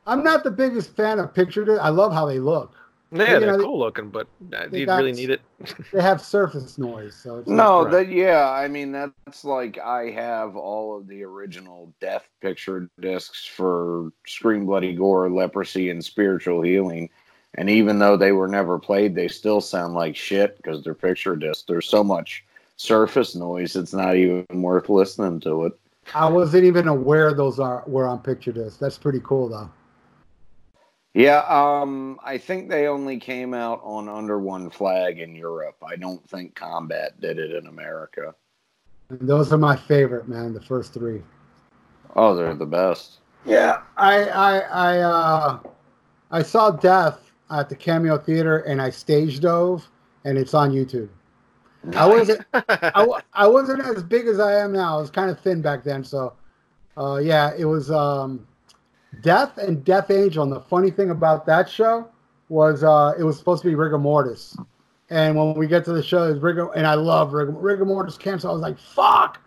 I'm 0.05 0.23
not 0.23 0.43
the 0.43 0.51
biggest 0.51 0.95
fan 0.95 1.19
of 1.19 1.33
picture 1.33 1.63
disc. 1.65 1.81
I 1.81 1.89
love 1.89 2.13
how 2.13 2.25
they 2.25 2.39
look. 2.39 2.75
Yeah, 3.11 3.35
you 3.35 3.39
they're 3.41 3.57
know, 3.57 3.63
cool 3.63 3.79
looking, 3.79 4.09
but 4.09 4.27
uh, 4.53 4.65
do 4.67 4.79
you 4.79 4.85
got- 4.85 4.97
really 4.97 5.11
need 5.11 5.29
it? 5.29 5.41
They 5.93 6.01
have 6.01 6.21
surface 6.21 6.77
noise, 6.79 7.15
so 7.15 7.37
it's 7.37 7.47
No, 7.47 7.83
Right. 7.83 7.91
that 7.91 8.09
yeah, 8.09 8.49
I 8.49 8.67
mean 8.67 8.91
that's 8.91 9.45
like 9.45 9.77
I 9.77 10.09
have 10.09 10.55
all 10.55 10.97
of 10.97 11.07
the 11.07 11.23
original 11.23 11.93
death 12.01 12.27
picture 12.41 12.89
discs 12.99 13.45
for 13.45 14.11
Scream 14.25 14.65
Bloody 14.65 14.93
Gore, 14.95 15.29
Leprosy, 15.29 15.91
and 15.91 16.03
Spiritual 16.03 16.63
Healing. 16.63 17.09
And 17.55 17.69
even 17.69 17.99
though 17.99 18.17
they 18.17 18.31
were 18.31 18.47
never 18.47 18.79
played, 18.79 19.13
they 19.13 19.27
still 19.27 19.61
sound 19.61 19.93
like 19.93 20.15
shit 20.15 20.57
because 20.57 20.83
they're 20.83 20.95
picture 20.95 21.35
discs. 21.35 21.65
There's 21.67 21.87
so 21.87 22.03
much 22.03 22.43
surface 22.77 23.35
noise, 23.35 23.75
it's 23.75 23.93
not 23.93 24.15
even 24.15 24.45
worth 24.51 24.89
listening 24.89 25.39
to 25.41 25.65
it. 25.65 25.73
I 26.15 26.27
wasn't 26.27 26.63
even 26.65 26.87
aware 26.87 27.33
those 27.35 27.59
are 27.59 27.83
were 27.85 28.07
on 28.07 28.19
picture 28.19 28.51
disc. 28.51 28.79
That's 28.79 28.97
pretty 28.97 29.21
cool 29.23 29.47
though. 29.49 29.69
Yeah, 31.13 31.43
um, 31.47 32.19
I 32.23 32.39
think 32.39 32.69
they 32.69 32.87
only 32.87 33.19
came 33.19 33.53
out 33.53 33.81
on 33.83 34.09
Under 34.09 34.39
One 34.39 34.69
Flag 34.71 35.19
in 35.19 35.35
Europe. 35.35 35.77
I 35.87 35.95
don't 35.95 36.27
think 36.27 36.55
Combat 36.55 37.19
did 37.21 37.37
it 37.37 37.51
in 37.51 37.67
America. 37.67 38.33
And 39.09 39.27
those 39.27 39.53
are 39.53 39.57
my 39.57 39.75
favorite, 39.75 40.27
man. 40.27 40.53
The 40.53 40.61
first 40.61 40.93
three. 40.93 41.21
Oh, 42.15 42.35
they're 42.35 42.55
the 42.55 42.65
best. 42.65 43.19
Yeah, 43.45 43.81
I 43.97 44.23
I 44.23 44.59
I 44.59 44.97
uh, 44.99 45.59
I 46.31 46.41
saw 46.41 46.71
Death 46.71 47.19
at 47.51 47.69
the 47.69 47.75
Cameo 47.75 48.17
Theater, 48.17 48.59
and 48.59 48.81
I 48.81 48.89
stage 48.89 49.39
dove, 49.39 49.87
and 50.25 50.37
it's 50.37 50.53
on 50.53 50.71
YouTube. 50.71 51.09
I 51.95 52.07
wasn't 52.07 52.45
I, 52.53 53.21
I 53.33 53.47
wasn't 53.47 53.81
as 53.81 54.01
big 54.01 54.25
as 54.27 54.39
I 54.39 54.53
am 54.59 54.71
now. 54.71 54.97
I 54.97 55.01
was 55.01 55.11
kind 55.11 55.29
of 55.29 55.39
thin 55.39 55.61
back 55.61 55.83
then, 55.83 56.03
so 56.03 56.33
uh, 56.97 57.17
yeah, 57.17 57.51
it 57.57 57.65
was 57.65 57.91
um, 57.91 58.47
Death 59.21 59.57
and 59.57 59.83
Death 59.83 60.11
Angel. 60.11 60.43
And 60.43 60.51
the 60.51 60.61
funny 60.61 60.91
thing 60.91 61.09
about 61.09 61.45
that 61.45 61.69
show 61.69 62.07
was 62.49 62.83
uh, 62.83 63.13
it 63.17 63.23
was 63.23 63.37
supposed 63.37 63.61
to 63.63 63.69
be 63.69 63.75
rigor 63.75 63.97
mortis, 63.97 64.57
and 65.09 65.35
when 65.35 65.53
we 65.55 65.67
get 65.67 65.85
to 65.85 65.93
the 65.93 66.03
show, 66.03 66.29
it's 66.31 66.41
rigor, 66.41 66.71
and 66.73 66.85
I 66.87 66.95
love 66.95 67.33
rigor, 67.33 67.51
rigor 67.51 67.85
mortis 67.85 68.17
camp. 68.17 68.41
So 68.41 68.49
I 68.49 68.53
was 68.53 68.61
like, 68.61 68.79
fuck. 68.79 69.39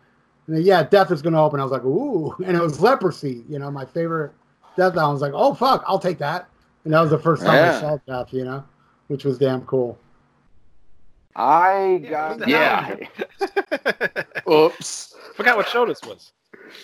And 0.46 0.56
then, 0.56 0.64
yeah, 0.64 0.82
Death 0.82 1.10
is 1.10 1.22
going 1.22 1.32
to 1.32 1.40
open. 1.40 1.58
I 1.60 1.64
was 1.64 1.72
like, 1.72 1.84
ooh, 1.84 2.34
and 2.44 2.56
it 2.56 2.62
was 2.62 2.80
Leprosy. 2.80 3.44
You 3.48 3.58
know, 3.58 3.70
my 3.70 3.84
favorite 3.84 4.32
Death. 4.76 4.96
I 4.96 5.08
was 5.08 5.20
like, 5.20 5.32
oh 5.34 5.54
fuck, 5.54 5.84
I'll 5.86 5.98
take 5.98 6.18
that. 6.18 6.48
And 6.84 6.92
that 6.92 7.00
was 7.00 7.10
the 7.10 7.18
first 7.18 7.42
time 7.42 7.54
Yeah. 7.54 7.76
I 7.76 7.80
saw 7.80 7.98
Death. 8.06 8.32
You 8.32 8.44
know, 8.44 8.64
which 9.08 9.24
was 9.24 9.38
damn 9.38 9.62
cool. 9.62 9.98
I 11.34 12.04
got 12.08 12.38
the 12.38 12.48
yeah. 12.48 12.96
Oops. 14.50 15.14
Forgot 15.34 15.56
what 15.58 15.68
show 15.68 15.84
this 15.84 16.00
was. 16.02 16.32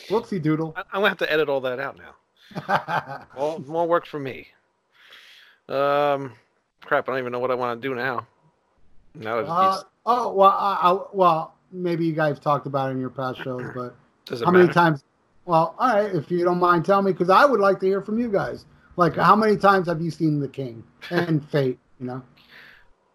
Whoopsie 0.08 0.42
doodle. 0.42 0.74
I, 0.76 0.80
I'm 0.80 1.00
gonna 1.00 1.08
have 1.08 1.18
to 1.18 1.32
edit 1.32 1.48
all 1.48 1.60
that 1.62 1.80
out 1.80 1.96
now. 1.96 2.14
All 3.36 3.58
more 3.66 3.86
work 3.86 4.06
for 4.06 4.18
me. 4.18 4.48
Um, 5.68 6.32
crap. 6.82 7.08
I 7.08 7.12
don't 7.12 7.20
even 7.20 7.32
know 7.32 7.38
what 7.38 7.50
I 7.50 7.54
want 7.54 7.80
to 7.80 7.88
do 7.88 7.94
now. 7.94 8.26
Now 9.14 9.38
Uh, 9.38 9.80
oh 10.06 10.32
well, 10.32 10.50
I, 10.50 10.90
I, 10.90 10.98
well, 11.12 11.54
maybe 11.70 12.06
you 12.06 12.12
guys 12.12 12.38
talked 12.38 12.66
about 12.66 12.88
it 12.88 12.92
in 12.92 13.00
your 13.00 13.10
past 13.10 13.42
shows, 13.42 13.70
but 13.74 13.94
how 14.44 14.50
many 14.50 14.68
times? 14.68 15.04
Well, 15.44 15.74
all 15.78 15.94
right, 15.94 16.14
if 16.14 16.30
you 16.30 16.44
don't 16.44 16.60
mind, 16.60 16.84
tell 16.84 17.02
me 17.02 17.12
because 17.12 17.30
I 17.30 17.44
would 17.44 17.60
like 17.60 17.80
to 17.80 17.86
hear 17.86 18.00
from 18.00 18.18
you 18.18 18.30
guys. 18.30 18.64
Like, 18.96 19.16
how 19.16 19.34
many 19.34 19.56
times 19.56 19.88
have 19.88 20.02
you 20.02 20.10
seen 20.10 20.38
The 20.38 20.48
King 20.48 20.84
and 21.10 21.46
Fate? 21.50 21.78
You 21.98 22.06
know, 22.06 22.22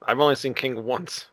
I've 0.05 0.19
only 0.19 0.35
seen 0.35 0.53
King 0.53 0.83
once. 0.83 1.27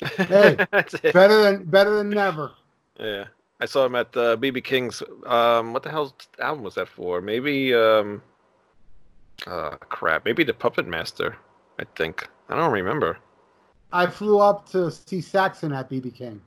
Hey, 0.00 0.56
better 0.70 1.42
than 1.42 1.64
better 1.64 1.96
than 1.96 2.10
never. 2.10 2.52
Yeah, 2.98 3.24
I 3.60 3.64
saw 3.66 3.86
him 3.86 3.94
at 3.94 4.14
uh, 4.16 4.36
BB 4.36 4.64
King's. 4.64 5.02
Um, 5.24 5.72
what 5.72 5.82
the 5.82 5.90
hell 5.90 6.14
album 6.40 6.64
was 6.64 6.74
that 6.74 6.88
for? 6.88 7.20
Maybe 7.20 7.74
um, 7.74 8.22
uh, 9.46 9.70
crap. 9.88 10.24
Maybe 10.24 10.44
the 10.44 10.54
Puppet 10.54 10.86
Master. 10.86 11.36
I 11.78 11.84
think. 11.96 12.28
I 12.48 12.56
don't 12.56 12.72
remember. 12.72 13.18
I 13.92 14.06
flew 14.06 14.38
up 14.40 14.68
to 14.70 14.90
see 14.90 15.20
Saxon 15.20 15.72
at 15.72 15.88
BB 15.90 16.14
King. 16.14 16.40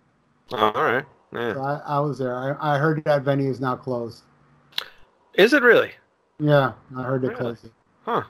Oh, 0.52 0.72
all 0.72 0.84
right. 0.84 1.06
Yeah. 1.34 1.54
So 1.54 1.62
I, 1.62 1.82
I 1.86 2.00
was 2.00 2.18
there. 2.18 2.36
I, 2.36 2.76
I 2.76 2.78
heard 2.78 3.04
that 3.06 3.22
venue 3.24 3.50
is 3.50 3.60
now 3.60 3.76
closed. 3.76 4.24
Is 5.36 5.54
it 5.54 5.62
really? 5.64 5.92
Yeah, 6.40 6.74
I 6.98 7.04
heard 7.04 7.22
they 7.22 7.28
Really? 7.28 7.40
closed 7.40 7.66
it. 7.66 7.72
Huh. 8.04 8.24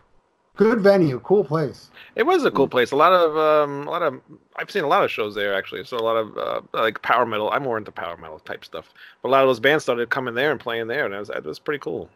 Good 0.60 0.82
venue, 0.82 1.22
cool 1.22 1.46
place. 1.46 1.90
It 2.18 2.24
was 2.24 2.44
a 2.44 2.52
cool 2.52 2.68
place. 2.68 2.92
A 2.92 2.96
lot 2.98 3.14
of 3.14 3.38
um, 3.38 3.88
a 3.88 3.90
lot 3.92 4.02
of 4.04 4.20
I've 4.58 4.70
seen 4.70 4.84
a 4.84 4.88
lot 4.88 5.06
of 5.06 5.10
shows 5.10 5.34
there 5.34 5.54
actually. 5.56 5.86
So 5.86 5.96
a 5.98 6.04
lot 6.04 6.18
of 6.18 6.38
uh, 6.38 6.62
like 6.74 7.02
power 7.02 7.26
metal. 7.26 7.50
I'm 7.50 7.64
more 7.64 7.78
into 7.78 7.94
power 7.94 8.18
metal 8.18 8.40
type 8.40 8.66
stuff. 8.66 8.94
But 9.22 9.30
a 9.30 9.32
lot 9.32 9.42
of 9.42 9.48
those 9.48 9.62
bands 9.62 9.86
started 9.86 10.10
coming 10.10 10.34
there 10.34 10.52
and 10.52 10.60
playing 10.60 10.88
there, 10.88 11.06
and 11.06 11.14
it 11.14 11.18
was 11.20 11.30
it 11.30 11.46
was 11.46 11.60
pretty 11.60 11.80
cool. 11.80 12.10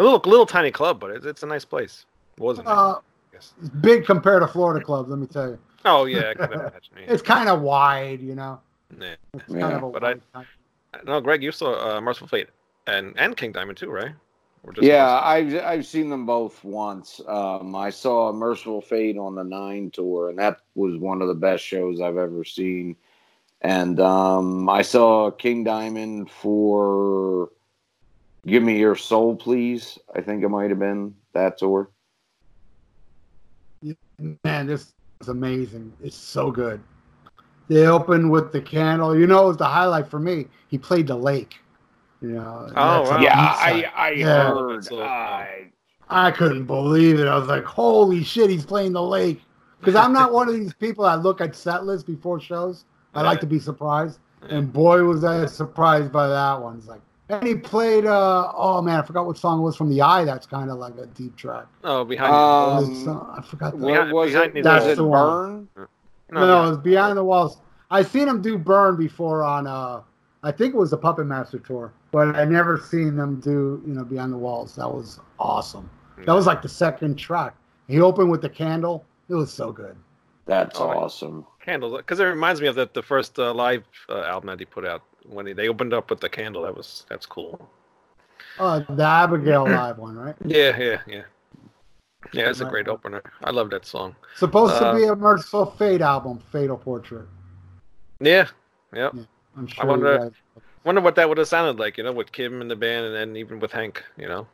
A 0.00 0.02
little 0.02 0.18
little 0.28 0.46
tiny 0.46 0.72
club, 0.72 0.98
but 0.98 1.12
it's, 1.12 1.24
it's 1.26 1.44
a 1.44 1.46
nice 1.46 1.64
place. 1.64 2.06
It 2.36 2.42
wasn't. 2.42 2.66
Uh, 2.66 2.96
Yes. 3.32 3.52
it's 3.60 3.68
big 3.68 4.04
compared 4.04 4.42
to 4.42 4.48
Florida 4.48 4.84
clubs, 4.84 5.08
let 5.10 5.18
me 5.20 5.26
tell 5.28 5.48
you. 5.50 5.58
Oh 5.84 6.06
yeah, 6.06 6.32
I 6.38 6.44
imagine. 6.44 6.80
Yeah. 6.96 7.04
It's 7.08 7.22
kind 7.22 7.48
of 7.48 7.62
wide, 7.62 8.20
you 8.20 8.34
know. 8.34 8.60
Yeah. 9.00 9.14
It's 9.32 9.44
Yeah, 9.48 9.60
kind 9.60 9.72
of 9.74 9.82
a 9.84 9.90
but 9.90 10.04
I- 10.04 10.14
wide 10.34 10.46
No, 11.04 11.20
Greg, 11.20 11.42
you 11.42 11.52
saw 11.52 11.96
uh, 11.96 12.00
Mercyful 12.00 12.26
Fate 12.28 12.48
and 12.88 13.14
and 13.16 13.36
King 13.36 13.52
Diamond 13.52 13.78
too, 13.78 13.90
right? 13.90 14.12
Or 14.64 14.72
just 14.72 14.86
Yeah, 14.86 15.20
I've 15.22 15.54
I've 15.56 15.86
seen 15.86 16.08
them 16.08 16.24
both 16.24 16.64
once. 16.64 17.20
Um, 17.26 17.74
I 17.76 17.90
saw 17.90 18.32
Mercyful 18.32 18.80
Fate 18.80 19.18
on 19.18 19.34
the 19.34 19.44
Nine 19.44 19.90
tour, 19.90 20.30
and 20.30 20.38
that 20.38 20.60
was 20.74 20.96
one 20.96 21.20
of 21.20 21.28
the 21.28 21.34
best 21.34 21.62
shows 21.62 22.00
I've 22.00 22.16
ever 22.16 22.44
seen. 22.44 22.96
And 23.60 24.00
um, 24.00 24.68
I 24.68 24.82
saw 24.82 25.30
King 25.30 25.64
Diamond 25.64 26.30
for 26.30 27.50
"Give 28.46 28.62
Me 28.62 28.78
Your 28.78 28.96
Soul, 28.96 29.36
Please." 29.36 29.98
I 30.14 30.22
think 30.22 30.42
it 30.42 30.48
might 30.48 30.70
have 30.70 30.78
been 30.78 31.14
that 31.34 31.58
tour. 31.58 31.90
Man, 34.44 34.66
this 34.66 34.94
is 35.20 35.28
amazing. 35.28 35.92
It's 36.02 36.16
so 36.16 36.50
good. 36.50 36.80
They 37.68 37.86
opened 37.86 38.30
with 38.30 38.52
the 38.52 38.62
candle. 38.62 39.18
You 39.18 39.26
know, 39.26 39.44
it 39.44 39.48
was 39.48 39.56
the 39.58 39.66
highlight 39.66 40.08
for 40.08 40.18
me. 40.18 40.46
He 40.68 40.78
played 40.78 41.06
the 41.06 41.16
lake. 41.16 41.58
You 42.24 42.34
know. 42.36 42.68
Oh, 42.76 43.02
wow. 43.02 43.20
Yeah, 43.20 43.34
I. 43.36 43.90
I 43.94 44.10
Yeah. 44.12 44.26
heard. 44.54 44.88
I, 44.92 45.66
I 46.08 46.30
couldn't 46.30 46.64
believe 46.64 47.18
it. 47.20 47.26
I 47.26 47.36
was 47.36 47.48
like, 47.48 47.64
holy 47.64 48.22
shit, 48.24 48.50
he's 48.50 48.64
playing 48.64 48.92
the 48.92 49.02
lake. 49.02 49.42
Because 49.80 49.94
I'm 49.94 50.12
not 50.12 50.32
one 50.38 50.48
of 50.48 50.54
these 50.54 50.72
people 50.74 51.04
that 51.04 51.22
look 51.22 51.40
at 51.40 51.54
set 51.54 51.84
lists 51.84 52.04
before 52.06 52.40
shows. 52.40 52.84
I 53.14 53.22
like 53.22 53.40
to 53.40 53.46
be 53.46 53.58
surprised. 53.58 54.18
And 54.48 54.72
boy, 54.72 55.02
was 55.04 55.24
I 55.24 55.46
surprised 55.46 56.10
by 56.12 56.28
that 56.28 56.60
one. 56.60 56.76
It's 56.78 56.86
like, 56.88 57.00
and 57.30 57.46
he 57.46 57.54
played, 57.54 58.04
uh, 58.04 58.52
oh 58.54 58.82
man, 58.82 58.98
I 59.00 59.02
forgot 59.02 59.24
what 59.26 59.38
song 59.38 59.60
it 59.60 59.62
was 59.62 59.76
from 59.76 59.88
The 59.88 60.02
Eye. 60.02 60.24
That's 60.24 60.46
kind 60.46 60.70
of 60.70 60.78
like 60.78 60.96
a 60.98 61.06
deep 61.06 61.36
track. 61.36 61.64
Oh, 61.82 62.04
behind 62.04 62.34
Um, 62.34 62.84
It's, 62.90 63.06
uh, 63.06 63.18
I 63.38 63.40
forgot 63.42 63.72
the 63.78 63.86
Behind- 63.86 64.12
was 64.12 64.32
behind 64.32 64.50
it? 64.50 64.54
me, 64.54 64.60
Was 64.60 64.64
That's 64.64 64.86
it 64.92 64.96
the 64.96 65.04
one. 65.04 65.26
Burn? 65.26 65.68
you. 65.76 65.88
No, 66.32 66.64
it 66.66 66.68
was 66.70 66.78
Behind 66.78 67.16
the 67.16 67.24
Walls. 67.24 67.58
I've 67.90 68.08
seen 68.08 68.28
him 68.28 68.42
do 68.42 68.58
Burn 68.58 68.96
before 68.96 69.42
on, 69.42 69.66
uh, 69.66 70.00
I 70.44 70.52
think 70.52 70.74
it 70.74 70.76
was 70.76 70.90
the 70.90 70.96
Puppet 70.98 71.26
Master 71.26 71.58
tour, 71.58 71.92
but 72.12 72.36
I 72.36 72.44
never 72.44 72.78
seen 72.78 73.16
them 73.16 73.40
do, 73.40 73.82
you 73.86 73.94
know, 73.94 74.04
Beyond 74.04 74.32
the 74.32 74.36
Walls. 74.36 74.76
That 74.76 74.88
was 74.88 75.18
awesome. 75.38 75.88
That 76.26 76.34
was 76.34 76.46
like 76.46 76.60
the 76.62 76.68
second 76.68 77.16
track. 77.16 77.56
He 77.88 78.00
opened 78.00 78.30
with 78.30 78.42
the 78.42 78.48
candle. 78.50 79.04
It 79.28 79.34
was 79.34 79.52
so 79.52 79.72
good. 79.72 79.96
That's 80.46 80.78
Oh, 80.78 80.90
awesome. 80.90 81.46
candles 81.64 81.96
because 81.96 82.20
it 82.20 82.24
reminds 82.24 82.60
me 82.60 82.66
of 82.66 82.74
the, 82.74 82.88
the 82.92 83.02
first 83.02 83.38
uh, 83.38 83.54
live 83.54 83.84
uh, 84.10 84.20
album 84.24 84.48
that 84.48 84.58
he 84.60 84.66
put 84.66 84.84
out 84.86 85.02
when 85.26 85.46
he, 85.46 85.54
they 85.54 85.68
opened 85.68 85.94
up 85.94 86.10
with 86.10 86.20
the 86.20 86.28
candle. 86.28 86.62
That 86.62 86.76
was 86.76 87.06
that's 87.08 87.24
cool. 87.24 87.68
Uh, 88.58 88.80
the 88.90 89.02
Abigail 89.02 89.64
live 89.68 89.96
one, 89.98 90.14
right? 90.16 90.36
Yeah, 90.44 90.78
yeah, 90.78 91.00
yeah. 91.06 91.22
Yeah, 92.32 92.48
it's 92.50 92.60
a 92.60 92.64
great 92.66 92.88
opener. 92.88 93.22
I 93.42 93.50
love 93.50 93.70
that 93.70 93.86
song. 93.86 94.14
Supposed 94.36 94.74
Uh, 94.74 94.92
to 94.92 94.98
be 94.98 95.04
a 95.04 95.14
Mercyful 95.16 95.66
Fate 95.72 96.00
album, 96.02 96.38
Fatal 96.52 96.76
Portrait. 96.76 97.26
Yeah, 98.20 98.48
yeah. 98.94 99.10
I'm 99.56 99.66
sure. 99.66 99.86
wonder- 99.86 100.12
you 100.12 100.18
guys, 100.18 100.32
Wonder 100.84 101.00
what 101.00 101.14
that 101.14 101.26
would 101.30 101.38
have 101.38 101.48
sounded 101.48 101.80
like, 101.80 101.96
you 101.96 102.04
know, 102.04 102.12
with 102.12 102.30
Kim 102.30 102.60
in 102.60 102.68
the 102.68 102.76
band 102.76 103.06
and 103.06 103.14
then 103.14 103.36
even 103.36 103.58
with 103.58 103.72
Hank, 103.72 104.04
you 104.18 104.28
know. 104.28 104.46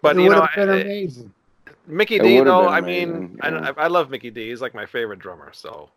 But 0.00 0.16
it 0.16 0.22
you 0.22 0.30
know, 0.30 0.40
have 0.40 0.54
been 0.54 0.70
I- 0.70 0.80
amazing. 0.80 1.32
Mickey 1.86 2.16
It 2.16 2.22
D, 2.22 2.38
would've 2.38 2.46
though. 2.46 2.62
been 2.62 2.72
I 2.72 2.80
mean, 2.80 3.38
I, 3.42 3.48
yeah. 3.50 3.72
I 3.76 3.84
I 3.84 3.86
love 3.88 4.08
Mickey 4.10 4.30
D. 4.30 4.48
He's 4.48 4.62
like 4.62 4.74
my 4.74 4.86
favorite 4.86 5.18
drummer. 5.18 5.50
So 5.52 5.90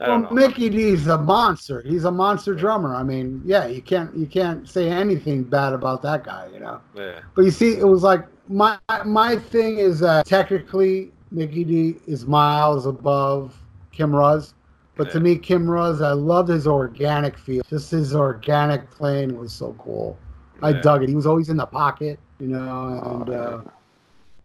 I 0.00 0.08
Well, 0.08 0.20
don't 0.22 0.34
know. 0.34 0.46
Mickey 0.48 0.68
D's 0.68 1.06
a 1.06 1.16
monster. 1.16 1.82
He's 1.82 2.02
a 2.04 2.10
monster 2.10 2.52
drummer. 2.54 2.94
I 2.96 3.02
mean, 3.04 3.40
yeah, 3.44 3.66
you 3.66 3.80
can't 3.80 4.14
you 4.16 4.26
can't 4.26 4.68
say 4.68 4.90
anything 4.90 5.44
bad 5.44 5.72
about 5.72 6.02
that 6.02 6.24
guy, 6.24 6.48
you 6.52 6.58
know. 6.60 6.80
Yeah, 6.96 7.20
But 7.36 7.42
you 7.44 7.50
see, 7.52 7.76
it 7.78 7.86
was 7.86 8.02
like 8.02 8.26
my 8.48 8.76
my 9.06 9.36
thing 9.36 9.78
is 9.78 10.00
that 10.00 10.26
technically 10.26 11.12
Mickey 11.30 11.62
D 11.64 11.96
is 12.08 12.26
miles 12.26 12.86
above 12.86 13.56
Kim 13.92 14.10
Ruzz. 14.10 14.52
But 14.96 15.10
to 15.12 15.20
me, 15.20 15.36
Kim 15.36 15.66
Ruzz, 15.66 16.04
I 16.04 16.12
loved 16.12 16.48
his 16.48 16.66
organic 16.66 17.36
feel. 17.36 17.62
Just 17.68 17.90
his 17.90 18.14
organic 18.14 18.88
playing 18.90 19.36
was 19.36 19.52
so 19.52 19.74
cool. 19.78 20.16
I 20.62 20.70
Yeah. 20.70 20.80
dug 20.82 21.02
it. 21.02 21.08
He 21.08 21.14
was 21.16 21.26
always 21.26 21.48
in 21.48 21.56
the 21.56 21.66
pocket, 21.66 22.18
you 22.38 22.46
know, 22.48 23.00
and 23.04 23.30
uh, 23.30 23.60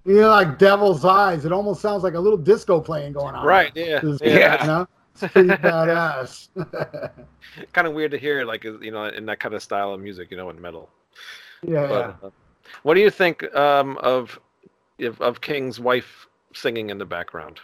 you 0.06 0.22
know, 0.22 0.30
like 0.30 0.58
Devil's 0.58 1.06
Eyes. 1.06 1.46
It 1.46 1.52
almost 1.52 1.82
sounds 1.82 2.02
like 2.04 2.16
a 2.16 2.20
little 2.20 2.38
disco 2.38 2.80
playing 2.82 3.14
going 3.14 3.36
on. 3.36 3.46
right. 3.46 3.72
Yeah, 3.76 4.00
Just- 4.02 4.24
yeah. 4.24 4.62
You 4.62 4.68
know, 4.68 4.88
it's 5.22 5.32
pretty 5.34 5.50
badass. 5.50 6.50
kind 7.74 7.88
of 7.88 7.94
weird 7.94 8.12
to 8.12 8.18
hear, 8.18 8.44
like 8.44 8.64
you 8.64 8.90
know, 8.92 9.06
in 9.06 9.26
that 9.28 9.40
kind 9.40 9.54
of 9.54 9.62
style 9.62 9.94
of 9.94 10.02
music, 10.02 10.32
you 10.32 10.38
know, 10.38 10.50
in 10.50 10.60
metal. 10.60 10.90
yeah. 11.62 11.88
But, 11.88 12.28
uh, 12.28 12.30
what 12.84 12.96
do 12.96 13.02
you 13.02 13.12
think 13.12 13.44
um, 13.56 13.98
of 13.98 14.40
of 15.20 15.42
King's 15.42 15.80
wife 15.80 16.28
singing 16.54 16.90
in 16.90 16.98
the 16.98 17.06
background? 17.06 17.60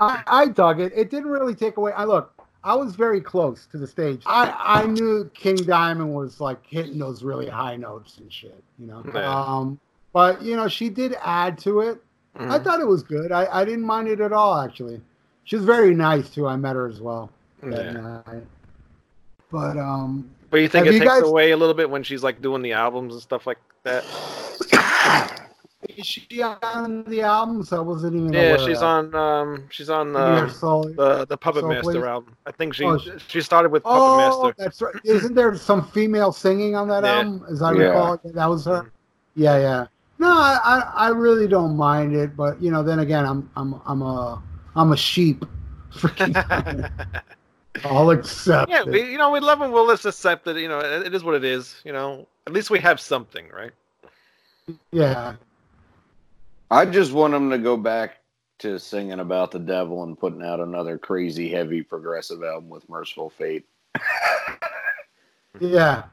I, 0.00 0.22
I 0.26 0.46
dug 0.48 0.80
it. 0.80 0.92
It 0.94 1.10
didn't 1.10 1.30
really 1.30 1.54
take 1.54 1.76
away. 1.76 1.92
I 1.92 2.04
look. 2.04 2.32
I 2.64 2.74
was 2.74 2.96
very 2.96 3.20
close 3.20 3.66
to 3.70 3.78
the 3.78 3.86
stage. 3.86 4.22
I, 4.26 4.52
I 4.58 4.86
knew 4.86 5.30
King 5.32 5.56
Diamond 5.56 6.12
was 6.12 6.40
like 6.40 6.58
hitting 6.66 6.98
those 6.98 7.22
really 7.22 7.48
high 7.48 7.76
notes 7.76 8.18
and 8.18 8.32
shit, 8.32 8.62
you 8.78 8.86
know. 8.88 9.02
Yeah. 9.14 9.30
Um, 9.30 9.78
but 10.12 10.42
you 10.42 10.56
know, 10.56 10.66
she 10.68 10.88
did 10.88 11.16
add 11.22 11.56
to 11.58 11.80
it. 11.80 12.02
I 12.34 12.58
Mhm. 12.58 12.64
thought 12.64 12.80
it 12.80 12.86
was 12.86 13.02
good. 13.02 13.32
I, 13.32 13.46
I 13.60 13.64
didn't 13.64 13.84
mind 13.84 14.08
it 14.08 14.20
at 14.20 14.32
all, 14.32 14.60
actually. 14.60 15.00
She 15.44 15.56
was 15.56 15.64
very 15.64 15.94
nice 15.94 16.28
too. 16.30 16.46
I 16.46 16.56
met 16.56 16.76
her 16.76 16.86
as 16.88 17.00
well 17.00 17.30
that 17.62 17.84
Yeah. 17.86 17.92
night. 18.26 18.44
But 19.50 19.76
um, 19.78 20.28
But 20.50 20.58
you 20.60 20.68
think 20.68 20.86
it 20.88 20.94
you 20.94 20.98
takes 21.00 21.10
guys- 21.10 21.22
away 21.22 21.52
a 21.52 21.56
little 21.56 21.74
bit 21.74 21.88
when 21.88 22.02
she's 22.02 22.22
like 22.22 22.42
doing 22.42 22.60
the 22.62 22.72
albums 22.72 23.14
and 23.14 23.22
stuff 23.22 23.46
like 23.46 23.58
that? 23.84 24.04
is 25.88 26.06
she 26.06 26.42
on 26.42 27.04
the 27.04 27.20
albums? 27.22 27.72
I 27.72 27.78
wasn't 27.80 28.16
even. 28.16 28.32
Yeah, 28.32 28.40
aware 28.54 28.58
she's 28.58 28.78
of 28.78 28.82
on. 28.82 29.14
Um, 29.14 29.64
she's 29.70 29.90
on 29.90 30.12
that. 30.12 30.18
Give 30.24 30.28
Me 30.34 30.36
uh, 30.36 30.40
Your 30.40 30.48
Soul. 30.50 30.82
the 30.96 31.24
the 31.26 31.36
Puppet 31.36 31.60
Soul 31.60 31.68
Master 31.70 31.92
Please? 31.92 32.04
album. 32.04 32.36
I 32.46 32.50
think 32.52 32.74
she 32.74 32.84
Oh, 32.84 32.98
she- 32.98 33.12
she 33.28 33.40
started 33.40 33.70
with 33.70 33.84
Puppet 33.84 34.02
Oh, 34.02 34.16
Master. 34.46 34.54
that's 34.58 34.82
right. 34.82 34.94
Isn't 35.04 35.34
there 35.34 35.54
some 35.56 35.86
female 35.90 36.32
singing 36.32 36.74
on 36.74 36.88
that 36.88 37.04
Yeah. 37.04 37.18
album? 37.18 37.46
As 37.50 37.62
I 37.62 37.72
Yeah. 37.72 37.82
recall, 37.84 38.20
that 38.24 38.46
was 38.46 38.64
her. 38.64 38.90
Yeah, 39.36 39.58
yeah. 39.58 39.86
No, 40.18 40.28
I, 40.32 40.58
I, 40.64 40.92
I 41.06 41.08
really 41.10 41.46
don't 41.46 41.76
mind 41.76 42.16
it, 42.16 42.36
but 42.36 42.60
you 42.60 42.72
know, 42.72 42.82
then 42.82 42.98
again, 42.98 43.24
I'm, 43.24 43.48
I'm, 43.56 43.80
I'm 43.86 44.02
a, 44.02 44.42
I'm 44.74 44.90
a 44.90 44.96
sheep. 44.96 45.44
Freaking- 45.94 46.90
I'll 47.84 48.10
accept 48.18 48.68
yeah, 48.68 48.80
it. 48.80 48.88
we, 48.88 49.12
you 49.12 49.16
know, 49.18 49.30
we 49.30 49.38
love 49.38 49.62
him. 49.62 49.70
We'll 49.70 49.86
just 49.86 50.04
accept 50.06 50.48
it. 50.48 50.56
You 50.56 50.66
know, 50.68 50.80
it, 50.80 51.06
it 51.06 51.14
is 51.14 51.22
what 51.22 51.36
it 51.36 51.44
is. 51.44 51.80
You 51.84 51.92
know, 51.92 52.26
at 52.48 52.52
least 52.52 52.68
we 52.68 52.80
have 52.80 52.98
something, 52.98 53.46
right? 53.50 53.70
yeah, 54.90 55.34
I 56.70 56.84
just 56.84 57.12
want 57.12 57.32
them 57.32 57.50
to 57.50 57.58
go 57.58 57.76
back 57.76 58.18
to 58.58 58.78
singing 58.78 59.20
about 59.20 59.50
the 59.50 59.58
devil 59.58 60.02
and 60.02 60.18
putting 60.18 60.42
out 60.42 60.60
another 60.60 60.98
crazy, 60.98 61.48
heavy, 61.48 61.82
progressive 61.82 62.42
album 62.42 62.68
with 62.68 62.88
Mercyful 62.88 63.30
Fate. 63.30 63.64
yeah. 65.60 66.04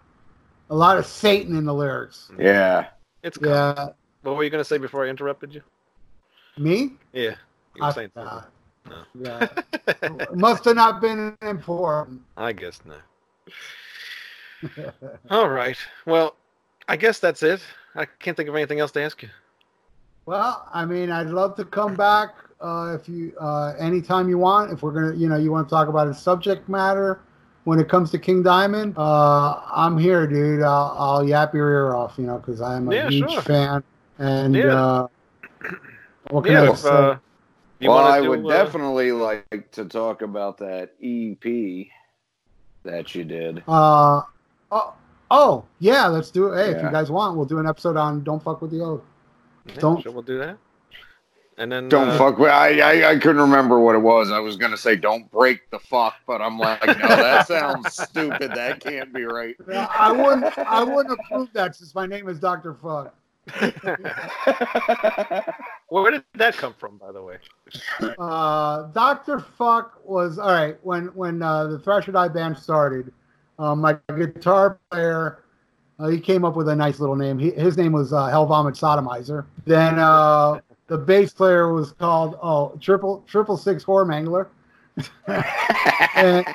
A 0.70 0.76
lot 0.76 0.98
of 0.98 1.06
Satan 1.06 1.56
in 1.56 1.66
the 1.66 1.74
lyrics. 1.74 2.32
Yeah. 2.40 2.88
It's 3.24 3.38
coming. 3.38 3.54
Yeah, 3.56 3.90
What 4.22 4.36
were 4.36 4.44
you 4.44 4.50
gonna 4.50 4.64
say 4.64 4.78
before 4.78 5.06
I 5.06 5.10
interrupted 5.10 5.54
you? 5.54 5.62
me. 6.58 6.92
Yeah, 7.12 7.36
you 7.76 7.82
were 7.82 7.88
I 7.88 7.92
saying 7.92 8.10
forgot. 8.14 8.52
Uh, 8.88 8.90
no. 8.90 9.04
Yeah, 9.16 9.48
something. 10.00 10.28
must 10.40 10.64
have 10.66 10.76
not 10.76 11.02
been 11.02 11.36
important. 11.42 12.22
I 12.38 12.54
guess 12.54 12.80
not. 12.86 13.02
All 15.30 15.50
right. 15.50 15.78
Well, 16.06 16.36
I 16.88 16.96
guess 16.98 17.20
that's 17.20 17.44
it. 17.44 17.62
I 17.96 18.06
can't 18.06 18.38
think 18.38 18.48
of 18.48 18.56
anything 18.56 18.80
else 18.80 18.92
to 18.94 19.02
ask 19.02 19.22
you. 19.24 19.30
Well, 20.26 20.68
I 20.74 20.86
mean, 20.86 21.12
I'd 21.12 21.28
love 21.28 21.56
to 21.58 21.66
come 21.66 21.96
back 21.96 22.36
uh, 22.60 22.98
if 23.00 23.08
you 23.08 23.34
uh, 23.40 23.74
anytime 23.78 24.28
you 24.28 24.38
want. 24.38 24.72
If 24.72 24.82
we're 24.82 24.92
gonna, 24.92 25.16
you 25.16 25.30
know, 25.30 25.38
you 25.38 25.52
want 25.52 25.68
to 25.68 25.70
talk 25.70 25.88
about 25.88 26.08
a 26.08 26.14
subject 26.14 26.68
matter 26.68 27.22
when 27.66 27.80
it 27.80 27.88
comes 27.90 28.10
to 28.12 28.20
King 28.20 28.42
Diamond, 28.42 28.98
uh, 28.98 29.62
I'm 29.72 29.98
here, 29.98 30.26
dude. 30.26 30.64
I'll, 30.64 30.96
I'll 30.98 31.28
yap 31.28 31.54
your 31.54 31.70
ear 31.70 31.94
off, 31.94 32.16
you 32.18 32.26
know, 32.26 32.38
because 32.38 32.60
I'm 32.62 32.90
a 32.90 32.96
Yeah, 32.96 33.10
huge 33.10 33.30
sure. 33.30 33.42
fan. 33.42 33.84
And 34.18 34.56
Yeah. 34.56 34.74
uh, 34.74 35.08
What 36.32 36.46
can 36.46 36.56
Yeah, 36.56 36.64
I 36.64 36.74
if, 36.74 36.86
say? 36.86 36.90
uh, 36.90 37.18
well, 37.82 37.98
I 38.00 38.22
do, 38.22 38.30
would 38.30 38.46
uh, 38.46 38.66
definitely 38.66 39.12
like 39.12 39.72
to 39.74 39.86
talk 39.86 40.22
about 40.24 40.58
that 40.58 40.94
EP 41.02 41.88
that 42.84 43.14
you 43.14 43.24
did. 43.26 43.64
Uh, 43.68 44.22
oh, 44.72 44.94
oh, 45.30 45.66
yeah, 45.80 46.08
let's 46.08 46.32
do 46.32 46.48
it. 46.48 46.58
Hey, 46.66 46.72
if 46.72 46.82
you 46.82 46.90
guys 46.90 47.12
want, 47.12 47.38
we'll 47.38 47.46
do 47.46 47.60
an 47.60 47.68
episode 47.68 47.98
on 47.98 48.24
Don't 48.24 48.42
Fuck 48.42 48.62
with 48.62 48.72
the 48.72 48.82
Oath. 48.82 49.04
Yeah, 49.66 49.74
don't- 49.80 50.02
Sure, 50.02 50.12
we'll 50.12 50.22
do 50.22 50.38
that. 50.40 50.58
And 51.58 51.72
then 51.72 51.88
Don't 51.88 52.10
uh, 52.10 52.18
fuck 52.18 52.38
with. 52.38 52.50
I, 52.52 52.80
I 52.80 53.12
I 53.12 53.16
couldn't 53.18 53.40
remember 53.42 53.80
what 53.80 53.96
it 53.96 54.00
was. 54.00 54.30
I 54.30 54.40
was 54.40 54.58
gonna 54.58 54.76
say 54.76 54.98
don't 54.98 55.32
break 55.32 55.70
the 55.72 55.80
fuck, 55.80 56.16
but 56.28 56.42
I'm 56.42 56.60
like, 56.60 56.86
no, 56.86 56.94
that 57.08 57.48
sounds 57.48 57.94
stupid. 57.96 58.52
That 58.54 58.82
can't 58.82 59.14
be 59.14 59.24
right. 59.24 59.56
Yeah, 59.70 59.88
I 59.90 60.12
wouldn't, 60.12 60.58
I 60.58 60.84
wouldn't 60.84 61.18
approve 61.18 61.48
that 61.54 61.74
since 61.78 61.96
my 61.96 62.06
name 62.06 62.28
is 62.28 62.40
Doctor 62.42 62.74
Fukk. 62.74 63.12
Where 65.90 66.12
did 66.12 66.24
that 66.36 66.58
come 66.58 66.74
from, 66.74 66.98
by 66.98 67.12
the 67.14 67.22
way? 67.22 67.38
Uh, 68.20 68.88
Doctor 68.92 69.38
Fukk 69.58 69.92
was 70.04 70.38
all 70.40 70.52
right 70.52 70.78
when 70.84 71.06
when 71.16 71.42
uh, 71.42 71.68
the 71.68 71.80
Thrash 71.80 72.08
or 72.08 72.12
Die 72.12 72.28
band 72.28 72.58
started. 72.58 73.14
Um, 73.60 73.80
my 73.80 73.98
guitar 74.18 74.80
player, 74.92 75.45
uh, 76.00 76.08
he 76.08 76.20
came 76.20 76.44
up 76.44 76.56
with 76.56 76.68
a 76.70 76.76
nice 76.76 77.00
little 77.00 77.16
name. 77.16 77.40
He, 77.40 77.52
his 77.52 77.78
name 77.78 77.92
was 77.92 78.12
uh, 78.14 78.28
Hell 78.28 78.46
Vomit 78.46 78.76
Sodomizer. 78.76 79.46
Then 79.66 80.00
uh, 80.00 80.60
the 80.88 80.98
bass 80.98 81.34
player 81.34 81.74
was 81.74 81.94
called 81.94 82.38
oh 82.42 82.78
triple 82.82 83.24
triple 83.28 83.58
six 83.58 83.84
Horror 83.84 84.06
Mangler. 84.06 84.48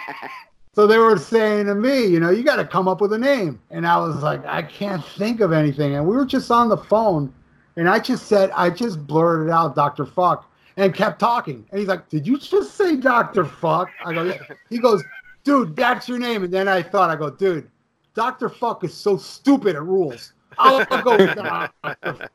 so 0.75 0.87
they 0.87 0.99
were 0.99 1.19
saying 1.19 1.67
to 1.67 1.75
me, 1.75 2.07
you 2.07 2.21
know, 2.21 2.31
you 2.31 2.43
got 2.43 2.57
to 2.57 2.65
come 2.65 2.89
up 2.89 3.01
with 3.01 3.13
a 3.13 3.19
name. 3.19 3.61
And 3.71 3.87
I 3.87 3.99
was 3.99 4.23
like, 4.23 4.45
I 4.47 4.63
can't 4.63 5.05
think 5.05 5.41
of 5.41 5.53
anything. 5.53 5.95
And 5.95 6.07
we 6.07 6.17
were 6.17 6.25
just 6.25 6.51
on 6.51 6.69
the 6.69 6.79
phone, 6.79 7.33
and 7.77 7.89
I 7.89 7.99
just 7.99 8.27
said, 8.27 8.51
I 8.53 8.71
just 8.71 9.07
blurted 9.07 9.51
out 9.51 9.75
Doctor 9.75 10.05
Fukk 10.05 10.45
and 10.77 10.95
kept 10.95 11.19
talking. 11.19 11.67
And 11.71 11.79
he's 11.79 11.89
like, 11.89 12.09
Did 12.09 12.27
you 12.27 12.39
just 12.39 12.75
say 12.75 12.97
Dr. 12.97 13.45
Fukk? 13.45 13.89
I 14.05 14.13
go, 14.13 14.25
"Yeah." 14.25 14.39
He 14.69 14.79
goes, 14.79 15.03
Dude, 15.45 15.77
that's 15.77 16.09
your 16.09 16.19
name. 16.19 16.45
And 16.45 16.53
then 16.53 16.69
I 16.69 16.83
thought, 16.83 17.11
I 17.11 17.17
go, 17.17 17.31
Dude, 17.31 17.71
Dr. 18.21 18.51
Fukk 18.51 18.85
is 18.85 18.93
so 18.93 19.17
stupid, 19.17 19.77
at 19.77 19.83
rules. 19.83 20.35
I'll 20.59 20.85
go 21.03 21.17
with 21.17 21.35
Dr. 21.37 21.73
Fukk. 21.83 22.29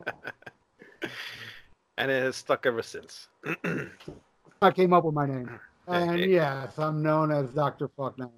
And 1.99 2.09
it 2.09 2.23
has 2.23 2.35
stuck 2.35 2.65
ever 2.65 2.81
since. 2.81 3.27
I 4.63 4.71
came 4.71 4.93
up 4.93 5.03
with 5.03 5.13
my 5.13 5.27
name. 5.27 5.59
And 5.87 6.19
yes, 6.19 6.79
I'm 6.79 7.03
known 7.03 7.31
as 7.31 7.51
Dr. 7.51 7.87
Fukk 7.87 8.17
now. 8.17 8.31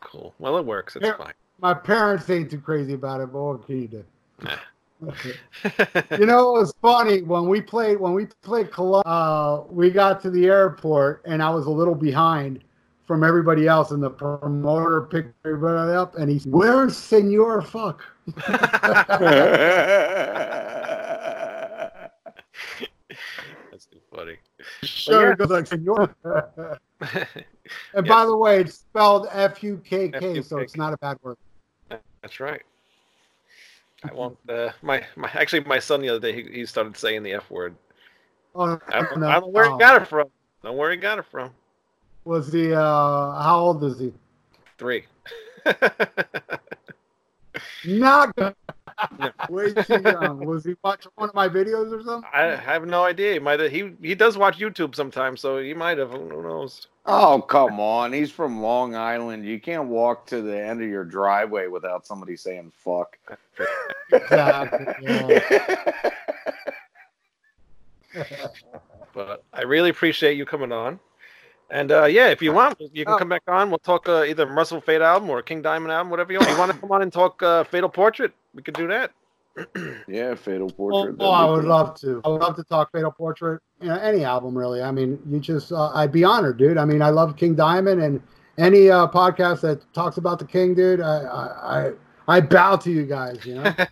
cool. 0.00 0.32
Well, 0.38 0.58
it 0.58 0.64
works. 0.64 0.94
It's 0.94 1.08
fine. 1.18 1.32
My 1.60 1.74
parents 1.74 2.30
ain't 2.30 2.52
too 2.52 2.60
crazy 2.60 2.92
about 2.92 3.20
it, 3.20 3.32
but 3.32 3.42
what 3.42 3.66
can 3.66 3.82
you 3.82 3.88
do? 3.88 4.04
You 6.18 6.24
know, 6.24 6.56
it 6.56 6.60
was 6.60 6.72
funny 6.80 7.20
when 7.20 7.48
we 7.48 7.60
played 7.60 8.00
when 8.00 8.14
we 8.14 8.28
played 8.40 8.72
Cologne. 8.72 9.02
Uh, 9.04 9.60
we 9.68 9.90
got 9.90 10.22
to 10.22 10.30
the 10.30 10.46
airport 10.46 11.20
and 11.26 11.42
I 11.42 11.50
was 11.50 11.66
a 11.66 11.70
little 11.70 11.94
behind 11.94 12.64
from 13.06 13.22
everybody 13.22 13.68
else, 13.68 13.90
and 13.92 14.02
the 14.02 14.10
promoter 14.10 15.02
picked 15.02 15.34
everybody 15.46 15.92
up 15.92 16.16
and 16.16 16.30
he's, 16.30 16.46
"Where's 16.46 16.96
Senor 16.96 17.62
Fuck?" 17.62 18.04
That's 23.70 23.86
too 23.86 24.00
funny. 24.14 24.36
Sure, 24.82 25.36
goes 25.36 25.50
like 25.50 25.66
Senor. 25.66 26.14
and 27.94 28.06
by 28.06 28.24
the 28.24 28.36
way, 28.36 28.60
it's 28.60 28.78
spelled 28.78 29.28
F 29.30 29.62
U 29.62 29.80
K 29.84 30.10
K, 30.10 30.42
so 30.42 30.58
it's 30.58 30.76
not 30.76 30.92
a 30.92 30.96
bad 30.98 31.18
word. 31.22 31.36
That's 32.22 32.40
right. 32.40 32.62
I 34.04 34.12
won't. 34.12 34.38
Uh, 34.48 34.70
my 34.82 35.04
my 35.16 35.30
actually 35.34 35.60
my 35.60 35.78
son 35.78 36.00
the 36.00 36.08
other 36.08 36.20
day 36.20 36.32
he, 36.32 36.42
he 36.52 36.66
started 36.66 36.96
saying 36.96 37.22
the 37.22 37.34
f 37.34 37.50
word. 37.50 37.76
Oh, 38.54 38.78
I 38.88 39.00
don't, 39.02 39.20
no. 39.20 39.28
I 39.28 39.32
don't 39.34 39.42
know 39.42 39.48
where 39.48 39.70
he 39.70 39.78
got 39.78 40.02
it 40.02 40.08
from. 40.08 40.26
I 40.26 40.68
don't 40.68 40.72
know 40.72 40.78
where 40.78 40.90
he 40.90 40.96
got 40.96 41.18
it 41.18 41.26
from. 41.26 41.50
Was 42.26 42.52
he? 42.52 42.72
Uh, 42.72 43.40
how 43.40 43.60
old 43.60 43.84
is 43.84 44.00
he? 44.00 44.12
Three. 44.78 45.04
Not 47.86 48.34
good. 48.34 48.54
No. 49.18 49.30
way 49.50 49.72
too 49.72 50.00
young. 50.02 50.44
Was 50.44 50.64
he 50.64 50.74
watching 50.82 51.12
one 51.14 51.28
of 51.28 51.34
my 51.36 51.48
videos 51.48 51.92
or 51.92 52.02
something? 52.02 52.28
I 52.32 52.56
have 52.56 52.84
no 52.84 53.04
idea. 53.04 53.34
He 53.34 53.38
might 53.38 53.60
have, 53.60 53.70
he 53.70 53.92
he 54.02 54.16
does 54.16 54.36
watch 54.36 54.58
YouTube 54.58 54.96
sometimes, 54.96 55.40
so 55.40 55.58
he 55.58 55.72
might 55.72 55.98
have. 55.98 56.10
Who 56.10 56.42
knows? 56.42 56.88
oh 57.04 57.40
come 57.42 57.78
on, 57.78 58.12
he's 58.12 58.32
from 58.32 58.60
Long 58.60 58.96
Island. 58.96 59.44
You 59.44 59.60
can't 59.60 59.86
walk 59.86 60.26
to 60.26 60.42
the 60.42 60.58
end 60.58 60.82
of 60.82 60.88
your 60.88 61.04
driveway 61.04 61.68
without 61.68 62.06
somebody 62.06 62.36
saying 62.36 62.72
"fuck." 62.74 63.16
Exactly. 64.12 64.86
yeah. 65.02 66.10
But 69.12 69.44
I 69.50 69.62
really 69.62 69.88
appreciate 69.88 70.36
you 70.36 70.44
coming 70.44 70.72
on. 70.72 71.00
And 71.70 71.90
uh, 71.90 72.04
yeah, 72.04 72.28
if 72.28 72.40
you 72.42 72.52
want, 72.52 72.80
you 72.92 73.04
can 73.04 73.14
Oh. 73.14 73.18
come 73.18 73.28
back 73.28 73.42
on. 73.48 73.70
We'll 73.70 73.78
talk 73.80 74.08
uh, 74.08 74.22
either 74.24 74.46
Russell 74.46 74.80
Fate 74.80 75.02
album 75.02 75.28
or 75.30 75.42
King 75.42 75.62
Diamond 75.62 75.92
album, 75.92 76.10
whatever 76.10 76.32
you 76.32 76.38
want. 76.38 76.50
You 76.52 76.58
want 76.58 76.72
to 76.72 76.78
come 76.78 76.92
on 76.92 77.02
and 77.02 77.12
talk 77.12 77.42
uh, 77.42 77.64
Fatal 77.64 77.88
Portrait? 77.88 78.32
We 78.54 78.62
could 78.62 78.74
do 78.74 78.86
that. 78.86 79.10
yeah, 80.06 80.34
Fatal 80.34 80.68
Oh, 80.70 80.74
Portrait. 80.74 81.16
oh, 81.18 81.30
I 81.30 81.46
that'd 81.48 81.60
cool. 81.62 81.70
love 81.70 81.94
to. 82.00 82.20
I 82.24 82.28
would 82.28 82.40
love 82.42 82.56
to 82.56 82.64
talk 82.64 82.92
Fatal 82.92 83.10
Portrait. 83.10 83.60
You 83.80 83.88
know, 83.88 83.96
any 83.96 84.22
album 84.24 84.56
really. 84.56 84.82
I 84.82 84.90
mean, 84.92 85.18
you 85.28 85.40
just, 85.40 85.72
uh, 85.72 85.90
I'd 85.94 86.12
be 86.12 86.24
honored, 86.24 86.56
dude. 86.58 86.78
I 86.78 86.84
mean, 86.84 87.02
I 87.02 87.08
love 87.10 87.36
King 87.36 87.54
Diamond 87.54 88.00
and 88.02 88.22
any 88.58 88.90
uh, 88.90 89.06
podcast 89.08 89.60
that 89.62 89.82
talks 89.92 90.18
about 90.18 90.38
the 90.38 90.44
King, 90.46 90.74
dude. 90.74 91.00
I, 91.00 91.18
I, 91.22 91.78
I, 91.88 91.92
I 92.28 92.40
bow 92.40 92.76
to 92.76 92.90
you 92.90 93.04
guys. 93.06 93.44
You 93.46 93.54
know. 93.56 93.74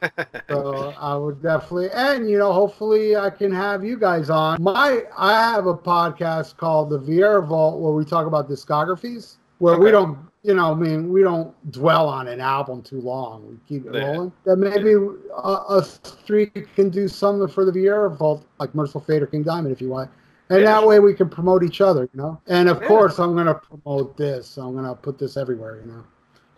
So 0.51 0.95
I 0.99 1.17
would 1.17 1.43
definitely, 1.43 1.89
and 1.95 2.29
you 2.29 2.37
know, 2.37 2.53
hopefully 2.53 3.17
I 3.17 3.31
can 3.31 3.51
have 3.51 3.83
you 3.83 3.99
guys 3.99 4.29
on. 4.29 4.63
My, 4.63 5.05
I 5.17 5.33
have 5.33 5.67
a 5.67 5.75
podcast 5.75 6.59
called 6.59 6.91
the 6.91 6.99
Viera 6.99 7.47
Vault 7.47 7.81
where 7.81 7.93
we 7.93 8.05
talk 8.05 8.27
about 8.27 8.49
discographies, 8.49 9.37
where 9.59 9.79
we 9.79 9.91
don't, 9.91 10.19
you 10.43 10.53
know, 10.55 10.73
I 10.73 10.75
mean, 10.75 11.11
we 11.11 11.23
don't 11.23 11.55
dwell 11.73 12.09
on 12.11 12.29
an 12.29 12.41
album 12.43 12.83
too 12.83 13.01
long. 13.01 13.49
We 13.49 13.57
keep 13.67 13.87
it 13.87 13.95
Yeah. 13.95 14.01
rolling. 14.03 14.33
That 14.45 14.57
maybe 14.57 14.95
uh, 15.35 15.65
us 15.67 15.97
three 15.99 16.47
can 16.47 16.91
do 16.91 17.09
something 17.09 17.49
for 17.49 17.65
the 17.65 17.73
Viera 17.73 18.15
Vault, 18.15 18.45
like 18.59 18.75
Mercyful 18.75 19.01
Fate 19.01 19.23
or 19.23 19.27
King 19.27 19.45
Diamond, 19.45 19.73
if 19.73 19.81
you 19.81 19.89
want. 19.89 20.11
And 20.51 20.61
Yeah, 20.61 20.73
that 20.79 20.87
way 20.87 21.01
we 21.01 21.15
can 21.15 21.31
promote 21.31 21.65
each 21.65 21.81
other, 21.81 22.03
you 22.13 22.21
know. 22.21 22.39
And 22.49 22.69
of 22.69 22.83
Yeah. 22.83 22.87
course, 22.89 23.19
I'm 23.19 23.33
going 23.33 23.47
to 23.47 23.55
promote 23.55 24.19
this. 24.19 24.59
I'm 24.59 24.73
going 24.75 24.85
to 24.85 24.95
put 24.95 25.19
this 25.19 25.39
everywhere, 25.39 25.81
you 25.81 25.91
know. 25.91 26.05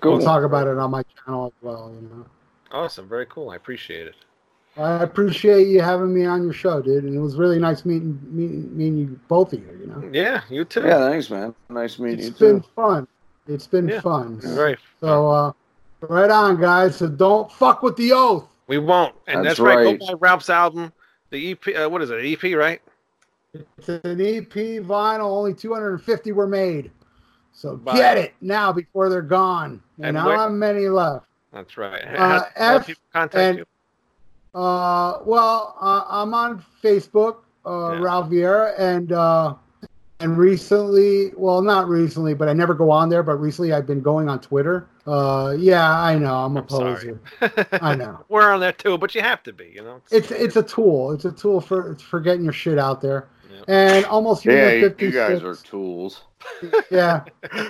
Cool. 0.01 0.16
We'll 0.18 0.23
talk 0.27 0.43
about 0.44 0.66
it 0.68 0.78
on 0.78 0.90
my 0.90 1.02
channel 1.24 1.47
as 1.47 1.52
well, 1.62 1.93
you 1.94 2.09
know. 2.09 2.27
awesome, 2.70 3.09
very 3.09 3.27
cool. 3.27 3.51
I 3.51 3.56
appreciate 3.56 4.06
it. 4.06 4.14
I 4.77 5.02
appreciate 5.02 5.68
you 5.68 5.81
having 5.81 6.12
me 6.14 6.27
on 6.27 6.43
your 6.43 6.52
show, 6.52 6.82
dude, 6.82 7.05
and 7.05 7.14
it 7.14 7.18
was 7.18 7.36
really 7.36 7.59
nice 7.59 7.86
meeting 7.86 8.20
meeting, 8.31 8.77
meeting 8.77 8.98
you 8.98 9.20
both 9.27 9.55
of 9.55 9.60
you. 9.60 9.78
You 9.81 9.86
know, 9.86 10.10
Yeah, 10.12 10.43
you 10.51 10.64
too. 10.66 10.82
Yeah, 10.82 11.09
thanks, 11.09 11.31
man. 11.31 11.55
Nice 11.70 11.98
meeting 11.98 12.18
it's 12.27 12.40
you 12.40 12.47
been 12.47 12.60
too. 12.60 12.68
fun. 12.77 13.09
It's 13.48 13.66
been 13.66 13.89
Yeah. 13.89 14.01
fun. 14.02 14.39
Very. 14.43 14.77
So, 15.01 15.31
uh, 15.31 15.52
right 16.02 16.31
on, 16.31 16.60
guys. 16.60 16.97
So 16.97 17.09
don't 17.09 17.51
fuck 17.51 17.82
with 17.82 17.97
the 17.97 18.12
oath. 18.12 18.44
We 18.66 18.77
won't. 18.77 19.14
And 19.28 19.39
That's 19.39 19.59
that's, 19.59 19.60
right. 19.60 19.77
right. 19.86 19.98
Go 19.98 20.06
buy 20.09 20.12
Ralph's 20.20 20.51
album. 20.51 20.93
The 21.31 21.52
EP. 21.52 21.74
Uh, 21.74 21.89
what 21.89 22.02
is 22.02 22.10
it? 22.10 22.23
EP, 22.23 22.55
right? 22.55 22.82
It's 23.78 23.89
an 23.89 24.20
EP 24.20 24.52
vinyl. 24.85 25.23
Only 25.31 25.55
250 25.55 26.32
were 26.32 26.47
made. 26.47 26.90
So 27.59 27.74
Buy 27.77 27.97
get 27.97 28.19
it. 28.19 28.35
now 28.43 28.70
before 28.70 29.09
they're 29.09 29.23
gone. 29.23 29.83
And, 29.97 30.09
And 30.09 30.19
I 30.19 30.27
where- 30.27 30.37
don't 30.37 30.51
have 30.51 30.53
many 30.59 30.89
left. 30.89 31.24
That's 31.55 31.78
right. 31.78 32.05
Uh, 32.05 32.16
How, 32.19 32.47
how 32.55 32.77
F 32.77 32.87
people 32.87 33.03
contact 33.15 33.35
and- 33.43 33.59
you? 33.59 33.65
Uh, 34.55 35.19
well, 35.24 35.74
uh, 35.81 36.05
I'm 36.09 36.33
on 36.35 36.62
Facebook, 36.83 37.39
uh, 37.66 37.93
Yeah. 37.95 38.01
Ralph 38.01 38.31
Viera, 38.31 38.74
and 38.78 39.12
uh, 39.12 39.55
and 40.20 40.39
recently, 40.39 41.33
well, 41.37 41.61
not 41.61 41.89
recently, 41.89 42.33
but 42.33 42.49
I 42.49 42.55
never 42.55 42.73
go 42.73 42.91
on 42.91 43.11
there. 43.11 43.23
But 43.23 43.37
recently, 43.37 43.73
I've 43.74 43.87
been 43.87 44.01
going 44.01 44.31
on 44.31 44.41
Twitter. 44.41 44.87
Uh, 45.07 45.55
yeah, 45.59 45.93
I 46.01 46.19
know, 46.19 46.35
I'm 46.45 46.57
a 46.57 46.61
I'm 46.61 46.66
poser. 46.66 47.20
I 47.83 47.95
know. 47.95 48.24
We're 48.31 48.51
on 48.51 48.61
there 48.61 48.73
too, 48.73 48.97
but 48.97 49.15
you 49.15 49.20
have 49.20 49.43
to 49.43 49.53
be. 49.53 49.73
You 49.74 49.83
know. 49.83 50.01
It's 50.11 50.31
it's 50.31 50.57
a 50.57 50.62
tool. 50.62 51.12
It's 51.12 51.27
a 51.27 51.33
tool 51.33 51.61
for 51.61 51.95
for 51.97 52.20
getting 52.20 52.45
your 52.45 52.55
shit 52.55 52.78
out 52.78 53.01
there. 53.03 53.28
Yeah. 53.68 53.94
And 53.97 54.05
almost 54.06 54.44
Yeah, 54.44 54.72
you, 54.72 54.88
56. 54.90 55.02
you 55.14 55.20
guys 55.20 55.43
are 55.43 55.56
tools. 55.56 56.22
Yeah, 56.90 57.24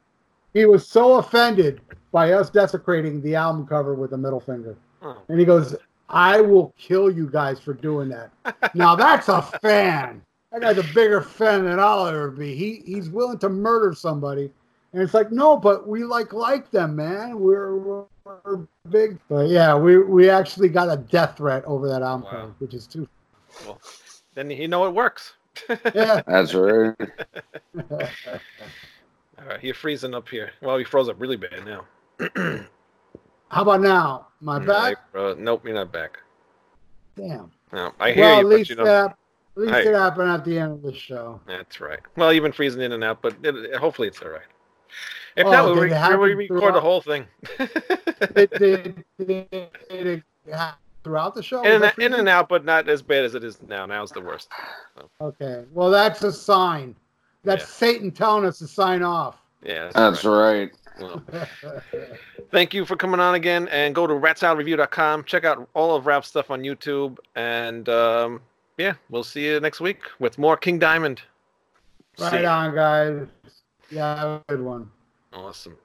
he 0.55 0.65
was 0.67 0.89
so 0.89 1.15
offended 1.19 1.81
by 2.13 2.33
us 2.33 2.49
desecrating 2.49 3.21
the 3.21 3.35
album 3.35 3.67
cover 3.67 3.95
with 3.95 4.13
a 4.15 4.17
middle 4.17 4.41
finger. 4.41 4.77
Oh. 5.03 5.19
And 5.29 5.39
he 5.39 5.45
goes, 5.45 5.77
I 6.09 6.41
will 6.41 6.73
kill 6.79 7.11
you 7.11 7.29
guys 7.29 7.61
for 7.61 7.75
doing 7.75 8.09
that. 8.09 8.31
now 8.75 8.95
that's 8.97 9.29
a 9.29 9.43
fan. 9.43 10.23
That 10.51 10.63
guy's 10.63 10.79
a 10.79 10.95
bigger 10.95 11.21
fan 11.21 11.65
than 11.65 11.79
I'll 11.79 12.07
ever 12.07 12.31
be. 12.31 12.55
He 12.55 12.83
he's 12.87 13.11
willing 13.11 13.39
to 13.41 13.49
murder 13.51 13.93
somebody. 13.95 14.51
And 14.95 15.03
it's 15.03 15.13
like, 15.13 15.31
no, 15.31 15.57
but 15.57 15.87
we 15.87 16.05
like 16.05 16.33
like 16.33 16.71
them, 16.71 16.97
man. 16.97 17.39
We're, 17.39 17.77
we're, 17.77 18.05
we're 18.25 18.67
big. 18.91 19.19
But 19.29 19.49
yeah, 19.49 19.77
we 19.77 19.99
we 19.99 20.31
actually 20.31 20.69
got 20.69 20.91
a 20.91 20.97
death 20.97 21.37
threat 21.37 21.65
over 21.67 21.89
that 21.89 22.03
album 22.03 22.25
Wow. 22.25 22.31
cover, 22.31 22.55
which 22.59 22.75
is 22.75 22.87
too. 22.87 23.09
Well, 23.67 23.81
then 24.35 24.51
you 24.51 24.69
know 24.69 24.87
it 24.87 24.95
works. 24.95 25.35
Yeah. 25.95 26.23
That's 26.27 26.53
right. 26.55 26.95
All 27.91 29.47
right, 29.47 29.63
you're 29.63 29.75
freezing 29.75 30.15
up 30.15 30.29
here. 30.29 30.51
Well, 30.63 30.79
you 30.79 30.85
froze 30.85 31.09
up 31.09 31.21
really 31.21 31.37
bad 31.37 31.65
now. 31.65 31.85
How 33.49 33.63
about 33.63 33.81
now? 33.83 34.29
My 34.41 34.59
back? 34.59 34.97
Like, 35.15 35.23
uh, 35.23 35.35
nope, 35.39 35.63
you're 35.65 35.75
not 35.75 35.93
back. 35.93 36.19
Damn. 37.17 37.53
No, 37.73 37.93
I 38.01 38.13
hear 38.13 38.25
Well, 38.25 38.35
you, 38.35 38.41
at 38.41 38.43
but 38.51 38.57
least 38.57 38.71
you 38.71 38.77
know. 38.77 38.85
that, 38.85 39.11
at 39.57 39.63
least 39.63 39.75
Hey. 39.75 39.89
it 39.89 39.95
happened 39.95 40.31
at 40.31 40.45
the 40.45 40.59
end 40.59 40.73
of 40.73 40.83
the 40.83 40.95
show. 40.95 41.41
That's 41.47 41.81
right. 41.81 42.01
Well, 42.17 42.33
you've 42.33 42.43
been 42.43 42.53
freezing 42.53 42.81
in 42.83 42.93
and 42.93 43.05
out, 43.05 43.23
but 43.23 43.37
it, 43.43 43.75
hopefully 43.77 44.09
it's 44.09 44.21
all 44.23 44.31
right. 44.31 44.43
If 45.37 45.47
Oh, 45.47 45.51
not, 45.51 45.67
did 45.67 45.75
we'll 45.77 45.83
it 45.85 46.19
we'll 46.19 46.37
record 46.37 46.75
the 46.75 46.81
whole 46.81 47.01
thing. 47.01 47.27
It 47.59 48.51
did, 48.59 49.05
did, 49.19 49.69
did 49.89 50.07
it 50.07 50.23
happen 50.53 50.79
throughout 51.03 51.35
the 51.35 51.43
show? 51.43 51.63
in, 51.63 51.83
and, 51.83 51.93
in 51.99 52.15
and 52.15 52.29
out, 52.29 52.49
but 52.49 52.65
not 52.65 52.89
as 52.89 53.03
bad 53.03 53.25
as 53.25 53.35
it 53.35 53.43
is 53.45 53.61
now. 53.69 53.85
Now's 53.87 54.11
the 54.11 54.21
worst. 54.21 54.49
Okay. 55.21 55.65
Well, 55.73 55.91
that's 55.91 56.23
a 56.23 56.33
sign. 56.33 56.95
That's 57.43 57.63
Yeah. 57.63 57.69
Satan 57.69 58.11
telling 58.11 58.45
us 58.47 58.59
to 58.61 58.67
sign 58.67 59.03
off. 59.03 59.37
Yeah, 59.63 59.91
That's 59.95 60.25
right. 60.25 60.71
right. 60.71 60.73
Well, 61.01 61.23
thank 62.51 62.73
you 62.75 62.85
for 62.85 62.97
coming 62.97 63.19
on 63.19 63.35
again, 63.35 63.67
and 63.69 63.95
go 63.95 64.07
to 64.07 64.13
ratsaladreview.com. 64.15 65.25
Check 65.25 65.45
out 65.45 65.69
all 65.75 65.97
of 65.97 66.07
Ralph's 66.07 66.29
stuff 66.29 66.51
on 66.51 66.61
YouTube, 66.63 67.17
and 67.35 67.89
um, 67.89 68.41
yeah, 68.79 68.95
we'll 69.11 69.25
see 69.25 69.47
you 69.47 69.59
next 69.61 69.81
week 69.81 70.01
with 70.21 70.39
more 70.39 70.57
King 70.57 70.79
Diamond. 70.79 71.23
See 72.19 72.25
right 72.25 72.45
on, 72.45 72.75
guys. 72.75 73.27
Yeah, 73.91 74.17
have 74.17 74.29
a 74.29 74.43
good 74.49 74.61
one. 74.63 74.91
Awesome. 75.35 75.84